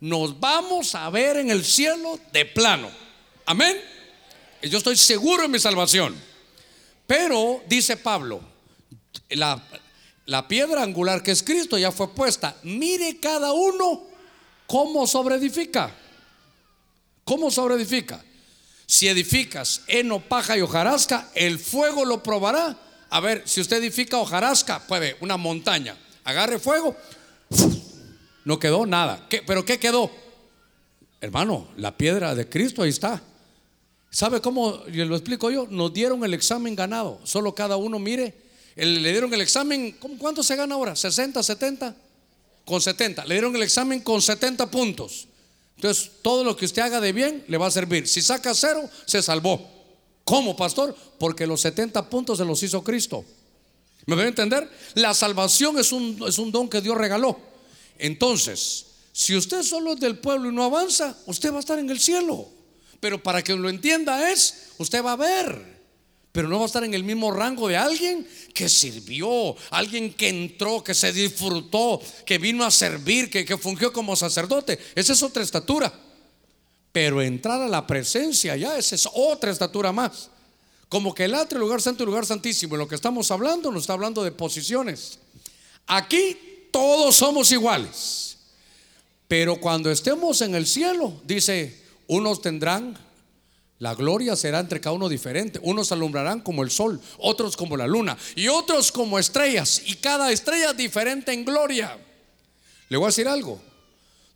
Nos 0.00 0.40
vamos 0.40 0.94
a 0.94 1.10
ver 1.10 1.36
en 1.36 1.50
el 1.50 1.62
cielo 1.62 2.18
de 2.32 2.46
plano. 2.46 2.88
Amén. 3.44 3.76
Yo 4.70 4.78
estoy 4.78 4.96
seguro 4.96 5.42
de 5.42 5.48
mi 5.48 5.58
salvación. 5.58 6.14
Pero, 7.06 7.62
dice 7.68 7.96
Pablo, 7.96 8.40
la, 9.30 9.62
la 10.26 10.48
piedra 10.48 10.82
angular 10.82 11.22
que 11.22 11.32
es 11.32 11.42
Cristo 11.42 11.76
ya 11.76 11.92
fue 11.92 12.14
puesta. 12.14 12.56
Mire 12.62 13.18
cada 13.20 13.52
uno 13.52 14.04
cómo 14.66 15.06
sobreedifica. 15.06 15.94
¿Cómo 17.24 17.50
sobreedifica? 17.50 18.22
Si 18.86 19.08
edificas 19.08 19.82
heno, 19.86 20.20
paja 20.20 20.56
y 20.56 20.60
hojarasca, 20.60 21.30
el 21.34 21.58
fuego 21.58 22.04
lo 22.04 22.22
probará. 22.22 22.78
A 23.10 23.20
ver, 23.20 23.42
si 23.46 23.60
usted 23.60 23.78
edifica 23.78 24.18
hojarasca, 24.18 24.86
puede, 24.86 25.16
una 25.20 25.36
montaña, 25.36 25.96
agarre 26.24 26.58
fuego, 26.58 26.96
no 28.44 28.58
quedó 28.58 28.84
nada. 28.86 29.26
¿Qué- 29.28 29.42
¿Pero 29.42 29.64
qué 29.64 29.78
quedó? 29.78 30.10
Hermano, 31.20 31.68
la 31.76 31.96
piedra 31.96 32.34
de 32.34 32.48
Cristo 32.48 32.82
ahí 32.82 32.90
está. 32.90 33.22
¿Sabe 34.14 34.40
cómo? 34.40 34.80
Lo 34.86 35.16
explico 35.16 35.50
yo. 35.50 35.66
Nos 35.68 35.92
dieron 35.92 36.22
el 36.24 36.34
examen 36.34 36.76
ganado. 36.76 37.18
Solo 37.24 37.52
cada 37.52 37.76
uno 37.76 37.98
mire. 37.98 38.32
le 38.76 39.10
dieron 39.10 39.34
el 39.34 39.40
examen. 39.40 39.90
¿cómo- 39.98 40.16
¿Cuánto 40.18 40.44
se 40.44 40.54
gana 40.54 40.76
ahora? 40.76 40.92
¿60, 40.94 41.42
70? 41.42 41.96
Con 42.64 42.80
70. 42.80 43.24
Le 43.24 43.34
dieron 43.34 43.56
el 43.56 43.62
examen 43.64 44.00
con 44.00 44.22
70 44.22 44.70
puntos. 44.70 45.26
Entonces, 45.74 46.12
todo 46.22 46.44
lo 46.44 46.56
que 46.56 46.64
usted 46.64 46.82
haga 46.82 47.00
de 47.00 47.12
bien 47.12 47.44
le 47.48 47.56
va 47.58 47.66
a 47.66 47.70
servir. 47.72 48.06
Si 48.06 48.22
saca 48.22 48.54
cero, 48.54 48.88
se 49.04 49.20
salvó. 49.20 49.68
¿Cómo, 50.24 50.54
pastor? 50.56 50.94
Porque 51.18 51.44
los 51.44 51.60
70 51.62 52.08
puntos 52.08 52.38
se 52.38 52.44
los 52.44 52.62
hizo 52.62 52.84
Cristo. 52.84 53.24
¿Me 54.06 54.14
voy 54.14 54.26
a 54.26 54.28
entender? 54.28 54.70
La 54.94 55.12
salvación 55.12 55.76
es 55.78 55.90
un, 55.90 56.22
es 56.28 56.38
un 56.38 56.52
don 56.52 56.68
que 56.68 56.80
Dios 56.80 56.96
regaló. 56.96 57.36
Entonces, 57.98 58.86
si 59.12 59.34
usted 59.36 59.62
solo 59.64 59.94
es 59.94 60.00
del 60.00 60.18
pueblo 60.18 60.50
y 60.50 60.54
no 60.54 60.62
avanza, 60.62 61.16
usted 61.26 61.52
va 61.52 61.56
a 61.56 61.60
estar 61.60 61.78
en 61.80 61.90
el 61.90 61.98
cielo. 61.98 62.48
Pero 63.00 63.22
para 63.22 63.42
que 63.42 63.54
lo 63.54 63.68
entienda 63.68 64.30
es, 64.30 64.72
usted 64.78 65.04
va 65.04 65.12
a 65.12 65.16
ver. 65.16 65.74
Pero 66.32 66.48
no 66.48 66.56
va 66.56 66.64
a 66.64 66.66
estar 66.66 66.82
en 66.82 66.94
el 66.94 67.04
mismo 67.04 67.30
rango 67.30 67.68
de 67.68 67.76
alguien 67.76 68.26
que 68.52 68.68
sirvió, 68.68 69.54
alguien 69.70 70.12
que 70.12 70.28
entró, 70.28 70.82
que 70.82 70.92
se 70.92 71.12
disfrutó, 71.12 72.00
que 72.26 72.38
vino 72.38 72.64
a 72.64 72.70
servir, 72.70 73.30
que, 73.30 73.44
que 73.44 73.56
fungió 73.56 73.92
como 73.92 74.16
sacerdote. 74.16 74.78
Esa 74.96 75.12
es 75.12 75.22
otra 75.22 75.42
estatura. 75.42 75.92
Pero 76.90 77.22
entrar 77.22 77.60
a 77.60 77.68
la 77.68 77.86
presencia 77.86 78.56
ya, 78.56 78.76
esa 78.76 78.94
es 78.94 79.08
otra 79.12 79.50
estatura 79.50 79.92
más. 79.92 80.30
Como 80.88 81.14
que 81.14 81.24
el 81.24 81.34
atrio, 81.34 81.60
lugar 81.60 81.80
santo 81.80 82.02
y 82.02 82.06
lugar 82.06 82.26
santísimo, 82.26 82.74
en 82.74 82.80
lo 82.80 82.88
que 82.88 82.94
estamos 82.94 83.30
hablando, 83.30 83.70
nos 83.70 83.82
está 83.82 83.92
hablando 83.92 84.22
de 84.24 84.32
posiciones. 84.32 85.18
Aquí 85.86 86.36
todos 86.70 87.16
somos 87.16 87.50
iguales. 87.52 88.38
Pero 89.28 89.60
cuando 89.60 89.90
estemos 89.90 90.40
en 90.40 90.54
el 90.54 90.66
cielo, 90.66 91.20
dice, 91.24 91.83
unos 92.06 92.42
tendrán, 92.42 92.96
la 93.78 93.94
gloria 93.94 94.36
será 94.36 94.60
entre 94.60 94.80
cada 94.80 94.96
uno 94.96 95.08
diferente. 95.08 95.58
Unos 95.62 95.92
alumbrarán 95.92 96.40
como 96.40 96.62
el 96.62 96.70
sol, 96.70 97.00
otros 97.18 97.56
como 97.56 97.76
la 97.76 97.86
luna 97.86 98.16
y 98.36 98.48
otros 98.48 98.92
como 98.92 99.18
estrellas. 99.18 99.82
Y 99.86 99.96
cada 99.96 100.30
estrella 100.32 100.72
diferente 100.72 101.32
en 101.32 101.44
gloria. 101.44 101.98
Le 102.88 102.96
voy 102.96 103.06
a 103.06 103.08
decir 103.08 103.28
algo. 103.28 103.60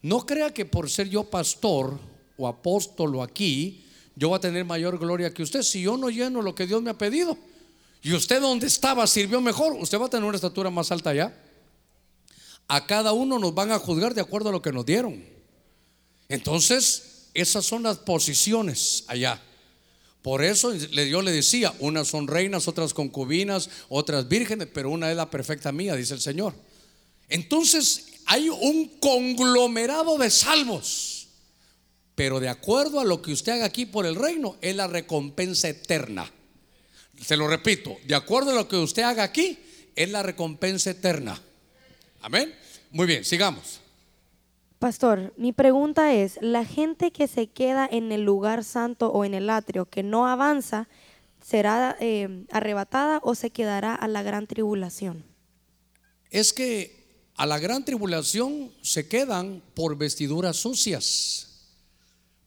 No 0.03 0.27
crea 0.27 0.53
que 0.53 0.65
por 0.65 0.91
ser 0.91 1.09
yo 1.09 1.25
pastor 1.25 1.99
o 2.37 2.47
apóstolo 2.47 3.23
aquí, 3.23 3.85
yo 4.17 4.29
voy 4.29 4.37
a 4.37 4.41
tener 4.41 4.65
mayor 4.65 4.99
gloria 4.99 5.33
que 5.33 5.43
usted 5.43 5.63
si 5.63 5.83
yo 5.83 5.97
no 5.97 6.11
lleno 6.11 6.43
lo 6.43 6.55
que 6.55 6.67
Dios 6.67 6.83
me 6.83 6.91
ha 6.91 6.99
pedido. 6.99 7.37
Y 8.03 8.13
usted 8.13 8.41
donde 8.41 8.67
estaba 8.67 9.07
sirvió 9.07 9.41
mejor, 9.41 9.73
usted 9.73 10.01
va 10.01 10.07
a 10.07 10.11
tener 10.11 10.25
una 10.25 10.37
estatura 10.37 10.71
más 10.71 10.93
alta 10.93 11.11
allá. 11.11 11.37
A 12.69 12.87
cada 12.87 13.13
uno 13.13 13.39
nos 13.39 13.55
van 13.55 13.73
a 13.73 13.79
juzgar 13.79 14.15
de 14.15 14.21
acuerdo 14.21 14.51
a 14.51 14.53
lo 14.53 14.63
que 14.63 14.73
nos 14.73 14.85
dieron. 14.85 15.25
Entonces, 16.29 17.08
esas 17.41 17.65
son 17.65 17.83
las 17.83 17.99
posiciones 17.99 19.05
allá. 19.07 19.43
Por 20.23 20.43
eso 20.43 20.75
yo 20.75 21.23
le 21.23 21.33
decía, 21.33 21.73
unas 21.79 22.09
son 22.09 22.27
reinas, 22.27 22.69
otras 22.69 22.93
concubinas, 22.93 23.71
otras 23.89 24.29
vírgenes, 24.29 24.69
pero 24.73 24.91
una 24.91 25.11
es 25.11 25.17
la 25.17 25.31
perfecta 25.31 25.73
mía, 25.73 25.95
dice 25.95 26.15
el 26.15 26.21
Señor. 26.21 26.55
Entonces 27.29 28.07
hay 28.27 28.49
un 28.49 28.99
conglomerado 29.01 30.19
de 30.19 30.31
salvos, 30.31 31.29
pero 32.15 32.41
de 32.41 32.49
acuerdo 32.49 33.01
a 33.01 33.05
lo 33.05 33.23
que 33.23 33.33
usted 33.33 33.53
haga 33.53 33.67
aquí 33.67 33.87
por 33.87 34.05
el 34.07 34.17
reino, 34.17 34.57
es 34.61 34.75
la 34.75 34.87
recompensa 34.87 35.69
eterna. 35.69 36.31
Se 37.25 37.37
lo 37.37 37.49
repito, 37.49 37.97
de 38.05 38.15
acuerdo 38.15 38.51
a 38.51 38.55
lo 38.55 38.69
que 38.69 38.77
usted 38.77 39.03
haga 39.03 39.23
aquí, 39.23 39.59
es 39.95 40.11
la 40.11 40.23
recompensa 40.23 40.91
eterna. 40.91 41.41
Amén. 42.21 42.55
Muy 42.91 43.07
bien, 43.07 43.25
sigamos. 43.25 43.81
Pastor, 44.79 45.35
mi 45.37 45.53
pregunta 45.53 46.15
es, 46.15 46.39
¿la 46.41 46.65
gente 46.65 47.11
que 47.11 47.27
se 47.27 47.49
queda 47.49 47.89
en 47.91 48.13
el 48.13 48.23
lugar 48.23 48.63
santo 48.63 49.09
o 49.11 49.25
en 49.25 49.35
el 49.35 49.51
atrio, 49.51 49.87
que 49.87 50.05
no 50.05 50.29
avanza, 50.29 50.89
será 51.45 51.97
eh, 52.01 52.45
arrebatada 52.53 53.21
o 53.25 53.35
se 53.35 53.51
quedará 53.51 53.95
a 53.95 54.07
la 54.07 54.23
gran 54.23 54.47
tribulación? 54.47 55.25
Es 56.31 56.53
que 56.53 56.99
a 57.35 57.47
la 57.47 57.59
gran 57.59 57.85
tribulación 57.85 58.73
se 58.83 59.09
quedan 59.09 59.63
por 59.75 59.99
vestiduras 59.99 60.57
sucias. 60.57 61.75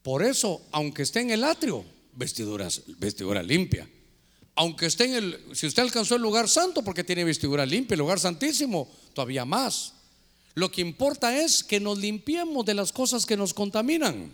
Por 0.02 0.24
eso, 0.24 0.62
aunque 0.72 1.04
esté 1.04 1.20
en 1.20 1.32
el 1.32 1.44
atrio, 1.44 1.84
vestiduras, 2.14 2.84
vestidura 2.98 3.44
limpia. 3.44 3.90
Aunque 4.56 4.86
esté 4.86 5.06
en 5.06 5.14
el, 5.16 5.56
si 5.56 5.68
usted 5.68 5.84
alcanzó 5.84 6.16
el 6.16 6.22
lugar 6.22 6.48
santo 6.48 6.82
porque 6.84 7.04
tiene 7.04 7.24
vestidura 7.24 7.66
limpia, 7.66 7.96
el 7.96 8.00
lugar 8.00 8.20
santísimo, 8.20 8.90
todavía 9.14 9.44
más. 9.44 9.96
Lo 10.54 10.72
que 10.72 10.82
importa 10.82 11.36
es 11.38 11.64
que 11.64 11.80
nos 11.80 11.98
limpiemos 11.98 12.66
de 12.66 12.74
las 12.74 12.92
cosas 12.92 13.26
que 13.26 13.38
nos 13.38 13.54
contaminan. 13.54 14.32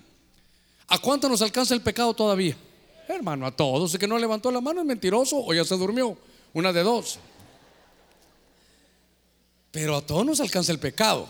¿A 0.87 0.97
cuánto 0.99 1.29
nos 1.29 1.41
alcanza 1.41 1.73
el 1.73 1.81
pecado 1.81 2.13
todavía? 2.13 2.57
Hermano, 3.07 3.45
a 3.45 3.55
todos. 3.55 3.93
El 3.93 3.99
que 3.99 4.07
no 4.07 4.17
levantó 4.17 4.51
la 4.51 4.61
mano 4.61 4.81
es 4.81 4.87
mentiroso 4.87 5.37
o 5.37 5.53
ya 5.53 5.63
se 5.63 5.77
durmió. 5.77 6.17
Una 6.53 6.73
de 6.73 6.83
dos. 6.83 7.19
Pero 9.71 9.95
a 9.95 10.01
todos 10.01 10.25
nos 10.25 10.39
alcanza 10.39 10.71
el 10.71 10.79
pecado. 10.79 11.29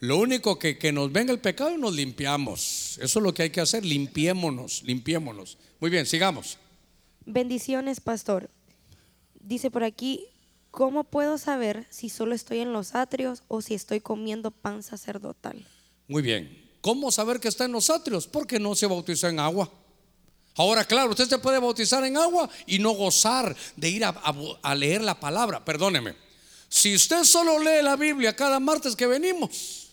Lo 0.00 0.18
único 0.18 0.58
que, 0.58 0.78
que 0.78 0.92
nos 0.92 1.12
venga 1.12 1.32
el 1.32 1.40
pecado 1.40 1.76
nos 1.76 1.94
limpiamos. 1.94 2.98
Eso 3.00 3.18
es 3.18 3.22
lo 3.22 3.34
que 3.34 3.42
hay 3.42 3.50
que 3.50 3.60
hacer. 3.60 3.84
Limpiémonos, 3.84 4.82
limpiémonos. 4.84 5.58
Muy 5.80 5.90
bien, 5.90 6.06
sigamos. 6.06 6.58
Bendiciones, 7.26 8.00
pastor. 8.00 8.50
Dice 9.40 9.70
por 9.70 9.84
aquí, 9.84 10.26
¿cómo 10.74 11.04
puedo 11.04 11.38
saber 11.38 11.86
si 11.88 12.08
solo 12.08 12.34
estoy 12.34 12.58
en 12.58 12.72
los 12.72 12.96
atrios 12.96 13.44
o 13.46 13.62
si 13.62 13.74
estoy 13.74 14.00
comiendo 14.00 14.50
pan 14.50 14.82
sacerdotal? 14.82 15.64
Muy 16.08 16.20
bien. 16.20 16.62
¿Cómo 16.80 17.12
saber 17.12 17.38
que 17.40 17.48
está 17.48 17.64
en 17.64 17.72
los 17.72 17.88
atrios? 17.90 18.26
Porque 18.26 18.58
no 18.58 18.74
se 18.74 18.86
bautizó 18.86 19.28
en 19.28 19.38
agua. 19.38 19.72
Ahora, 20.56 20.84
claro, 20.84 21.10
usted 21.10 21.28
se 21.28 21.38
puede 21.38 21.58
bautizar 21.58 22.04
en 22.04 22.16
agua 22.16 22.50
y 22.66 22.78
no 22.78 22.90
gozar 22.90 23.56
de 23.76 23.88
ir 23.88 24.04
a, 24.04 24.74
leer 24.74 25.00
la 25.00 25.18
palabra. 25.18 25.64
Perdóneme. 25.64 26.16
Si 26.68 26.94
usted 26.94 27.22
solo 27.22 27.58
lee 27.58 27.82
la 27.82 27.96
Biblia 27.96 28.34
cada 28.34 28.58
martes 28.58 28.96
que 28.96 29.06
venimos, 29.06 29.92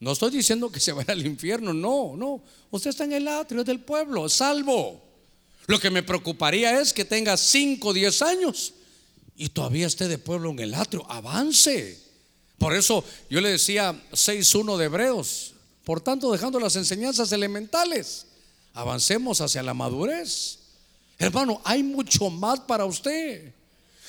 no 0.00 0.12
estoy 0.12 0.30
diciendo 0.30 0.72
que 0.72 0.80
se 0.80 0.92
vaya 0.92 1.12
al 1.12 1.24
infierno, 1.24 1.72
no, 1.72 2.14
no. 2.16 2.42
Usted 2.70 2.90
está 2.90 3.04
en 3.04 3.12
el 3.12 3.28
atrio 3.28 3.62
del 3.62 3.80
pueblo, 3.80 4.28
salvo. 4.28 5.02
Lo 5.66 5.78
que 5.78 5.90
me 5.90 6.02
preocuparía 6.02 6.80
es 6.80 6.92
que 6.92 7.04
tenga 7.04 7.36
5 7.36 7.88
o 7.88 7.92
10 7.92 8.22
años 8.22 8.74
y 9.42 9.48
todavía 9.48 9.88
esté 9.88 10.06
de 10.06 10.18
pueblo 10.18 10.50
en 10.50 10.60
el 10.60 10.72
atrio. 10.74 11.04
Avance. 11.10 11.98
Por 12.58 12.76
eso 12.76 13.04
yo 13.28 13.40
le 13.40 13.50
decía 13.50 13.92
6.1 14.12 14.76
de 14.76 14.84
Hebreos. 14.84 15.54
Por 15.84 16.00
tanto, 16.00 16.30
dejando 16.30 16.60
las 16.60 16.76
enseñanzas 16.76 17.32
elementales, 17.32 18.26
avancemos 18.72 19.40
hacia 19.40 19.64
la 19.64 19.74
madurez. 19.74 20.60
Hermano, 21.18 21.60
hay 21.64 21.82
mucho 21.82 22.30
más 22.30 22.60
para 22.60 22.84
usted. 22.84 23.52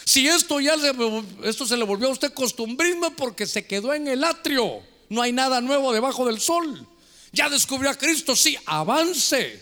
Si 0.05 0.27
esto 0.27 0.60
ya 0.60 0.76
le- 0.76 1.23
esto 1.49 1.65
se 1.65 1.77
le 1.77 1.84
volvió 1.84 2.10
a 2.10 2.11
usted 2.11 2.31
costumbrismo 2.31 3.15
porque 3.15 3.47
se 3.47 3.65
quedó 3.65 3.91
en 3.95 4.07
el 4.07 4.23
atrio, 4.23 4.81
no 5.10 5.23
hay 5.23 5.31
nada 5.31 5.61
nuevo 5.61 5.91
debajo 5.91 6.27
del 6.27 6.39
sol. 6.39 6.88
Ya 7.31 7.49
descubrió 7.49 7.89
a 7.89 7.95
Cristo, 7.95 8.35
sí, 8.35 8.55
avance. 8.68 9.60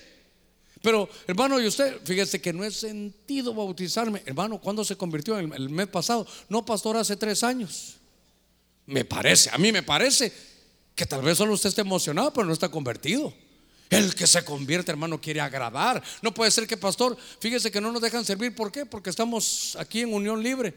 Pero, 0.82 1.08
hermano, 1.28 1.62
y 1.62 1.68
usted, 1.68 2.00
fíjese 2.04 2.42
que 2.42 2.52
no 2.52 2.64
he 2.64 2.72
sentido 2.72 3.54
bautizarme. 3.54 4.24
Hermano, 4.26 4.60
¿cuándo 4.60 4.84
se 4.84 4.96
convirtió? 4.96 5.38
El, 5.38 5.54
el 5.54 5.70
mes 5.70 5.88
pasado. 5.88 6.26
No, 6.50 6.66
pastor, 6.66 6.98
hace 6.98 7.16
tres 7.16 7.44
años. 7.44 7.98
Me 8.88 9.06
parece, 9.06 9.50
a 9.52 9.58
mí 9.58 9.72
me 9.72 9.84
parece. 9.84 10.32
Que 10.96 11.06
tal 11.06 11.22
vez 11.22 11.38
solo 11.38 11.54
usted 11.54 11.70
esté 11.70 11.82
emocionado, 11.82 12.34
pero 12.34 12.46
no 12.46 12.54
está 12.54 12.70
convertido. 12.70 13.34
El 13.90 14.16
que 14.16 14.26
se 14.26 14.44
convierte, 14.44 14.92
hermano, 14.92 15.20
quiere 15.20 15.42
agradar. 15.42 16.02
No 16.22 16.34
puede 16.34 16.50
ser 16.50 16.66
que, 16.66 16.78
pastor, 16.78 17.18
fíjese 17.40 17.72
que 17.72 17.82
no 17.82 17.92
nos 17.92 18.02
dejan 18.02 18.26
servir. 18.26 18.56
¿Por 18.56 18.72
qué? 18.72 18.86
Porque 18.86 19.10
estamos 19.10 19.76
aquí 19.80 20.02
en 20.02 20.14
unión 20.14 20.42
libre. 20.42 20.74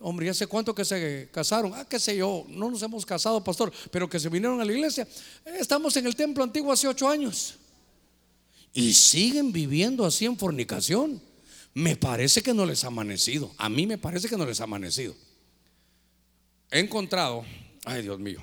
Hombre, 0.00 0.26
ya 0.26 0.34
sé 0.34 0.46
cuánto 0.46 0.74
que 0.74 0.84
se 0.84 1.28
casaron. 1.32 1.72
Ah, 1.74 1.86
qué 1.88 1.98
sé 1.98 2.16
yo, 2.16 2.44
no 2.48 2.70
nos 2.70 2.82
hemos 2.82 3.04
casado, 3.04 3.42
pastor, 3.42 3.72
pero 3.90 4.08
que 4.08 4.20
se 4.20 4.28
vinieron 4.28 4.60
a 4.60 4.64
la 4.64 4.72
iglesia. 4.72 5.06
Eh, 5.44 5.56
Estamos 5.58 5.96
en 5.96 6.06
el 6.06 6.14
templo 6.14 6.44
antiguo 6.44 6.72
hace 6.72 6.86
ocho 6.86 7.08
años. 7.08 7.54
Y 8.72 8.94
siguen 8.94 9.52
viviendo 9.52 10.04
así 10.04 10.26
en 10.26 10.38
fornicación. 10.38 11.20
Me 11.74 11.96
parece 11.96 12.42
que 12.42 12.54
no 12.54 12.66
les 12.66 12.84
ha 12.84 12.88
amanecido. 12.88 13.52
A 13.56 13.68
mí 13.68 13.86
me 13.86 13.98
parece 13.98 14.28
que 14.28 14.36
no 14.36 14.46
les 14.46 14.60
ha 14.60 14.64
amanecido. 14.64 15.14
He 16.70 16.80
encontrado, 16.80 17.44
ay 17.84 18.02
Dios 18.02 18.18
mío, 18.18 18.42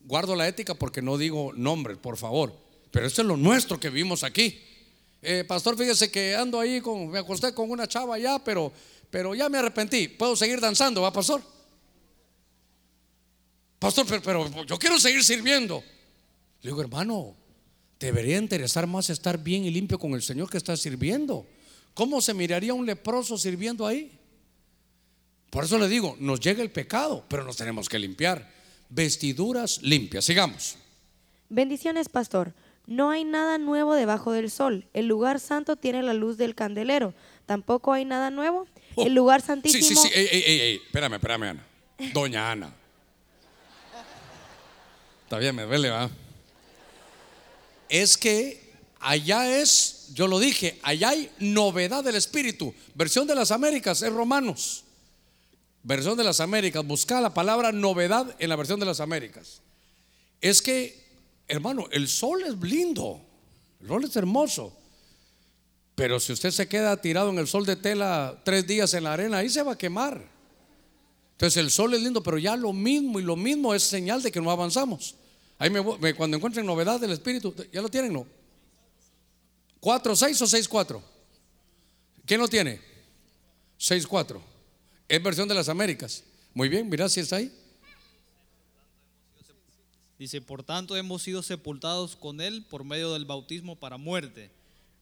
guardo 0.00 0.36
la 0.36 0.46
ética 0.46 0.74
porque 0.74 1.02
no 1.02 1.18
digo 1.18 1.52
nombres, 1.54 1.98
por 1.98 2.16
favor. 2.16 2.54
Pero 2.90 3.06
esto 3.06 3.22
es 3.22 3.28
lo 3.28 3.36
nuestro 3.36 3.78
que 3.78 3.90
vivimos 3.90 4.24
aquí. 4.24 4.60
Eh, 5.20 5.44
pastor, 5.46 5.76
fíjese 5.76 6.10
que 6.10 6.34
ando 6.34 6.60
ahí 6.60 6.80
con, 6.80 7.08
me 7.08 7.18
acosté 7.18 7.52
con 7.52 7.70
una 7.70 7.86
chava 7.88 8.18
ya, 8.18 8.38
pero, 8.38 8.72
pero 9.10 9.34
ya 9.34 9.48
me 9.48 9.58
arrepentí. 9.58 10.08
¿Puedo 10.08 10.36
seguir 10.36 10.60
danzando, 10.60 11.02
va, 11.02 11.12
pastor? 11.12 11.42
Pastor, 13.78 14.06
pero, 14.06 14.22
pero 14.22 14.64
yo 14.64 14.78
quiero 14.78 14.98
seguir 14.98 15.24
sirviendo. 15.24 15.82
Le 16.62 16.70
digo, 16.70 16.80
hermano, 16.80 17.36
debería 18.00 18.38
interesar 18.38 18.86
más 18.86 19.10
estar 19.10 19.38
bien 19.42 19.64
y 19.64 19.70
limpio 19.70 19.98
con 19.98 20.12
el 20.12 20.22
Señor 20.22 20.48
que 20.50 20.56
está 20.58 20.76
sirviendo. 20.76 21.46
¿Cómo 21.94 22.20
se 22.20 22.34
miraría 22.34 22.74
un 22.74 22.86
leproso 22.86 23.36
sirviendo 23.38 23.86
ahí? 23.86 24.12
Por 25.50 25.64
eso 25.64 25.78
le 25.78 25.88
digo, 25.88 26.16
nos 26.20 26.40
llega 26.40 26.62
el 26.62 26.70
pecado, 26.70 27.24
pero 27.28 27.42
nos 27.44 27.56
tenemos 27.56 27.88
que 27.88 27.98
limpiar. 27.98 28.50
Vestiduras 28.90 29.82
limpias. 29.82 30.24
Sigamos. 30.24 30.76
Bendiciones, 31.48 32.08
pastor. 32.08 32.52
No 32.86 33.10
hay 33.10 33.24
nada 33.24 33.58
nuevo 33.58 33.94
debajo 33.94 34.32
del 34.32 34.50
sol. 34.50 34.86
El 34.94 35.06
lugar 35.06 35.40
santo 35.40 35.76
tiene 35.76 36.02
la 36.02 36.14
luz 36.14 36.36
del 36.38 36.54
candelero. 36.54 37.14
Tampoco 37.46 37.92
hay 37.92 38.04
nada 38.04 38.30
nuevo. 38.30 38.66
Oh, 38.94 39.04
el 39.04 39.14
lugar 39.14 39.40
Sí, 39.40 39.46
santísimo. 39.48 40.00
sí, 40.02 40.08
sí. 40.08 40.14
Ey, 40.14 40.28
ey, 40.30 40.42
ey, 40.46 40.60
ey. 40.60 40.76
Espérame, 40.86 41.14
espérame, 41.14 41.42
Ana. 41.44 41.66
Doña 42.14 42.50
Ana. 42.52 42.72
Todavía 45.28 45.52
me 45.52 45.62
duele, 45.64 45.90
¿va? 45.90 46.10
Es 47.88 48.16
que 48.16 48.72
allá 49.00 49.60
es, 49.60 50.08
yo 50.14 50.26
lo 50.26 50.38
dije, 50.38 50.78
allá 50.82 51.10
hay 51.10 51.30
novedad 51.38 52.04
del 52.04 52.16
Espíritu. 52.16 52.74
Versión 52.94 53.26
de 53.26 53.34
las 53.34 53.50
Américas 53.50 54.02
es 54.02 54.12
Romanos. 54.12 54.84
Versión 55.82 56.16
de 56.16 56.24
las 56.24 56.40
Américas. 56.40 56.84
Busca 56.86 57.20
la 57.20 57.32
palabra 57.32 57.72
novedad 57.72 58.34
en 58.38 58.48
la 58.48 58.56
versión 58.56 58.80
de 58.80 58.86
las 58.86 59.00
Américas. 59.00 59.60
Es 60.40 60.60
que, 60.62 61.04
hermano, 61.46 61.86
el 61.90 62.08
sol 62.08 62.42
es 62.42 62.54
lindo. 62.60 63.20
El 63.80 63.88
sol 63.88 64.04
es 64.04 64.16
hermoso. 64.16 64.76
Pero 65.94 66.20
si 66.20 66.32
usted 66.32 66.50
se 66.50 66.68
queda 66.68 67.00
tirado 67.00 67.30
en 67.30 67.38
el 67.38 67.48
sol 67.48 67.66
de 67.66 67.74
tela 67.76 68.40
tres 68.44 68.66
días 68.66 68.94
en 68.94 69.04
la 69.04 69.14
arena, 69.14 69.38
ahí 69.38 69.48
se 69.48 69.62
va 69.62 69.72
a 69.72 69.78
quemar. 69.78 70.22
Entonces 71.32 71.56
el 71.56 71.70
sol 71.70 71.94
es 71.94 72.02
lindo, 72.02 72.22
pero 72.22 72.38
ya 72.38 72.56
lo 72.56 72.72
mismo 72.72 73.18
y 73.18 73.22
lo 73.22 73.36
mismo 73.36 73.74
es 73.74 73.82
señal 73.82 74.22
de 74.22 74.30
que 74.30 74.40
no 74.40 74.50
avanzamos. 74.50 75.16
Ahí 75.58 75.70
me, 75.70 75.82
me- 75.98 76.14
cuando 76.14 76.36
encuentren 76.36 76.64
novedad 76.64 77.00
del 77.00 77.10
Espíritu, 77.10 77.54
¿ya 77.72 77.82
lo 77.82 77.88
tienen? 77.88 78.12
No. 78.12 78.26
¿Cuatro, 79.80 80.14
seis 80.14 80.40
o 80.42 80.46
seis, 80.46 80.68
cuatro? 80.68 81.02
¿Quién 82.24 82.40
lo 82.40 82.48
tiene? 82.48 82.80
Seis, 83.76 84.06
cuatro. 84.06 84.42
Es 85.08 85.22
versión 85.22 85.48
de 85.48 85.54
las 85.54 85.68
Américas. 85.68 86.22
Muy 86.54 86.68
bien, 86.68 86.88
mira 86.88 87.08
si 87.08 87.20
está 87.20 87.36
ahí. 87.36 87.52
Dice, 90.18 90.40
por 90.40 90.64
tanto 90.64 90.96
hemos 90.96 91.22
sido 91.22 91.42
sepultados 91.42 92.16
con 92.16 92.40
él 92.40 92.64
por 92.68 92.82
medio 92.84 93.12
del 93.12 93.24
bautismo 93.24 93.76
para 93.76 93.98
muerte, 93.98 94.50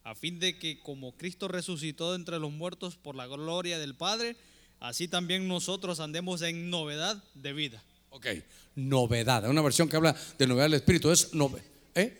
a 0.04 0.14
fin 0.14 0.38
de 0.38 0.58
que 0.58 0.78
como 0.80 1.12
Cristo 1.16 1.48
resucitó 1.48 2.14
entre 2.14 2.38
los 2.38 2.52
muertos 2.52 2.96
por 2.96 3.14
la 3.14 3.26
gloria 3.26 3.78
del 3.78 3.94
Padre, 3.94 4.36
así 4.78 5.08
también 5.08 5.48
nosotros 5.48 6.00
andemos 6.00 6.42
en 6.42 6.68
novedad 6.68 7.22
de 7.34 7.52
vida. 7.54 7.82
Ok, 8.16 8.28
novedad. 8.76 9.46
Una 9.46 9.60
versión 9.60 9.90
que 9.90 9.96
habla 9.96 10.16
de 10.38 10.46
novedad 10.46 10.64
del 10.64 10.74
Espíritu. 10.74 11.10
Es 11.10 11.34
nove, 11.34 11.62
¿eh? 11.94 12.16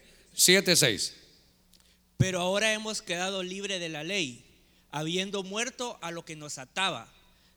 Pero 2.18 2.40
ahora 2.40 2.74
hemos 2.74 3.01
quedado 3.01 3.43
libres 3.43 3.81
de 3.81 3.89
la 3.89 4.05
ley, 4.05 4.44
habiendo 4.90 5.43
muerto 5.43 5.98
a 6.02 6.10
lo 6.10 6.23
que 6.23 6.36
nos 6.36 6.59
ataba, 6.59 7.09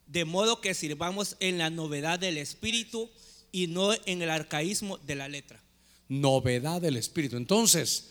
de 0.08 0.24
modo 0.24 0.62
que 0.62 0.74
sirvamos 0.74 1.36
en 1.42 1.58
la 1.58 1.70
novedad 1.70 2.18
del 2.18 2.38
Espíritu 2.38 3.10
y 3.52 3.68
no 3.68 3.94
en 4.06 4.22
el 4.22 4.30
arcaísmo 4.30 4.98
de 5.00 5.16
la 5.16 5.28
letra. 5.28 5.62
novedad 6.08 6.80
del 6.80 6.96
Espíritu. 6.96 7.36
Entonces, 7.36 8.06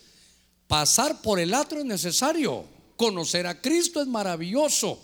pasar 0.67 1.23
por 1.23 1.41
el 1.41 1.55
atro 1.55 1.79
es 1.79 1.87
necesario. 1.87 2.67
Conocer 2.99 3.47
a 3.47 3.63
Cristo 3.63 4.03
es 4.03 4.07
maravilloso. 4.07 5.03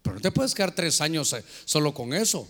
Pero 0.00 0.14
no 0.14 0.22
te 0.22 0.32
puedes 0.32 0.54
quedar 0.54 0.74
tres 0.74 1.02
años 1.02 1.30
eh, 1.34 1.44
solo 1.66 1.92
con 1.92 2.14
eso. 2.14 2.48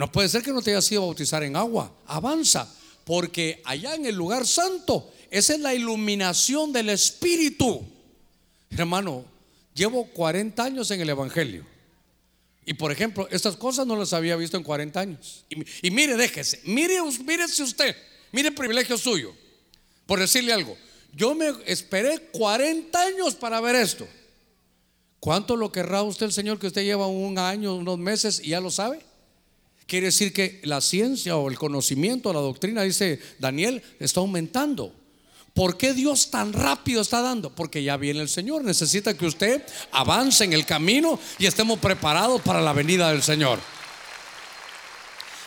No 0.00 0.10
puede 0.10 0.30
ser 0.30 0.42
que 0.42 0.50
no 0.50 0.62
te 0.62 0.70
hayas 0.70 0.90
ido 0.90 1.02
a 1.02 1.06
bautizar 1.08 1.42
en 1.42 1.56
agua. 1.56 1.92
Avanza. 2.06 2.66
Porque 3.04 3.60
allá 3.66 3.94
en 3.94 4.06
el 4.06 4.14
lugar 4.14 4.46
santo, 4.46 5.12
esa 5.30 5.52
es 5.52 5.60
la 5.60 5.74
iluminación 5.74 6.72
del 6.72 6.88
Espíritu. 6.88 7.86
Hermano, 8.70 9.26
llevo 9.74 10.06
40 10.06 10.64
años 10.64 10.90
en 10.90 11.02
el 11.02 11.10
Evangelio. 11.10 11.66
Y 12.64 12.72
por 12.72 12.90
ejemplo, 12.92 13.28
estas 13.30 13.56
cosas 13.56 13.86
no 13.86 13.94
las 13.94 14.14
había 14.14 14.36
visto 14.36 14.56
en 14.56 14.62
40 14.62 14.98
años. 14.98 15.44
Y, 15.82 15.90
mire, 15.90 16.16
déjese, 16.16 16.62
mire, 16.64 16.94
mírese 17.26 17.62
usted, 17.62 17.94
mire 18.32 18.48
el 18.48 18.54
privilegio 18.54 18.96
suyo. 18.96 19.34
Por 20.06 20.18
decirle 20.18 20.54
algo, 20.54 20.78
yo 21.14 21.34
me 21.34 21.52
esperé 21.66 22.30
40 22.32 22.98
años 22.98 23.34
para 23.34 23.60
ver 23.60 23.76
esto. 23.76 24.08
¿Cuánto 25.18 25.56
lo 25.56 25.70
querrá 25.70 26.02
usted 26.02 26.24
el 26.24 26.32
Señor 26.32 26.58
que 26.58 26.68
usted 26.68 26.84
lleva 26.84 27.06
un 27.06 27.36
año, 27.36 27.74
unos 27.74 27.98
meses 27.98 28.40
y 28.42 28.48
ya 28.48 28.62
lo 28.62 28.70
sabe? 28.70 29.09
Quiere 29.90 30.06
decir 30.06 30.32
que 30.32 30.60
la 30.62 30.80
ciencia 30.80 31.36
o 31.36 31.50
el 31.50 31.58
conocimiento, 31.58 32.32
la 32.32 32.38
doctrina, 32.38 32.82
dice 32.82 33.18
Daniel, 33.40 33.82
está 33.98 34.20
aumentando. 34.20 34.94
¿Por 35.52 35.76
qué 35.76 35.94
Dios 35.94 36.30
tan 36.30 36.52
rápido 36.52 37.02
está 37.02 37.20
dando? 37.20 37.52
Porque 37.52 37.82
ya 37.82 37.96
viene 37.96 38.20
el 38.20 38.28
Señor. 38.28 38.62
Necesita 38.62 39.14
que 39.14 39.26
usted 39.26 39.66
avance 39.90 40.44
en 40.44 40.52
el 40.52 40.64
camino 40.64 41.18
y 41.40 41.46
estemos 41.46 41.80
preparados 41.80 42.40
para 42.42 42.60
la 42.60 42.72
venida 42.72 43.10
del 43.10 43.20
Señor. 43.20 43.58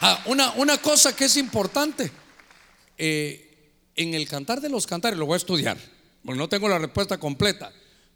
Ah, 0.01 0.21
una, 0.25 0.51
una 0.55 0.77
cosa 0.77 1.15
que 1.15 1.23
es 1.23 1.37
importante, 1.37 2.11
eh, 2.97 3.71
en 3.95 4.13
el 4.13 4.27
cantar 4.27 4.59
de 4.59 4.67
los 4.67 4.85
cantares, 4.85 5.17
lo 5.17 5.25
voy 5.25 5.35
a 5.35 5.37
estudiar, 5.37 5.77
porque 6.25 6.37
no 6.37 6.49
tengo 6.49 6.67
la 6.67 6.79
respuesta 6.79 7.17
completa, 7.17 7.71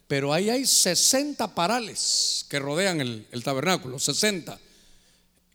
pero 0.10 0.34
ahí 0.34 0.50
hay 0.50 0.66
60 0.66 1.56
parales 1.56 2.46
que 2.50 2.60
rodean 2.60 3.00
el, 3.00 3.26
el 3.32 3.44
tabernáculo, 3.46 3.98
60. 3.98 4.60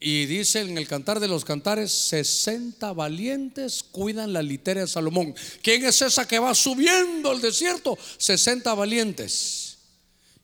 Y 0.05 0.25
dice 0.25 0.59
en 0.59 0.77
el 0.77 0.85
cantar 0.85 1.21
de 1.21 1.29
los 1.29 1.45
cantares, 1.45 1.89
60 1.89 2.91
valientes 2.91 3.83
cuidan 3.83 4.33
la 4.33 4.41
litera 4.41 4.81
de 4.81 4.87
Salomón. 4.87 5.33
¿Quién 5.61 5.85
es 5.85 6.01
esa 6.01 6.27
que 6.27 6.39
va 6.39 6.53
subiendo 6.53 7.31
el 7.31 7.39
desierto? 7.39 7.97
60 8.17 8.73
valientes. 8.73 9.77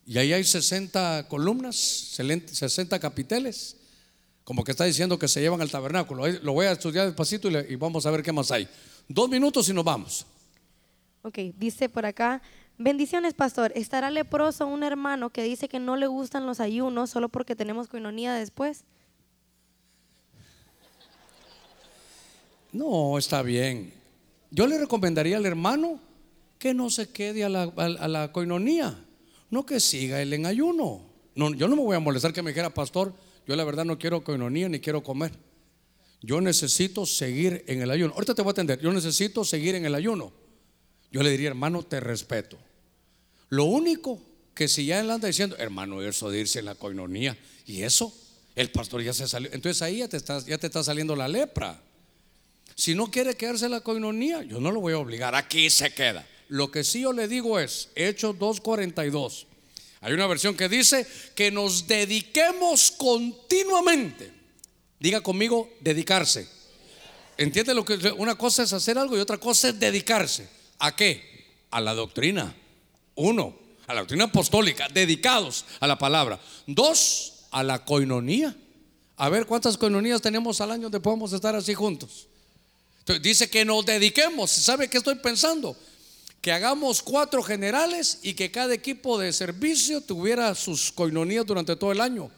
Y 0.05 0.17
ahí 0.17 0.31
hay 0.31 0.45
60 0.45 1.27
columnas, 1.27 1.75
60 1.75 2.99
capiteles, 2.99 3.75
como 4.45 4.63
que 4.63 4.71
está 4.71 4.85
diciendo 4.85 5.19
que 5.19 5.27
se 5.27 5.41
llevan 5.41 5.59
al 5.59 5.69
tabernáculo. 5.69 6.25
Lo 6.25 6.53
voy 6.53 6.67
a 6.67 6.71
estudiar 6.71 7.07
despacito 7.07 7.49
y, 7.49 7.73
y 7.73 7.75
vamos 7.75 8.05
a 8.05 8.11
ver 8.11 8.23
qué 8.23 8.31
más 8.31 8.51
hay. 8.51 8.65
Dos 9.09 9.27
minutos 9.27 9.67
y 9.67 9.73
nos 9.73 9.83
vamos. 9.83 10.25
Ok, 11.21 11.37
dice 11.57 11.89
por 11.89 12.05
acá, 12.05 12.41
bendiciones 12.77 13.33
pastor, 13.33 13.73
¿estará 13.75 14.09
leproso 14.09 14.67
un 14.67 14.83
hermano 14.83 15.31
que 15.31 15.43
dice 15.43 15.67
que 15.67 15.79
no 15.79 15.97
le 15.97 16.07
gustan 16.07 16.45
los 16.45 16.61
ayunos 16.61 17.09
solo 17.09 17.27
porque 17.27 17.57
tenemos 17.57 17.89
coinonía 17.89 18.33
después? 18.33 18.85
No, 22.71 23.17
está 23.17 23.41
bien. 23.41 23.93
Yo 24.51 24.67
le 24.67 24.77
recomendaría 24.77 25.37
al 25.37 25.45
hermano 25.45 25.99
que 26.57 26.73
no 26.73 26.89
se 26.89 27.09
quede 27.09 27.43
a 27.43 27.49
la, 27.49 27.63
a- 27.63 28.31
coinonía, 28.31 29.03
no 29.49 29.65
que 29.65 29.79
siga 29.79 30.21
él 30.21 30.33
en 30.33 30.45
ayuno. 30.45 31.01
No, 31.35 31.53
yo 31.53 31.67
no 31.67 31.75
me 31.75 31.83
voy 31.83 31.95
a 31.95 31.99
molestar 31.99 32.33
que 32.33 32.41
me 32.41 32.51
dijera, 32.51 32.73
pastor, 32.73 33.13
yo 33.47 33.55
la 33.55 33.63
verdad 33.63 33.85
no 33.85 33.97
quiero 33.97 34.23
coinonía 34.23 34.67
ni 34.69 34.79
quiero 34.79 35.01
comer. 35.03 35.31
Yo 36.21 36.41
necesito 36.41 37.05
seguir 37.05 37.63
en 37.67 37.81
el 37.81 37.89
ayuno. 37.91 38.13
Ahorita 38.13 38.35
te 38.35 38.41
voy 38.41 38.49
a 38.49 38.51
atender. 38.51 38.79
Yo 38.81 38.91
necesito 38.91 39.45
seguir 39.45 39.75
en 39.75 39.85
el 39.85 39.95
ayuno. 39.95 40.33
Yo 41.11 41.23
le 41.23 41.31
diría, 41.31 41.47
hermano, 41.49 41.81
te 41.83 41.99
respeto. 42.01 42.57
Lo 43.47 43.63
único 43.65 44.19
que 44.53 44.67
si 44.67 44.85
ya 44.85 44.99
él 44.99 45.09
anda 45.09 45.27
diciendo, 45.27 45.55
hermano, 45.57 46.01
eso 46.01 46.29
de 46.29 46.41
irse 46.41 46.59
en 46.59 46.65
la 46.65 46.75
coinonía, 46.75 47.37
y 47.65 47.83
eso, 47.83 48.13
el 48.55 48.69
pastor 48.69 49.01
ya 49.01 49.13
se 49.13 49.27
salió. 49.27 49.49
Entonces 49.53 49.81
ahí 49.81 49.99
ya 49.99 50.07
te 50.09 50.17
está 50.67 50.83
saliendo 50.83 51.15
la 51.15 51.27
lepra. 51.29 51.81
Si 52.79 52.95
no 52.95 53.11
quiere 53.11 53.35
quedarse 53.35 53.65
en 53.65 53.71
la 53.71 53.81
coinonía, 53.81 54.41
yo 54.43 54.61
no 54.61 54.71
lo 54.71 54.79
voy 54.79 54.93
a 54.93 54.99
obligar. 54.99 55.35
Aquí 55.35 55.69
se 55.69 55.93
queda. 55.93 56.25
Lo 56.47 56.71
que 56.71 56.85
sí 56.85 57.01
yo 57.01 57.11
le 57.11 57.27
digo 57.27 57.59
es, 57.59 57.89
Hechos 57.93 58.37
2.42. 58.37 59.47
Hay 59.99 60.13
una 60.13 60.27
versión 60.27 60.55
que 60.55 60.69
dice 60.69 61.05
que 61.35 61.51
nos 61.51 61.87
dediquemos 61.87 62.91
continuamente. 62.91 64.31
Diga 64.97 65.19
conmigo, 65.19 65.69
dedicarse. 65.81 66.47
¿Entiende 67.37 67.73
lo 67.73 67.83
que 67.83 67.95
una 68.15 68.35
cosa 68.35 68.63
es 68.63 68.71
hacer 68.71 68.97
algo 68.97 69.17
y 69.17 69.19
otra 69.19 69.37
cosa 69.37 69.67
es 69.67 69.77
dedicarse? 69.77 70.47
¿A 70.79 70.95
qué? 70.95 71.47
A 71.71 71.81
la 71.81 71.93
doctrina. 71.93 72.55
Uno, 73.15 73.57
a 73.87 73.93
la 73.93 73.99
doctrina 73.99 74.23
apostólica, 74.23 74.87
dedicados 74.87 75.65
a 75.81 75.85
la 75.85 75.99
palabra. 75.99 76.39
Dos, 76.65 77.43
a 77.51 77.61
la 77.61 77.83
coinonía. 77.83 78.55
A 79.17 79.27
ver 79.27 79.45
cuántas 79.47 79.77
coinonías 79.77 80.21
tenemos 80.21 80.61
al 80.61 80.71
año 80.71 80.83
donde 80.83 81.01
podemos 81.01 81.33
estar 81.33 81.57
así 81.57 81.73
juntos. 81.73 82.29
Dice 83.17 83.49
que 83.49 83.65
nos 83.65 83.85
dediquemos. 83.85 84.51
¿Sabe 84.51 84.87
qué 84.87 84.99
estoy 84.99 85.15
pensando? 85.15 85.75
Que 86.41 86.51
hagamos 86.51 87.01
cuatro 87.01 87.41
generales 87.41 88.19
y 88.21 88.35
que 88.35 88.51
cada 88.51 88.73
equipo 88.73 89.17
de 89.17 89.33
servicio 89.33 90.01
tuviera 90.01 90.53
sus 90.53 90.91
coinonías 90.91 91.45
durante 91.45 91.75
todo 91.75 91.91
el 91.91 92.01
año. 92.01 92.29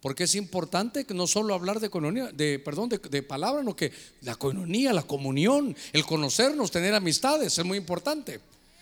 Porque 0.00 0.24
es 0.24 0.34
importante 0.34 1.06
no 1.10 1.26
solo 1.26 1.54
hablar 1.54 1.80
de 1.80 1.90
coinonía, 1.90 2.30
de 2.32 2.58
perdón, 2.58 2.88
de, 2.88 2.98
de 2.98 3.22
palabra, 3.22 3.62
no 3.62 3.74
que 3.74 3.92
la 4.22 4.34
coinonía, 4.34 4.92
la 4.92 5.02
comunión, 5.02 5.76
el 5.92 6.04
conocernos, 6.04 6.70
tener 6.70 6.94
amistades, 6.94 7.58
es 7.58 7.64
muy 7.64 7.78
importante. 7.78 8.40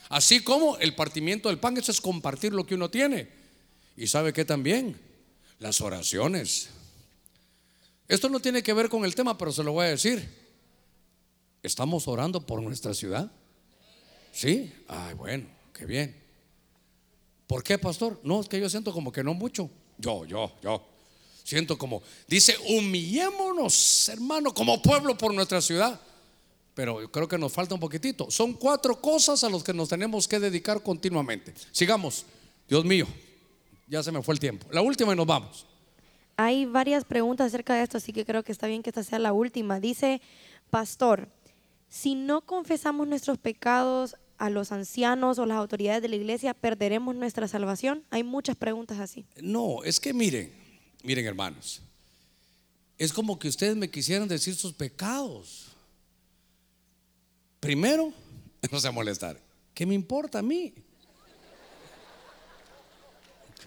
Así 0.09 0.41
como 0.41 0.77
el 0.79 0.95
partimiento 0.95 1.49
del 1.49 1.59
pan, 1.59 1.77
eso 1.77 1.91
es 1.91 2.01
compartir 2.01 2.53
lo 2.53 2.67
que 2.67 2.75
uno 2.75 2.91
tiene. 2.91 3.29
Y 3.97 4.07
sabe 4.07 4.33
que 4.33 4.45
también 4.45 4.97
las 5.59 5.81
oraciones. 5.81 6.69
Esto 8.09 8.29
no 8.29 8.41
tiene 8.41 8.63
que 8.63 8.73
ver 8.73 8.89
con 8.89 9.05
el 9.05 9.15
tema, 9.15 9.37
pero 9.37 9.53
se 9.53 9.65
lo 9.65 9.73
voy 9.73 9.87
a 9.87 9.91
decir. 9.91 10.46
¿Estamos 11.67 12.07
orando 12.07 12.41
por 12.41 12.63
nuestra 12.63 12.95
ciudad? 12.95 13.29
Sí. 14.33 14.73
Ay, 14.87 15.15
bueno, 15.15 15.47
qué 15.73 15.85
bien. 15.85 16.17
¿Por 17.49 17.65
qué, 17.65 17.77
pastor? 17.77 18.21
No, 18.23 18.41
es 18.41 18.49
que 18.49 18.61
yo 18.61 18.71
siento 18.71 18.93
como 18.93 19.11
que 19.11 19.25
no 19.25 19.35
mucho. 19.35 19.69
Yo, 19.99 20.25
yo, 20.27 20.53
yo. 20.63 20.87
Siento 21.43 21.77
como, 21.77 22.03
dice, 22.29 22.57
humillémonos, 22.69 24.09
hermano, 24.09 24.55
como 24.55 24.81
pueblo 24.81 25.19
por 25.19 25.35
nuestra 25.35 25.61
ciudad. 25.61 26.01
Pero 26.75 27.11
creo 27.11 27.27
que 27.27 27.37
nos 27.37 27.53
falta 27.53 27.75
un 27.75 27.81
poquitito. 27.81 28.31
Son 28.31 28.53
cuatro 28.53 29.01
cosas 29.01 29.43
a 29.43 29.51
las 29.51 29.65
que 29.65 29.73
nos 29.73 29.89
tenemos 29.89 30.29
que 30.29 30.39
dedicar 30.39 30.83
continuamente. 30.83 31.53
Sigamos. 31.73 32.27
Dios 32.69 32.85
mío, 32.85 33.07
ya 33.89 34.05
se 34.05 34.13
me 34.13 34.23
fue 34.23 34.35
el 34.35 34.41
tiempo. 34.41 34.67
La 34.71 34.83
última 34.83 35.13
y 35.13 35.17
nos 35.17 35.27
vamos. 35.27 35.67
Hay 36.37 36.65
varias 36.65 37.05
preguntas 37.05 37.49
acerca 37.49 37.75
de 37.75 37.83
esto, 37.83 37.97
así 37.97 38.13
que 38.13 38.25
creo 38.25 38.45
que 38.45 38.53
está 38.53 38.69
bien 38.69 38.83
que 38.83 38.91
esta 38.91 39.03
sea 39.03 39.19
la 39.19 39.33
última. 39.33 39.81
Dice, 39.81 40.21
pastor, 40.71 41.29
si 41.89 42.15
no 42.15 42.43
confesamos 42.43 43.07
nuestros 43.07 43.39
pecados 43.39 44.17
a 44.39 44.51
los 44.51 44.73
ancianos 44.73 45.39
o 45.39 45.47
las 45.47 45.57
autoridades 45.57 46.03
de 46.03 46.09
la 46.09 46.17
iglesia, 46.17 46.55
¿perderemos 46.55 47.15
nuestra 47.15 47.49
salvación? 47.49 48.05
Hay 48.11 48.23
muchas 48.23 48.57
preguntas 48.57 48.99
así. 48.99 49.25
No, 49.41 49.83
es 49.83 49.99
que 49.99 50.13
miren, 50.13 50.53
miren 51.03 51.27
hermanos, 51.27 51.83
es 52.99 53.13
como 53.13 53.39
que 53.39 53.49
ustedes 53.49 53.77
me 53.77 53.91
quisieran 53.91 54.29
decir 54.29 54.55
sus 54.55 54.73
pecados. 54.73 55.69
Primero, 57.61 58.13
no 58.71 58.81
se 58.81 58.91
molestar, 58.91 59.41
¿qué 59.75 59.87
me 59.87 59.95
importa 59.95 60.41
a 60.41 60.43
mí? 60.43 60.75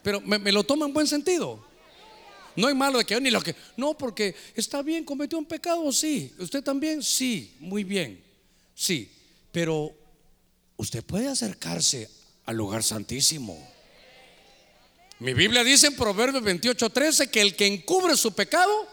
Pero 0.03 0.21
me, 0.21 0.39
me 0.39 0.51
lo 0.51 0.63
toma 0.63 0.85
en 0.85 0.93
buen 0.93 1.07
sentido. 1.07 1.68
No 2.60 2.68
hay 2.68 2.76
malo 2.76 2.98
de 2.98 3.06
que 3.06 3.14
yo 3.14 3.22
ni 3.22 3.31
lo 3.31 3.41
que. 3.41 3.56
No, 3.77 3.98
porque 3.98 4.36
está 4.53 4.81
bien, 4.81 5.06
cometió 5.06 5.38
un 5.38 5.45
pecado, 5.45 5.90
sí. 5.94 6.34
¿Usted 6.40 6.61
también? 6.61 7.02
Sí, 7.02 7.56
muy 7.60 7.86
bien. 7.86 8.22
Sí. 8.76 9.10
Pero 9.53 9.95
usted 10.76 11.02
puede 11.02 11.30
acercarse 11.30 12.10
al 12.45 12.57
lugar 12.57 12.84
santísimo. 12.84 13.57
Mi 15.19 15.34
Biblia 15.34 15.64
dice 15.64 15.88
en 15.88 15.95
Proverbios 15.95 16.44
28, 16.44 16.90
13 16.90 17.31
que 17.31 17.40
el 17.40 17.56
que 17.56 17.65
encubre 17.65 18.18
su 18.18 18.34
pecado 18.34 18.88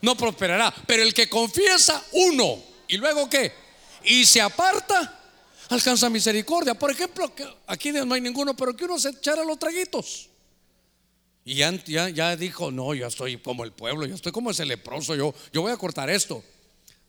no 0.00 0.16
prosperará. 0.16 0.72
Pero 0.86 1.02
el 1.02 1.12
que 1.12 1.28
confiesa, 1.28 2.00
uno. 2.12 2.62
¿Y 2.86 2.96
luego 2.96 3.28
qué? 3.28 3.52
Y 4.04 4.24
se 4.24 4.40
aparta, 4.40 5.20
alcanza 5.68 6.08
misericordia. 6.08 6.74
Por 6.74 6.92
ejemplo, 6.92 7.32
aquí 7.66 7.90
no 7.90 8.14
hay 8.14 8.20
ninguno, 8.20 8.54
pero 8.54 8.76
que 8.76 8.84
uno 8.84 9.00
se 9.00 9.08
echara 9.08 9.42
los 9.42 9.58
traguitos. 9.58 10.28
Y 11.44 11.56
ya, 11.56 12.36
dijo, 12.36 12.70
no, 12.70 12.94
yo 12.94 13.06
estoy 13.06 13.36
como 13.36 13.64
el 13.64 13.72
pueblo, 13.72 14.06
yo 14.06 14.14
estoy 14.14 14.32
como 14.32 14.50
ese 14.50 14.64
leproso, 14.64 15.14
yo, 15.14 15.34
yo 15.52 15.60
voy 15.60 15.72
a 15.72 15.76
cortar 15.76 16.08
esto. 16.08 16.42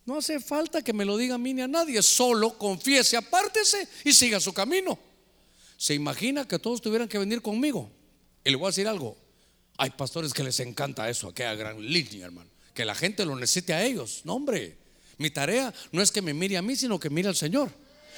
No 0.05 0.17
hace 0.17 0.39
falta 0.39 0.81
que 0.81 0.91
me 0.93 1.05
lo 1.05 1.15
diga 1.17 1.35
a 1.35 1.37
mí 1.37 1.53
ni 1.53 1.61
a 1.61 1.67
nadie, 1.67 2.03
solo 2.03 2.57
confiese, 2.57 3.15
apártese 3.15 3.87
y 4.03 4.13
siga 4.13 4.39
su 4.39 4.53
camino. 4.53 4.99
¿Se 5.77 5.93
imagina 5.93 6.47
que 6.47 6.59
todos 6.59 6.81
tuvieran 6.81 7.07
que 7.07 7.17
venir 7.17 7.41
conmigo? 7.41 7.89
Y 8.43 8.49
le 8.49 8.57
voy 8.57 8.67
a 8.67 8.69
decir 8.69 8.87
algo, 8.87 9.17
hay 9.77 9.89
pastores 9.91 10.33
que 10.33 10.43
les 10.43 10.59
encanta 10.59 11.09
eso, 11.09 11.29
aquella 11.29 11.55
gran 11.55 11.81
línea, 11.81 12.25
hermano, 12.25 12.49
que 12.73 12.83
la 12.83 12.93
gente 12.93 13.25
lo 13.25 13.35
necesite 13.35 13.73
a 13.73 13.83
ellos. 13.85 14.21
No, 14.25 14.35
hombre, 14.35 14.77
mi 15.17 15.31
tarea 15.31 15.73
no 15.93 16.01
es 16.01 16.11
que 16.11 16.21
me 16.21 16.33
mire 16.33 16.57
a 16.57 16.61
mí, 16.61 16.75
sino 16.75 16.99
que 16.99 17.09
mire 17.09 17.29
al 17.29 17.35
Señor. 17.35 17.71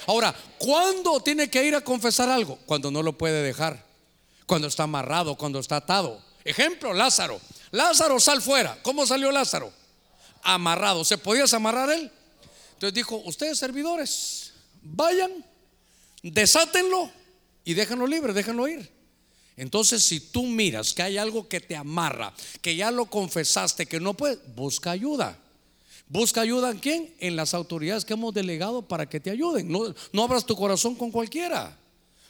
Ahora, 0.08 0.36
¿cuándo 0.58 1.20
tiene 1.22 1.50
que 1.50 1.64
ir 1.64 1.76
a 1.76 1.82
confesar 1.82 2.28
algo? 2.28 2.58
Cuando 2.66 2.90
no 2.90 3.04
lo 3.04 3.18
puede 3.18 3.44
dejar 3.44 3.87
cuando 4.48 4.68
está 4.68 4.84
amarrado, 4.84 5.36
cuando 5.36 5.60
está 5.60 5.76
atado. 5.76 6.20
Ejemplo, 6.44 6.94
Lázaro. 6.94 7.40
Lázaro, 7.72 8.20
sal 8.20 8.42
fuera. 8.42 8.80
¿Cómo 8.82 9.06
salió 9.06 9.30
Lázaro? 9.32 9.72
Amarrado. 10.42 11.04
¿Se 11.04 11.18
podía 11.18 11.44
amarrar 11.52 11.92
él? 11.92 12.10
Entonces 12.74 12.94
dijo, 12.94 13.18
ustedes 13.26 13.60
servidores, 13.60 14.54
vayan, 14.82 15.32
desátenlo 16.24 17.12
y 17.66 17.74
déjenlo 17.74 18.08
libre, 18.08 18.34
déjenlo 18.34 18.68
ir. 18.68 18.90
Entonces, 19.58 20.04
si 20.04 20.20
tú 20.20 20.44
miras 20.44 20.94
que 20.94 21.02
hay 21.02 21.18
algo 21.18 21.50
que 21.50 21.60
te 21.60 21.76
amarra, 21.76 22.34
que 22.62 22.76
ya 22.76 22.92
lo 22.92 23.08
confesaste, 23.08 23.88
que 23.88 24.00
no 24.00 24.14
puedes, 24.14 24.40
busca 24.56 24.92
ayuda. 24.92 25.38
Busca 26.08 26.42
ayuda 26.42 26.70
en 26.70 26.78
quién? 26.78 27.16
En 27.20 27.36
las 27.36 27.54
autoridades 27.54 28.06
que 28.06 28.14
hemos 28.14 28.34
delegado 28.34 28.84
para 28.84 29.10
que 29.10 29.20
te 29.20 29.32
ayuden. 29.32 29.70
No, 29.70 29.94
no 30.14 30.24
abras 30.24 30.46
tu 30.46 30.56
corazón 30.56 30.96
con 30.96 31.12
cualquiera 31.12 31.78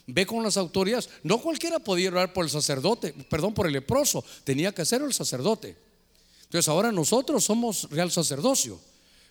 ve 0.08 0.26
con 0.26 0.42
las 0.42 0.58
autoridades. 0.58 1.10
No 1.22 1.40
cualquiera 1.40 1.80
podía 1.80 2.10
orar 2.10 2.34
por 2.34 2.46
el 2.46 2.50
sacerdote, 2.50 3.14
perdón, 3.30 3.54
por 3.54 3.68
el 3.68 3.74
leproso, 3.74 4.24
tenía 4.44 4.74
que 4.74 4.86
ser 4.86 5.02
el 5.02 5.14
sacerdote. 5.14 5.76
Entonces 6.44 6.68
ahora 6.70 6.92
nosotros 6.92 7.44
somos 7.44 7.90
real 7.92 8.10
sacerdocio. 8.10 8.80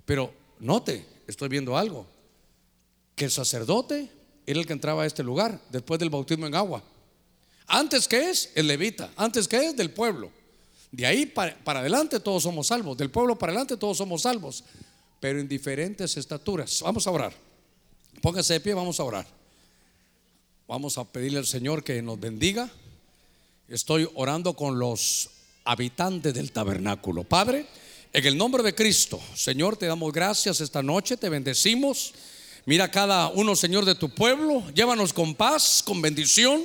Pero 0.04 0.32
note, 0.60 1.04
estoy 1.26 1.48
viendo 1.48 1.76
algo, 1.76 2.06
que 3.14 3.24
el 3.24 3.30
sacerdote 3.30 4.10
era 4.46 4.60
el 4.60 4.66
que 4.66 4.74
entraba 4.74 5.02
a 5.02 5.06
este 5.06 5.22
lugar 5.22 5.60
después 5.70 5.98
del 5.98 6.10
bautismo 6.10 6.46
en 6.46 6.54
agua. 6.54 6.84
Antes 7.66 8.06
que 8.06 8.30
es 8.30 8.52
el 8.54 8.68
levita, 8.68 9.10
antes 9.16 9.48
que 9.48 9.56
es 9.56 9.76
del 9.76 9.90
pueblo. 9.90 10.30
De 10.92 11.04
ahí 11.04 11.26
para, 11.26 11.56
para 11.64 11.80
adelante 11.80 12.20
todos 12.20 12.44
somos 12.44 12.68
salvos, 12.68 12.96
del 12.96 13.10
pueblo 13.10 13.36
para 13.36 13.50
adelante 13.50 13.76
todos 13.76 13.96
somos 13.96 14.22
salvos, 14.22 14.62
pero 15.18 15.40
en 15.40 15.48
diferentes 15.48 16.16
estaturas. 16.16 16.80
Vamos 16.82 17.06
a 17.06 17.10
orar. 17.10 17.32
Póngase 18.22 18.54
de 18.54 18.60
pie, 18.60 18.74
vamos 18.74 19.00
a 19.00 19.04
orar. 19.04 19.26
Vamos 20.68 20.98
a 20.98 21.04
pedirle 21.04 21.38
al 21.38 21.46
Señor 21.46 21.84
que 21.84 22.02
nos 22.02 22.18
bendiga. 22.18 22.68
Estoy 23.68 24.08
orando 24.16 24.54
con 24.54 24.80
los 24.80 25.30
habitantes 25.64 26.34
del 26.34 26.50
tabernáculo. 26.50 27.22
Padre, 27.22 27.66
en 28.12 28.26
el 28.26 28.36
nombre 28.36 28.64
de 28.64 28.74
Cristo, 28.74 29.20
Señor, 29.36 29.76
te 29.76 29.86
damos 29.86 30.12
gracias 30.12 30.60
esta 30.60 30.82
noche, 30.82 31.16
te 31.16 31.28
bendecimos. 31.28 32.14
Mira 32.64 32.90
cada 32.90 33.28
uno, 33.28 33.54
Señor, 33.54 33.84
de 33.84 33.94
tu 33.94 34.12
pueblo. 34.12 34.64
Llévanos 34.74 35.12
con 35.12 35.36
paz, 35.36 35.84
con 35.86 36.02
bendición. 36.02 36.64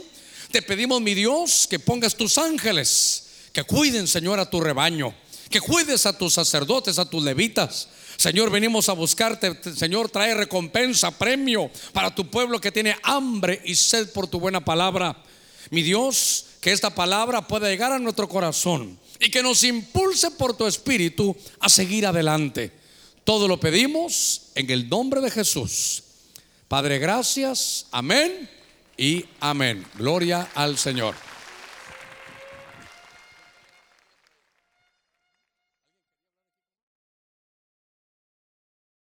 Te 0.51 0.63
pedimos, 0.63 0.99
mi 0.99 1.13
Dios, 1.13 1.67
que 1.69 1.77
pongas 1.77 2.15
tus 2.15 2.39
ángeles, 2.39 3.27
que 3.53 3.63
cuiden, 3.65 4.07
Señor, 4.07 4.39
a 4.39 4.49
tu 4.49 4.61
rebaño, 4.61 5.13
que 5.51 5.61
cuides 5.61 6.07
a 6.07 6.17
tus 6.17 6.33
sacerdotes, 6.33 6.97
a 6.97 7.05
tus 7.05 7.23
levitas 7.23 7.87
Señor, 8.21 8.51
venimos 8.51 8.87
a 8.87 8.93
buscarte. 8.93 9.57
Señor, 9.75 10.07
trae 10.07 10.35
recompensa, 10.35 11.09
premio 11.09 11.71
para 11.91 12.13
tu 12.13 12.29
pueblo 12.29 12.61
que 12.61 12.71
tiene 12.71 12.95
hambre 13.01 13.59
y 13.65 13.73
sed 13.73 14.11
por 14.11 14.27
tu 14.27 14.39
buena 14.39 14.63
palabra. 14.63 15.17
Mi 15.71 15.81
Dios, 15.81 16.45
que 16.61 16.71
esta 16.71 16.93
palabra 16.93 17.47
pueda 17.47 17.67
llegar 17.67 17.91
a 17.91 17.97
nuestro 17.97 18.29
corazón 18.29 18.99
y 19.19 19.31
que 19.31 19.41
nos 19.41 19.63
impulse 19.63 20.29
por 20.29 20.55
tu 20.55 20.67
espíritu 20.67 21.35
a 21.59 21.67
seguir 21.67 22.05
adelante. 22.05 22.71
Todo 23.23 23.47
lo 23.47 23.59
pedimos 23.59 24.51
en 24.53 24.69
el 24.69 24.87
nombre 24.87 25.19
de 25.19 25.31
Jesús. 25.31 26.03
Padre, 26.67 26.99
gracias. 26.99 27.87
Amén 27.89 28.47
y 28.97 29.25
amén. 29.39 29.83
Gloria 29.97 30.47
al 30.53 30.77
Señor. 30.77 31.30